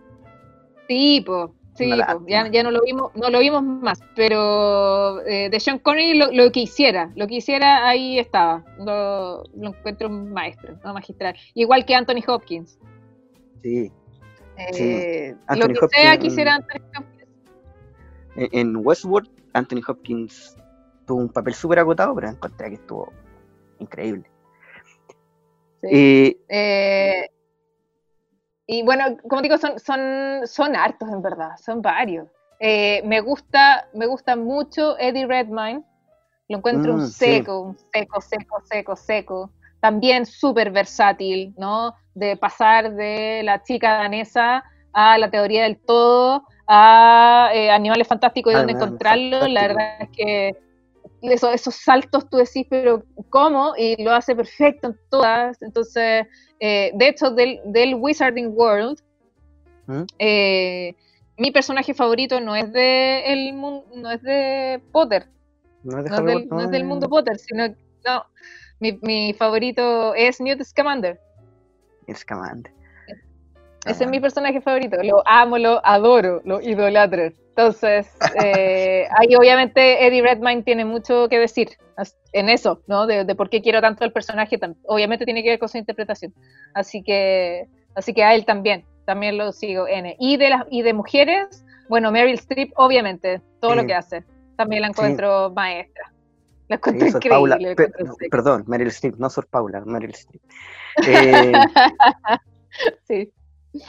Sí, 0.88 1.24
po, 1.26 1.56
sí, 1.76 1.90
ya, 2.28 2.48
ya 2.52 2.64
no 2.64 2.72
lo 2.72 2.82
vimos, 2.82 3.12
no 3.16 3.30
lo 3.30 3.40
vimos 3.40 3.64
más, 3.64 4.00
pero 4.16 5.22
eh, 5.26 5.50
de 5.50 5.60
Sean 5.60 5.80
Connery 5.80 6.18
lo, 6.18 6.32
lo 6.32 6.52
que 6.52 6.62
hiciera, 6.62 7.12
lo 7.16 7.28
que 7.28 7.36
hiciera 7.36 7.88
ahí 7.88 8.20
estaba, 8.20 8.64
lo, 8.80 9.44
lo 9.56 9.70
encuentro 9.70 10.08
un 10.10 10.32
maestro, 10.32 10.78
¿no? 10.84 10.94
magistral, 10.94 11.36
igual 11.56 11.86
que 11.86 11.96
Anthony 11.96 12.22
Hopkins. 12.28 12.78
Sí. 13.64 13.92
Sí. 14.72 14.84
Eh, 14.84 15.36
Anthony 15.48 15.74
lo 15.74 15.88
que 15.90 15.96
sea 15.98 16.14
Hopkins- 16.16 16.20
quisiera 16.22 16.56
Anthony 16.56 16.82
Hopkins. 16.98 17.30
En, 18.38 18.50
en 18.52 18.76
Westworld, 18.78 19.30
Anthony 19.54 19.82
Hopkins 19.88 20.56
tuvo 21.06 21.20
un 21.20 21.30
papel 21.30 21.54
súper 21.54 21.80
agotado, 21.80 22.14
pero 22.16 22.30
encontré 22.30 22.70
que 22.70 22.76
estuvo 22.76 23.12
increíble. 23.80 24.24
Sí. 25.82 25.90
Eh, 25.92 26.38
Eh, 26.50 27.30
y 28.68 28.84
bueno, 28.84 29.18
como 29.30 29.42
digo, 29.42 29.58
son, 29.58 29.80
son, 29.80 30.42
son 30.46 30.76
hartos 30.76 31.10
en 31.10 31.22
verdad, 31.22 31.52
son 31.64 31.82
varios. 31.82 32.28
Eh, 32.60 33.02
me 33.06 33.20
gusta, 33.22 33.88
me 33.94 34.06
gusta 34.08 34.36
mucho 34.36 34.98
Eddie 34.98 35.28
Redmayne. 35.28 35.84
Lo 36.48 36.58
encuentro 36.58 36.94
Mm, 36.94 36.96
un 36.96 37.08
sí. 37.08 37.26
seco, 37.26 37.60
un 37.60 37.78
seco, 37.94 38.22
seco, 38.22 38.62
seco, 38.70 38.96
seco. 38.96 39.52
También 39.82 40.26
súper 40.26 40.72
versátil, 40.72 41.54
¿no? 41.58 41.96
De 42.14 42.38
pasar 42.38 42.94
de 42.96 43.42
la 43.44 43.62
chica 43.64 43.98
danesa 43.98 44.64
a 44.94 45.18
la 45.18 45.30
teoría 45.30 45.64
del 45.64 45.78
todo, 45.78 46.44
a 46.68 47.50
eh, 47.54 47.70
animales 47.70 48.08
fantásticos 48.08 48.54
y 48.54 48.56
dónde 48.56 48.72
Animales 48.74 48.88
encontrarlo. 49.02 49.48
La 49.48 49.62
Fantásticos. 49.62 49.68
verdad 49.68 50.02
es 50.02 50.10
que 50.16 50.65
eso- 51.32 51.52
esos 51.52 51.76
saltos 51.76 52.30
tú 52.30 52.38
decís, 52.38 52.66
pero 52.70 53.04
¿cómo? 53.30 53.74
Y 53.78 54.02
lo 54.04 54.12
hace 54.12 54.36
perfecto 54.36 54.88
en 54.90 54.98
todas. 55.10 55.62
Entonces, 55.62 56.26
eh, 56.60 56.92
de 56.94 57.08
hecho, 57.08 57.32
del, 57.32 57.60
del 57.66 57.96
Wizarding 57.96 58.52
World, 58.56 59.00
¿Mm? 59.88 60.04
eh, 60.20 60.96
mi 61.38 61.52
personaje 61.52 61.94
favorito 61.94 62.40
no 62.40 62.56
es 62.56 62.72
de 62.72 63.24
el 63.34 63.54
no 63.56 63.84
es 64.12 64.22
de 64.22 64.82
Potter, 64.92 65.28
no 65.84 66.00
es 66.00 66.06
de 66.06 66.10
no 66.10 66.16
es 66.18 66.26
del, 66.26 66.50
no 66.50 66.62
es 66.62 66.72
del 66.72 66.84
mundo 66.86 67.10
Potter, 67.10 67.38
sino 67.38 67.68
no, 67.68 68.26
mi, 68.80 68.98
mi 69.02 69.34
favorito 69.34 70.14
es 70.16 70.40
Newt 70.40 70.64
Scamander. 70.64 71.20
Scamander. 72.14 72.72
Ese 73.86 74.04
es 74.06 74.10
mi 74.10 74.20
personaje 74.20 74.62
favorito. 74.62 74.98
Lo 75.04 75.22
amo, 75.28 75.58
lo 75.58 75.86
adoro, 75.86 76.42
lo 76.46 76.60
idolatro. 76.62 77.32
Entonces, 77.50 78.08
eh, 78.44 79.08
ahí 79.18 79.36
obviamente 79.36 80.06
Eddie 80.06 80.22
Redmayne 80.22 80.64
tiene 80.64 80.86
mucho 80.86 81.30
que 81.30 81.40
decir 81.40 81.70
en 82.34 82.50
eso, 82.50 82.82
¿no? 82.88 83.08
De, 83.08 83.24
de 83.24 83.36
por 83.36 83.50
qué 83.50 83.62
quiero 83.62 83.80
tanto 83.82 84.04
al 84.04 84.12
personaje. 84.12 84.60
Obviamente 84.88 85.24
tiene 85.26 85.44
que 85.44 85.52
ver 85.52 85.60
con 85.60 85.70
su 85.70 85.78
interpretación. 85.78 86.34
Así 86.74 87.02
que, 87.04 87.68
así 87.96 88.14
que 88.14 88.24
a 88.24 88.34
él 88.36 88.46
también, 88.46 88.84
también 89.06 89.38
lo 89.38 89.52
sigo. 89.54 89.88
N. 89.88 90.16
Y 90.20 90.38
de 90.38 90.50
las 90.50 90.64
y 90.70 90.82
de 90.82 90.94
mujeres, 90.94 91.64
bueno, 91.88 92.12
Meryl 92.12 92.34
Streep, 92.36 92.72
obviamente, 92.76 93.42
todo 93.62 93.76
lo 93.76 93.82
Sí. 93.82 93.88
que 93.88 93.94
hace. 93.94 94.24
también 94.58 94.82
la 94.82 94.88
encuentro 94.88 95.52
maestra. 95.52 96.12
La 96.70 96.78
Sí, 96.78 96.80
encuentro 96.80 97.08
Sor 97.08 97.18
increíble. 97.18 97.30
Paula, 97.30 97.58
la 97.60 97.72
encuentro 97.72 98.16
perdón, 98.32 98.64
Meryl 98.68 98.88
Streep, 98.88 99.16
no 99.18 99.30
Sor 99.30 99.48
Paula, 99.48 99.82
Meryl 99.86 100.12
Streep. 100.12 100.42
Eh, 101.08 101.52
Sí. 103.08 103.32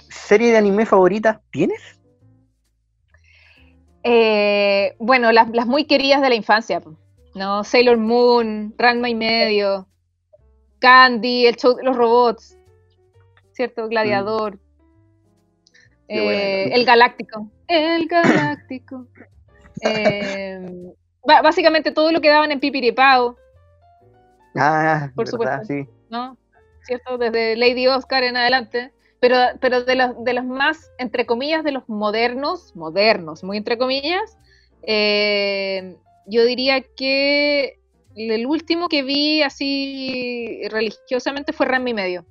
¿Serie 0.09 0.51
de 0.53 0.57
anime 0.59 0.87
favorita 0.87 1.41
tienes? 1.51 1.81
Eh, 4.03 4.95
bueno, 4.99 5.33
las, 5.33 5.49
las 5.51 5.67
muy 5.67 5.85
queridas 5.85 6.23
de 6.23 6.29
la 6.29 6.35
infancia, 6.37 6.81
¿no? 7.35 7.65
Sailor 7.65 7.97
Moon, 7.99 8.75
Ranma 8.79 9.09
y 9.09 9.15
medio, 9.15 9.89
Candy, 10.79 11.47
el 11.47 11.57
show 11.57 11.75
de 11.75 11.83
los 11.83 11.97
robots, 11.97 12.57
¿cierto? 13.53 13.89
Gladiador, 13.89 14.59
Qué 16.09 16.21
bueno. 16.23 16.39
eh, 16.39 16.71
el 16.73 16.85
Galáctico, 16.85 17.51
el 17.69 18.07
Galáctico. 18.07 19.07
Eh, 19.83 20.59
ba- 21.27 21.43
básicamente 21.43 21.93
todo 21.93 22.11
lo 22.11 22.23
que 22.23 22.31
daban 22.31 22.51
en 22.51 22.61
Pipiripao, 22.61 23.37
Ah, 24.57 25.11
Por 25.15 25.27
verdad, 25.31 25.63
supuesto. 25.63 25.65
sí. 25.67 25.87
¿no? 26.09 26.39
¿Cierto? 26.85 27.19
Desde 27.19 27.57
Lady 27.57 27.87
Oscar 27.87 28.23
en 28.25 28.39
adelante. 28.39 28.91
Pero, 29.20 29.36
pero 29.60 29.82
de, 29.82 29.94
los, 29.94 30.24
de 30.24 30.32
los 30.34 30.44
más, 30.44 30.90
entre 30.98 31.26
comillas, 31.26 31.64
de 31.64 31.72
los 31.72 31.88
modernos, 31.88 32.76
modernos, 32.76 33.43
muy 33.43 33.56
entre 33.56 33.78
comillas, 33.78 34.36
eh, 34.82 35.97
yo 36.26 36.44
diría 36.44 36.82
que 36.82 37.78
el 38.14 38.47
último 38.47 38.88
que 38.88 39.02
vi 39.02 39.43
así 39.43 40.60
religiosamente 40.70 41.52
fue 41.52 41.66
Rami 41.66 41.94
Medio. 41.94 42.24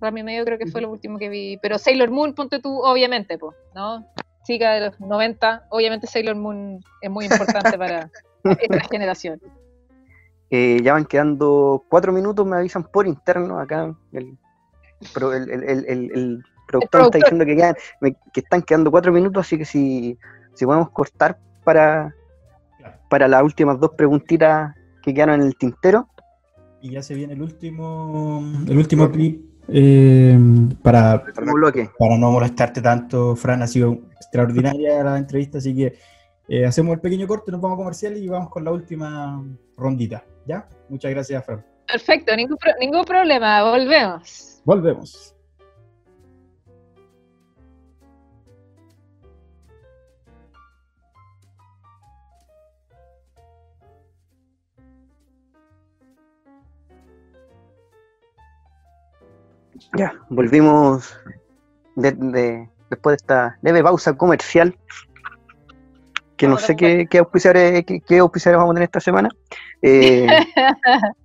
Rami 0.00 0.22
Medio 0.22 0.44
creo 0.44 0.58
que 0.58 0.66
fue 0.66 0.80
lo 0.80 0.90
último 0.90 1.18
que 1.18 1.28
vi. 1.28 1.58
Pero 1.58 1.78
Sailor 1.78 2.10
Moon, 2.10 2.34
ponte 2.34 2.60
tú, 2.60 2.80
obviamente, 2.80 3.38
po, 3.38 3.54
¿no? 3.74 4.06
Chica 4.44 4.72
de 4.72 4.86
los 4.86 5.00
90, 5.00 5.66
obviamente 5.70 6.06
Sailor 6.06 6.36
Moon 6.36 6.82
es 7.02 7.10
muy 7.10 7.26
importante 7.26 7.76
para 7.76 8.10
esta 8.44 8.80
generación. 8.90 9.40
Eh, 10.50 10.80
ya 10.82 10.94
van 10.94 11.04
quedando 11.04 11.84
cuatro 11.88 12.12
minutos, 12.12 12.44
me 12.44 12.56
avisan 12.56 12.84
por 12.84 13.06
interno 13.06 13.60
acá. 13.60 13.94
El, 14.12 14.36
pro- 15.14 15.32
el, 15.32 15.50
el- 15.50 15.62
el- 15.64 15.84
el- 15.86 16.10
el 16.12 16.44
productor 16.66 16.90
productor. 16.90 17.00
está 17.02 17.18
diciendo 17.18 17.44
que, 17.44 17.56
quedan- 17.56 17.76
me- 18.00 18.16
que 18.32 18.40
están 18.40 18.62
quedando 18.62 18.90
cuatro 18.90 19.12
minutos, 19.12 19.46
así 19.46 19.58
que 19.58 19.64
si, 19.64 20.18
si 20.54 20.64
podemos 20.66 20.90
cortar 20.90 21.38
para, 21.64 22.14
para 23.08 23.26
las 23.28 23.42
últimas 23.42 23.78
dos 23.80 23.90
preguntitas 23.96 24.74
que 25.02 25.12
quedaron 25.14 25.40
en 25.40 25.46
el 25.46 25.56
tintero. 25.56 26.08
Y 26.80 26.92
ya 26.92 27.02
se 27.02 27.14
viene 27.14 27.34
el 27.34 27.42
último, 27.42 28.42
el 28.66 28.78
último 28.78 29.10
clip 29.10 29.44
eh, 29.68 30.38
para, 30.82 31.22
para 31.24 32.16
no 32.16 32.30
molestarte 32.30 32.80
tanto, 32.80 33.36
Fran. 33.36 33.62
Ha 33.62 33.66
sido 33.66 33.98
extraordinaria 34.16 35.02
la 35.04 35.18
entrevista, 35.18 35.58
así 35.58 35.74
que 35.74 35.98
eh, 36.48 36.64
hacemos 36.66 36.94
el 36.94 37.00
pequeño 37.00 37.26
corte, 37.26 37.52
nos 37.52 37.60
vamos 37.60 37.76
a 37.76 37.78
comercial 37.82 38.16
y 38.16 38.28
vamos 38.28 38.48
con 38.50 38.64
la 38.64 38.72
última 38.72 39.44
rondita. 39.76 40.24
¿Ya? 40.46 40.68
Muchas 40.88 41.10
gracias, 41.10 41.44
Fran. 41.44 41.64
Perfecto, 41.92 42.36
ningún, 42.36 42.56
pro- 42.56 42.74
ningún 42.78 43.04
problema, 43.04 43.62
volvemos. 43.64 44.60
Volvemos. 44.64 45.34
Ya, 59.96 60.14
volvimos 60.28 61.16
de- 61.96 62.12
de- 62.12 62.68
después 62.90 63.12
de 63.12 63.16
esta 63.16 63.58
leve 63.62 63.82
pausa 63.82 64.12
comercial. 64.14 64.76
Que 66.36 66.48
no 66.48 66.56
sé 66.56 66.74
qué, 66.74 67.06
qué, 67.10 67.18
auspiciadores, 67.18 67.84
qué, 67.84 68.00
qué 68.00 68.18
auspiciadores 68.18 68.58
vamos 68.60 68.72
a 68.72 68.74
tener 68.76 68.86
esta 68.86 69.00
semana. 69.00 69.28
Eh, 69.82 70.26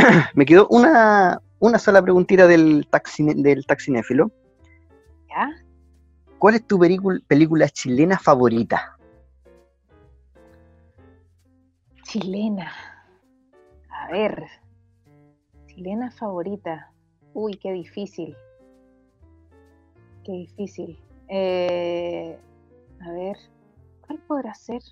me 0.34 0.44
quedó 0.44 0.66
una, 0.68 1.40
una 1.58 1.78
sola 1.78 2.02
preguntita 2.02 2.46
del, 2.46 2.86
taxi, 2.90 3.24
del 3.34 3.66
taxinéfilo. 3.66 4.30
¿Ya? 5.28 5.50
¿Cuál 6.38 6.54
es 6.56 6.66
tu 6.66 6.78
pericul- 6.78 7.24
película 7.26 7.68
chilena 7.68 8.18
favorita? 8.18 8.96
Chilena. 12.04 12.72
A 13.90 14.10
ver. 14.10 14.44
Chilena 15.66 16.10
favorita. 16.10 16.92
Uy, 17.34 17.56
qué 17.58 17.72
difícil. 17.72 18.36
Qué 20.24 20.32
difícil. 20.32 20.98
Eh, 21.28 22.38
a 23.00 23.12
ver. 23.12 23.36
¿Cuál 24.06 24.18
podrá 24.26 24.54
ser? 24.54 24.82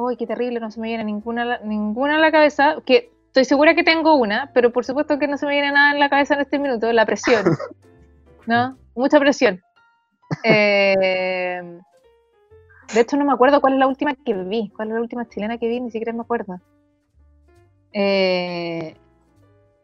Uy, 0.00 0.16
qué 0.16 0.26
terrible, 0.28 0.60
no 0.60 0.70
se 0.70 0.80
me 0.80 0.86
viene 0.88 1.02
ninguna, 1.04 1.58
ninguna 1.64 2.16
a 2.16 2.20
la 2.20 2.30
cabeza. 2.30 2.76
Que 2.86 3.10
estoy 3.26 3.44
segura 3.44 3.74
que 3.74 3.82
tengo 3.82 4.14
una, 4.14 4.50
pero 4.54 4.70
por 4.72 4.84
supuesto 4.84 5.18
que 5.18 5.26
no 5.26 5.36
se 5.36 5.44
me 5.46 5.52
viene 5.52 5.72
nada 5.72 5.90
en 5.92 5.98
la 5.98 6.08
cabeza 6.08 6.34
en 6.34 6.40
este 6.40 6.58
minuto. 6.60 6.92
La 6.92 7.04
presión. 7.04 7.44
¿No? 8.46 8.78
Mucha 8.94 9.18
presión. 9.18 9.60
Eh, 10.44 11.60
de 12.94 13.00
hecho, 13.00 13.16
no 13.16 13.24
me 13.24 13.32
acuerdo 13.32 13.60
cuál 13.60 13.72
es 13.74 13.78
la 13.80 13.88
última 13.88 14.14
que 14.14 14.34
vi. 14.34 14.70
¿Cuál 14.76 14.88
es 14.88 14.94
la 14.94 15.00
última 15.00 15.28
chilena 15.28 15.58
que 15.58 15.66
vi? 15.68 15.80
Ni 15.80 15.90
siquiera 15.90 16.12
me 16.12 16.20
acuerdo. 16.20 16.60
Eh, 17.92 18.94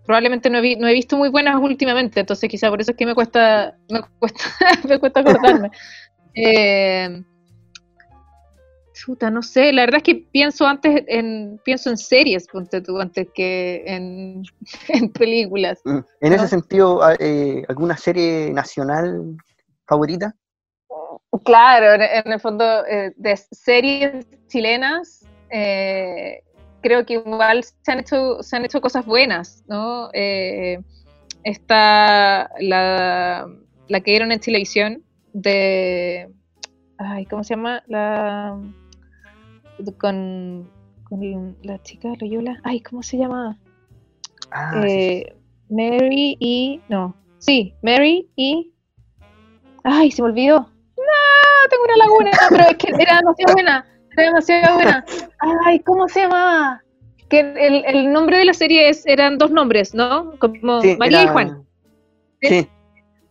probablemente 0.06 0.48
no 0.50 0.58
he, 0.58 0.60
vi- 0.60 0.76
no 0.76 0.86
he 0.86 0.92
visto 0.92 1.16
muy 1.16 1.28
buenas 1.30 1.56
últimamente, 1.56 2.20
entonces 2.20 2.48
quizá 2.50 2.68
por 2.70 2.80
eso 2.80 2.90
es 2.92 2.96
que 2.96 3.06
me 3.06 3.14
cuesta, 3.14 3.76
me 3.90 4.02
cuesta, 4.18 4.40
me 4.88 4.98
cuesta 5.00 5.20
acordarme. 5.20 5.70
Eh, 6.36 7.22
chuta, 9.04 9.30
no 9.30 9.42
sé, 9.42 9.72
la 9.72 9.82
verdad 9.82 9.98
es 9.98 10.02
que 10.04 10.14
pienso 10.32 10.66
antes 10.66 11.04
en, 11.08 11.60
pienso 11.64 11.90
en 11.90 11.98
series, 11.98 12.46
ponte 12.48 12.80
tú, 12.80 12.98
antes 12.98 13.28
que 13.34 13.82
en, 13.86 14.42
en 14.88 15.12
películas. 15.12 15.80
Mm, 15.84 15.98
En 16.20 16.32
ese 16.32 16.48
sentido, 16.48 17.02
a- 17.02 17.14
eh, 17.18 17.64
¿alguna 17.68 17.96
serie 17.96 18.50
nacional 18.50 19.36
favorita? 19.86 20.34
Claro, 21.44 21.92
en, 21.94 22.02
en 22.26 22.32
el 22.32 22.40
fondo, 22.40 22.64
eh, 22.86 23.12
de 23.16 23.36
series 23.36 24.26
chilenas, 24.48 25.26
eh, 25.50 26.42
creo 26.80 27.04
que 27.04 27.14
igual 27.14 27.62
se 27.64 27.92
han 27.92 28.00
hecho, 28.00 28.42
se 28.42 28.56
han 28.56 28.64
hecho 28.64 28.80
cosas 28.80 29.04
buenas, 29.04 29.62
¿no? 29.66 30.08
Eh, 30.14 30.78
está 31.42 32.50
la, 32.60 33.46
la 33.88 34.00
que 34.00 34.10
dieron 34.12 34.32
en 34.32 34.40
televisión 34.40 35.02
de. 35.32 36.30
Ay, 36.96 37.26
¿cómo 37.26 37.42
se 37.44 37.54
llama? 37.54 37.82
La. 37.88 38.56
Con, 39.98 40.70
con 41.04 41.56
la 41.62 41.82
chica 41.82 42.08
Loyola. 42.20 42.60
Ay, 42.64 42.80
¿cómo 42.80 43.02
se 43.02 43.18
llama? 43.18 43.58
Ah, 44.50 44.82
sí. 44.82 44.88
Eh, 44.88 45.36
Mary 45.68 46.36
y. 46.38 46.80
No. 46.88 47.14
Sí, 47.38 47.74
Mary 47.82 48.28
y. 48.36 48.72
Ay, 49.82 50.10
se 50.10 50.22
me 50.22 50.28
olvidó. 50.28 50.60
No, 50.96 51.68
tengo 51.68 51.84
una 51.84 51.96
laguna, 51.96 52.30
pero 52.50 52.64
es 52.70 52.76
que 52.76 52.88
era 53.02 53.18
demasiado 53.18 53.52
buena. 53.54 53.86
Era 54.12 54.22
demasiado 54.26 54.74
buena. 54.76 55.04
Ay, 55.64 55.80
¿cómo 55.80 56.08
se 56.08 56.20
llama? 56.20 56.82
Que 57.28 57.40
el, 57.40 57.84
el 57.86 58.12
nombre 58.12 58.38
de 58.38 58.44
la 58.44 58.54
serie 58.54 58.88
es, 58.88 59.06
eran 59.06 59.38
dos 59.38 59.50
nombres, 59.50 59.94
¿no? 59.94 60.38
Como 60.38 60.80
Sí, 60.80 60.96
María 60.98 61.24
y 61.24 61.28
Juan. 61.28 61.66
Sí, 62.42 62.68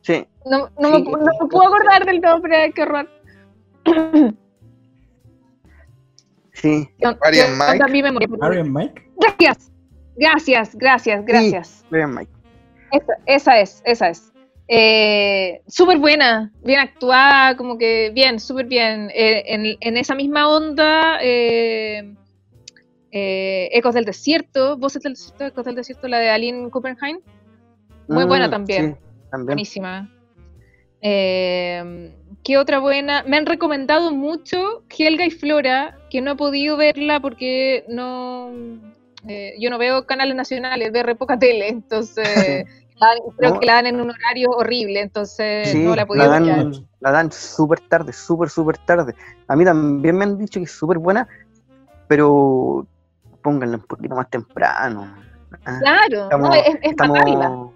sí. 0.02 0.28
No, 0.46 0.70
me, 0.80 0.90
no 0.90 1.00
me 1.00 1.48
puedo 1.50 1.68
acordar 1.68 2.06
del 2.06 2.20
nombre, 2.20 2.72
qué 2.74 2.82
horror. 2.82 3.10
Sí, 6.64 6.90
Marian 7.22 7.62
Anda 7.62 7.74
Mike. 7.88 7.92
mi 7.92 8.02
memoria. 8.04 8.28
Marian 8.40 8.72
Mike. 8.72 9.02
Gracias, 9.18 9.70
gracias, 10.16 10.76
gracias, 10.76 11.26
gracias. 11.26 11.86
Mike. 11.92 12.32
Esa, 12.94 13.14
esa 13.26 13.60
es, 13.60 13.82
esa 13.86 14.10
es. 14.10 14.32
Eh, 14.70 15.62
súper 15.68 15.98
buena, 16.00 16.54
bien 16.64 16.80
actuada, 16.80 17.58
como 17.58 17.78
que 17.78 18.12
bien, 18.14 18.40
súper 18.40 18.68
bien. 18.68 19.10
Eh, 19.14 19.44
en, 19.48 19.76
en 19.82 19.98
esa 19.98 20.16
misma 20.16 20.48
onda, 20.48 21.18
eh, 21.22 22.16
eh, 23.12 23.68
Ecos 23.74 23.94
del 23.94 24.06
Desierto, 24.06 24.78
Voces 24.78 25.04
del 25.04 25.14
Desierto, 25.16 25.46
Ecos 25.46 25.66
del 25.66 25.76
Desierto, 25.76 26.08
la 26.08 26.20
de 26.20 26.30
Aline 26.30 26.70
Kuppenheim, 26.70 27.20
Muy 28.08 28.24
buena 28.24 28.50
también. 28.50 28.92
Mm, 28.92 28.94
Sí, 28.94 29.00
también. 29.32 29.46
buenísima. 29.48 30.10
Eh, 31.02 32.14
¿Qué 32.44 32.58
otra 32.58 32.80
buena? 32.80 33.24
Me 33.24 33.38
han 33.38 33.46
recomendado 33.46 34.12
mucho 34.12 34.84
Helga 34.98 35.26
y 35.26 35.32
Flora, 35.32 35.98
que 36.10 36.22
no 36.22 36.32
he 36.32 36.36
podido 36.36 36.76
verla 36.76 37.20
porque 37.22 37.86
no, 37.88 38.52
eh, 39.28 39.54
yo 39.60 39.70
no 39.70 39.78
veo 39.78 40.06
canales 40.06 40.36
nacionales, 40.36 40.92
veo 40.92 41.04
re 41.04 41.16
poca 41.16 41.40
tele, 41.40 41.70
entonces 41.70 42.66
creo 43.38 43.54
No. 43.54 43.60
que 43.60 43.66
la 43.66 43.74
dan 43.76 43.88
en 43.88 44.02
un 44.02 44.10
horario 44.12 44.50
horrible, 44.52 45.00
entonces 45.02 45.74
Sí, 45.74 45.80
no 45.84 45.96
la 45.96 46.02
he 46.02 46.06
la 46.06 46.06
podido 46.06 46.32
ver. 46.32 46.68
la 47.00 47.12
dan 47.12 47.32
súper 47.32 47.80
tarde, 47.82 48.12
súper, 48.12 48.50
súper 48.50 48.78
tarde. 48.80 49.16
A 49.48 49.56
mí 49.56 49.64
también 49.64 50.18
me 50.18 50.26
han 50.26 50.38
dicho 50.38 50.60
que 50.60 50.66
es 50.66 50.72
súper 50.72 50.98
buena, 50.98 51.28
pero 52.08 52.86
pónganla 53.42 53.78
un 53.78 53.84
poquito 53.84 54.16
más 54.16 54.30
temprano. 54.30 55.14
Ah, 55.66 55.80
Claro, 55.80 56.24
estamos, 56.24 56.50
no, 56.50 56.56
es, 56.56 56.68
es 56.68 56.80
estamos, 56.82 57.74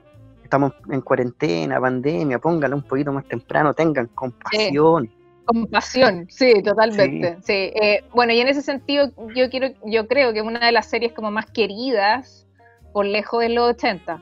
estamos 0.47 0.73
en 0.89 1.01
cuarentena, 1.01 1.79
pandemia, 1.79 2.39
pónganla 2.39 2.75
un 2.75 2.81
poquito 2.83 3.11
más 3.13 3.25
temprano, 3.27 3.73
tengan 3.73 4.07
compasión. 4.07 5.11
Con 5.45 5.67
pasión, 5.67 6.25
sí, 6.29 6.61
totalmente. 6.63 7.37
Sí. 7.43 7.53
Eh, 7.53 8.03
bueno, 8.13 8.33
y 8.33 8.39
en 8.39 8.47
ese 8.49 8.61
sentido, 8.61 9.11
yo 9.35 9.49
quiero, 9.49 9.69
yo 9.85 10.07
creo 10.07 10.33
que 10.33 10.41
una 10.41 10.65
de 10.65 10.71
las 10.71 10.87
series 10.87 11.13
como 11.13 11.31
más 11.31 11.45
queridas 11.51 12.45
por 12.91 13.05
lejos 13.05 13.41
de 13.41 13.49
los 13.49 13.69
80. 13.69 14.21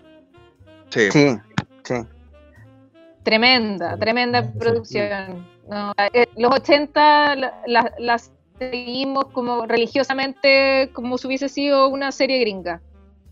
Sí. 0.90 1.10
Sí, 1.12 1.38
sí. 1.84 1.96
Tremenda, 3.24 3.98
tremenda 3.98 4.52
producción. 4.60 5.48
No, 5.68 5.94
eh, 6.14 6.28
los 6.38 6.54
80 6.54 7.36
la- 7.36 7.54
la- 7.66 7.92
las 7.98 8.32
seguimos 8.60 9.26
como 9.28 9.66
religiosamente 9.66 10.92
como 10.94 11.18
si 11.18 11.26
hubiese 11.28 11.50
sido 11.50 11.88
una 11.90 12.12
serie 12.12 12.40
gringa. 12.40 12.82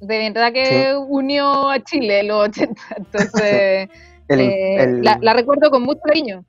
De 0.05 0.17
verdad 0.29 0.51
que 0.53 0.95
unió 0.95 1.69
a 1.69 1.79
Chile 1.79 2.19
en 2.21 2.27
los 2.27 2.47
80. 2.49 2.81
Entonces, 2.97 3.89
El, 4.27 4.39
eh, 4.39 4.83
el- 4.83 5.01
la, 5.01 5.17
la 5.21 5.33
recuerdo 5.33 5.69
con 5.69 5.83
mucho 5.83 5.99
cariño. 6.05 6.43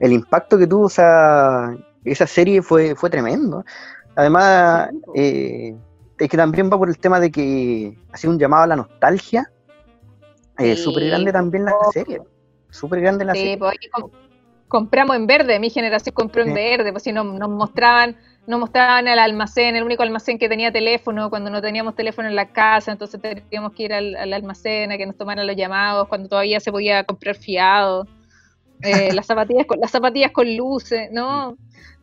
el 0.00 0.12
impacto 0.12 0.58
que 0.58 0.66
tuvo 0.66 0.88
esa, 0.88 1.74
esa 2.04 2.26
serie 2.26 2.60
fue, 2.62 2.94
fue 2.94 3.08
tremendo. 3.10 3.64
Además, 4.16 4.90
eh, 5.14 5.74
es 6.18 6.28
que 6.28 6.36
también 6.36 6.68
va 6.72 6.76
por 6.78 6.88
el 6.88 6.98
tema 6.98 7.20
de 7.20 7.30
que 7.30 7.96
ha 8.12 8.16
sido 8.16 8.32
un 8.32 8.38
llamado 8.38 8.64
a 8.64 8.66
la 8.66 8.76
nostalgia. 8.76 9.50
Eh, 10.58 10.74
Sí. 10.76 10.82
Súper 10.82 11.06
grande 11.06 11.32
también 11.32 11.64
la 11.64 11.72
Oh. 11.76 11.92
serie. 11.92 12.20
Súper 12.70 13.00
grande 13.00 13.24
la 13.24 13.32
Sí, 13.34 13.38
serie. 13.40 13.58
pues, 13.58 13.72
ahí 13.72 13.88
com- 13.90 14.10
compramos 14.66 15.16
en 15.16 15.26
verde, 15.26 15.58
mi 15.60 15.70
generación 15.70 16.12
compró 16.14 16.42
en 16.42 16.52
verde, 16.52 16.90
pues 16.92 17.04
si 17.04 17.12
no, 17.12 17.22
nos 17.24 17.48
mostraban, 17.48 18.16
nos 18.48 18.60
mostraban 18.60 19.06
el 19.06 19.18
almacén, 19.18 19.76
el 19.76 19.84
único 19.84 20.02
almacén 20.02 20.38
que 20.38 20.48
tenía 20.48 20.72
teléfono, 20.72 21.28
cuando 21.28 21.50
no 21.50 21.60
teníamos 21.60 21.94
teléfono 21.94 22.28
en 22.28 22.34
la 22.34 22.50
casa, 22.50 22.90
entonces 22.90 23.20
teníamos 23.20 23.74
que 23.74 23.82
ir 23.82 23.92
al, 23.92 24.16
al 24.16 24.32
almacén 24.32 24.90
a 24.90 24.96
que 24.96 25.04
nos 25.04 25.18
tomaran 25.18 25.46
los 25.46 25.54
llamados, 25.54 26.08
cuando 26.08 26.30
todavía 26.30 26.58
se 26.58 26.72
podía 26.72 27.04
comprar 27.04 27.36
fiado, 27.36 28.06
eh, 28.80 29.12
las 29.14 29.26
zapatillas 29.26 29.66
con, 29.66 29.78
las 29.78 29.90
zapatillas 29.90 30.32
con 30.32 30.56
luces, 30.56 31.10
¿no? 31.12 31.58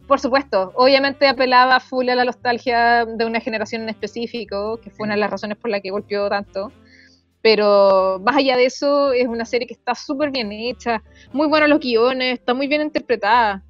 Por 0.07 0.19
supuesto, 0.19 0.71
obviamente 0.75 1.27
apelaba 1.27 1.79
full 1.79 2.09
a 2.09 2.15
la 2.15 2.25
nostalgia 2.25 3.05
de 3.05 3.25
una 3.25 3.39
generación 3.39 3.81
en 3.81 3.89
específico, 3.89 4.79
que 4.83 4.91
fue 4.91 5.05
una 5.05 5.15
de 5.15 5.21
las 5.21 5.31
razones 5.31 5.57
por 5.57 5.71
la 5.71 5.81
que 5.81 5.89
golpeó 5.89 6.29
tanto. 6.29 6.71
Pero 7.41 8.21
más 8.23 8.35
allá 8.37 8.55
de 8.55 8.65
eso, 8.65 9.13
es 9.13 9.27
una 9.27 9.45
serie 9.45 9.65
que 9.67 9.73
está 9.73 9.95
súper 9.95 10.29
bien 10.29 10.51
hecha, 10.51 11.01
muy 11.33 11.47
buenos 11.47 11.69
los 11.69 11.79
guiones, 11.79 12.33
está 12.33 12.53
muy 12.53 12.67
bien 12.67 12.83
interpretada. 12.83 13.63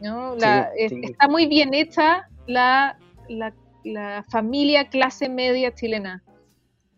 ¿No? 0.00 0.34
La- 0.36 0.70
Sí, 0.76 0.82
es- 0.84 0.90
sí. 0.92 1.00
Está 1.04 1.28
muy 1.28 1.46
bien 1.46 1.74
hecha 1.74 2.28
la, 2.46 2.98
la, 3.28 3.52
la 3.84 4.24
familia 4.30 4.88
clase 4.88 5.28
media 5.28 5.74
chilena. 5.74 6.22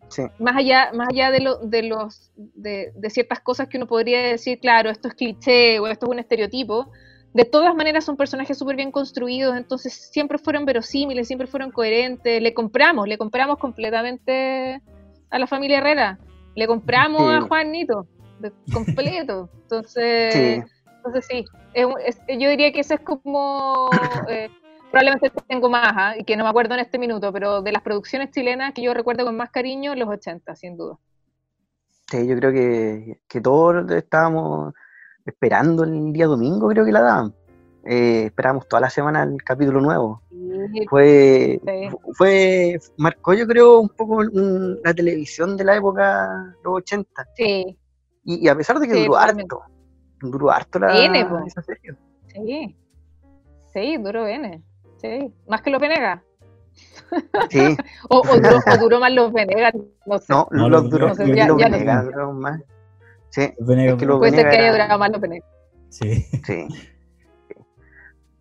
Sí. 0.09 0.23
Más 0.37 0.55
allá, 0.55 0.91
más 0.93 1.07
allá 1.09 1.31
de, 1.31 1.39
lo- 1.39 1.57
de, 1.57 1.83
los, 1.83 2.31
de, 2.35 2.91
de 2.95 3.09
ciertas 3.09 3.39
cosas 3.39 3.67
que 3.67 3.77
uno 3.77 3.87
podría 3.87 4.21
decir, 4.21 4.59
claro, 4.59 4.89
esto 4.91 5.07
es 5.07 5.15
cliché 5.15 5.79
o 5.79 5.87
esto 5.87 6.05
es 6.05 6.11
un 6.11 6.19
estereotipo, 6.19 6.91
de 7.33 7.45
todas 7.45 7.73
maneras 7.73 8.05
son 8.05 8.15
personajes 8.15 8.55
súper 8.59 8.75
bien 8.75 8.91
construidos, 8.91 9.57
entonces 9.57 9.91
siempre 10.11 10.37
fueron 10.37 10.65
verosímiles, 10.65 11.25
siempre 11.25 11.47
fueron 11.47 11.71
coherentes, 11.71 12.39
le 12.43 12.53
compramos, 12.53 13.07
le 13.07 13.17
compramos 13.17 13.57
completamente 13.57 14.81
a 15.31 15.39
la 15.39 15.47
familia 15.47 15.79
Herrera, 15.79 16.19
le 16.55 16.67
compramos 16.67 17.21
Sí. 17.23 17.35
a 17.35 17.41
Juanito, 17.41 18.05
de- 18.39 18.51
completo, 18.71 19.49
entonces 19.63 20.33
Sí. 20.33 20.61
Entonces 21.05 21.25
sí, 21.29 21.45
es 21.73 21.87
es- 22.05 22.21
yo 22.39 22.49
diría 22.49 22.71
que 22.71 22.79
eso 22.79 22.93
es 22.95 23.01
como, 23.01 23.89
eh, 24.29 24.49
probablemente 24.91 25.31
tengo 25.47 25.69
más, 25.69 25.93
¿ah? 25.95 26.15
y 26.17 26.23
que 26.23 26.37
no 26.37 26.43
me 26.43 26.49
acuerdo 26.49 26.73
en 26.75 26.79
este 26.81 26.97
minuto, 26.99 27.31
pero 27.33 27.61
de 27.61 27.71
las 27.71 27.81
producciones 27.81 28.31
chilenas 28.31 28.73
que 28.73 28.81
yo 28.83 28.93
recuerdo 28.93 29.25
con 29.25 29.35
más 29.35 29.49
cariño, 29.51 29.95
los 29.95 30.07
80, 30.09 30.55
sin 30.55 30.77
duda. 30.77 30.97
Sí, 32.09 32.27
yo 32.27 32.35
creo 32.37 32.51
que, 32.51 33.19
que 33.27 33.41
todos 33.41 33.89
estábamos 33.91 34.73
esperando 35.25 35.83
el 35.83 36.13
día 36.13 36.27
domingo, 36.27 36.67
creo 36.69 36.85
que 36.85 36.91
la 36.91 37.01
daban. 37.01 37.33
Eh, 37.85 38.25
esperábamos 38.25 38.67
toda 38.67 38.81
la 38.81 38.89
semana 38.89 39.23
el 39.23 39.41
capítulo 39.43 39.81
nuevo. 39.81 40.21
Fue, 40.89 41.59
Sí. 41.65 41.89
fue, 42.13 42.79
marcó 42.97 43.33
yo 43.33 43.45
creo 43.47 43.79
un 43.79 43.89
poco 43.89 44.17
un- 44.17 44.79
la 44.83 44.93
televisión 44.93 45.57
de 45.57 45.63
la 45.63 45.75
época, 45.75 46.55
los 46.63 46.75
80. 46.75 47.25
Sí, 47.35 47.77
Y, 48.25 48.45
y 48.45 48.47
a 48.47 48.55
pesar 48.55 48.79
de 48.79 48.87
que 48.87 48.93
Sí, 48.93 49.01
duró 49.03 49.17
harto, 49.17 49.61
duró 50.31 50.51
harto 50.51 50.79
la, 50.79 50.87
po. 51.29 51.39
esa 51.45 51.61
serie. 51.61 51.93
sí, 52.27 52.75
sí, 53.73 53.97
duró 53.97 54.27
N, 54.27 54.61
sí, 54.97 55.33
más 55.47 55.61
que 55.61 55.69
los 55.69 55.81
Venegas, 55.81 56.21
Sí, 57.49 57.59
o, 58.09 58.17
o 58.19 58.35
duró, 58.37 58.57
o 58.73 58.77
duró 58.79 58.99
más 58.99 59.11
los 59.13 59.31
Venegas, 59.31 59.73
no 60.05 60.17
sé, 60.17 60.25
no, 60.29 60.47
No, 60.51 60.69
los 60.69 60.89
duró, 60.89 61.13
Venegas- 61.13 61.17
los 61.19 61.27
ya- 61.29 61.35
ya 61.35 61.47
no 61.47 61.55
Venegas 61.77 62.05
sé. 62.05 62.33
más. 62.33 62.61
Sí, 63.29 63.53
Los 63.59 63.67
Venegas- 63.67 63.93
es 63.93 63.99
que 63.99 64.05
los 64.05 64.17
puede 64.19 64.31
ser 64.31 64.39
que 64.45 64.49
Venegas 64.49 64.63
haya 64.63 64.71
durado 64.71 64.99
más 64.99 65.11
los 65.11 65.21
Venegas. 65.21 65.49
Sí. 65.89 66.25
Sí. 66.45 66.67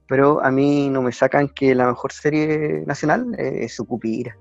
Pero 0.09 0.43
a 0.45 0.51
mí 0.51 0.89
no 0.91 1.01
me 1.03 1.13
sacan 1.13 1.49
que 1.49 1.75
la 1.75 1.87
mejor 1.87 2.13
serie 2.13 2.83
nacional 2.87 3.35
eh, 3.39 3.65
es 3.65 3.75
Sucupira. 3.75 4.37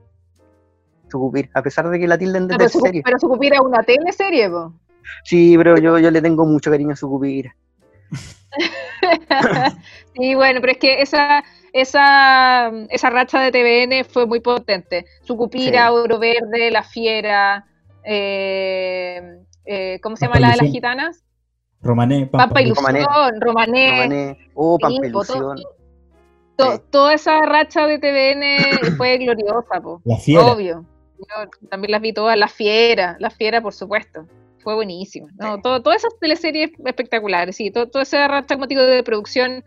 Sucupira, 1.10 1.50
a 1.54 1.62
pesar 1.62 1.90
de 1.90 2.00
que 2.00 2.08
la 2.08 2.18
tilden 2.18 2.48
de 2.48 2.56
Ah, 2.56 2.58
pero, 2.58 2.70
serie. 2.70 3.02
pero 3.04 3.20
Sucupira 3.20 3.56
es 3.56 3.62
una 3.62 3.84
teleserie, 3.84 4.50
po. 4.50 4.74
Sí, 5.24 5.56
pero 5.58 5.78
yo, 5.78 6.00
yo 6.00 6.12
le 6.12 6.22
tengo 6.22 6.46
mucho 6.46 6.72
cariño 6.72 6.94
a 6.94 6.96
Sucupira. 6.96 7.56
sí, 10.16 10.36
bueno, 10.36 10.60
pero 10.62 10.74
es 10.74 10.78
que 10.80 11.02
esa, 11.02 11.44
esa, 11.74 12.70
esa 12.90 13.10
racha 13.10 13.40
de 13.42 13.52
TVN 13.52 14.06
fue 14.06 14.26
muy 14.26 14.40
potente. 14.40 15.06
Sucupira, 15.24 15.88
Sí. 15.88 15.94
Oro 15.94 16.20
Verde, 16.20 16.72
La 16.72 16.84
Fiera, 16.84 17.66
eh, 18.04 19.22
eh, 19.66 20.00
¿cómo 20.02 20.16
se 20.16 20.26
Pampa 20.26 20.40
llama 20.40 20.48
la 20.50 20.56
de 20.58 20.64
las 20.64 20.72
gitanas? 20.72 21.24
Romané, 21.82 22.28
Pampa 22.28 22.62
Ilusión. 22.62 22.96
Ilusión, 22.96 23.42
Romané. 23.42 23.90
Romané, 23.92 24.38
oh, 24.54 24.78
Pampa 24.80 24.98
to- 25.02 25.06
Ilusión. 25.06 25.58
to-. 26.58 26.80
Toda 26.92 27.14
esa 27.14 27.42
racha 27.46 27.88
de 27.88 28.00
TVN 28.00 28.94
fue 28.98 29.18
gloriosa, 29.18 29.82
po. 29.82 30.02
La 30.04 30.18
fiera. 30.18 30.46
Obvio. 30.46 30.86
Yo 31.18 31.68
también 31.70 31.92
las 31.92 32.02
vi 32.02 32.14
todas. 32.14 32.38
La 32.38 32.48
Fiera, 32.48 33.16
La 33.20 33.30
Fiera, 33.30 33.62
por 33.62 33.74
supuesto. 33.74 34.26
Fue 34.64 34.76
buenísima. 34.76 35.28
No, 35.40 35.60
todo, 35.62 35.82
todas 35.82 35.98
esas 36.04 36.18
teleseries 36.20 36.72
espectaculares, 36.86 37.56
sí. 37.56 37.72
Todo, 37.72 37.88
todo 37.90 38.04
ese 38.04 38.18
digo, 38.68 38.82
de 38.84 39.04
producción. 39.04 39.64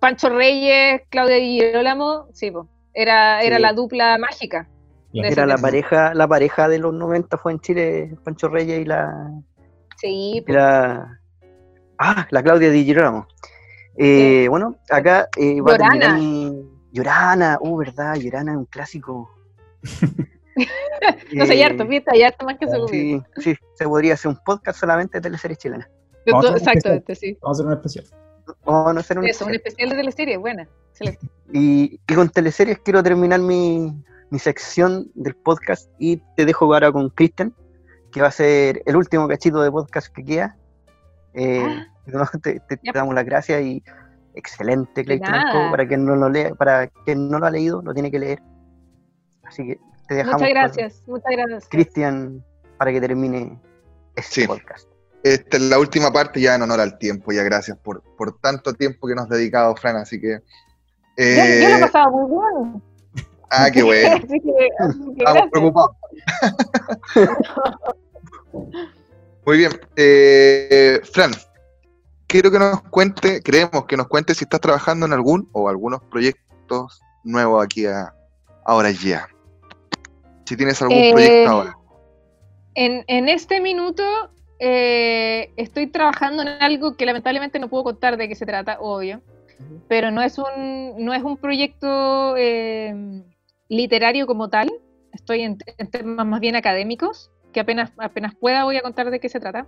Pancho 0.00 0.28
Reyes, 0.28 1.02
Claudia 1.10 1.36
Di 1.36 1.60
Girolamo, 1.60 2.28
sí, 2.32 2.50
po. 2.50 2.68
Era, 2.94 3.42
era 3.42 3.56
Sí. 3.56 3.62
la 3.62 3.72
dupla 3.72 4.16
mágica. 4.18 4.68
Era 5.12 5.46
la 5.46 5.56
pareja, 5.58 6.14
la 6.14 6.28
pareja 6.28 6.68
de 6.68 6.78
los 6.78 6.92
90 6.94 7.36
fue 7.38 7.52
en 7.52 7.60
Chile, 7.60 8.16
Pancho 8.24 8.48
Reyes 8.48 8.80
y 8.80 8.84
la, 8.84 9.32
Sí, 9.96 10.44
y 10.46 10.52
la 10.52 11.18
ah, 11.98 12.26
la 12.30 12.42
Claudia 12.42 12.70
Di 12.70 12.84
Girolamo. 12.84 13.26
Eh, 13.96 14.46
Bueno, 14.48 14.76
acá 14.90 15.28
eh, 15.36 15.60
va 15.60 15.74
a 15.74 15.78
terminar 15.78 16.10
Llorana. 16.10 16.18
mi 16.18 16.62
Llorana, 16.92 17.58
uh, 17.60 17.76
verdad, 17.76 18.14
Llorana 18.16 18.52
es 18.52 18.58
un 18.58 18.64
clásico. 18.66 19.30
no 21.34 21.46
sé, 21.46 21.54
Eh, 21.54 21.64
harto, 21.64 21.86
¿viste? 21.86 22.10
Hay 22.12 22.22
harto 22.22 22.44
más 22.44 22.58
que 22.58 22.66
se 22.66 22.76
Sí, 22.88 23.22
sí, 23.36 23.54
se 23.74 23.84
podría 23.84 24.14
hacer 24.14 24.30
un 24.30 24.38
podcast 24.44 24.78
solamente 24.80 25.18
de 25.18 25.22
teleseries 25.22 25.58
chilenas. 25.58 25.88
Vamos 26.26 26.44
a 26.44 26.48
hacer 26.48 26.62
un 26.62 26.68
Exactamente, 26.68 27.14
sí. 27.14 27.38
Vamos 27.40 27.58
a 27.58 27.62
hacer 27.62 27.66
una 27.66 27.74
especial. 27.76 28.04
Vamos 28.64 28.96
a 28.96 29.00
hacer 29.00 29.18
un 29.18 29.26
Eso, 29.26 29.46
un 29.46 29.54
especial 29.54 29.90
de 29.90 29.96
teleserie, 29.96 30.36
buena. 30.36 30.68
Excelente. 30.90 31.26
Y, 31.52 32.00
y 32.08 32.14
con 32.14 32.28
teleseries 32.28 32.78
quiero 32.80 33.02
terminar 33.02 33.40
mi, 33.40 33.92
mi 34.30 34.38
sección 34.38 35.10
del 35.14 35.34
podcast 35.34 35.90
y 35.98 36.16
te 36.36 36.44
dejo 36.44 36.64
ahora 36.66 36.90
con 36.92 37.08
Kristen, 37.10 37.54
que 38.12 38.20
va 38.20 38.28
a 38.28 38.32
ser 38.32 38.82
el 38.86 38.96
último 38.96 39.28
cachito 39.28 39.60
de 39.62 39.70
podcast 39.70 40.08
que 40.14 40.24
queda. 40.24 40.56
Eh, 41.34 41.62
Ah. 41.64 41.86
no, 42.06 42.24
te, 42.42 42.60
te- 42.60 42.76
te 42.78 42.92
damos 42.92 43.14
las 43.14 43.24
gracias 43.26 43.60
y 43.62 43.82
excelente 44.34 45.04
Clayton 45.04 45.70
para 45.70 45.86
quien 45.86 46.04
no 46.06 46.16
lo 46.16 46.28
lea, 46.30 46.54
para 46.54 46.86
quien 47.04 47.28
no 47.28 47.38
lo 47.38 47.46
ha 47.46 47.50
leído, 47.50 47.82
lo 47.82 47.92
tiene 47.92 48.10
que 48.10 48.18
leer. 48.18 48.40
Así 49.44 49.66
que 49.66 49.78
te 50.08 50.14
dejamos 50.16 50.40
Muchas 50.40 50.48
con 50.54 50.62
gracias, 50.62 51.02
muchas 51.06 51.30
gracias. 51.32 51.68
Cristian 51.68 52.44
para 52.78 52.92
que 52.92 53.00
termine 53.00 53.60
este 54.16 54.42
Sí. 54.42 54.46
podcast. 54.46 54.88
Esta 55.22 55.56
es 55.56 55.62
la 55.64 55.78
última 55.78 56.12
parte 56.12 56.40
ya 56.40 56.54
en 56.54 56.62
honor 56.62 56.80
al 56.80 56.96
tiempo, 56.98 57.32
ya 57.32 57.42
gracias 57.42 57.76
por, 57.78 58.02
por 58.16 58.38
tanto 58.40 58.72
tiempo 58.72 59.06
que 59.08 59.14
nos 59.14 59.24
has 59.24 59.30
dedicado, 59.30 59.74
Fran, 59.76 59.96
así 59.96 60.20
que... 60.20 60.38
Yo, 61.18 61.24
yo 61.24 61.24
lo 61.24 61.74
he 61.74 61.78
eh, 61.78 61.80
pasado 61.80 62.10
muy 62.12 62.30
bien. 62.30 62.82
ah, 63.50 63.68
qué 63.72 63.82
bueno, 63.84 64.16
Así 64.16 64.26
que- 64.40 64.68
así 64.78 64.98
que 64.98 65.16
estamos 65.16 65.16
gracias. 65.16 65.50
preocupados. 65.50 65.90
Muy 69.44 69.56
bien, 69.58 69.72
eh, 69.96 71.00
Fran, 71.12 71.30
quiero 72.26 72.50
que 72.50 72.58
nos 72.58 72.82
cuente, 72.82 73.40
queremos 73.40 73.86
que 73.86 73.96
nos 73.96 74.06
cuente 74.08 74.34
si 74.34 74.44
estás 74.44 74.60
trabajando 74.60 75.06
en 75.06 75.12
algún 75.14 75.48
o 75.52 75.68
algunos 75.68 76.02
proyectos 76.04 77.00
nuevos 77.24 77.64
aquí 77.64 77.86
a, 77.86 78.14
ahora 78.66 78.90
ya. 78.90 79.26
Si 80.48 80.56
tienes 80.56 80.80
algún 80.80 80.96
Eh, 80.96 81.10
proyecto 81.12 81.50
ahora. 81.50 81.76
En, 82.74 83.04
en 83.06 83.28
este 83.28 83.60
minuto 83.60 84.02
eh, 84.58 85.50
estoy 85.56 85.88
trabajando 85.88 86.40
en 86.40 86.48
algo 86.48 86.96
que 86.96 87.04
lamentablemente 87.04 87.58
no 87.58 87.68
puedo 87.68 87.84
contar 87.84 88.16
de 88.16 88.28
qué 88.30 88.34
se 88.34 88.46
trata, 88.46 88.78
obvio, 88.80 89.20
pero 89.88 90.10
no 90.10 90.22
es 90.22 90.38
un, 90.38 91.04
no 91.04 91.12
es 91.12 91.22
un 91.22 91.36
proyecto 91.36 92.34
eh, 92.38 92.94
literario 93.68 94.26
como 94.26 94.48
tal, 94.48 94.72
estoy 95.12 95.42
en, 95.42 95.58
en 95.76 95.90
temas 95.90 96.26
más 96.26 96.40
bien 96.40 96.56
académicos, 96.56 97.30
que 97.52 97.60
apenas, 97.60 97.92
apenas 97.98 98.34
pueda 98.34 98.64
voy 98.64 98.78
a 98.78 98.82
contar 98.82 99.10
de 99.10 99.20
qué 99.20 99.28
se 99.28 99.40
trata, 99.40 99.66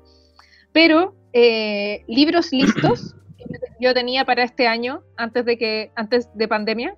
pero 0.72 1.14
eh, 1.34 2.04
libros 2.08 2.52
listos, 2.52 3.14
yo 3.80 3.92
tenía 3.92 4.24
para 4.24 4.44
este 4.44 4.66
año, 4.66 5.02
antes 5.18 5.44
de 5.44 5.58
que, 5.58 5.90
antes 5.94 6.30
de 6.34 6.48
pandemia. 6.48 6.96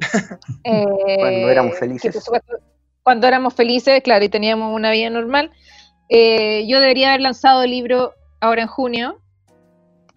Cuando 0.62 1.48
éramos 1.48 1.74
Eh, 1.76 1.78
felices. 1.78 2.02
que, 2.02 2.12
por 2.12 2.22
supuesto, 2.22 2.56
cuando 3.04 3.28
éramos 3.28 3.54
felices, 3.54 4.02
claro, 4.02 4.24
y 4.24 4.28
teníamos 4.28 4.74
una 4.74 4.90
vida 4.90 5.10
normal. 5.10 5.52
Eh, 6.08 6.66
yo 6.66 6.80
debería 6.80 7.10
haber 7.10 7.20
lanzado 7.20 7.62
el 7.62 7.70
libro 7.70 8.12
ahora 8.40 8.62
en 8.62 8.68
junio, 8.68 9.20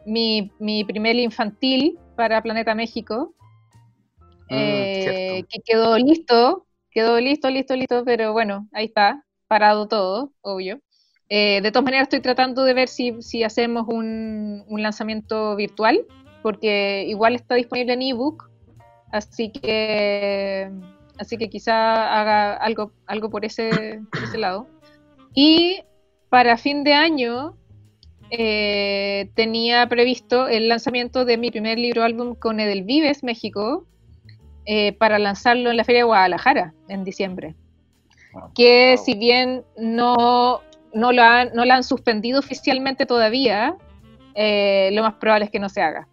mi, 0.06 0.52
mi 0.58 0.84
primer 0.84 1.16
infantil 1.18 2.00
para 2.16 2.42
Planeta 2.42 2.74
México, 2.74 3.36
Mm, 4.50 4.56
eh, 4.56 5.44
que 5.50 5.60
quedó 5.66 5.98
listo, 5.98 6.66
quedó 6.90 7.20
listo, 7.20 7.50
listo, 7.50 7.76
listo, 7.76 8.04
pero 8.06 8.32
bueno, 8.32 8.68
ahí 8.72 8.86
está, 8.86 9.24
parado 9.48 9.88
todo, 9.88 10.32
obvio. 10.42 10.80
Eh, 11.30 11.60
de 11.62 11.72
todas 11.72 11.84
maneras, 11.84 12.04
estoy 12.04 12.22
tratando 12.22 12.64
de 12.64 12.74
ver 12.74 12.88
si, 12.88 13.22
si 13.22 13.44
hacemos 13.44 13.86
un, 13.90 14.64
un 14.68 14.82
lanzamiento 14.82 15.56
virtual, 15.58 16.06
porque 16.42 17.04
igual 17.08 17.36
está 17.36 17.56
disponible 17.56 17.94
en 17.94 18.02
ebook, 18.04 18.50
así 19.12 19.52
que, 19.52 20.72
así 21.20 21.38
que 21.38 21.50
quizá 21.50 22.20
haga 22.20 22.54
algo, 22.56 22.92
algo 23.06 23.30
por, 23.30 23.46
ese, 23.46 24.02
por 24.12 24.24
ese 24.24 24.38
lado. 24.38 24.68
Y 25.34 25.82
para 26.30 26.58
fin 26.58 26.84
de 26.84 26.94
año 26.94 27.56
eh, 28.32 29.30
tenía 29.36 29.88
previsto 29.88 30.48
el 30.48 30.68
lanzamiento 30.68 31.24
de 31.26 31.38
mi 31.38 31.52
primer 31.52 31.78
libro 31.78 32.04
álbum 32.04 32.36
con 32.36 32.60
Edelvives 32.60 33.24
México 33.24 33.86
eh, 34.66 34.94
para 34.94 35.18
lanzarlo 35.20 35.70
en 35.72 35.78
la 35.78 35.84
Feria 35.84 36.02
de 36.02 36.06
Guadalajara 36.06 36.74
en 36.90 37.04
diciembre. 37.04 37.56
Wow. 38.34 38.52
Que 38.54 38.96
Wow. 38.98 39.06
si 39.06 39.16
bien 39.16 39.64
no, 39.78 40.62
no, 40.94 41.12
lo 41.14 41.22
han, 41.22 41.52
no 41.54 41.64
la 41.64 41.76
han 41.76 41.84
suspendido 41.84 42.40
oficialmente 42.40 43.06
todavía, 43.06 43.76
eh, 44.36 44.90
lo 44.94 45.04
más 45.04 45.14
probable 45.16 45.46
es 45.46 45.52
que 45.52 45.60
no 45.60 45.70
se 45.70 45.82
haga. 45.82 46.08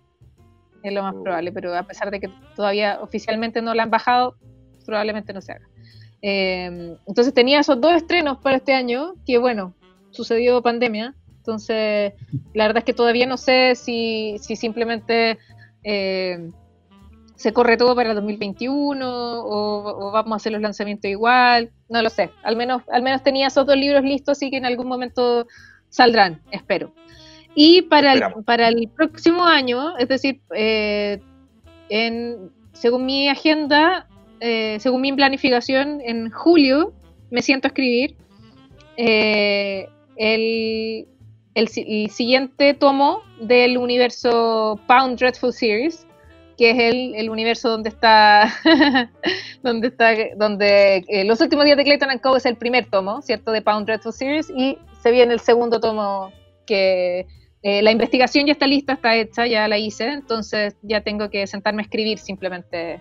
Es 0.85 0.93
lo 0.93 1.03
más 1.03 1.15
Oh. 1.17 1.23
probable, 1.23 1.51
pero 1.51 1.75
a 1.77 1.83
pesar 1.83 2.11
de 2.11 2.21
que 2.21 2.31
todavía 2.55 2.99
oficialmente 3.01 3.61
no 3.63 3.75
la 3.75 3.83
han 3.85 3.91
bajado, 3.91 4.37
probablemente 4.85 5.32
no 5.32 5.40
se 5.40 5.52
haga. 5.52 5.69
Eh, 6.23 6.97
entonces 7.06 7.35
tenía 7.35 7.61
esos 7.61 7.81
dos 7.81 7.93
estrenos 7.94 8.39
para 8.39 8.56
este 8.56 8.73
año, 8.73 9.15
que 9.27 9.39
bueno, 9.39 9.74
sucedió 10.11 10.62
pandemia, 10.62 11.15
entonces 11.36 12.15
la 12.55 12.66
verdad 12.66 12.78
es 12.78 12.85
que 12.85 12.94
todavía 12.94 13.27
no 13.27 13.36
sé 13.36 13.74
si, 13.74 14.36
si 14.40 14.56
simplemente 14.56 15.39
eh, 15.82 16.48
se 17.36 17.52
corre 17.52 17.77
todo 17.77 17.94
para 17.94 18.11
el 18.11 18.16
2021 18.16 19.06
o, 19.06 20.09
o 20.09 20.12
vamos 20.12 20.32
a 20.32 20.36
hacer 20.36 20.52
los 20.52 20.62
lanzamientos 20.62 21.11
igual, 21.11 21.70
no 21.89 22.01
lo 22.01 22.09
sé. 22.09 22.31
Al 22.43 22.56
menos, 22.56 22.82
al 22.90 23.02
menos 23.02 23.23
tenía 23.23 23.48
esos 23.48 23.66
dos 23.66 23.77
libros 23.77 24.02
listos, 24.02 24.39
así 24.39 24.51
que 24.51 24.56
en 24.56 24.65
algún 24.65 24.86
momento 24.86 25.47
saldrán, 25.90 26.40
espero. 26.51 26.94
Y 27.55 27.82
para 27.82 28.15
el, 28.15 28.23
para 28.44 28.69
el 28.69 28.89
próximo 28.89 29.44
año, 29.44 29.97
es 29.98 30.09
decir, 30.09 30.40
eh, 30.56 31.20
en, 31.89 32.51
según 32.73 33.06
mi 33.06 33.28
agenda, 33.28 34.09
eh, 34.40 34.78
según 34.81 35.01
mi 35.01 35.12
planificación, 35.12 36.01
en 36.01 36.31
julio 36.31 36.93
me 37.31 37.43
siento 37.43 37.66
a 37.66 37.70
escribir 37.70 38.16
eh, 38.97 39.89
el, 40.16 41.09
el 41.55 41.69
el 41.77 42.11
siguiente 42.11 42.74
tomo 42.74 43.23
del 43.40 43.78
universo 43.78 44.81
Pound 44.86 45.19
Dreadful 45.19 45.52
Series, 45.52 46.06
que 46.56 46.70
es 46.70 46.78
el, 46.78 47.15
el 47.15 47.31
universo 47.31 47.70
donde 47.70 47.89
está, 47.89 48.52
donde 49.62 49.89
está, 49.89 50.15
donde 50.36 51.05
eh, 51.09 51.24
los 51.24 51.40
últimos 51.40 51.65
días 51.65 51.77
de 51.77 51.85
Clayton 51.85 52.11
and 52.11 52.20
Co 52.20 52.36
es 52.36 52.47
el 52.47 52.56
primer 52.56 52.86
tomo, 52.86 53.23
¿cierto? 53.23 53.51
De 53.52 53.62
Pound 53.62 53.86
Dreadful 53.86 54.12
Series, 54.12 54.51
y 54.51 54.78
se 55.02 55.11
viene 55.11 55.32
el 55.32 55.40
segundo 55.40 55.81
tomo 55.81 56.32
que 56.66 57.27
eh, 57.62 57.82
la 57.82 57.90
investigación 57.90 58.47
ya 58.47 58.52
está 58.52 58.66
lista, 58.66 58.94
está 58.94 59.16
hecha, 59.16 59.47
ya 59.47 59.66
la 59.69 59.78
hice, 59.78 60.09
entonces 60.09 60.77
ya 60.82 61.01
tengo 61.01 61.31
que 61.31 61.47
sentarme 61.47 61.82
a 61.82 61.85
escribir 61.85 62.19
simplemente, 62.19 63.01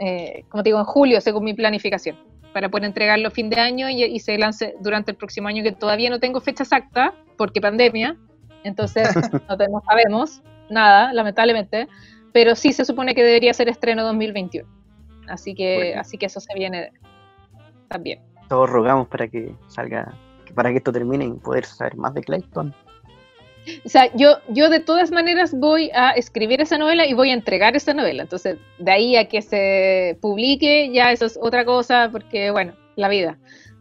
eh, 0.00 0.44
como 0.48 0.62
te 0.62 0.70
digo, 0.70 0.78
en 0.78 0.84
julio, 0.84 1.20
según 1.20 1.44
mi 1.44 1.54
planificación, 1.54 2.16
para 2.52 2.68
poder 2.68 2.86
entregarlo 2.86 3.30
fin 3.30 3.48
de 3.50 3.60
año 3.60 3.88
y, 3.88 4.02
y 4.02 4.18
se 4.18 4.36
lance 4.38 4.74
durante 4.80 5.12
el 5.12 5.16
próximo 5.16 5.46
año, 5.48 5.62
que 5.62 5.72
todavía 5.72 6.10
no 6.10 6.18
tengo 6.18 6.40
fecha 6.40 6.64
exacta, 6.64 7.14
porque 7.36 7.60
pandemia, 7.60 8.16
entonces 8.64 9.14
no, 9.48 9.82
sabemos 9.86 10.42
nada, 10.68 11.12
lamentablemente, 11.12 11.88
pero 12.32 12.54
sí 12.54 12.72
se 12.72 12.84
supone 12.84 13.14
que 13.14 13.22
debería 13.22 13.52
ser 13.54 13.68
estreno 13.68 14.04
2021. 14.04 14.68
Así 15.28 15.54
que, 15.54 15.76
Bueno. 15.76 16.00
así 16.00 16.18
que 16.18 16.26
eso 16.26 16.40
se 16.40 16.52
viene 16.54 16.92
también. 17.88 18.20
Todos 18.48 18.68
rogamos 18.68 19.08
para 19.08 19.28
que 19.28 19.54
salga, 19.68 20.12
para 20.54 20.70
que 20.70 20.78
esto 20.78 20.92
termine 20.92 21.24
y 21.24 21.32
poder 21.32 21.64
saber 21.64 21.96
más 21.96 22.14
de 22.14 22.22
Clayton. 22.22 22.74
O 23.84 23.88
sea, 23.88 24.10
yo, 24.14 24.38
yo 24.48 24.68
de 24.70 24.80
todas 24.80 25.10
maneras 25.10 25.54
voy 25.54 25.90
a 25.94 26.10
escribir 26.10 26.60
esa 26.60 26.78
novela 26.78 27.06
y 27.06 27.14
voy 27.14 27.30
a 27.30 27.34
entregar 27.34 27.76
esa 27.76 27.94
novela. 27.94 28.22
Entonces, 28.22 28.58
de 28.78 28.90
ahí 28.90 29.16
a 29.16 29.28
que 29.28 29.42
se 29.42 30.18
publique, 30.20 30.90
ya 30.92 31.12
eso 31.12 31.26
es 31.26 31.38
otra 31.40 31.64
cosa, 31.64 32.08
porque, 32.10 32.50
bueno, 32.50 32.74
la 32.96 33.08
vida. 33.08 33.38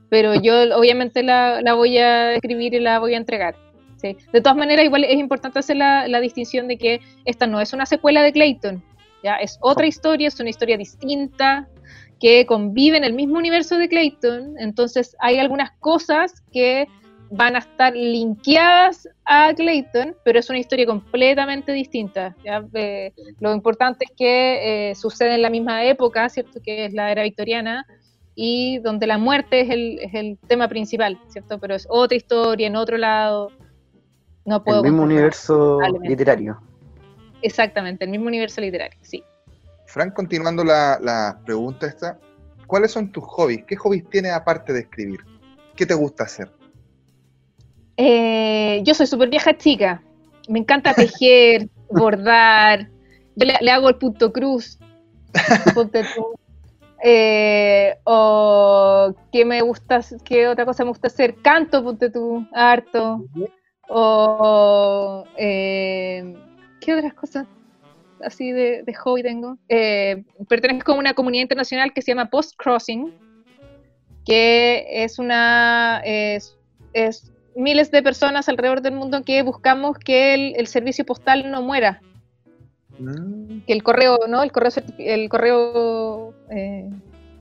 Pero 0.10 0.34
yo 0.36 0.76
obviamente 0.76 1.24
la, 1.24 1.62
la 1.62 1.74
voy 1.74 1.98
a 1.98 2.34
escribir 2.34 2.74
y 2.74 2.80
la 2.80 3.00
voy 3.00 3.14
a 3.14 3.18
entregar. 3.18 3.56
¿sí? 3.98 4.18
De 4.34 4.42
todas 4.42 4.58
maneras, 4.58 4.86
igual 4.86 5.04
es 5.04 5.20
importante 5.20 5.60
hacer 5.60 5.78
la, 5.78 6.08
la 6.08 6.20
distinción 6.20 6.68
de 6.68 6.78
que 6.78 7.02
esta 7.26 7.48
no 7.48 7.62
es 7.62 7.74
una 7.74 7.86
secuela 7.86 8.24
de 8.24 8.32
Clayton. 8.32 8.84
¿ya? 9.24 9.36
Es 9.36 9.60
otra 9.62 9.86
historia, 9.86 10.28
es 10.28 10.40
una 10.40 10.50
historia 10.50 10.78
distinta 10.78 11.68
que 12.20 12.46
convive 12.46 12.98
en 12.98 13.04
el 13.04 13.14
mismo 13.14 13.38
universo 13.38 13.78
de 13.78 13.88
Clayton. 13.88 14.56
Entonces, 14.60 15.16
hay 15.20 15.40
algunas 15.40 15.72
cosas 15.80 16.44
que 16.52 16.88
van 17.32 17.56
a 17.56 17.60
estar 17.60 17.96
linkeadas 17.96 19.08
a 19.26 19.54
Clayton, 19.54 20.16
pero 20.24 20.40
es 20.40 20.50
una 20.50 20.60
historia 20.60 20.86
completamente 20.86 21.72
distinta. 21.72 22.36
¿ya? 22.44 22.64
Eh, 22.74 23.14
lo 23.40 23.54
importante 23.54 24.06
es 24.06 24.12
que 24.16 24.92
eh, 24.92 24.96
sucede 24.96 25.36
en 25.36 25.42
la 25.42 25.50
misma 25.50 25.84
época, 25.84 26.28
¿cierto? 26.30 26.60
Que 26.64 26.86
es 26.86 26.94
la 26.94 27.12
era 27.12 27.24
victoriana, 27.24 27.86
y 28.36 28.80
donde 28.80 29.06
la 29.06 29.18
muerte 29.18 29.62
es 29.62 29.70
el, 29.70 30.00
es 30.00 30.14
el 30.14 30.38
tema 30.48 30.68
principal, 30.68 31.20
¿cierto? 31.28 31.60
Pero 31.60 31.76
es 31.76 31.86
otra 31.90 32.16
historia, 32.16 32.68
en 32.68 32.76
otro 32.76 32.98
lado. 32.98 33.52
No 34.46 34.64
puedo 34.64 34.80
El 34.80 34.92
mismo 34.92 35.04
universo 35.04 35.80
literario. 36.02 36.60
Exactamente, 37.42 38.06
el 38.06 38.12
mismo 38.12 38.28
universo 38.28 38.62
literario, 38.62 38.98
sí. 39.02 39.24
Frank, 39.86 40.14
continuando 40.14 40.64
la, 40.64 41.00
la 41.02 41.40
pregunta 41.46 41.88
esta, 41.88 42.20
¿cuáles 42.66 42.92
son 42.92 43.12
tus 43.12 43.24
hobbies? 43.26 43.66
¿Qué 43.66 43.76
hobbies 43.76 44.10
tienes 44.10 44.32
aparte 44.32 44.74
de 44.74 44.82
escribir? 44.82 45.20
¿Qué 45.76 45.86
te 45.86 45.94
gusta 45.94 46.24
hacer? 46.24 46.50
Eh, 48.02 48.82
yo 48.86 48.94
soy 48.94 49.08
súper 49.08 49.30
vieja 49.30 49.58
chica. 49.58 50.02
Me 50.48 50.60
encanta 50.60 50.94
tejer, 50.94 51.68
bordar. 51.92 52.88
Yo 53.36 53.46
le, 53.46 53.56
le 53.60 53.72
hago 53.72 53.90
el 53.90 53.96
punto 53.96 54.32
cruz. 54.32 54.80
Eh, 57.04 57.98
o 58.06 59.14
qué 59.34 59.44
me 59.44 59.62
gusta, 59.62 60.00
qué 60.24 60.48
otra 60.48 60.66
cosa 60.66 60.86
me 60.86 60.92
gusta 60.92 61.08
hacer. 61.08 61.36
Canto, 61.42 61.84
ponte 61.84 62.10
tú, 62.10 62.48
harto. 62.54 63.26
O 63.90 65.26
eh, 65.36 66.34
qué 66.80 66.94
otras 66.94 67.14
cosas 67.16 67.48
así 68.24 68.54
de, 68.54 68.84
de 68.84 68.94
hobby 68.94 69.24
tengo. 69.24 69.58
Eh, 69.68 70.24
pertenezco 70.48 70.94
a 70.94 70.96
una 70.96 71.14
comunidad 71.14 71.42
internacional 71.42 71.92
que 71.92 72.02
se 72.02 72.12
llama 72.12 72.30
Post 72.30 72.56
Crossing, 72.58 73.14
que 74.26 74.86
es 75.04 75.20
una 75.20 76.02
es, 76.06 76.58
es 76.94 77.34
miles 77.60 77.92
de 77.92 78.02
personas 78.02 78.50
alrededor 78.50 78.82
del 78.82 78.94
mundo 78.94 79.22
que 79.24 79.44
buscamos 79.44 79.98
que 79.98 80.34
el, 80.34 80.54
el 80.58 80.68
servicio 80.68 81.06
postal 81.06 81.52
no 81.52 81.62
muera, 81.62 82.02
Mm, 83.00 83.62
que 83.66 83.74
el 83.74 83.82
correo, 83.82 84.20
¿no? 84.28 84.44
El 84.44 84.52
correo, 84.52 84.72
el 84.98 85.30
correo 85.30 86.34
eh, 86.52 86.90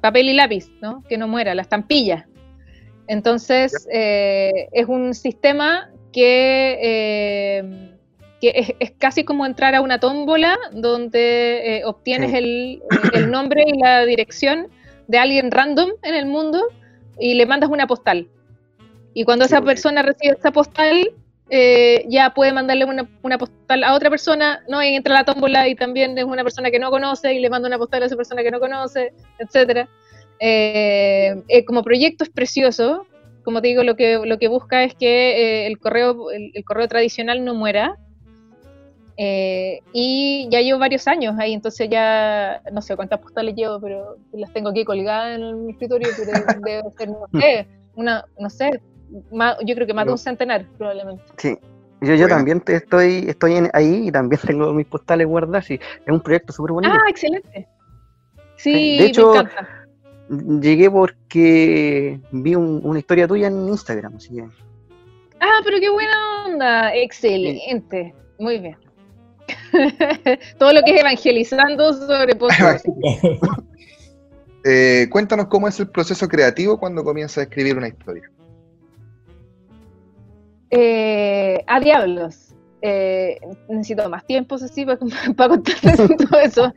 papel 0.01 0.28
y 0.28 0.35
lápiz, 0.35 0.70
¿no? 0.81 1.03
Que 1.09 1.19
no 1.19 1.28
muera, 1.28 1.55
la 1.55 1.62
estampilla. 1.62 2.28
Entonces, 3.09 3.89
eh, 3.93 4.69
es 4.73 4.86
un 4.86 5.15
sistema 5.15 5.90
que, 6.12 6.78
eh, 6.81 7.90
que 8.40 8.53
es, 8.55 8.74
es 8.78 8.90
casi 8.93 9.24
como 9.24 9.47
entrar 9.47 9.74
a 9.74 9.81
una 9.81 9.99
tómbola 9.99 10.59
donde 10.73 11.78
eh, 11.78 11.85
obtienes 11.85 12.35
el, 12.35 12.82
el 13.15 13.31
nombre 13.31 13.65
y 13.66 13.78
la 13.78 14.05
dirección 14.05 14.69
de 15.09 15.19
alguien 15.19 15.51
random 15.51 15.90
en 16.03 16.15
el 16.15 16.27
mundo 16.27 16.62
y 17.19 17.35
le 17.35 17.47
mandas 17.47 17.70
una 17.70 17.86
postal. 17.86 18.28
Y 19.19 19.24
cuando 19.24 19.47
esa 19.47 19.61
persona 19.61 20.03
recibe 20.03 20.36
esa 20.39 20.53
postal, 20.53 21.11
eh, 21.51 22.05
ya 22.09 22.35
puede 22.35 22.53
mandarle 22.53 22.85
una, 22.85 23.11
una 23.24 23.36
postal 23.36 23.82
a 23.82 23.95
otra 23.95 24.11
persona, 24.11 24.61
¿no? 24.69 24.81
Y 24.81 24.95
entra 24.95 25.12
a 25.12 25.19
la 25.19 25.24
tómbola 25.24 25.66
y 25.66 25.74
también 25.74 26.16
es 26.16 26.24
una 26.24 26.45
persona 26.45 26.70
que 26.70 26.78
no 26.78 26.89
conoce 26.93 27.35
y 27.35 27.40
le 27.40 27.51
manda 27.51 27.66
una 27.66 27.78
postal 27.78 28.05
a 28.05 28.07
esa 28.07 28.15
persona 28.15 28.45
que 28.45 28.53
no 28.53 28.61
conoce, 28.61 29.12
etcétera. 29.40 29.89
Eh, 30.39 31.35
eh, 31.49 31.65
como 31.65 31.82
proyecto 31.82 32.23
es 32.23 32.31
precioso. 32.31 33.09
Como 33.43 33.61
te 33.61 33.66
digo, 33.66 33.82
lo 33.82 33.97
que, 33.97 34.20
lo 34.24 34.39
que 34.39 34.47
busca 34.47 34.85
es 34.85 34.95
que 34.95 35.65
eh, 35.65 35.66
el, 35.66 35.81
correo, 35.81 36.31
el, 36.31 36.53
el 36.55 36.65
correo 36.65 36.86
tradicional 36.86 37.45
no 37.45 37.57
muera. 37.57 37.97
Y 39.16 40.47
ya 40.49 40.61
llevo 40.61 40.78
varios 40.78 41.09
años 41.09 41.35
ahí, 41.40 41.55
entonces 41.55 41.89
ya 41.90 42.62
no 42.70 42.81
sé 42.82 42.95
cuántas 42.95 43.19
postales 43.19 43.57
llevo, 43.57 43.81
pero 43.81 44.16
las 44.32 44.53
tengo 44.53 44.69
aquí 44.69 44.85
colgadas 44.85 45.40
en 45.40 45.66
mi 45.66 45.73
escritorio, 45.73 46.07
pero 46.16 46.31
debe 46.65 46.90
ser, 46.97 47.09
no 47.09 47.27
sé, 47.40 47.66
una, 47.97 48.24
no 48.39 48.49
sé, 48.49 48.81
más- 49.32 49.56
yo 49.64 49.74
creo 49.74 49.86
que 49.86 49.94
más 49.94 50.06
de 50.06 50.12
un 50.12 50.18
centenar, 50.18 50.66
probablemente. 50.76 51.22
Sí. 51.36 51.59
Yo, 52.01 52.14
yo 52.14 52.28
también 52.28 52.60
te 52.60 52.76
estoy, 52.76 53.24
estoy 53.28 53.55
ahí 53.72 54.09
y 54.09 54.12
también 54.12 54.40
tengo 54.47 54.72
mis 54.72 54.86
postales 54.86 55.26
guardadas 55.26 55.68
y 55.70 55.74
es 55.74 55.80
un 56.06 56.20
proyecto 56.20 56.52
súper 56.52 56.72
bonito. 56.72 56.94
Ah, 56.94 57.10
excelente. 57.10 57.66
Sí, 58.56 58.98
de 58.98 59.06
hecho, 59.06 59.32
llegué 60.60 60.90
porque 60.90 62.20
vi 62.30 62.55
una 62.55 62.98
historia 62.98 63.26
tuya 63.26 63.48
en 63.48 63.68
Instagram, 63.68 64.16
así 64.16 64.35
que... 64.35 64.43
Ah, 65.40 65.60
pero 65.64 65.78
qué 65.80 65.90
buena 65.90 66.47
onda. 66.47 66.94
Excelente. 66.94 68.14
Muy 68.39 68.59
bien. 68.59 68.76
Todo 70.59 70.72
lo 70.72 70.82
que 70.82 70.94
es 70.94 71.01
evangelizando 71.01 71.94
sobre 71.94 72.35
podcast. 72.35 72.86
eh, 74.64 75.09
cuéntanos 75.10 75.47
cómo 75.47 75.68
es 75.68 75.78
el 75.80 75.89
proceso 75.89 76.28
creativo 76.28 76.78
cuando 76.78 77.02
comienzas 77.05 77.39
a 77.39 77.43
escribir 77.43 77.76
una 77.76 77.89
historia. 77.89 78.30
Eh, 80.70 81.65
a 81.66 81.81
diablos. 81.81 82.55
Eh, 82.81 83.39
necesito 83.69 84.09
más 84.09 84.24
tiempo, 84.27 84.55
así, 84.57 84.85
para, 84.85 84.99
para 85.36 85.49
contarles 85.49 85.97
todo 86.31 86.40
eso. 86.40 86.73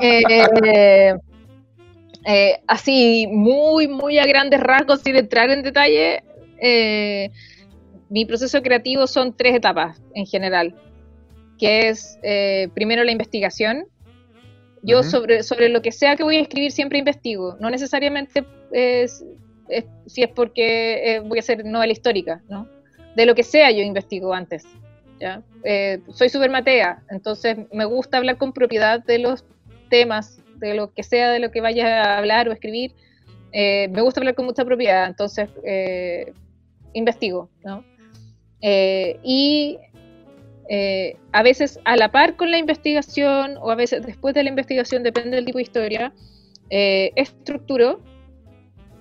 Eh, 0.00 1.14
así, 2.66 3.28
muy, 3.30 3.86
muy 3.86 4.18
a 4.18 4.26
grandes 4.26 4.60
rasgos, 4.60 5.02
sin 5.02 5.16
entrar 5.16 5.50
en 5.50 5.62
detalle, 5.62 6.24
mi 8.08 8.24
proceso 8.24 8.62
creativo 8.62 9.06
son 9.06 9.36
tres 9.36 9.54
etapas 9.54 10.02
en 10.14 10.26
general, 10.26 10.74
que 11.58 11.88
es 11.88 12.18
primero 12.74 13.04
la 13.04 13.12
investigación. 13.12 13.86
Yo 14.82 15.02
sobre, 15.02 15.42
sobre 15.42 15.68
lo 15.68 15.82
que 15.82 15.92
sea 15.92 16.16
que 16.16 16.22
voy 16.22 16.36
a 16.36 16.40
escribir 16.40 16.72
siempre 16.72 16.98
investigo, 16.98 17.56
no 17.60 17.70
necesariamente 17.70 18.44
si 20.06 20.22
es 20.22 20.28
porque 20.34 21.22
voy 21.26 21.38
a 21.38 21.40
hacer 21.40 21.64
novela 21.64 21.92
histórica, 21.92 22.42
¿no? 22.48 22.68
De 23.16 23.26
lo 23.26 23.34
que 23.34 23.42
sea 23.42 23.70
yo 23.70 23.82
investigo 23.82 24.32
antes. 24.32 24.64
¿ya? 25.18 25.42
Eh, 25.64 26.00
soy 26.12 26.28
súper 26.28 26.50
matea, 26.50 27.02
entonces 27.10 27.56
me 27.72 27.86
gusta 27.86 28.18
hablar 28.18 28.36
con 28.36 28.52
propiedad 28.52 29.02
de 29.02 29.18
los 29.18 29.44
temas, 29.88 30.38
de 30.56 30.74
lo 30.74 30.92
que 30.92 31.02
sea 31.02 31.30
de 31.30 31.40
lo 31.40 31.50
que 31.50 31.62
vaya 31.62 32.02
a 32.02 32.18
hablar 32.18 32.48
o 32.48 32.52
escribir. 32.52 32.92
Eh, 33.52 33.88
me 33.88 34.02
gusta 34.02 34.20
hablar 34.20 34.34
con 34.34 34.44
mucha 34.44 34.64
propiedad, 34.64 35.06
entonces 35.06 35.48
eh, 35.64 36.32
investigo. 36.92 37.48
¿no? 37.64 37.82
y 38.62 39.78
a 41.32 41.42
veces 41.44 41.78
a 41.84 41.96
la 41.96 42.10
par 42.10 42.34
con 42.34 42.50
la 42.50 42.58
investigación 42.58 43.56
o 43.58 43.70
a 43.70 43.76
veces 43.76 44.04
después 44.04 44.34
de 44.34 44.42
la 44.42 44.48
investigación, 44.48 45.04
depende 45.04 45.36
del 45.36 45.44
tipo 45.44 45.58
de 45.58 45.62
historia, 45.62 46.12
estructuro 46.68 48.00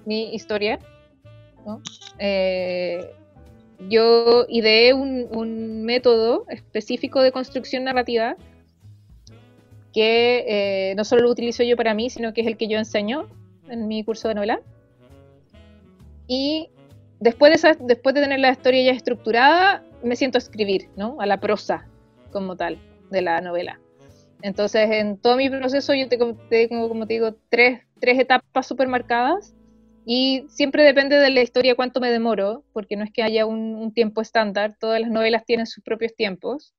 mi 0.06 0.36
historia. 0.36 0.78
¿no? 1.66 1.82
Yo 3.90 4.46
ideé 4.50 4.94
un, 4.94 5.84
método 5.86 6.46
específico 6.50 7.22
de 7.22 7.32
construcción 7.32 7.84
narrativa 7.84 8.36
que 9.94 10.44
eh, 10.48 10.96
no 10.96 11.06
solo 11.06 11.22
lo 11.22 11.32
utilizo 11.32 11.62
yo 11.64 11.78
para 11.78 11.94
mí, 11.94 12.10
sino 12.10 12.34
que 12.34 12.42
es 12.42 12.48
el 12.48 12.58
que 12.58 12.68
yo 12.68 12.78
enseño 12.80 13.30
en 13.70 13.88
mi 13.88 14.04
curso 14.04 14.28
de 14.28 14.36
novela. 14.36 14.62
Y 16.28 16.70
después 17.20 17.62
de, 17.62 17.78
después 17.82 18.16
de 18.16 18.22
tener 18.22 18.40
la 18.40 18.52
historia 18.52 18.84
ya 18.84 18.92
estructurada, 18.92 19.84
me 20.04 20.16
siento 20.16 20.38
a 20.38 20.40
escribir, 20.40 20.90
¿no? 20.98 21.18
A 21.20 21.26
la 21.26 21.40
prosa 21.40 21.88
como 22.32 22.56
tal 22.56 22.80
de 23.12 23.22
la 23.22 23.42
novela. 23.42 23.80
Entonces, 24.42 24.90
en 24.92 25.18
todo 25.18 25.38
mi 25.38 25.50
proceso 25.50 25.94
yo 25.94 26.08
tengo, 26.08 26.38
como 26.88 27.08
te 27.08 27.14
digo, 27.16 27.36
tres, 27.50 27.82
tres 28.00 28.20
etapas 28.20 28.68
súper 28.68 28.88
marcadas 28.88 29.55
y 30.06 30.46
siempre 30.50 30.84
depende 30.84 31.18
de 31.18 31.32
la 31.32 31.42
historia 31.42 31.76
cuánto 31.76 32.00
me 32.00 32.12
demoro, 32.12 32.64
porque 32.74 32.96
no 32.96 33.04
es 33.04 33.12
que 33.12 33.24
haya 33.24 33.48
un, 33.48 33.92
tiempo 33.92 34.22
estándar, 34.22 34.76
todas 34.80 35.02
las 35.02 35.10
novelas 35.10 35.46
tienen 35.46 35.66
sus 35.66 35.84
propios 35.84 36.16
tiempos, 36.16 36.76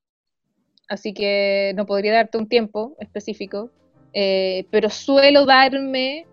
así 0.88 1.12
que 1.12 1.72
no 1.74 1.86
podría 1.86 2.12
darte 2.12 2.38
un 2.38 2.48
tiempo 2.48 2.94
específico, 3.00 3.70
eh, 4.12 4.66
pero 4.70 4.90
suelo 4.90 5.44
darme 5.44 6.24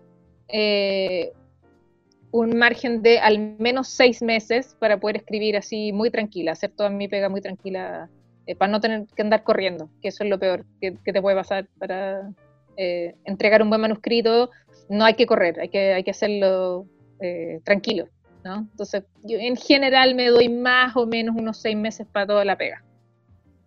eh, 0.46 1.32
un 2.30 2.56
margen 2.56 3.02
de 3.02 3.18
al 3.18 3.56
menos 3.58 3.88
seis 3.88 4.22
meses 4.22 4.76
para 4.78 5.00
poder 5.00 5.16
escribir 5.16 5.56
así 5.56 5.92
muy 5.92 6.10
tranquila, 6.10 6.52
hacer 6.52 6.70
toda 6.70 6.90
mi 6.90 7.08
pega 7.08 7.28
muy 7.28 7.40
tranquila, 7.40 8.08
eh, 8.46 8.54
para 8.54 8.70
no 8.70 8.80
tener 8.80 9.06
que 9.16 9.22
andar 9.22 9.42
corriendo, 9.42 9.90
que 10.00 10.08
eso 10.08 10.22
es 10.22 10.30
lo 10.30 10.38
peor 10.38 10.64
que, 10.80 10.92
te 10.92 11.20
puede 11.20 11.36
pasar 11.36 11.66
para 11.76 12.30
entregar 12.76 13.62
un 13.62 13.68
buen 13.68 13.80
manuscrito 13.80 14.50
no 14.88 15.04
hay 15.04 15.14
que 15.14 15.26
correr, 15.26 15.60
hay 15.60 15.68
que, 15.68 15.94
hay 15.94 16.04
que 16.04 16.10
hacerlo 16.10 16.86
eh, 17.20 17.60
tranquilo, 17.64 18.08
¿no? 18.44 18.58
Entonces, 18.70 19.04
yo 19.22 19.38
en 19.38 19.56
general 19.56 20.14
me 20.14 20.28
doy 20.28 20.48
más 20.48 20.96
o 20.96 21.06
menos 21.06 21.36
unos 21.36 21.60
seis 21.60 21.76
meses 21.76 22.06
para 22.06 22.26
toda 22.26 22.44
la 22.44 22.56
pega. 22.56 22.84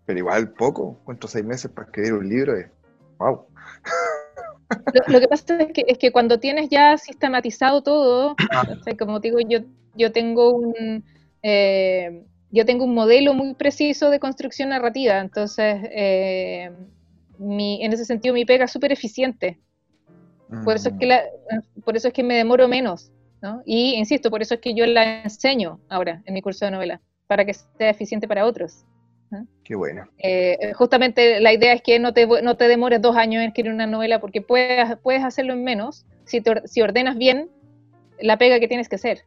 Pero 0.05 0.19
igual 0.19 0.53
poco, 0.53 0.99
¿cuántos 1.03 1.31
seis 1.31 1.45
meses 1.45 1.71
para 1.71 1.87
escribir 1.87 2.13
un 2.13 2.29
libro? 2.29 2.53
¡Wow! 3.17 3.45
Lo, 5.07 5.19
que 5.19 5.27
pasa 5.27 5.61
es 5.61 5.71
que, 5.71 5.85
es 5.87 5.97
que 5.97 6.11
cuando 6.11 6.39
tienes 6.39 6.69
ya 6.69 6.97
sistematizado 6.97 7.83
todo, 7.83 8.35
ah. 8.51 8.65
como 8.99 9.19
digo, 9.19 9.39
yo, 9.39 9.59
yo 9.95 10.11
tengo 10.11 10.53
un... 10.53 11.03
Eh, 11.41 12.23
yo 12.49 12.65
tengo 12.65 12.85
un 12.85 12.93
modelo 12.93 13.33
muy 13.33 13.53
preciso 13.55 14.09
de 14.09 14.19
construcción 14.19 14.69
narrativa, 14.69 15.19
entonces 15.19 15.81
eh, 15.91 16.71
en 17.39 17.93
ese 17.93 18.05
sentido 18.05 18.33
mi 18.33 18.45
pega 18.45 18.65
es 18.65 18.71
súper 18.71 18.91
eficiente. 18.91 19.59
Por 20.63 20.75
eso, 20.75 20.89
es 20.89 20.95
que 20.99 21.07
mm. 21.07 21.81
por 21.81 21.97
eso 21.97 22.07
es 22.07 22.13
que 22.13 22.23
me 22.23 22.35
demoro 22.35 22.67
menos. 22.67 23.11
¿no? 23.41 23.61
Y 23.65 23.93
insisto, 23.95 24.31
por 24.31 24.41
eso 24.41 24.55
es 24.55 24.61
que 24.61 24.73
yo 24.73 24.85
la 24.85 25.21
enseño 25.23 25.79
ahora 25.89 26.21
en 26.25 26.33
mi 26.33 26.41
curso 26.41 26.65
de 26.65 26.71
novela, 26.71 27.01
para 27.27 27.45
que 27.45 27.53
sea 27.53 27.89
eficiente 27.89 28.27
para 28.27 28.45
otros. 28.45 28.85
Qué 29.63 29.75
bueno. 29.75 30.07
Eh, 30.17 30.71
justamente 30.73 31.41
la 31.41 31.51
idea 31.51 31.73
es 31.73 31.81
que 31.81 31.99
no 31.99 32.13
te, 32.13 32.25
no 32.25 32.55
te 32.55 32.67
demores 32.67 33.01
dos 33.01 33.17
años 33.17 33.41
en 33.41 33.49
escribir 33.49 33.73
una 33.73 33.85
novela, 33.85 34.19
porque 34.19 34.41
puedes, 34.41 34.97
puedes 35.03 35.23
hacerlo 35.23 35.53
en 35.53 35.63
menos 35.63 36.05
si, 36.23 36.41
si 36.65 36.81
ordenas 36.81 37.17
bien 37.17 37.49
la 38.19 38.37
pega 38.37 38.59
que 38.59 38.67
tienes 38.67 38.87
que 38.87 38.95
hacer. 38.95 39.23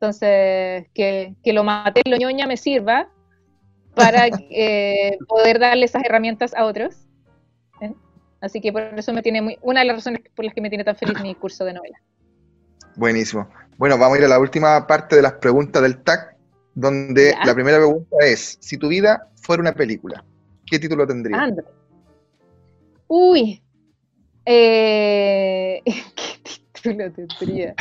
Entonces, 0.00 0.86
que, 0.94 1.34
que 1.42 1.52
lo 1.52 1.64
mate 1.64 2.02
lo 2.06 2.16
ñoña 2.16 2.46
me 2.46 2.56
sirva 2.56 3.08
para 3.94 4.28
eh, 4.50 5.18
poder 5.28 5.58
darle 5.58 5.84
esas 5.84 6.04
herramientas 6.04 6.54
a 6.54 6.64
otros. 6.64 7.06
Así 8.40 8.60
que 8.60 8.72
por 8.72 8.82
eso 8.82 9.12
me 9.12 9.22
tiene 9.22 9.42
muy, 9.42 9.58
una 9.62 9.80
de 9.80 9.86
las 9.86 9.96
razones 9.96 10.22
por 10.34 10.44
las 10.44 10.54
que 10.54 10.60
me 10.60 10.68
tiene 10.68 10.84
tan 10.84 10.96
feliz 10.96 11.20
mi 11.20 11.34
curso 11.34 11.64
de 11.64 11.74
novela. 11.74 12.00
Buenísimo. 12.96 13.48
Bueno, 13.76 13.98
vamos 13.98 14.16
a 14.16 14.18
ir 14.18 14.24
a 14.24 14.28
la 14.28 14.38
última 14.38 14.86
parte 14.86 15.16
de 15.16 15.22
las 15.22 15.34
preguntas 15.34 15.82
del 15.82 16.02
TAC, 16.02 16.36
donde 16.74 17.34
la 17.44 17.54
primera 17.54 17.78
pregunta 17.78 18.16
es, 18.20 18.58
si 18.60 18.76
tu 18.76 18.88
vida 18.88 19.28
fuera 19.36 19.60
una 19.60 19.72
película, 19.72 20.24
¿qué 20.66 20.78
título 20.78 21.06
tendría? 21.06 21.54
Uy, 23.08 23.62
eh, 24.44 25.82
¿qué 25.84 26.54
título 26.72 27.12
tendría? 27.12 27.74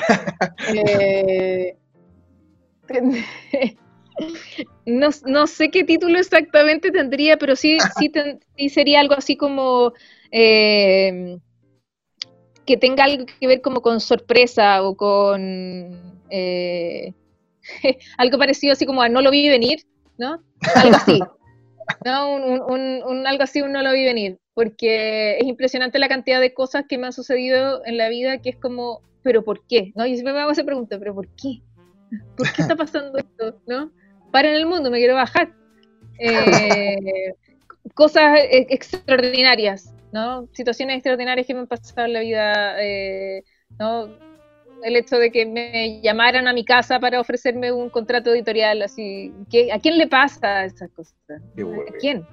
Eh, 0.73 1.77
no, 4.85 5.47
sé 5.47 5.69
qué 5.69 5.83
título 5.83 6.19
exactamente 6.19 6.91
tendría, 6.91 7.37
pero 7.37 7.55
sí, 7.55 7.77
sí, 7.97 8.69
sería 8.69 8.99
algo 8.99 9.15
así 9.15 9.37
como 9.37 9.93
eh, 10.31 11.37
que 12.65 12.77
tenga 12.77 13.05
algo 13.05 13.25
que 13.25 13.47
ver 13.47 13.61
como 13.61 13.81
con 13.81 13.99
sorpresa 13.99 14.83
o 14.83 14.95
con 14.95 16.21
eh, 16.29 17.13
algo 18.17 18.37
parecido 18.37 18.73
así 18.73 18.85
como 18.85 19.01
a 19.01 19.09
no 19.09 19.21
lo 19.21 19.31
vi 19.31 19.49
venir, 19.49 19.85
¿no? 20.17 20.41
Algo 20.75 20.95
así. 20.95 21.19
¿no? 22.05 22.35
Un, 22.35 23.27
algo 23.27 23.43
así 23.43 23.61
un 23.61 23.71
no 23.71 23.81
lo 23.81 23.91
vi 23.91 24.03
venir, 24.03 24.37
porque 24.53 25.37
es 25.37 25.43
impresionante 25.45 25.99
la 25.99 26.07
cantidad 26.07 26.39
de 26.39 26.53
cosas 26.53 26.85
que 26.87 26.97
me 26.97 27.07
han 27.07 27.13
sucedido 27.13 27.85
en 27.85 27.97
la 27.97 28.09
vida 28.09 28.39
que 28.39 28.49
es 28.49 28.57
como, 28.57 29.01
pero 29.23 29.43
¿por 29.43 29.65
qué? 29.67 29.91
¿no? 29.95 30.05
Y 30.05 30.13
siempre 30.13 30.33
me 30.33 30.39
hago 30.39 30.51
esa 30.51 30.63
pregunta, 30.63 30.97
pero 30.99 31.13
¿por 31.13 31.27
qué? 31.29 31.61
¿Por 32.35 32.51
qué 32.53 32.61
está 32.61 32.75
pasando 32.75 33.17
esto? 33.17 33.59
¿no? 33.67 33.91
Para 34.31 34.49
en 34.49 34.55
el 34.55 34.65
mundo, 34.65 34.91
me 34.91 34.99
quiero 34.99 35.15
bajar. 35.15 35.53
Eh, 36.19 37.33
cosas 37.93 38.39
e, 38.39 38.67
extraordinarias, 38.69 39.95
¿no? 40.11 40.47
Situaciones 40.53 40.97
extraordinarias 40.97 41.47
que 41.47 41.53
me 41.53 41.61
han 41.61 41.67
pasado 41.67 42.07
en 42.07 42.13
la 42.13 42.19
vida, 42.21 42.83
eh, 42.83 43.43
¿no? 43.79 44.07
El 44.83 44.95
hecho 44.95 45.17
de 45.17 45.31
que 45.31 45.45
me 45.45 46.01
llamaran 46.01 46.47
a 46.47 46.53
mi 46.53 46.63
casa 46.63 46.99
para 46.99 47.19
ofrecerme 47.19 47.71
un 47.71 47.89
contrato 47.89 48.33
editorial, 48.33 48.81
así, 48.81 49.33
¿a 49.73 49.79
quién 49.79 49.97
le 49.97 50.07
pasa 50.07 50.65
esas 50.65 50.89
cosas? 50.91 51.15
¿A 51.29 51.97
quién? 51.99 52.25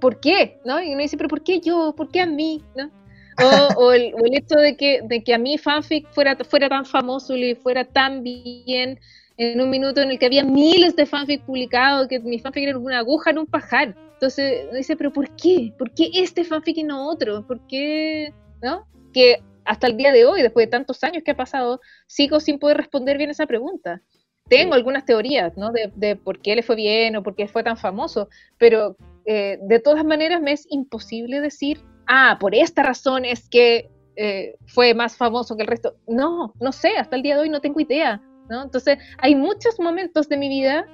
¿Por 0.00 0.20
qué? 0.20 0.60
¿No? 0.64 0.82
Y 0.82 0.92
uno 0.92 1.02
dice, 1.02 1.16
pero 1.16 1.28
¿por 1.28 1.42
qué 1.42 1.60
yo? 1.60 1.94
¿Por 1.96 2.10
qué 2.10 2.20
a 2.20 2.26
mí? 2.26 2.62
¿No? 2.74 2.90
O, 3.76 3.92
el, 3.92 4.12
hecho 4.34 4.56
de 4.56 4.76
que, 4.76 5.00
de 5.04 5.24
que 5.24 5.34
a 5.34 5.38
mí 5.38 5.56
fanfic 5.56 6.06
fuera, 6.12 6.36
fuera 6.36 6.68
tan 6.68 6.84
famoso 6.84 7.34
y 7.34 7.54
fuera 7.54 7.84
tan 7.84 8.22
bien 8.22 9.00
en 9.38 9.60
un 9.60 9.70
minuto 9.70 10.00
en 10.00 10.10
el 10.10 10.18
que 10.18 10.26
había 10.26 10.44
miles 10.44 10.94
de 10.96 11.06
fanfic 11.06 11.42
publicados, 11.42 12.08
que 12.08 12.20
mi 12.20 12.38
fanfic 12.38 12.64
era 12.64 12.78
una 12.78 12.98
aguja 12.98 13.30
en 13.30 13.38
un 13.38 13.46
pajar. 13.46 13.96
Entonces 14.22 14.72
dice, 14.72 14.96
pero 14.96 15.12
¿por 15.12 15.34
qué? 15.34 15.74
¿Por 15.76 15.92
qué 15.94 16.08
este 16.14 16.44
fanfic 16.44 16.76
y 16.76 16.84
no 16.84 17.08
otro? 17.08 17.44
¿Por 17.44 17.66
qué? 17.66 18.32
¿No? 18.62 18.86
Que 19.12 19.42
hasta 19.64 19.88
el 19.88 19.96
día 19.96 20.12
de 20.12 20.24
hoy, 20.24 20.42
después 20.42 20.66
de 20.66 20.70
tantos 20.70 21.02
años 21.02 21.24
que 21.24 21.32
ha 21.32 21.36
pasado, 21.36 21.80
sigo 22.06 22.38
sin 22.38 22.60
poder 22.60 22.76
responder 22.76 23.18
bien 23.18 23.30
esa 23.30 23.46
pregunta. 23.46 24.00
tengo 24.48 24.74
algunas 24.74 25.04
teorías, 25.06 25.56
¿no? 25.56 25.72
De, 25.72 25.90
de, 25.96 26.14
por 26.14 26.40
qué 26.40 26.54
le 26.54 26.62
fue 26.62 26.76
bien 26.76 27.16
o 27.16 27.24
por 27.24 27.34
qué 27.34 27.48
fue 27.48 27.64
tan 27.64 27.76
famoso, 27.76 28.28
pero 28.58 28.96
eh, 29.24 29.58
de 29.60 29.80
todas 29.80 30.04
maneras 30.04 30.40
me 30.40 30.52
es 30.52 30.66
imposible 30.70 31.40
decir, 31.40 31.80
ah, 32.06 32.36
por 32.38 32.54
esta 32.54 32.84
razón 32.84 33.24
es 33.24 33.48
que 33.48 33.90
eh, 34.14 34.54
fue 34.66 34.94
más 34.94 35.16
famoso 35.16 35.56
que 35.56 35.62
el 35.62 35.68
resto. 35.68 35.96
No, 36.06 36.54
no 36.60 36.70
sé, 36.70 36.96
hasta 36.96 37.16
el 37.16 37.22
día 37.22 37.34
de 37.34 37.40
hoy 37.40 37.48
no 37.48 37.60
tengo 37.60 37.80
idea, 37.80 38.22
¿no? 38.48 38.62
Entonces, 38.62 38.98
hay 39.18 39.34
muchos 39.34 39.80
momentos 39.80 40.28
de 40.28 40.36
mi 40.36 40.48
vida 40.48 40.86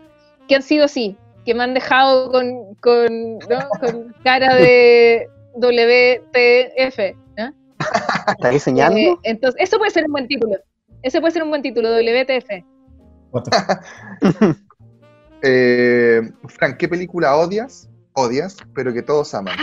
que 0.47 0.55
han 0.55 0.63
sido 0.63 0.87
así, 0.87 1.15
que 1.49 1.55
me 1.55 1.65
han 1.65 1.73
dejado 1.73 2.31
con, 2.31 2.75
con, 2.75 3.39
con 3.81 4.15
cara 4.23 4.55
de 4.57 5.27
WTF, 5.55 7.17
¿no? 7.39 7.55
¿Estás 8.29 8.53
diseñando? 8.53 8.99
Eh, 8.99 9.17
entonces, 9.23 9.59
eso 9.59 9.79
puede 9.79 9.91
ser 9.91 10.05
un 10.05 10.13
buen 10.13 10.29
título. 10.29 10.59
Ese 11.03 11.23
puede 11.23 11.33
ser 11.33 11.45
un 11.45 11.49
buen 11.49 11.63
título, 11.63 11.89
WTF. 11.89 12.51
eh, 15.43 16.21
Frank, 16.49 16.77
¿qué 16.77 16.87
película 16.87 17.35
odias? 17.35 17.89
Odias, 18.13 18.59
pero 18.75 18.93
que 18.93 19.01
todos 19.01 19.33
aman. 19.33 19.57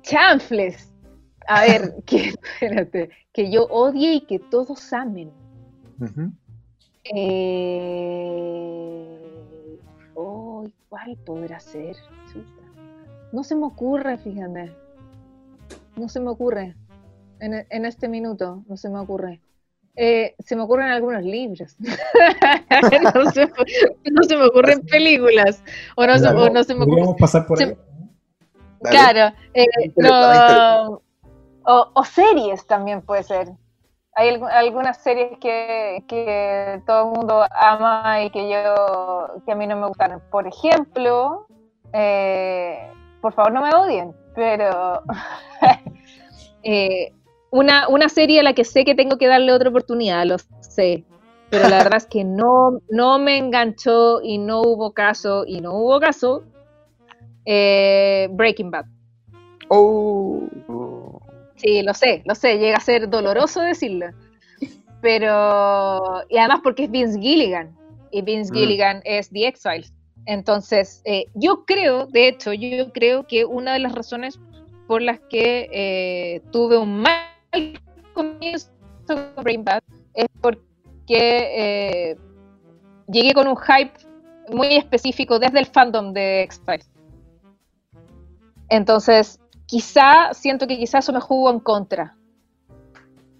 Chanfles. 0.00 0.90
A 1.48 1.66
ver, 1.66 1.96
que, 2.06 2.32
espérate, 2.62 3.10
que 3.34 3.50
yo 3.50 3.64
odie 3.64 4.14
y 4.14 4.20
que 4.22 4.38
todos 4.38 4.90
amen. 4.94 5.30
Eh... 7.04 8.60
oh, 10.14 10.66
¿Cuál 10.88 11.16
podrá 11.24 11.60
ser? 11.60 11.96
No 13.32 13.44
se 13.44 13.54
me 13.54 13.66
ocurre, 13.66 14.16
fíjate. 14.18 14.74
No 15.96 16.08
se 16.08 16.20
me 16.20 16.30
ocurre. 16.30 16.76
En, 17.40 17.66
en 17.68 17.84
este 17.84 18.08
minuto, 18.08 18.62
no 18.68 18.76
se 18.76 18.88
me 18.88 18.98
ocurre. 18.98 19.40
Eh, 19.96 20.34
se 20.40 20.56
me 20.56 20.62
ocurren 20.62 20.88
algunos 20.88 21.22
libros. 21.22 21.76
no, 21.78 23.30
se, 23.30 23.46
no, 24.10 24.22
se, 24.22 24.36
me 24.36 24.46
ocurren 24.46 24.80
películas. 24.82 25.62
O 25.96 26.06
no, 26.06 26.18
se, 26.18 26.26
o 26.26 26.50
no 26.50 26.64
se 26.64 26.74
me 26.74 26.84
ocurren. 26.84 27.16
pasar 27.16 27.46
por 27.46 27.62
ahí. 27.62 27.76
Claro. 28.82 29.34
Eh, 29.54 29.66
no, 29.96 31.00
o, 31.64 31.90
o, 31.94 32.04
series 32.04 32.66
también 32.66 33.02
puede 33.02 33.22
ser. 33.22 33.48
Hay 34.16 34.40
algunas 34.52 34.98
series 34.98 35.38
que, 35.38 36.82
todo 36.86 37.10
el 37.10 37.18
mundo 37.18 37.44
ama 37.50 38.22
y 38.24 38.30
que 38.30 38.48
yo 38.48 39.42
que 39.44 39.52
a 39.52 39.54
mí 39.56 39.66
no 39.66 39.76
me 39.76 39.88
gustan. 39.88 40.22
Por 40.30 40.46
ejemplo, 40.46 41.46
eh, 41.92 42.90
por 43.20 43.32
favor 43.32 43.52
no 43.52 43.62
me 43.62 43.74
odien, 43.74 44.14
pero 44.34 45.02
eh, 46.62 47.12
una, 47.50 47.88
una 47.88 48.08
serie 48.08 48.40
a 48.40 48.42
la 48.44 48.52
que 48.52 48.64
sé 48.64 48.84
que 48.84 48.94
tengo 48.94 49.18
que 49.18 49.26
darle 49.26 49.52
otra 49.52 49.70
oportunidad, 49.70 50.24
lo 50.26 50.36
sé. 50.60 51.04
Pero 51.50 51.68
la 51.68 51.78
verdad 51.78 51.96
es 51.96 52.06
que 52.06 52.24
no, 52.24 52.80
no 52.90 53.18
me 53.18 53.36
enganchó 53.36 54.22
y 54.22 54.38
no 54.38 54.60
hubo 54.62 54.92
caso, 54.92 55.44
y 55.46 55.60
no 55.60 55.74
hubo 55.74 56.00
caso, 56.00 56.44
eh, 57.44 58.28
Breaking 58.30 58.70
Bad. 58.70 58.86
Oh. 59.68 60.40
Sí, 61.64 61.82
lo 61.82 61.94
sé, 61.94 62.22
lo 62.26 62.34
sé, 62.34 62.58
llega 62.58 62.76
a 62.76 62.80
ser 62.80 63.08
doloroso 63.08 63.62
decirlo. 63.62 64.08
Pero, 65.00 66.22
y 66.28 66.36
además 66.36 66.60
porque 66.62 66.84
es 66.84 66.90
Vince 66.90 67.18
Gilligan, 67.18 67.74
y 68.10 68.20
Vince 68.20 68.52
mm. 68.52 68.54
Gilligan 68.54 69.00
es 69.04 69.30
The 69.30 69.48
X-Files. 69.48 69.94
Entonces, 70.26 71.00
eh, 71.04 71.26
yo 71.34 71.64
creo, 71.64 72.06
de 72.06 72.28
hecho, 72.28 72.52
yo 72.52 72.92
creo 72.92 73.26
que 73.26 73.46
una 73.46 73.72
de 73.72 73.78
las 73.78 73.94
razones 73.94 74.38
por 74.86 75.00
las 75.00 75.20
que 75.30 75.68
eh, 75.72 76.42
tuve 76.52 76.76
un 76.76 77.00
mal 77.00 77.80
comienzo 78.12 78.68
con 79.06 79.42
Breaking 79.42 79.64
Bad 79.64 79.82
es 80.14 80.26
porque 80.42 80.58
eh, 81.08 82.16
llegué 83.08 83.32
con 83.32 83.48
un 83.48 83.56
hype 83.56 83.92
muy 84.50 84.68
específico 84.76 85.38
desde 85.38 85.60
el 85.60 85.66
fandom 85.66 86.12
de 86.12 86.42
X-Files. 86.42 86.90
Entonces, 88.68 89.40
quizá, 89.66 90.32
siento 90.32 90.66
que 90.66 90.78
quizá 90.78 90.98
eso 90.98 91.12
me 91.12 91.20
jugó 91.20 91.50
en 91.50 91.60
contra. 91.60 92.16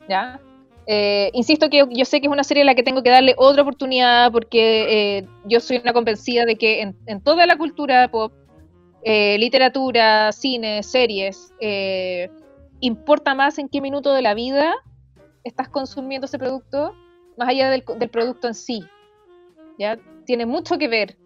¿Ya? 0.08 0.40
Eh, 0.86 1.30
insisto 1.32 1.70
que 1.70 1.86
yo 1.90 2.04
sé 2.04 2.20
que 2.20 2.26
es 2.26 2.32
una 2.32 2.44
serie 2.44 2.62
a 2.62 2.66
la 2.66 2.74
que 2.74 2.82
tengo 2.82 3.02
que 3.02 3.08
darle 3.08 3.34
otra 3.38 3.62
oportunidad 3.62 4.30
porque 4.30 5.16
eh, 5.18 5.28
yo 5.46 5.58
soy 5.60 5.78
una 5.78 5.94
convencida 5.94 6.44
de 6.44 6.56
que 6.56 6.82
en, 6.82 6.94
en 7.06 7.22
toda 7.22 7.46
la 7.46 7.56
cultura 7.56 8.08
pop, 8.10 8.32
eh, 9.02 9.38
literatura, 9.38 10.30
cine, 10.32 10.82
series, 10.82 11.54
eh, 11.60 12.30
importa 12.80 13.34
más 13.34 13.58
en 13.58 13.68
qué 13.68 13.80
minuto 13.80 14.12
de 14.12 14.22
la 14.22 14.34
vida 14.34 14.74
estás 15.42 15.68
consumiendo 15.68 16.26
ese 16.26 16.38
producto, 16.38 16.94
más 17.38 17.48
allá 17.48 17.70
del, 17.70 17.82
del 17.98 18.08
producto 18.10 18.48
en 18.48 18.54
sí. 18.54 18.84
¿ya? 19.78 19.98
Tiene 20.26 20.44
mucho 20.46 20.76
que 20.78 20.88
ver 20.88 21.16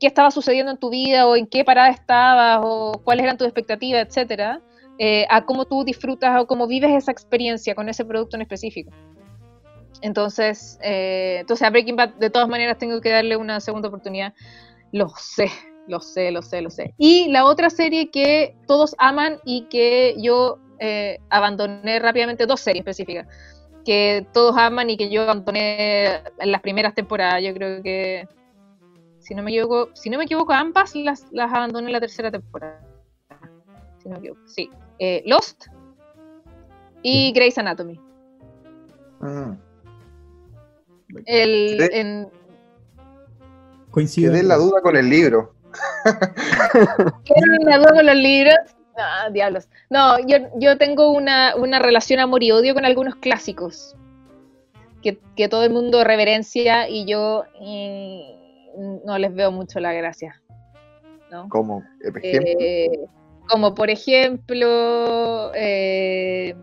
qué 0.00 0.06
estaba 0.06 0.30
sucediendo 0.30 0.72
en 0.72 0.78
tu 0.78 0.90
vida 0.90 1.26
o 1.26 1.36
en 1.36 1.46
qué 1.46 1.64
parada 1.64 1.90
estabas 1.90 2.60
o 2.64 3.00
cuáles 3.04 3.24
eran 3.24 3.36
tus 3.36 3.46
expectativas, 3.46 4.06
etcétera, 4.06 4.60
eh, 4.98 5.26
a 5.28 5.44
cómo 5.44 5.66
tú 5.66 5.84
disfrutas 5.84 6.40
o 6.40 6.46
cómo 6.46 6.66
vives 6.66 6.90
esa 6.90 7.12
experiencia 7.12 7.74
con 7.74 7.88
ese 7.88 8.04
producto 8.04 8.36
en 8.36 8.42
específico. 8.42 8.90
Entonces, 10.02 10.78
eh, 10.82 11.38
entonces 11.40 11.66
a 11.66 11.70
Breaking 11.70 11.96
Bad 11.96 12.14
de 12.14 12.30
todas 12.30 12.48
maneras 12.48 12.78
tengo 12.78 13.00
que 13.00 13.10
darle 13.10 13.36
una 13.36 13.60
segunda 13.60 13.88
oportunidad. 13.88 14.32
Lo 14.92 15.10
sé, 15.10 15.50
lo 15.86 16.00
sé, 16.00 16.30
lo 16.30 16.42
sé, 16.42 16.62
lo 16.62 16.70
sé. 16.70 16.94
Y 16.96 17.28
la 17.28 17.44
otra 17.44 17.68
serie 17.68 18.10
que 18.10 18.56
todos 18.66 18.94
aman 18.98 19.38
y 19.44 19.66
que 19.68 20.14
yo 20.18 20.58
eh, 20.78 21.18
abandoné 21.28 21.98
rápidamente, 21.98 22.46
dos 22.46 22.60
series 22.60 22.80
específicas, 22.80 23.26
que 23.84 24.26
todos 24.32 24.56
aman 24.56 24.88
y 24.88 24.96
que 24.96 25.10
yo 25.10 25.22
abandoné 25.22 26.22
en 26.38 26.52
las 26.52 26.62
primeras 26.62 26.94
temporadas. 26.94 27.42
Yo 27.42 27.52
creo 27.52 27.82
que, 27.82 28.26
si 29.30 29.34
no 29.36 29.44
me 29.44 29.52
equivoco, 29.52 29.90
si 29.94 30.10
no 30.10 30.18
me 30.18 30.24
equivoco, 30.24 30.52
ambas 30.52 30.96
las, 30.96 31.24
las 31.30 31.52
abandoné 31.52 31.86
en 31.86 31.92
la 31.92 32.00
tercera 32.00 32.32
temporada. 32.32 32.80
Si 34.02 34.08
no 34.08 34.14
me 34.14 34.18
equivoco, 34.18 34.40
sí. 34.44 34.68
Eh, 34.98 35.22
Lost 35.24 35.68
y 37.02 37.32
Grey's 37.32 37.56
Anatomy. 37.56 38.00
Mm. 39.20 39.52
El, 41.26 41.80
en. 41.92 42.28
Quedé 43.94 44.42
la 44.42 44.56
duda 44.56 44.80
con 44.82 44.96
el 44.96 45.08
libro. 45.08 45.54
¿Quieren 47.24 47.58
una 47.60 47.78
duda 47.78 47.90
con 47.94 48.06
los 48.06 48.16
libros? 48.16 48.56
Ah, 48.98 49.28
diablos. 49.30 49.68
No, 49.90 50.18
yo, 50.26 50.38
yo 50.56 50.76
tengo 50.76 51.12
una, 51.12 51.54
una 51.54 51.78
relación 51.78 52.18
amor 52.18 52.42
y 52.42 52.50
odio 52.50 52.74
con 52.74 52.84
algunos 52.84 53.14
clásicos 53.14 53.94
que, 55.04 55.20
que 55.36 55.48
todo 55.48 55.62
el 55.62 55.70
mundo 55.70 56.02
reverencia 56.02 56.88
y 56.88 57.04
yo 57.04 57.44
mm, 57.60 58.39
no 59.04 59.18
les 59.18 59.34
veo 59.34 59.50
mucho 59.50 59.80
la 59.80 59.92
gracia. 59.92 60.40
¿no? 61.30 61.48
Como. 61.48 61.82
Eh, 62.22 62.88
como 63.48 63.74
por 63.74 63.90
ejemplo, 63.90 65.52
eh, 65.54 66.54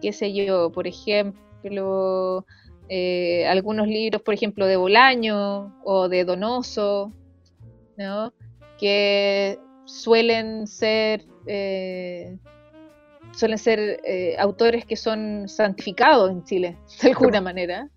qué 0.00 0.12
sé 0.12 0.32
yo, 0.32 0.70
por 0.70 0.86
ejemplo, 0.86 2.44
eh, 2.88 3.46
algunos 3.46 3.86
libros, 3.86 4.22
por 4.22 4.34
ejemplo, 4.34 4.66
de 4.66 4.76
Bolaño 4.76 5.74
o 5.84 6.08
de 6.08 6.24
Donoso, 6.24 7.12
¿no? 7.96 8.32
que 8.78 9.58
suelen 9.84 10.66
ser 10.66 11.24
eh, 11.46 12.36
suelen 13.32 13.58
ser 13.58 14.00
eh, 14.04 14.36
autores 14.38 14.84
que 14.84 14.96
son 14.96 15.48
santificados 15.48 16.30
en 16.30 16.44
Chile, 16.44 16.76
de 17.02 17.08
alguna 17.08 17.40
manera. 17.40 17.88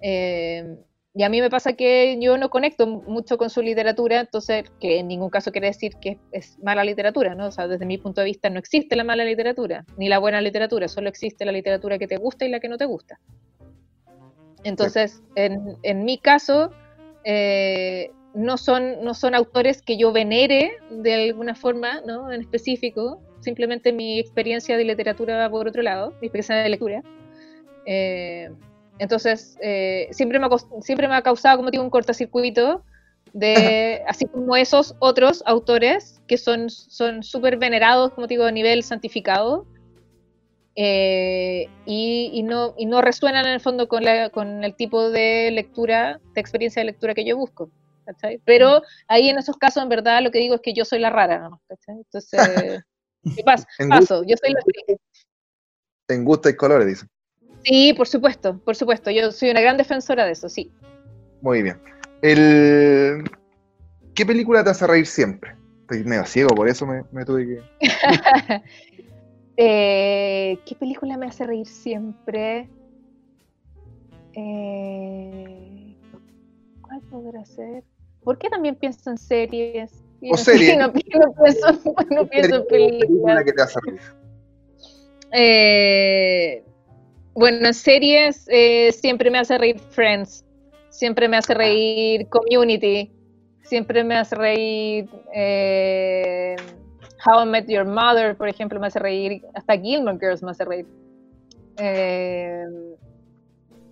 Eh, 0.00 0.76
y 1.14 1.24
a 1.24 1.28
mí 1.28 1.42
me 1.42 1.50
pasa 1.50 1.74
que 1.74 2.16
yo 2.20 2.38
no 2.38 2.48
conecto 2.48 2.86
mucho 2.86 3.36
con 3.36 3.50
su 3.50 3.60
literatura, 3.60 4.20
entonces, 4.20 4.64
que 4.80 4.98
en 4.98 5.08
ningún 5.08 5.28
caso 5.28 5.52
quiere 5.52 5.66
decir 5.66 5.92
que 6.00 6.18
es 6.30 6.58
mala 6.62 6.84
literatura, 6.84 7.34
¿no? 7.34 7.48
O 7.48 7.50
sea, 7.50 7.68
desde 7.68 7.84
mi 7.84 7.98
punto 7.98 8.22
de 8.22 8.26
vista 8.26 8.48
no 8.48 8.58
existe 8.58 8.96
la 8.96 9.04
mala 9.04 9.24
literatura, 9.24 9.84
ni 9.98 10.08
la 10.08 10.18
buena 10.18 10.40
literatura, 10.40 10.88
solo 10.88 11.10
existe 11.10 11.44
la 11.44 11.52
literatura 11.52 11.98
que 11.98 12.06
te 12.06 12.16
gusta 12.16 12.46
y 12.46 12.48
la 12.48 12.60
que 12.60 12.68
no 12.68 12.78
te 12.78 12.86
gusta. 12.86 13.20
Entonces, 14.64 15.22
en, 15.34 15.76
en 15.82 16.04
mi 16.04 16.16
caso, 16.16 16.70
eh, 17.24 18.10
no, 18.32 18.56
son, 18.56 19.04
no 19.04 19.12
son 19.12 19.34
autores 19.34 19.82
que 19.82 19.98
yo 19.98 20.12
venere 20.12 20.72
de 20.90 21.28
alguna 21.28 21.54
forma, 21.54 22.00
¿no? 22.06 22.32
En 22.32 22.40
específico, 22.40 23.20
simplemente 23.40 23.92
mi 23.92 24.18
experiencia 24.18 24.78
de 24.78 24.84
literatura 24.84 25.36
va 25.36 25.50
por 25.50 25.68
otro 25.68 25.82
lado, 25.82 26.12
mi 26.22 26.28
experiencia 26.28 26.56
de 26.56 26.68
lectura. 26.70 27.02
Eh, 27.84 28.50
entonces, 29.02 29.56
eh, 29.60 30.08
siempre, 30.12 30.38
me 30.38 30.46
ha, 30.46 30.50
siempre 30.80 31.08
me 31.08 31.16
ha 31.16 31.22
causado, 31.22 31.56
como 31.56 31.72
digo, 31.72 31.82
un 31.82 31.90
cortocircuito 31.90 32.84
de, 33.32 34.00
así 34.08 34.26
como 34.26 34.56
esos 34.56 34.94
otros 35.00 35.42
autores 35.44 36.20
que 36.28 36.38
son 36.38 36.70
son 36.70 37.24
súper 37.24 37.56
venerados, 37.56 38.12
como 38.12 38.28
digo, 38.28 38.44
a 38.44 38.52
nivel 38.52 38.84
santificado, 38.84 39.66
eh, 40.76 41.66
y, 41.84 42.30
y 42.32 42.42
no, 42.44 42.74
y 42.78 42.86
no 42.86 43.02
resuenan 43.02 43.44
en 43.44 43.54
el 43.54 43.60
fondo 43.60 43.88
con, 43.88 44.04
la, 44.04 44.30
con 44.30 44.62
el 44.62 44.76
tipo 44.76 45.10
de 45.10 45.50
lectura, 45.50 46.20
de 46.34 46.40
experiencia 46.40 46.80
de 46.80 46.86
lectura 46.86 47.12
que 47.12 47.24
yo 47.24 47.36
busco. 47.36 47.70
¿cachai? 48.04 48.40
Pero 48.44 48.82
ahí 49.08 49.28
en 49.30 49.38
esos 49.38 49.56
casos, 49.56 49.82
en 49.82 49.88
verdad, 49.88 50.22
lo 50.22 50.30
que 50.30 50.38
digo 50.38 50.54
es 50.54 50.60
que 50.60 50.74
yo 50.74 50.84
soy 50.84 51.00
la 51.00 51.10
rara, 51.10 51.48
¿no? 51.48 51.60
Entonces, 51.88 52.40
¿qué 53.36 53.42
pasa? 53.44 53.66
En 53.80 53.88
Paso, 53.88 54.22
yo 54.24 54.36
soy 54.36 54.52
la 54.52 54.60
En 56.08 56.24
gusto 56.24 56.48
y 56.48 56.54
colores, 56.54 56.86
dice. 56.86 57.06
Sí, 57.64 57.94
por 57.94 58.08
supuesto, 58.08 58.58
por 58.58 58.76
supuesto. 58.76 59.10
Yo 59.10 59.30
soy 59.32 59.50
una 59.50 59.60
gran 59.60 59.76
defensora 59.76 60.24
de 60.24 60.32
eso, 60.32 60.48
sí. 60.48 60.72
Muy 61.40 61.62
bien. 61.62 61.78
El... 62.22 63.24
¿Qué 64.14 64.26
película 64.26 64.62
te 64.62 64.70
hace 64.70 64.86
reír 64.86 65.06
siempre? 65.06 65.54
Estoy 65.82 66.04
medio 66.04 66.24
ciego, 66.26 66.54
por 66.54 66.68
eso 66.68 66.86
me, 66.86 67.02
me 67.12 67.24
tuve 67.24 67.46
que... 67.46 67.62
Eh, 69.56 70.58
¿Qué 70.64 70.74
película 70.74 71.16
me 71.18 71.26
hace 71.26 71.46
reír 71.46 71.66
siempre? 71.66 72.68
Eh, 74.32 75.94
¿Cuál 76.80 77.00
podrá 77.02 77.44
ser? 77.44 77.84
¿Por 78.24 78.38
qué 78.38 78.48
también 78.48 78.76
pienso 78.76 79.10
en 79.10 79.18
series? 79.18 79.92
O 80.30 80.36
series. 80.38 80.78
No, 80.78 80.86
no 80.86 80.92
pienso, 80.92 81.80
no 82.10 82.26
pienso 82.26 82.56
en 82.56 82.66
películas. 82.66 83.44
que 83.44 83.52
te 83.52 83.62
hace 83.62 83.78
reír? 83.86 84.00
Eh, 85.32 86.64
bueno, 87.34 87.66
en 87.68 87.74
series 87.74 88.46
eh, 88.50 88.92
siempre 88.92 89.30
me 89.30 89.38
hace 89.38 89.56
reír 89.58 89.78
Friends, 89.78 90.44
siempre 90.90 91.28
me 91.28 91.36
hace 91.36 91.54
reír 91.54 92.28
Community, 92.28 93.10
siempre 93.62 94.04
me 94.04 94.16
hace 94.16 94.34
reír 94.36 95.08
eh, 95.34 96.56
How 97.24 97.42
I 97.44 97.46
Met 97.48 97.68
Your 97.68 97.84
Mother, 97.86 98.36
por 98.36 98.48
ejemplo, 98.48 98.78
me 98.80 98.86
hace 98.88 98.98
reír, 98.98 99.42
hasta 99.54 99.78
Gilmore 99.78 100.18
Girls 100.18 100.42
me 100.42 100.50
hace 100.50 100.64
reír. 100.64 100.86
Eh, 101.78 102.64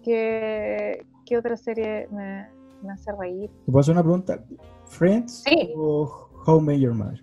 ¿qué, 0.05 1.03
qué 1.25 1.39
otra 1.39 1.57
serie 1.57 2.09
me, 2.11 2.47
me 2.83 2.93
hace 2.93 3.11
reír? 3.19 3.49
¿Te 3.65 3.73
puedo 3.73 3.81
hacer 3.81 3.93
una 3.93 4.03
pregunta? 4.03 4.45
¿Friends 4.87 5.43
Sí. 5.45 5.73
o 5.77 6.29
How 6.47 6.59
I 6.59 6.63
Met 6.63 6.79
Your 6.81 6.95
Mother? 6.95 7.21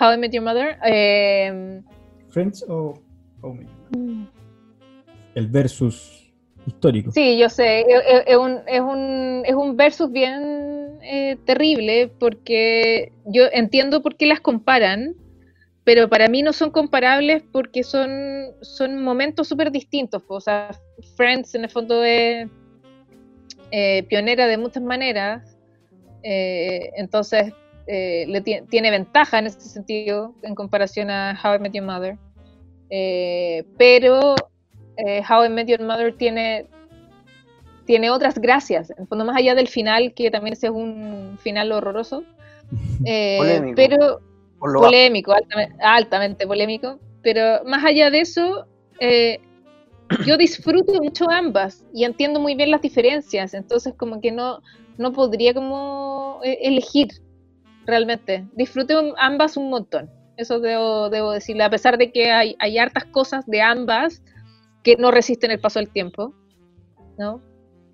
How 0.00 0.12
I 0.14 0.16
Met 0.16 0.32
Your 0.32 0.42
Mother. 0.42 0.78
eh, 0.84 1.82
¿Friends 2.30 2.64
o 2.68 2.94
How 3.42 3.50
I 3.52 3.58
Met 3.58 3.68
Your 3.68 4.00
Mother? 4.08 4.39
El 5.34 5.46
versus 5.48 6.32
histórico. 6.66 7.10
Sí, 7.12 7.38
yo 7.38 7.48
sé, 7.48 7.84
es, 8.26 8.36
un, 8.36 8.58
es, 8.66 8.80
un, 8.80 9.42
es 9.44 9.54
un 9.54 9.76
versus 9.76 10.10
bien 10.10 10.98
eh, 11.02 11.36
terrible 11.44 12.12
porque 12.18 13.12
yo 13.24 13.44
entiendo 13.52 14.02
por 14.02 14.16
qué 14.16 14.26
las 14.26 14.40
comparan, 14.40 15.14
pero 15.84 16.08
para 16.08 16.28
mí 16.28 16.42
no 16.42 16.52
son 16.52 16.70
comparables 16.70 17.42
porque 17.52 17.82
son, 17.82 18.10
son 18.60 19.02
momentos 19.02 19.48
súper 19.48 19.70
distintos. 19.70 20.22
O 20.28 20.40
sea, 20.40 20.70
Friends 21.16 21.54
en 21.54 21.64
el 21.64 21.70
fondo 21.70 22.04
es 22.04 22.48
eh, 23.70 24.02
pionera 24.08 24.46
de 24.46 24.58
muchas 24.58 24.82
maneras, 24.82 25.56
eh, 26.22 26.90
entonces 26.96 27.52
eh, 27.86 28.26
le 28.28 28.42
tie- 28.42 28.68
tiene 28.68 28.90
ventaja 28.90 29.38
en 29.38 29.46
ese 29.46 29.60
sentido 29.60 30.34
en 30.42 30.54
comparación 30.54 31.10
a 31.10 31.40
How 31.42 31.54
I 31.54 31.58
Met 31.60 31.72
Your 31.72 31.84
Mother. 31.86 32.18
Eh, 32.90 33.64
pero 33.78 34.34
eh, 35.06 35.22
How 35.28 35.44
I 35.44 35.48
Met 35.48 35.68
Your 35.68 35.82
Mother 35.82 36.14
tiene, 36.16 36.66
tiene 37.84 38.10
otras 38.10 38.38
gracias, 38.38 38.92
en 38.96 39.06
fondo 39.06 39.24
más 39.24 39.36
allá 39.36 39.54
del 39.54 39.68
final, 39.68 40.12
que 40.14 40.30
también 40.30 40.52
ese 40.52 40.66
es 40.66 40.72
un 40.72 41.38
final 41.40 41.72
horroroso, 41.72 42.24
eh, 43.04 43.36
Polémico. 43.38 43.76
pero 43.76 44.20
polémico, 44.58 45.32
altamente, 45.32 45.76
altamente 45.82 46.46
polémico, 46.46 46.98
pero 47.22 47.64
más 47.64 47.84
allá 47.84 48.10
de 48.10 48.20
eso, 48.20 48.66
eh, 49.00 49.40
yo 50.26 50.36
disfruto 50.36 50.94
mucho 51.02 51.30
ambas 51.30 51.84
y 51.94 52.04
entiendo 52.04 52.40
muy 52.40 52.54
bien 52.54 52.70
las 52.70 52.82
diferencias, 52.82 53.54
entonces 53.54 53.94
como 53.96 54.20
que 54.20 54.32
no, 54.32 54.60
no 54.98 55.12
podría 55.12 55.54
como 55.54 56.40
eh, 56.44 56.58
elegir 56.62 57.08
realmente. 57.86 58.46
Disfruto 58.54 59.14
ambas 59.18 59.56
un 59.56 59.70
montón, 59.70 60.10
eso 60.36 60.60
debo, 60.60 61.10
debo 61.10 61.32
decirle, 61.32 61.62
a 61.62 61.70
pesar 61.70 61.96
de 61.96 62.12
que 62.12 62.30
hay, 62.30 62.56
hay 62.58 62.78
hartas 62.78 63.04
cosas 63.06 63.46
de 63.46 63.62
ambas 63.62 64.22
que 64.82 64.96
no 64.96 65.10
resisten 65.10 65.50
el 65.50 65.60
paso 65.60 65.78
del 65.78 65.88
tiempo, 65.90 66.34
¿no? 67.18 67.40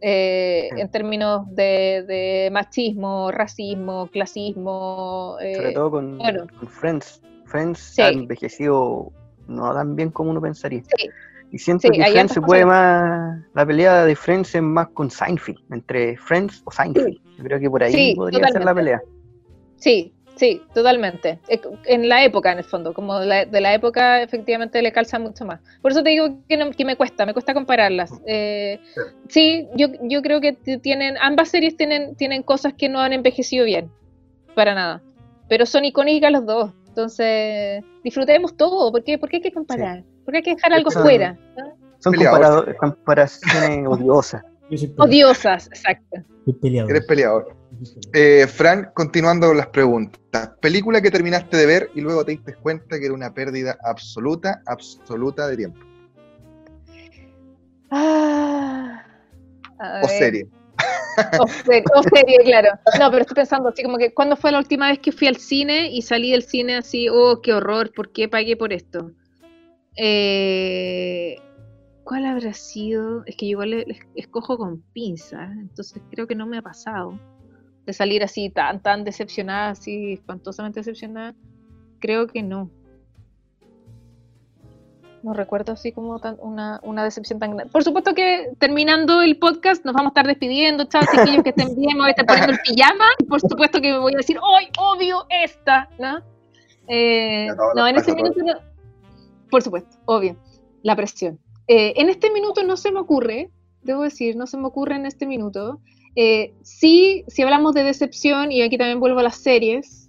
Eh, 0.03 0.69
en 0.77 0.91
términos 0.91 1.47
de, 1.55 2.05
de 2.07 2.51
machismo, 2.53 3.31
racismo, 3.33 4.09
clasismo. 4.09 5.37
eh, 5.41 5.55
Sobre 5.57 5.73
todo 5.73 5.91
con, 5.91 6.19
bueno. 6.19 6.47
con 6.59 6.69
Friends. 6.69 7.23
Friends 7.47 7.79
Sí. 7.79 8.03
ha 8.03 8.09
envejecido 8.09 9.11
no 9.49 9.73
tan 9.73 9.97
bien 9.97 10.11
como 10.11 10.31
uno 10.31 10.41
pensaría. 10.41 10.83
Sí. 10.97 11.09
Y 11.53 11.59
siento 11.59 11.89
Sí, 11.89 11.91
que 11.99 12.05
Friends 12.11 12.33
se 12.35 12.41
puede 12.41 12.67
más. 12.67 13.41
La 13.55 13.65
pelea 13.65 14.05
de 14.05 14.17
Friends 14.17 14.55
es 14.55 14.63
más 14.63 14.89
con 14.89 15.11
Seinfeld, 15.11 15.59
entre 15.73 16.17
Friends 16.19 16.61
o 16.65 16.71
Seinfeld. 16.73 17.17
Yo 17.39 17.45
creo 17.45 17.61
que 17.61 17.71
por 17.71 17.83
ahí 17.83 18.15
podría 18.17 18.49
ser 18.49 18.65
la 18.65 18.75
pelea. 18.75 19.01
Sí, 19.77 20.13
sí, 20.37 20.63
totalmente. 20.75 21.39
En 21.87 22.09
la 22.09 22.25
época, 22.25 22.53
en 22.53 22.59
el 22.59 22.65
fondo, 22.65 22.95
como 22.95 23.19
de 23.19 23.27
la, 23.27 23.45
de 23.45 23.61
la 23.61 23.75
época, 23.75 24.23
efectivamente 24.23 24.81
le 24.83 24.93
calza 24.93 25.19
mucho 25.19 25.45
más. 25.45 25.61
Por 25.83 25.91
eso 25.93 26.03
te 26.03 26.11
digo 26.11 26.39
que, 26.49 26.57
no- 26.57 26.71
que 26.71 26.85
me 26.85 26.97
cuesta, 26.97 27.27
me 27.27 27.33
cuesta 27.33 27.55
compararlas. 27.55 28.11
Eh, 28.27 28.79
sí, 29.29 29.67
yo, 29.75 29.89
yo 30.03 30.23
creo 30.23 30.41
que 30.41 30.53
tienen, 30.53 31.17
ambas 31.21 31.49
series 31.49 31.77
tienen, 31.77 32.15
tienen 32.17 32.43
cosas 32.43 32.75
que 32.75 32.89
no 32.89 33.01
han 33.01 33.13
envejecido 33.13 33.65
bien, 33.65 33.91
para 34.55 34.75
nada. 34.75 35.03
Pero 35.49 35.67
son 35.67 35.85
icónicas 35.85 36.31
los 36.33 36.45
dos. 36.47 36.73
Entonces, 36.89 37.85
disfrutemos 38.03 38.57
todo. 38.57 38.91
¿Por 38.91 39.05
qué, 39.05 39.19
¿Por 39.19 39.29
qué 39.29 39.37
hay 39.37 39.43
que 39.43 39.53
comparar? 39.53 40.03
¿Por 40.25 40.33
qué 40.33 40.39
hay 40.39 40.43
que 40.43 40.55
dejar 40.55 40.73
algo 40.73 40.91
Son- 40.91 41.03
fuera? 41.03 41.37
¿no? 41.57 41.65
Son 41.99 42.13
comparaciones 42.79 43.87
odiosas. 43.87 44.43
Odiosas, 44.99 45.67
exacto. 45.69 46.17
Eres 46.91 47.07
peleador. 47.07 47.55
Eh, 48.13 48.47
Frank, 48.47 48.93
continuando 48.95 49.49
con 49.49 49.57
las 49.57 49.69
preguntas. 49.69 50.51
Película 50.61 51.01
que 51.01 51.11
terminaste 51.11 51.57
de 51.57 51.67
ver 51.67 51.91
y 51.95 52.01
luego 52.01 52.25
te 52.25 52.33
diste 52.33 52.55
cuenta 52.55 52.99
que 52.99 53.07
era 53.07 53.15
una 53.15 53.33
pérdida 53.33 53.77
absoluta, 53.85 54.63
absoluta 54.67 55.47
de 55.49 55.57
tiempo. 55.57 55.81
Ah, 57.91 59.05
O 59.79 60.07
ver. 60.07 60.19
serie. 60.19 60.49
O 61.41 61.47
serie, 61.47 61.85
o 61.95 62.03
serie, 62.03 62.39
claro. 62.45 62.79
No, 62.99 63.11
pero 63.11 63.23
estoy 63.23 63.37
pensando 63.37 63.69
así 63.71 63.83
como 63.83 63.97
que, 63.97 64.13
¿cuándo 64.13 64.37
fue 64.37 64.53
la 64.53 64.59
última 64.59 64.91
vez 64.91 64.99
que 64.99 65.13
fui 65.13 65.29
al 65.29 65.37
cine 65.37 65.91
y 65.91 66.03
salí 66.03 66.31
del 66.33 66.43
cine 66.43 66.77
así, 66.77 67.09
oh, 67.09 67.41
qué 67.43 67.55
horror, 67.55 67.93
¿por 67.95 68.13
qué 68.13 68.29
pagué 68.29 68.57
por 68.57 68.73
esto? 68.73 69.13
Eh, 69.97 71.37
¿Cuál 72.05 72.27
habrá 72.27 72.53
sido? 72.53 73.25
Es 73.25 73.35
que 73.37 73.47
yo 73.47 73.53
igual 73.53 73.87
escojo 74.15 74.59
con 74.59 74.83
pinzas, 74.93 75.51
entonces 75.53 76.03
creo 76.11 76.27
que 76.27 76.35
no 76.35 76.47
me 76.47 76.59
ha 76.59 76.63
pasado 76.63 77.19
de 77.87 77.93
salir 77.93 78.23
así 78.25 78.51
tan, 78.51 78.83
tan 78.83 79.05
decepcionada, 79.05 79.71
así 79.71 80.15
espantosamente 80.15 80.81
decepcionada. 80.81 81.35
Creo 82.01 82.27
que 82.27 82.43
no. 82.43 82.69
No 85.23 85.33
recuerdo 85.33 85.73
así 85.73 85.91
como 85.93 86.21
tan- 86.21 86.37
una, 86.41 86.79
una 86.85 87.03
decepción 87.03 87.39
tan 87.39 87.55
grande. 87.57 87.73
Por 87.73 87.83
supuesto 87.83 88.15
que 88.15 88.51
terminando 88.59 89.23
el 89.23 89.39
podcast 89.39 89.85
nos 89.85 89.95
vamos 89.95 90.11
a 90.11 90.13
estar 90.13 90.27
despidiendo. 90.27 90.85
Chao, 90.85 91.03
chiquillos, 91.11 91.43
que 91.43 91.51
estén 91.51 91.75
bien. 91.75 91.95
Me 91.97 92.01
voy 92.03 92.09
a 92.09 92.11
estar 92.11 92.27
poniendo 92.27 92.53
el 92.53 92.59
pijama. 92.61 93.07
Por 93.29 93.41
supuesto 93.41 93.81
que 93.81 93.93
me 93.93 93.99
voy 93.99 94.15
a 94.15 94.19
decir, 94.19 94.39
¡Hoy 94.41 94.69
odio 94.79 95.27
esta! 95.31 95.89
¿No? 95.99 96.19
Eh, 96.87 97.49
no, 97.75 97.87
en 97.89 97.97
este 97.97 98.13
todo. 98.13 98.23
minuto 98.23 98.41
no. 98.45 98.53
Por 99.51 99.63
supuesto, 99.63 99.97
obvio. 100.05 100.37
La 100.83 100.95
presión. 100.95 101.41
Eh, 101.67 101.95
en 101.97 102.09
este 102.09 102.31
minuto 102.31 102.63
no 102.63 102.77
se 102.77 102.93
me 102.93 103.01
ocurre, 103.01 103.51
debo 103.83 104.03
decir, 104.03 104.37
no 104.37 104.47
se 104.47 104.57
me 104.59 104.67
ocurre 104.67 104.95
en 104.95 105.07
este 105.07 105.27
minuto. 105.27 105.81
Eh, 106.17 106.55
sí, 106.63 107.25
si 107.29 107.43
hablamos 107.43 107.75
de 107.75 107.83
decepción, 107.85 108.51
y 108.51 108.63
aquí 108.63 108.79
también 108.79 109.01
vuelvo 109.01 109.21
a 109.21 109.23
las 109.23 109.37
series, 109.37 110.09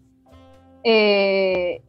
eh, 0.84 1.82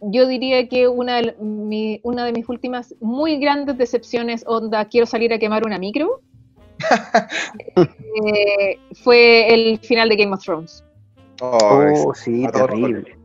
yo 0.00 0.26
diría 0.26 0.68
que 0.68 0.86
una 0.86 1.16
de, 1.22 1.34
mi- 1.40 1.98
una 2.02 2.26
de 2.26 2.32
mis 2.32 2.46
últimas 2.48 2.94
muy 3.00 3.38
grandes 3.38 3.78
decepciones, 3.78 4.44
onda, 4.46 4.84
quiero 4.84 5.06
salir 5.06 5.32
a 5.32 5.38
quemar 5.38 5.64
una 5.66 5.78
micro, 5.78 6.20
eh, 7.76 8.78
fue 9.02 9.52
el 9.54 9.78
final 9.78 10.08
de 10.10 10.16
Game 10.16 10.34
of 10.34 10.44
Thrones. 10.44 10.84
Oh, 11.40 11.58
Oh, 12.06 12.14
sí, 12.14 12.46
terrible. 12.52 13.16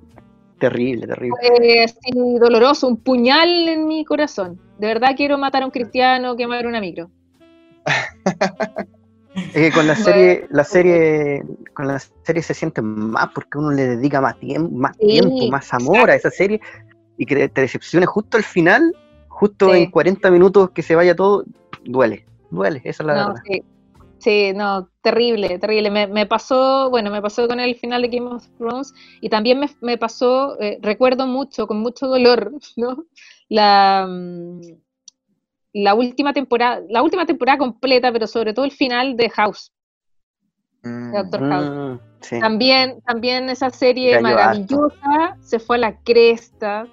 Terrible, 0.57 1.07
terrible. 1.07 1.37
Fue 1.57 1.83
así 1.83 2.11
doloroso, 2.39 2.87
un 2.87 2.97
puñal 2.97 3.67
en 3.67 3.87
mi 3.87 4.03
corazón. 4.05 4.59
De 4.77 4.87
verdad 4.87 5.15
quiero 5.15 5.37
matar 5.37 5.63
a 5.63 5.65
un 5.65 5.71
cristiano, 5.71 6.35
quemar 6.35 6.65
una 6.65 6.79
micro. 6.79 7.11
Es 9.53 9.61
que 9.61 9.71
con 9.71 9.87
la 9.87 9.95
serie, 9.95 10.47
la 10.51 10.63
serie, 10.63 11.43
con 11.73 11.87
la 11.87 11.99
serie 12.23 12.43
se 12.43 12.53
siente 12.53 12.81
más 12.81 13.29
porque 13.33 13.57
uno 13.57 13.71
le 13.71 13.87
dedica 13.87 14.21
más 14.21 14.37
tiempo, 14.39 14.69
más 14.75 14.95
Sí, 14.97 15.07
tiempo, 15.07 15.47
más 15.49 15.73
amor 15.73 16.09
a 16.11 16.15
esa 16.15 16.29
serie 16.29 16.59
y 17.17 17.25
que 17.25 17.49
te 17.49 17.61
decepcione 17.61 18.05
justo 18.05 18.37
al 18.37 18.43
final, 18.43 18.95
justo 19.27 19.73
Sí. 19.73 19.81
en 19.83 19.91
40 19.91 20.31
minutos 20.31 20.71
que 20.71 20.81
se 20.81 20.95
vaya 20.95 21.15
todo, 21.15 21.43
duele, 21.83 22.25
duele, 22.49 22.81
esa 22.83 23.03
es 23.03 23.07
la 23.07 23.13
No, 23.15 23.27
verdad. 23.29 23.41
sí. 23.45 23.63
Sí, 24.19 24.51
no, 24.53 24.89
terrible, 25.01 25.59
terrible. 25.59 25.89
Me, 25.89 26.05
me 26.05 26.25
pasó, 26.25 26.89
bueno, 26.89 27.09
me 27.09 27.21
pasó 27.21 27.47
con 27.47 27.61
el 27.61 27.75
final 27.77 28.01
de 28.01 28.09
Game 28.09 28.27
of 28.27 28.45
Thrones 28.57 28.93
y 29.21 29.29
también 29.29 29.59
me, 29.59 29.69
me 29.79 29.97
pasó, 29.97 30.59
eh, 30.59 30.77
recuerdo 30.81 31.25
mucho, 31.25 31.67
con 31.67 31.79
mucho 31.79 32.07
dolor, 32.07 32.51
¿no? 32.75 33.05
La, 33.47 34.05
mm, 34.09 34.59
la 35.73 35.93
última 35.93 36.33
temporada, 36.33 36.81
la 36.89 37.03
última 37.03 37.25
temporada 37.25 37.57
completa, 37.57 38.11
pero 38.11 38.27
sobre 38.27 38.53
todo 38.53 38.65
el 38.65 38.71
final 38.71 39.15
de 39.15 39.29
House, 39.29 39.71
Mm. 40.83 41.11
de 41.11 41.17
Doctor 41.17 41.49
House. 41.49 41.69
Mm, 41.69 41.99
sí. 42.21 42.39
También, 42.39 43.01
también 43.01 43.49
esa 43.49 43.69
serie 43.69 44.19
maravillosa 44.21 45.37
se 45.41 45.59
fue 45.59 45.77
a 45.77 45.79
la 45.79 45.97
cresta. 45.99 46.87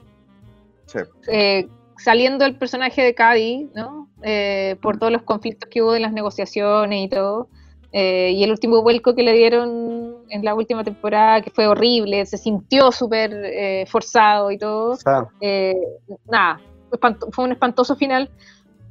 Sí. 0.86 0.98
Eh, 1.28 1.68
saliendo 1.98 2.44
el 2.44 2.56
personaje 2.56 3.02
de 3.02 3.14
Cady, 3.14 3.70
¿no? 3.74 4.08
Eh, 4.22 4.76
por 4.82 4.98
todos 4.98 5.12
los 5.12 5.22
conflictos 5.22 5.68
que 5.70 5.82
hubo 5.82 5.94
en 5.94 6.02
las 6.02 6.12
negociaciones 6.12 7.04
y 7.04 7.08
todo. 7.08 7.48
Eh, 7.92 8.32
y 8.34 8.44
el 8.44 8.50
último 8.50 8.82
vuelco 8.82 9.14
que 9.14 9.22
le 9.22 9.32
dieron 9.32 10.16
en 10.28 10.44
la 10.44 10.54
última 10.54 10.84
temporada, 10.84 11.40
que 11.40 11.50
fue 11.50 11.66
horrible, 11.66 12.26
se 12.26 12.36
sintió 12.36 12.92
súper 12.92 13.32
eh, 13.32 13.86
forzado 13.86 14.50
y 14.50 14.58
todo. 14.58 14.98
nada, 16.30 16.60
fue 17.30 17.44
un 17.44 17.52
espantoso 17.52 17.96
final 17.96 18.30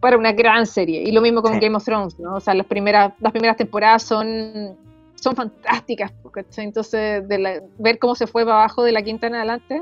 para 0.06 0.19
una 0.19 0.34
gran 0.34 0.68
serie. 0.68 1.02
Y 1.02 1.11
lo 1.11 1.19
mismo 1.19 1.41
con 1.41 1.60
Game 1.60 1.76
of 1.76 1.84
Thrones, 1.84 2.19
¿no? 2.19 2.36
O 2.36 2.40
sea, 2.40 2.53
las 2.53 2.68
primeras, 2.68 3.11
las 3.22 3.32
primeras 3.32 3.57
temporadas 3.57 4.03
son, 4.03 4.77
son 5.15 5.36
fantásticas, 5.36 6.14
entonces 6.57 7.27
de 7.27 7.64
ver 7.80 7.98
cómo 7.98 8.14
se 8.14 8.27
fue 8.27 8.45
para 8.45 8.57
abajo 8.57 8.84
de 8.84 8.91
la 8.91 9.02
quinta 9.02 9.26
en 9.26 9.34
adelante. 9.34 9.82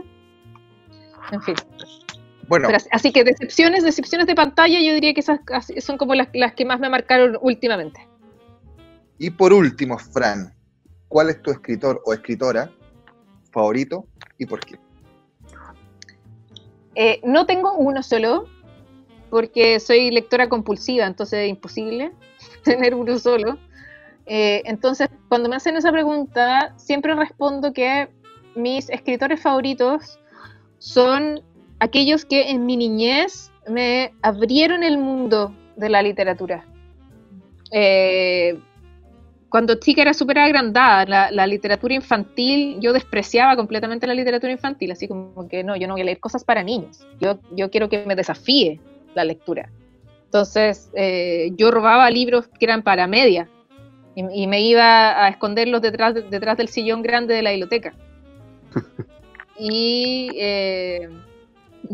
En 1.30 1.42
fin. 1.42 1.56
Bueno. 2.48 2.70
así 2.92 3.12
que 3.12 3.26
decepciones, 3.26 3.84
decepciones 3.84 4.26
de 4.26 4.34
pantalla, 4.34 4.80
yo 4.80 4.94
diría 4.94 5.14
que 5.14 5.20
esas 5.20 5.42
son 5.80 5.98
como 5.98 6.16
las, 6.16 6.30
las 6.34 6.54
que 6.54 6.64
más 6.64 6.80
me 6.80 6.88
marcaron 6.88 7.38
últimamente. 7.42 8.08
Y 9.18 9.30
por 9.30 9.52
último, 9.52 9.98
Fran, 9.98 10.54
¿cuál 11.10 11.32
es 11.32 11.42
tu 11.42 11.52
escritor 11.52 12.02
o 12.06 12.14
escritora 12.14 12.72
favorito 13.52 14.06
y 14.38 14.46
por 14.46 14.62
qué? 14.62 14.80
Eh, 16.96 17.20
no 17.26 17.46
tengo 17.46 17.74
uno 17.74 18.02
solo, 18.04 18.48
porque 19.34 19.80
soy 19.80 20.12
lectora 20.12 20.48
compulsiva, 20.48 21.08
entonces 21.08 21.40
es 21.40 21.50
imposible 21.50 22.12
tener 22.64 22.94
uno 22.94 23.18
solo. 23.18 23.58
Eh, 24.28 24.62
entonces, 24.66 25.10
cuando 25.28 25.50
me 25.50 25.56
hacen 25.56 25.76
esa 25.76 25.92
pregunta, 25.92 26.76
siempre 26.78 27.16
respondo 27.16 27.74
que 27.74 28.10
mis 28.54 28.92
escritores 28.92 29.42
favoritos 29.42 30.20
son 30.78 31.42
aquellos 31.80 32.26
que 32.26 32.52
en 32.52 32.68
mi 32.68 32.78
niñez 32.78 33.52
me 33.68 34.14
abrieron 34.22 34.84
el 34.84 35.00
mundo 35.00 35.52
de 35.78 35.90
la 35.90 36.04
literatura. 36.04 36.64
Eh, 37.72 38.60
cuando 39.50 39.80
chica 39.80 40.04
era 40.04 40.14
súper 40.14 40.38
agrandada, 40.38 41.32
la, 41.32 41.48
literatura 41.48 41.96
infantil, 41.96 42.78
yo 42.80 42.94
despreciaba 42.94 43.56
completamente 43.56 44.06
la 44.06 44.14
literatura 44.14 44.52
infantil, 44.52 44.92
así 44.92 45.08
como 45.08 45.48
que 45.48 45.64
no, 45.64 45.76
yo 45.76 45.88
no 45.88 45.96
voy 45.96 46.02
a 46.02 46.06
leer 46.06 46.20
cosas 46.20 46.44
para 46.44 46.62
niños, 46.62 47.08
yo 47.20 47.72
quiero 47.72 47.90
que 47.90 48.06
me 48.06 48.16
desafíe 48.16 48.80
la 49.16 49.24
lectura. 49.24 49.70
Entonces, 50.26 50.90
eh, 50.96 51.52
yo 51.56 51.72
robaba 51.72 52.10
libros 52.10 52.48
que 52.48 52.66
eran 52.66 52.82
para 52.82 53.08
media 53.08 53.50
y, 54.16 54.48
me 54.48 54.62
iba 54.62 55.26
a 55.26 55.30
esconderlos 55.30 55.82
detrás, 55.82 56.14
detrás 56.14 56.58
del 56.58 56.68
sillón 56.68 57.02
grande 57.02 57.34
de 57.34 57.42
la 57.42 57.52
biblioteca. 57.52 57.94
y, 59.60 60.30
eh, 60.36 61.10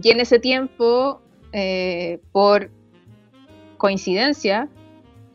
y 0.02 0.12
en 0.12 0.20
ese 0.20 0.40
tiempo, 0.40 1.22
eh, 1.52 2.20
por 2.32 2.70
coincidencia, 3.78 4.68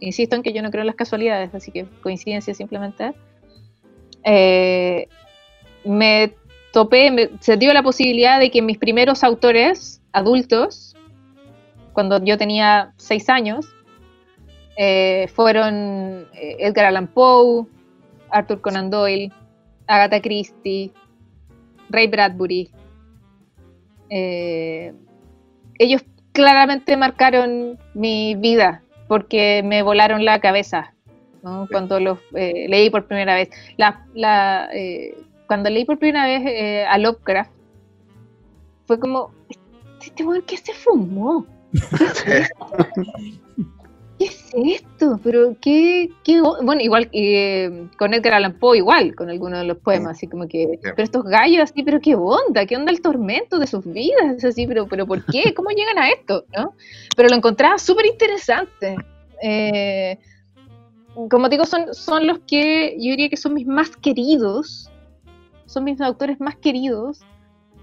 insisto 0.01 0.37
en 0.37 0.43
que 0.43 0.53
yo 0.53 0.63
no 0.63 0.71
creo 0.71 0.83
en 0.83 0.87
las 0.87 0.97
casualidades, 0.97 1.55
así 1.55 1.73
que 1.73 1.87
coincidencia 2.03 2.55
simplemente, 2.55 3.15
eh, 4.23 5.09
me 5.85 6.35
topé, 6.73 7.31
se 7.41 7.57
dio 7.57 7.73
la 7.73 7.83
posibilidad 7.83 8.39
de 8.39 8.51
que 8.51 8.63
mis 8.63 8.79
primeros 8.79 9.25
autores 9.25 10.03
adultos, 10.13 10.94
cuando 11.95 12.23
yo 12.23 12.37
tenía 12.37 12.93
seis 12.99 13.31
años, 13.31 13.75
eh, 14.77 15.29
fueron 15.35 16.27
eh, 16.35 16.57
Edgar 16.59 16.85
Allan 16.87 17.07
Poe, 17.07 17.67
Arthur 18.31 18.61
Conan 18.61 18.91
Doyle, 18.91 19.33
Agatha 19.87 20.21
Christie, 20.21 20.93
Ray 21.89 22.09
Bradbury. 22.09 22.71
ellos 25.79 26.05
claramente 26.33 26.97
marcaron 26.97 27.79
mi 27.95 28.35
vida 28.35 28.83
porque 29.09 29.63
me 29.65 29.83
volaron 29.83 30.25
la 30.25 30.41
cabeza 30.41 30.95
cuando 31.71 32.01
los 32.01 32.19
eh, 32.35 32.67
leí 32.69 32.91
por 32.91 33.07
primera 33.07 33.35
vez. 33.35 33.51
La, 33.77 34.69
eh, 34.73 35.17
cuando 35.47 35.71
leí 35.71 35.85
por 35.85 35.99
primera 35.99 36.27
vez 36.27 36.43
eh, 36.47 36.85
a 36.87 36.99
Lovecraft, 36.99 37.53
fue 38.87 38.99
como, 38.99 39.31
este 40.01 40.25
¿qué 40.47 40.57
se 40.57 40.73
fumó? 40.73 41.47
¿Qué 44.19 44.27
es 44.27 44.55
esto? 44.55 45.19
Pero 45.25 45.57
qué, 45.61 46.09
qué 46.23 46.41
bueno, 46.41 46.81
igual 46.81 47.09
eh, 47.13 47.89
con 47.99 48.15
Edgar 48.15 48.35
Allan 48.35 48.59
Poe 48.59 48.79
igual, 48.79 49.15
con 49.17 49.29
algunos 49.29 49.59
de 49.59 49.65
los 49.67 49.79
poemas, 49.79 50.17
así 50.17 50.29
como 50.29 50.47
que, 50.47 50.79
pero 50.83 51.03
estos 51.03 51.25
gallos 51.25 51.63
así, 51.63 51.83
pero 51.83 52.01
qué 52.01 52.15
onda, 52.15 52.65
qué 52.65 52.77
onda 52.77 52.93
el 52.93 53.01
tormento 53.01 53.59
de 53.59 53.67
sus 53.67 53.85
vidas, 53.85 54.45
así, 54.45 54.67
pero, 54.67 54.87
pero 54.87 55.07
¿por 55.07 55.25
qué? 55.27 55.53
¿Cómo 55.55 55.71
llegan 55.71 55.99
a 55.99 56.11
esto? 56.11 56.45
¿no? 56.57 56.75
Pero 57.17 57.29
lo 57.29 57.37
encontraba 57.37 57.77
súper 57.79 58.07
interesante. 58.07 58.97
Eh, 59.43 60.19
como 61.29 61.49
digo, 61.49 61.65
son, 61.65 61.93
son 61.93 62.27
los 62.27 62.39
que 62.47 62.97
yo 62.99 63.11
diría 63.11 63.29
que 63.29 63.37
son 63.37 63.55
mis 63.55 63.67
más 63.67 63.97
queridos, 63.97 64.91
son 65.67 65.85
mis 65.85 66.01
autores 66.01 66.41
más 66.41 66.57
queridos, 66.57 67.21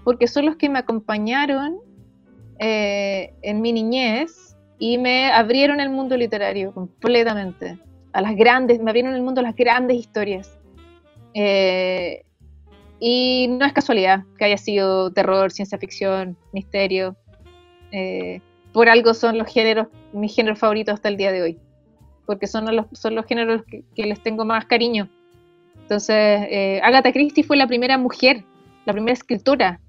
porque 0.02 0.26
son 0.26 0.46
los 0.46 0.56
que 0.56 0.70
me 0.70 0.78
acompañaron 0.78 1.78
eh, 2.62 3.34
en 3.42 3.60
mi 3.60 3.72
niñez 3.72 4.56
y 4.78 4.96
me 4.98 5.30
abrieron 5.30 5.80
el 5.80 5.90
mundo 5.90 6.16
literario 6.16 6.72
completamente, 6.72 7.78
a 8.12 8.20
las 8.20 8.36
grandes, 8.36 8.80
me 8.80 8.90
abrieron 8.90 9.14
el 9.14 9.22
mundo 9.22 9.40
a 9.40 9.44
las 9.44 9.56
grandes 9.56 9.96
historias. 9.96 10.58
Eh, 11.34 12.24
y 13.00 13.48
no 13.48 13.64
es 13.64 13.72
casualidad 13.72 14.24
que 14.38 14.44
haya 14.44 14.56
sido 14.56 15.12
terror, 15.12 15.50
ciencia 15.50 15.76
ficción, 15.76 16.36
misterio. 16.52 17.16
Eh, 17.90 18.40
por 18.72 18.88
algo 18.88 19.12
son 19.12 19.38
los 19.38 19.52
géneros, 19.52 19.88
mis 20.12 20.34
géneros 20.34 20.58
favoritos 20.58 20.94
hasta 20.94 21.08
el 21.08 21.16
día 21.16 21.32
de 21.32 21.42
hoy. 21.42 21.58
Porque 22.26 22.46
son 22.46 22.64
los, 22.74 22.86
son 22.92 23.16
los 23.16 23.26
géneros 23.26 23.62
que, 23.64 24.06
les 24.06 24.22
tengo 24.22 24.44
más 24.44 24.66
cariño. 24.66 25.08
Entonces, 25.80 26.46
eh, 26.48 26.80
Agatha 26.82 27.12
Christie 27.12 27.42
fue 27.42 27.56
la 27.56 27.66
primera 27.66 27.98
mujer, 27.98 28.44
la 28.84 28.92
primera 28.92 29.14
escritora 29.14 29.80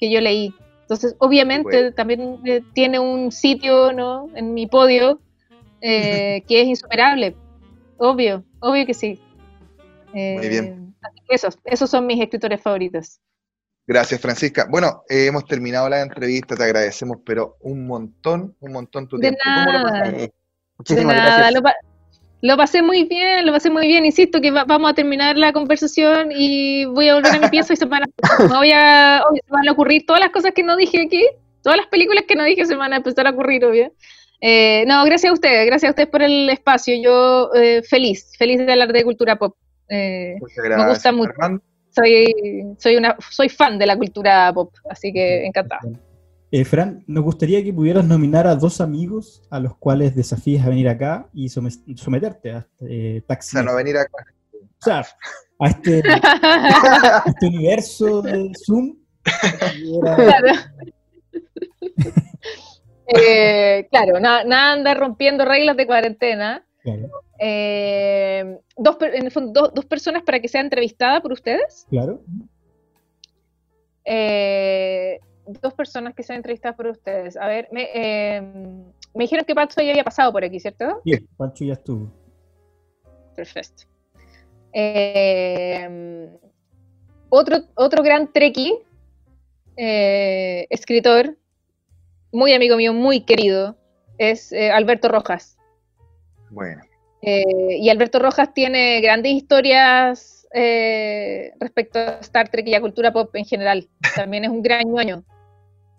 que 0.00 0.10
yo 0.10 0.20
leí. 0.20 0.54
Entonces, 0.88 1.16
obviamente, 1.18 1.92
también 1.92 2.40
eh, 2.46 2.62
tiene 2.72 2.98
un 2.98 3.30
sitio 3.30 3.92
¿no? 3.92 4.30
en 4.34 4.54
mi 4.54 4.66
podio 4.66 5.20
eh, 5.82 6.42
que 6.48 6.62
es 6.62 6.66
insuperable. 6.66 7.36
Obvio, 7.98 8.42
obvio 8.60 8.86
que 8.86 8.94
sí. 8.94 9.20
Muy 10.14 10.48
bien. 10.48 10.94
Eh, 11.04 11.08
esos, 11.28 11.58
esos 11.64 11.90
son 11.90 12.06
mis 12.06 12.18
escritores 12.22 12.62
favoritos. 12.62 13.20
Gracias, 13.86 14.18
Francisca. 14.18 14.66
Bueno, 14.70 15.02
hemos 15.10 15.44
terminado 15.44 15.90
la 15.90 16.00
entrevista, 16.00 16.56
te 16.56 16.64
agradecemos, 16.64 17.18
pero 17.22 17.58
un 17.60 17.86
montón, 17.86 18.56
un 18.58 18.72
montón 18.72 19.08
tu 19.08 19.18
de 19.18 19.36
Nada. 19.44 20.10
Muchísimas 20.78 21.16
gracias. 21.16 21.52
Lo 21.52 21.62
pasé 22.56 22.82
muy 22.82 23.04
bien, 23.04 23.46
lo 23.46 23.52
pasé 23.52 23.70
muy 23.70 23.86
bien. 23.86 24.04
Insisto 24.04 24.40
que 24.40 24.50
vamos 24.50 24.90
a 24.90 24.94
terminar 24.94 25.36
la 25.36 25.52
conversación 25.52 26.30
y 26.30 26.84
voy 26.84 27.08
a 27.08 27.14
volver 27.14 27.34
a 27.34 27.38
mi 27.38 27.48
pieza 27.50 27.72
y 27.72 27.76
se 27.76 27.84
van 27.84 28.04
a, 28.04 28.46
voy 28.48 28.70
a, 28.72 29.22
van 29.48 29.68
a 29.68 29.72
ocurrir 29.72 30.06
todas 30.06 30.20
las 30.20 30.30
cosas 30.30 30.52
que 30.54 30.62
no 30.62 30.76
dije 30.76 31.02
aquí, 31.02 31.26
todas 31.62 31.78
las 31.78 31.86
películas 31.88 32.24
que 32.26 32.36
no 32.36 32.44
dije 32.44 32.64
se 32.66 32.76
van 32.76 32.92
a 32.92 32.96
empezar 32.96 33.26
a 33.26 33.30
ocurrir, 33.30 33.64
obvio. 33.64 33.92
Eh, 34.40 34.84
no, 34.86 35.04
gracias 35.04 35.30
a 35.30 35.34
ustedes, 35.34 35.66
gracias 35.66 35.88
a 35.88 35.92
ustedes 35.92 36.08
por 36.08 36.22
el 36.22 36.48
espacio. 36.50 36.94
Yo 37.02 37.50
eh, 37.54 37.82
feliz, 37.82 38.32
feliz 38.38 38.58
de 38.58 38.70
hablar 38.70 38.92
de 38.92 39.04
cultura 39.04 39.36
pop. 39.36 39.56
Eh, 39.88 40.36
me 40.56 40.88
gusta 40.88 41.12
mucho. 41.12 41.32
Soy, 41.90 42.32
soy, 42.78 42.96
una, 42.96 43.16
soy 43.30 43.48
fan 43.48 43.78
de 43.78 43.86
la 43.86 43.96
cultura 43.96 44.52
pop, 44.52 44.72
así 44.88 45.12
que 45.12 45.44
encantada. 45.44 45.80
Eh, 46.50 46.64
Fran, 46.64 47.04
nos 47.06 47.24
gustaría 47.24 47.62
que 47.62 47.72
pudieras 47.72 48.06
nominar 48.06 48.46
a 48.46 48.54
dos 48.54 48.80
amigos 48.80 49.42
a 49.50 49.60
los 49.60 49.76
cuales 49.76 50.16
desafíes 50.16 50.64
a 50.64 50.70
venir 50.70 50.88
acá 50.88 51.28
y 51.34 51.48
someterte 51.48 52.52
a 52.52 52.58
este 52.58 53.22
taxi. 53.26 53.56
O 53.56 53.60
sea, 53.60 53.62
no 53.62 53.76
venir 53.76 53.98
acá. 53.98 54.24
O 54.54 54.84
sea, 54.84 55.06
a 55.58 55.68
este, 55.68 55.98
este 57.26 57.46
universo 57.46 58.22
de 58.22 58.50
Zoom. 58.64 58.96
Claro. 60.00 60.46
eh, 63.08 63.86
claro, 63.90 64.20
nada 64.20 64.72
anda 64.72 64.94
rompiendo 64.94 65.44
reglas 65.44 65.76
de 65.76 65.86
cuarentena. 65.86 66.64
Claro. 66.82 67.10
Eh, 67.38 68.58
dos, 68.76 68.96
en 69.00 69.26
el 69.26 69.30
fondo, 69.30 69.70
dos, 69.74 69.84
personas 69.84 70.22
para 70.22 70.40
que 70.40 70.48
sea 70.48 70.62
entrevistada 70.62 71.20
por 71.20 71.32
ustedes. 71.32 71.86
Claro. 71.90 72.22
Eh, 74.04 75.20
dos 75.60 75.74
personas 75.74 76.14
que 76.14 76.22
se 76.22 76.32
han 76.32 76.38
entrevistado 76.38 76.76
por 76.76 76.86
ustedes. 76.86 77.36
A 77.36 77.46
ver, 77.46 77.68
me, 77.72 77.88
em, 77.94 78.84
me 79.14 79.24
dijeron 79.24 79.44
que 79.44 79.54
Pancho 79.54 79.80
ya 79.80 79.90
había 79.90 80.04
pasado 80.04 80.32
por 80.32 80.44
aquí, 80.44 80.60
¿cierto? 80.60 81.00
Sí, 81.04 81.12
Pancho 81.36 81.64
ya 81.64 81.72
estuvo. 81.72 82.12
Perfecto. 83.34 83.84
Em, 84.72 86.28
otro, 87.28 87.58
otro 87.74 88.02
gran 88.02 88.32
treki, 88.32 88.78
eh, 89.76 90.66
escritor, 90.70 91.36
muy 92.32 92.52
amigo 92.52 92.76
mío, 92.76 92.92
muy 92.92 93.20
querido, 93.20 93.76
es 94.18 94.52
eh, 94.52 94.70
Alberto 94.70 95.08
Rojas. 95.08 95.56
Bueno. 96.50 96.82
Eh, 97.22 97.78
y 97.80 97.88
Alberto 97.90 98.18
Rojas 98.18 98.52
tiene 98.54 99.00
grandes 99.00 99.32
historias 99.32 100.34
respecto 101.60 101.98
a 101.98 102.20
Star 102.20 102.48
Trek 102.48 102.66
y 102.66 102.74
a 102.74 102.80
cultura 102.80 103.12
pop 103.12 103.34
en 103.36 103.44
general. 103.44 103.88
También 104.16 104.44
es 104.44 104.50
un 104.50 104.62
gran 104.62 104.90
ñoño. 104.90 105.24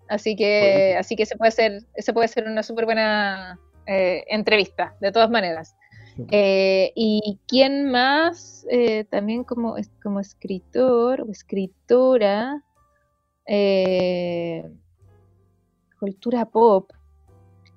Así 0.09 0.35
que, 0.35 0.95
así 0.97 1.15
que 1.15 1.27
se 1.27 1.37
puede 1.37 1.51
ser, 1.51 1.83
ese 1.93 2.13
puede 2.13 2.27
ser 2.27 2.47
una 2.47 2.63
súper 2.63 2.85
buena 2.85 3.59
eh, 3.85 4.25
entrevista, 4.27 4.95
de 4.99 5.11
todas 5.11 5.29
maneras. 5.29 5.75
Eh, 6.31 6.91
¿Y 6.95 7.39
quién 7.47 7.89
más? 7.91 8.65
Eh, 8.69 9.05
también 9.05 9.43
como, 9.43 9.75
como 10.03 10.19
escritor 10.19 11.21
o 11.21 11.31
escritora, 11.31 12.61
cultura 15.99 16.45
pop. 16.45 16.91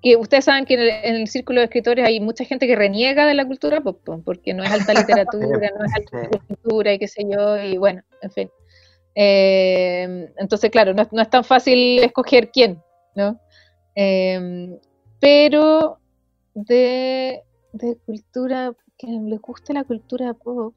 Que 0.03 0.17
ustedes 0.17 0.47
saben 0.47 0.65
que 0.65 0.75
en 0.75 1.15
el, 1.15 1.29
círculo 1.29 1.61
de 1.61 1.67
escritores 1.67 2.05
hay 2.05 2.19
mucha 2.19 2.45
gente 2.45 2.67
que 2.67 2.75
reniega 2.75 3.27
de 3.27 3.35
la 3.35 3.47
cultura 3.47 3.83
pop, 3.83 4.01
porque 4.25 4.55
no 4.55 4.65
es 4.65 4.71
alta 4.71 4.95
literatura, 4.95 5.71
no 5.79 5.85
es 5.85 5.95
alta 5.95 6.39
cultura 6.49 6.95
y 6.95 6.99
qué 6.99 7.09
sé 7.09 7.25
yo, 7.31 7.63
y 7.63 7.77
bueno, 7.77 8.03
en 8.23 8.31
fin. 8.31 8.51
Entonces, 9.15 10.71
claro, 10.71 10.95
no, 10.95 11.07
no, 11.13 11.23
es 11.23 11.31
tan 11.31 11.45
fácil 11.45 11.99
escoger 12.03 12.51
quién, 12.51 12.83
¿no? 13.15 13.39
pero 15.21 15.99
de, 16.55 17.43
cultura, 18.07 18.73
que 18.99 19.07
le 19.07 19.37
guste 19.39 19.73
la 19.73 19.85
cultura 19.85 20.35
pop. 20.35 20.75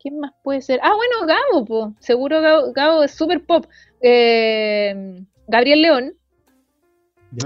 ¿Quién 0.00 0.20
más 0.20 0.32
puede 0.44 0.62
ser? 0.62 0.78
Ah, 0.82 0.94
bueno, 0.94 1.26
Gabo, 1.26 1.94
seguro 1.98 2.40
Gabo, 2.72 3.02
es 3.02 3.10
super 3.10 3.44
pop. 3.44 3.66
Eh, 4.00 5.24
Gabriel 5.48 5.82
León, 5.82 6.14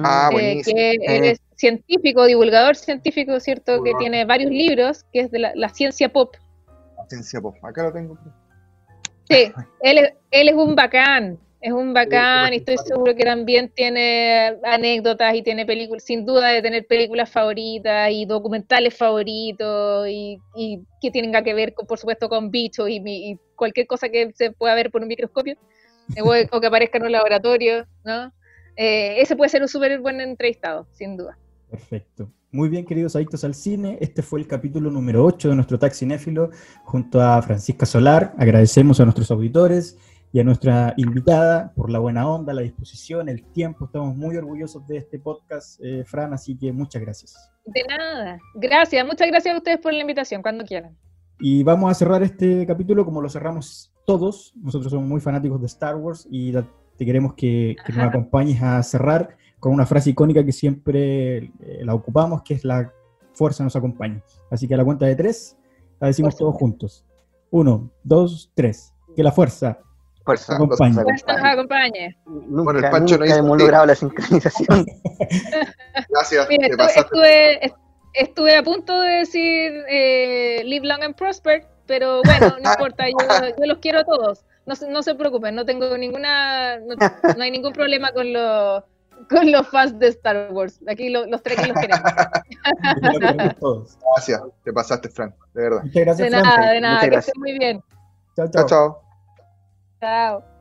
ah, 0.03 0.29
eh, 0.39 0.61
que 0.63 1.31
es 1.31 1.41
científico, 1.57 2.27
divulgador 2.27 2.77
científico, 2.77 3.41
¿cierto? 3.41 3.83
Que 3.83 3.93
tiene 3.99 4.25
varios 4.25 4.51
libros, 4.51 5.05
que 5.13 5.21
es 5.21 5.31
de 5.31 5.39
la, 5.39 5.69
ciencia 5.71 6.13
pop. 6.13 6.35
La 6.99 7.07
ciencia 7.09 7.41
pop, 7.41 7.57
acá 7.63 7.85
lo 7.85 7.93
tengo. 7.93 8.19
Sí, 9.29 9.53
él 9.81 10.13
él 10.31 10.49
es 10.49 10.55
un 10.55 10.75
bacán, 10.75 11.39
es 11.61 11.73
un 11.73 11.95
bacán 11.95 12.53
y 12.53 12.57
estoy 12.57 12.77
seguro 12.79 13.15
que 13.15 13.23
también 13.23 13.69
tiene 13.69 14.59
anécdotas 14.65 15.35
y 15.35 15.43
tiene 15.43 15.65
películas, 15.65 16.03
sin 16.03 16.27
duda 16.27 16.49
de 16.49 16.61
tener 16.61 16.87
películas 16.87 17.31
favoritas 17.31 18.11
y 18.11 18.27
documentales 18.27 18.97
favoritos 18.97 20.09
y, 20.09 20.41
que 21.01 21.11
tenga 21.13 21.43
que 21.43 21.55
ver, 21.55 21.73
con, 21.73 21.87
por 21.87 21.99
supuesto, 21.99 22.29
con 22.29 22.51
bichos 22.51 22.89
y, 22.91 23.39
cualquier 23.55 23.87
cosa 23.87 24.09
que 24.09 24.33
se 24.35 24.51
pueda 24.51 24.75
ver 24.75 24.91
por 24.91 25.03
un 25.03 25.09
microscopio 25.09 25.55
o, 26.51 26.61
que 26.61 26.67
aparezca 26.67 26.99
en 26.99 27.05
un 27.05 27.13
laboratorio, 27.13 27.87
¿no? 28.05 28.33
Eh, 28.75 29.21
ese 29.21 29.37
puede 29.37 29.51
ser 29.51 29.63
un 29.63 29.69
súper 29.69 30.01
buen 30.01 30.21
entrevistado, 30.21 30.89
sin 30.93 31.17
duda. 31.17 31.39
Perfecto. 31.71 32.29
Muy 32.55 32.69
bien, 32.69 32.85
queridos 32.85 33.17
adictos 33.17 33.45
al 33.45 33.55
cine, 33.55 33.97
este 34.03 34.21
fue 34.21 34.39
el 34.39 34.47
capítulo 34.47 34.91
número 34.91 35.25
8 35.25 35.49
de 35.49 35.55
nuestro 35.55 35.79
Taxinéfilo 35.79 36.51
junto 36.85 37.19
a 37.23 37.41
Francisca 37.41 37.87
Solar. 37.87 38.35
Agradecemos 38.37 39.01
a 39.01 39.05
nuestros 39.05 39.31
auditores 39.31 39.97
y 40.35 40.41
a 40.41 40.45
nuestra 40.45 40.93
invitada 40.99 41.73
por 41.75 41.89
la 41.89 41.99
buena 41.99 42.29
onda, 42.29 42.53
la 42.53 42.61
disposición, 42.61 43.31
el 43.31 43.43
tiempo. 43.43 43.87
Estamos 43.87 44.15
muy 44.15 44.37
orgullosos 44.37 44.87
de 44.87 44.99
este 44.99 45.19
podcast, 45.19 45.81
eh, 45.83 46.05
Fran, 46.05 46.35
así 46.35 46.55
que 46.55 46.75
muchas 46.75 47.01
gracias. 47.01 47.51
De 47.65 47.85
nada, 47.89 48.39
gracias, 48.57 49.07
muchas 49.07 49.29
gracias 49.29 49.55
a 49.55 49.57
ustedes 49.57 49.79
por 49.79 49.95
la 49.95 50.01
invitación, 50.03 50.43
cuando 50.43 50.63
quieran. 50.67 50.95
Y 51.41 51.63
vamos 51.63 51.91
a 51.91 51.95
cerrar 51.95 52.23
este 52.23 52.67
capítulo 52.67 53.07
como 53.07 53.23
lo 53.23 53.31
cerramos 53.31 53.95
todos. 54.05 54.53
Nosotros 54.63 54.91
somos 54.91 55.09
muy 55.09 55.23
fanáticos 55.23 55.59
de 55.59 55.69
Star 55.69 55.97
La 55.97 56.67
te 56.99 57.07
queremos 57.07 57.33
que, 57.33 57.77
que 57.87 57.93
nos 57.95 58.09
acompañes 58.09 58.63
a 58.63 58.83
cerrar 58.83 59.39
con 59.63 59.73
una 59.73 59.87
frase 59.87 60.11
icónica 60.11 60.45
que 60.45 60.51
siempre 60.51 61.37
eh, 61.37 61.53
la 61.85 61.95
ocupamos, 61.95 62.43
que 62.43 62.55
es 62.55 62.65
la 62.65 62.93
fuerza 63.33 63.63
nos 63.63 63.77
acompaña. 63.77 64.21
Así 64.51 64.67
que 64.67 64.75
a 64.75 64.77
la 64.77 64.85
cuenta 64.85 65.07
de 65.07 65.15
tres, 65.15 65.57
la 66.01 66.09
decimos 66.09 66.37
todos 66.37 66.57
juntos. 66.57 67.05
Uno, 67.53 67.89
dos, 68.03 68.51
tres. 68.57 68.93
Que 69.15 69.23
la 69.23 69.31
fuerza 69.31 69.79
Fuerza, 70.25 70.57
acompañe. 70.57 70.95
Fuerza 70.95 71.33
nos 71.33 71.45
acompañe. 71.45 72.19
Nunca, 72.27 72.63
bueno, 72.65 72.79
el 72.81 72.91
Pancho 72.91 73.19
nunca 73.19 73.35
no 73.35 73.39
hemos 73.39 73.59
logrado 73.59 73.87
la 73.87 73.95
sincronización. 73.95 74.85
Gracias. 76.09 76.49
Mira, 76.49 76.67
estuve, 76.97 77.73
estuve, 78.15 78.57
a 78.57 78.65
punto 78.65 79.01
de 79.01 79.11
decir 79.19 79.73
eh, 79.89 80.63
Live 80.65 80.89
Long 80.89 81.05
and 81.05 81.15
Prosper, 81.15 81.69
pero 81.87 82.21
bueno, 82.25 82.57
no 82.61 82.71
importa, 82.73 83.05
yo, 83.09 83.17
yo 83.57 83.67
los 83.67 83.79
quiero 83.79 84.01
a 84.01 84.05
todos. 84.05 84.45
No, 84.67 84.75
no, 84.91 85.05
se 85.05 85.15
preocupen, 85.15 85.55
no 85.55 85.65
tengo 85.65 85.97
ninguna, 85.97 86.81
no, 86.81 86.97
no 87.37 87.43
hay 87.45 87.53
ningún 87.53 87.73
problema 87.73 88.11
con 88.11 88.33
los 88.33 88.83
con 89.29 89.51
los 89.51 89.69
fans 89.69 89.99
de 89.99 90.09
Star 90.09 90.53
Wars. 90.53 90.81
Aquí 90.89 91.11
los 91.11 91.43
tres 91.43 91.61
que 91.61 91.67
los 91.69 91.79
queremos. 91.79 92.03
gracias, 94.15 94.43
te 94.65 94.73
pasaste, 94.73 95.09
Frank, 95.09 95.35
de 95.55 95.63
verdad. 95.63 95.83
Muchas 95.83 96.03
gracias, 96.05 96.31
de 96.31 96.43
nada, 96.43 96.71
de 96.73 96.81
nada, 96.81 97.11
que 97.11 97.17
estés 97.17 97.37
muy 97.37 97.59
bien. 97.59 97.83
chao. 98.37 98.49
chao. 98.51 99.01
chao. 100.01 100.52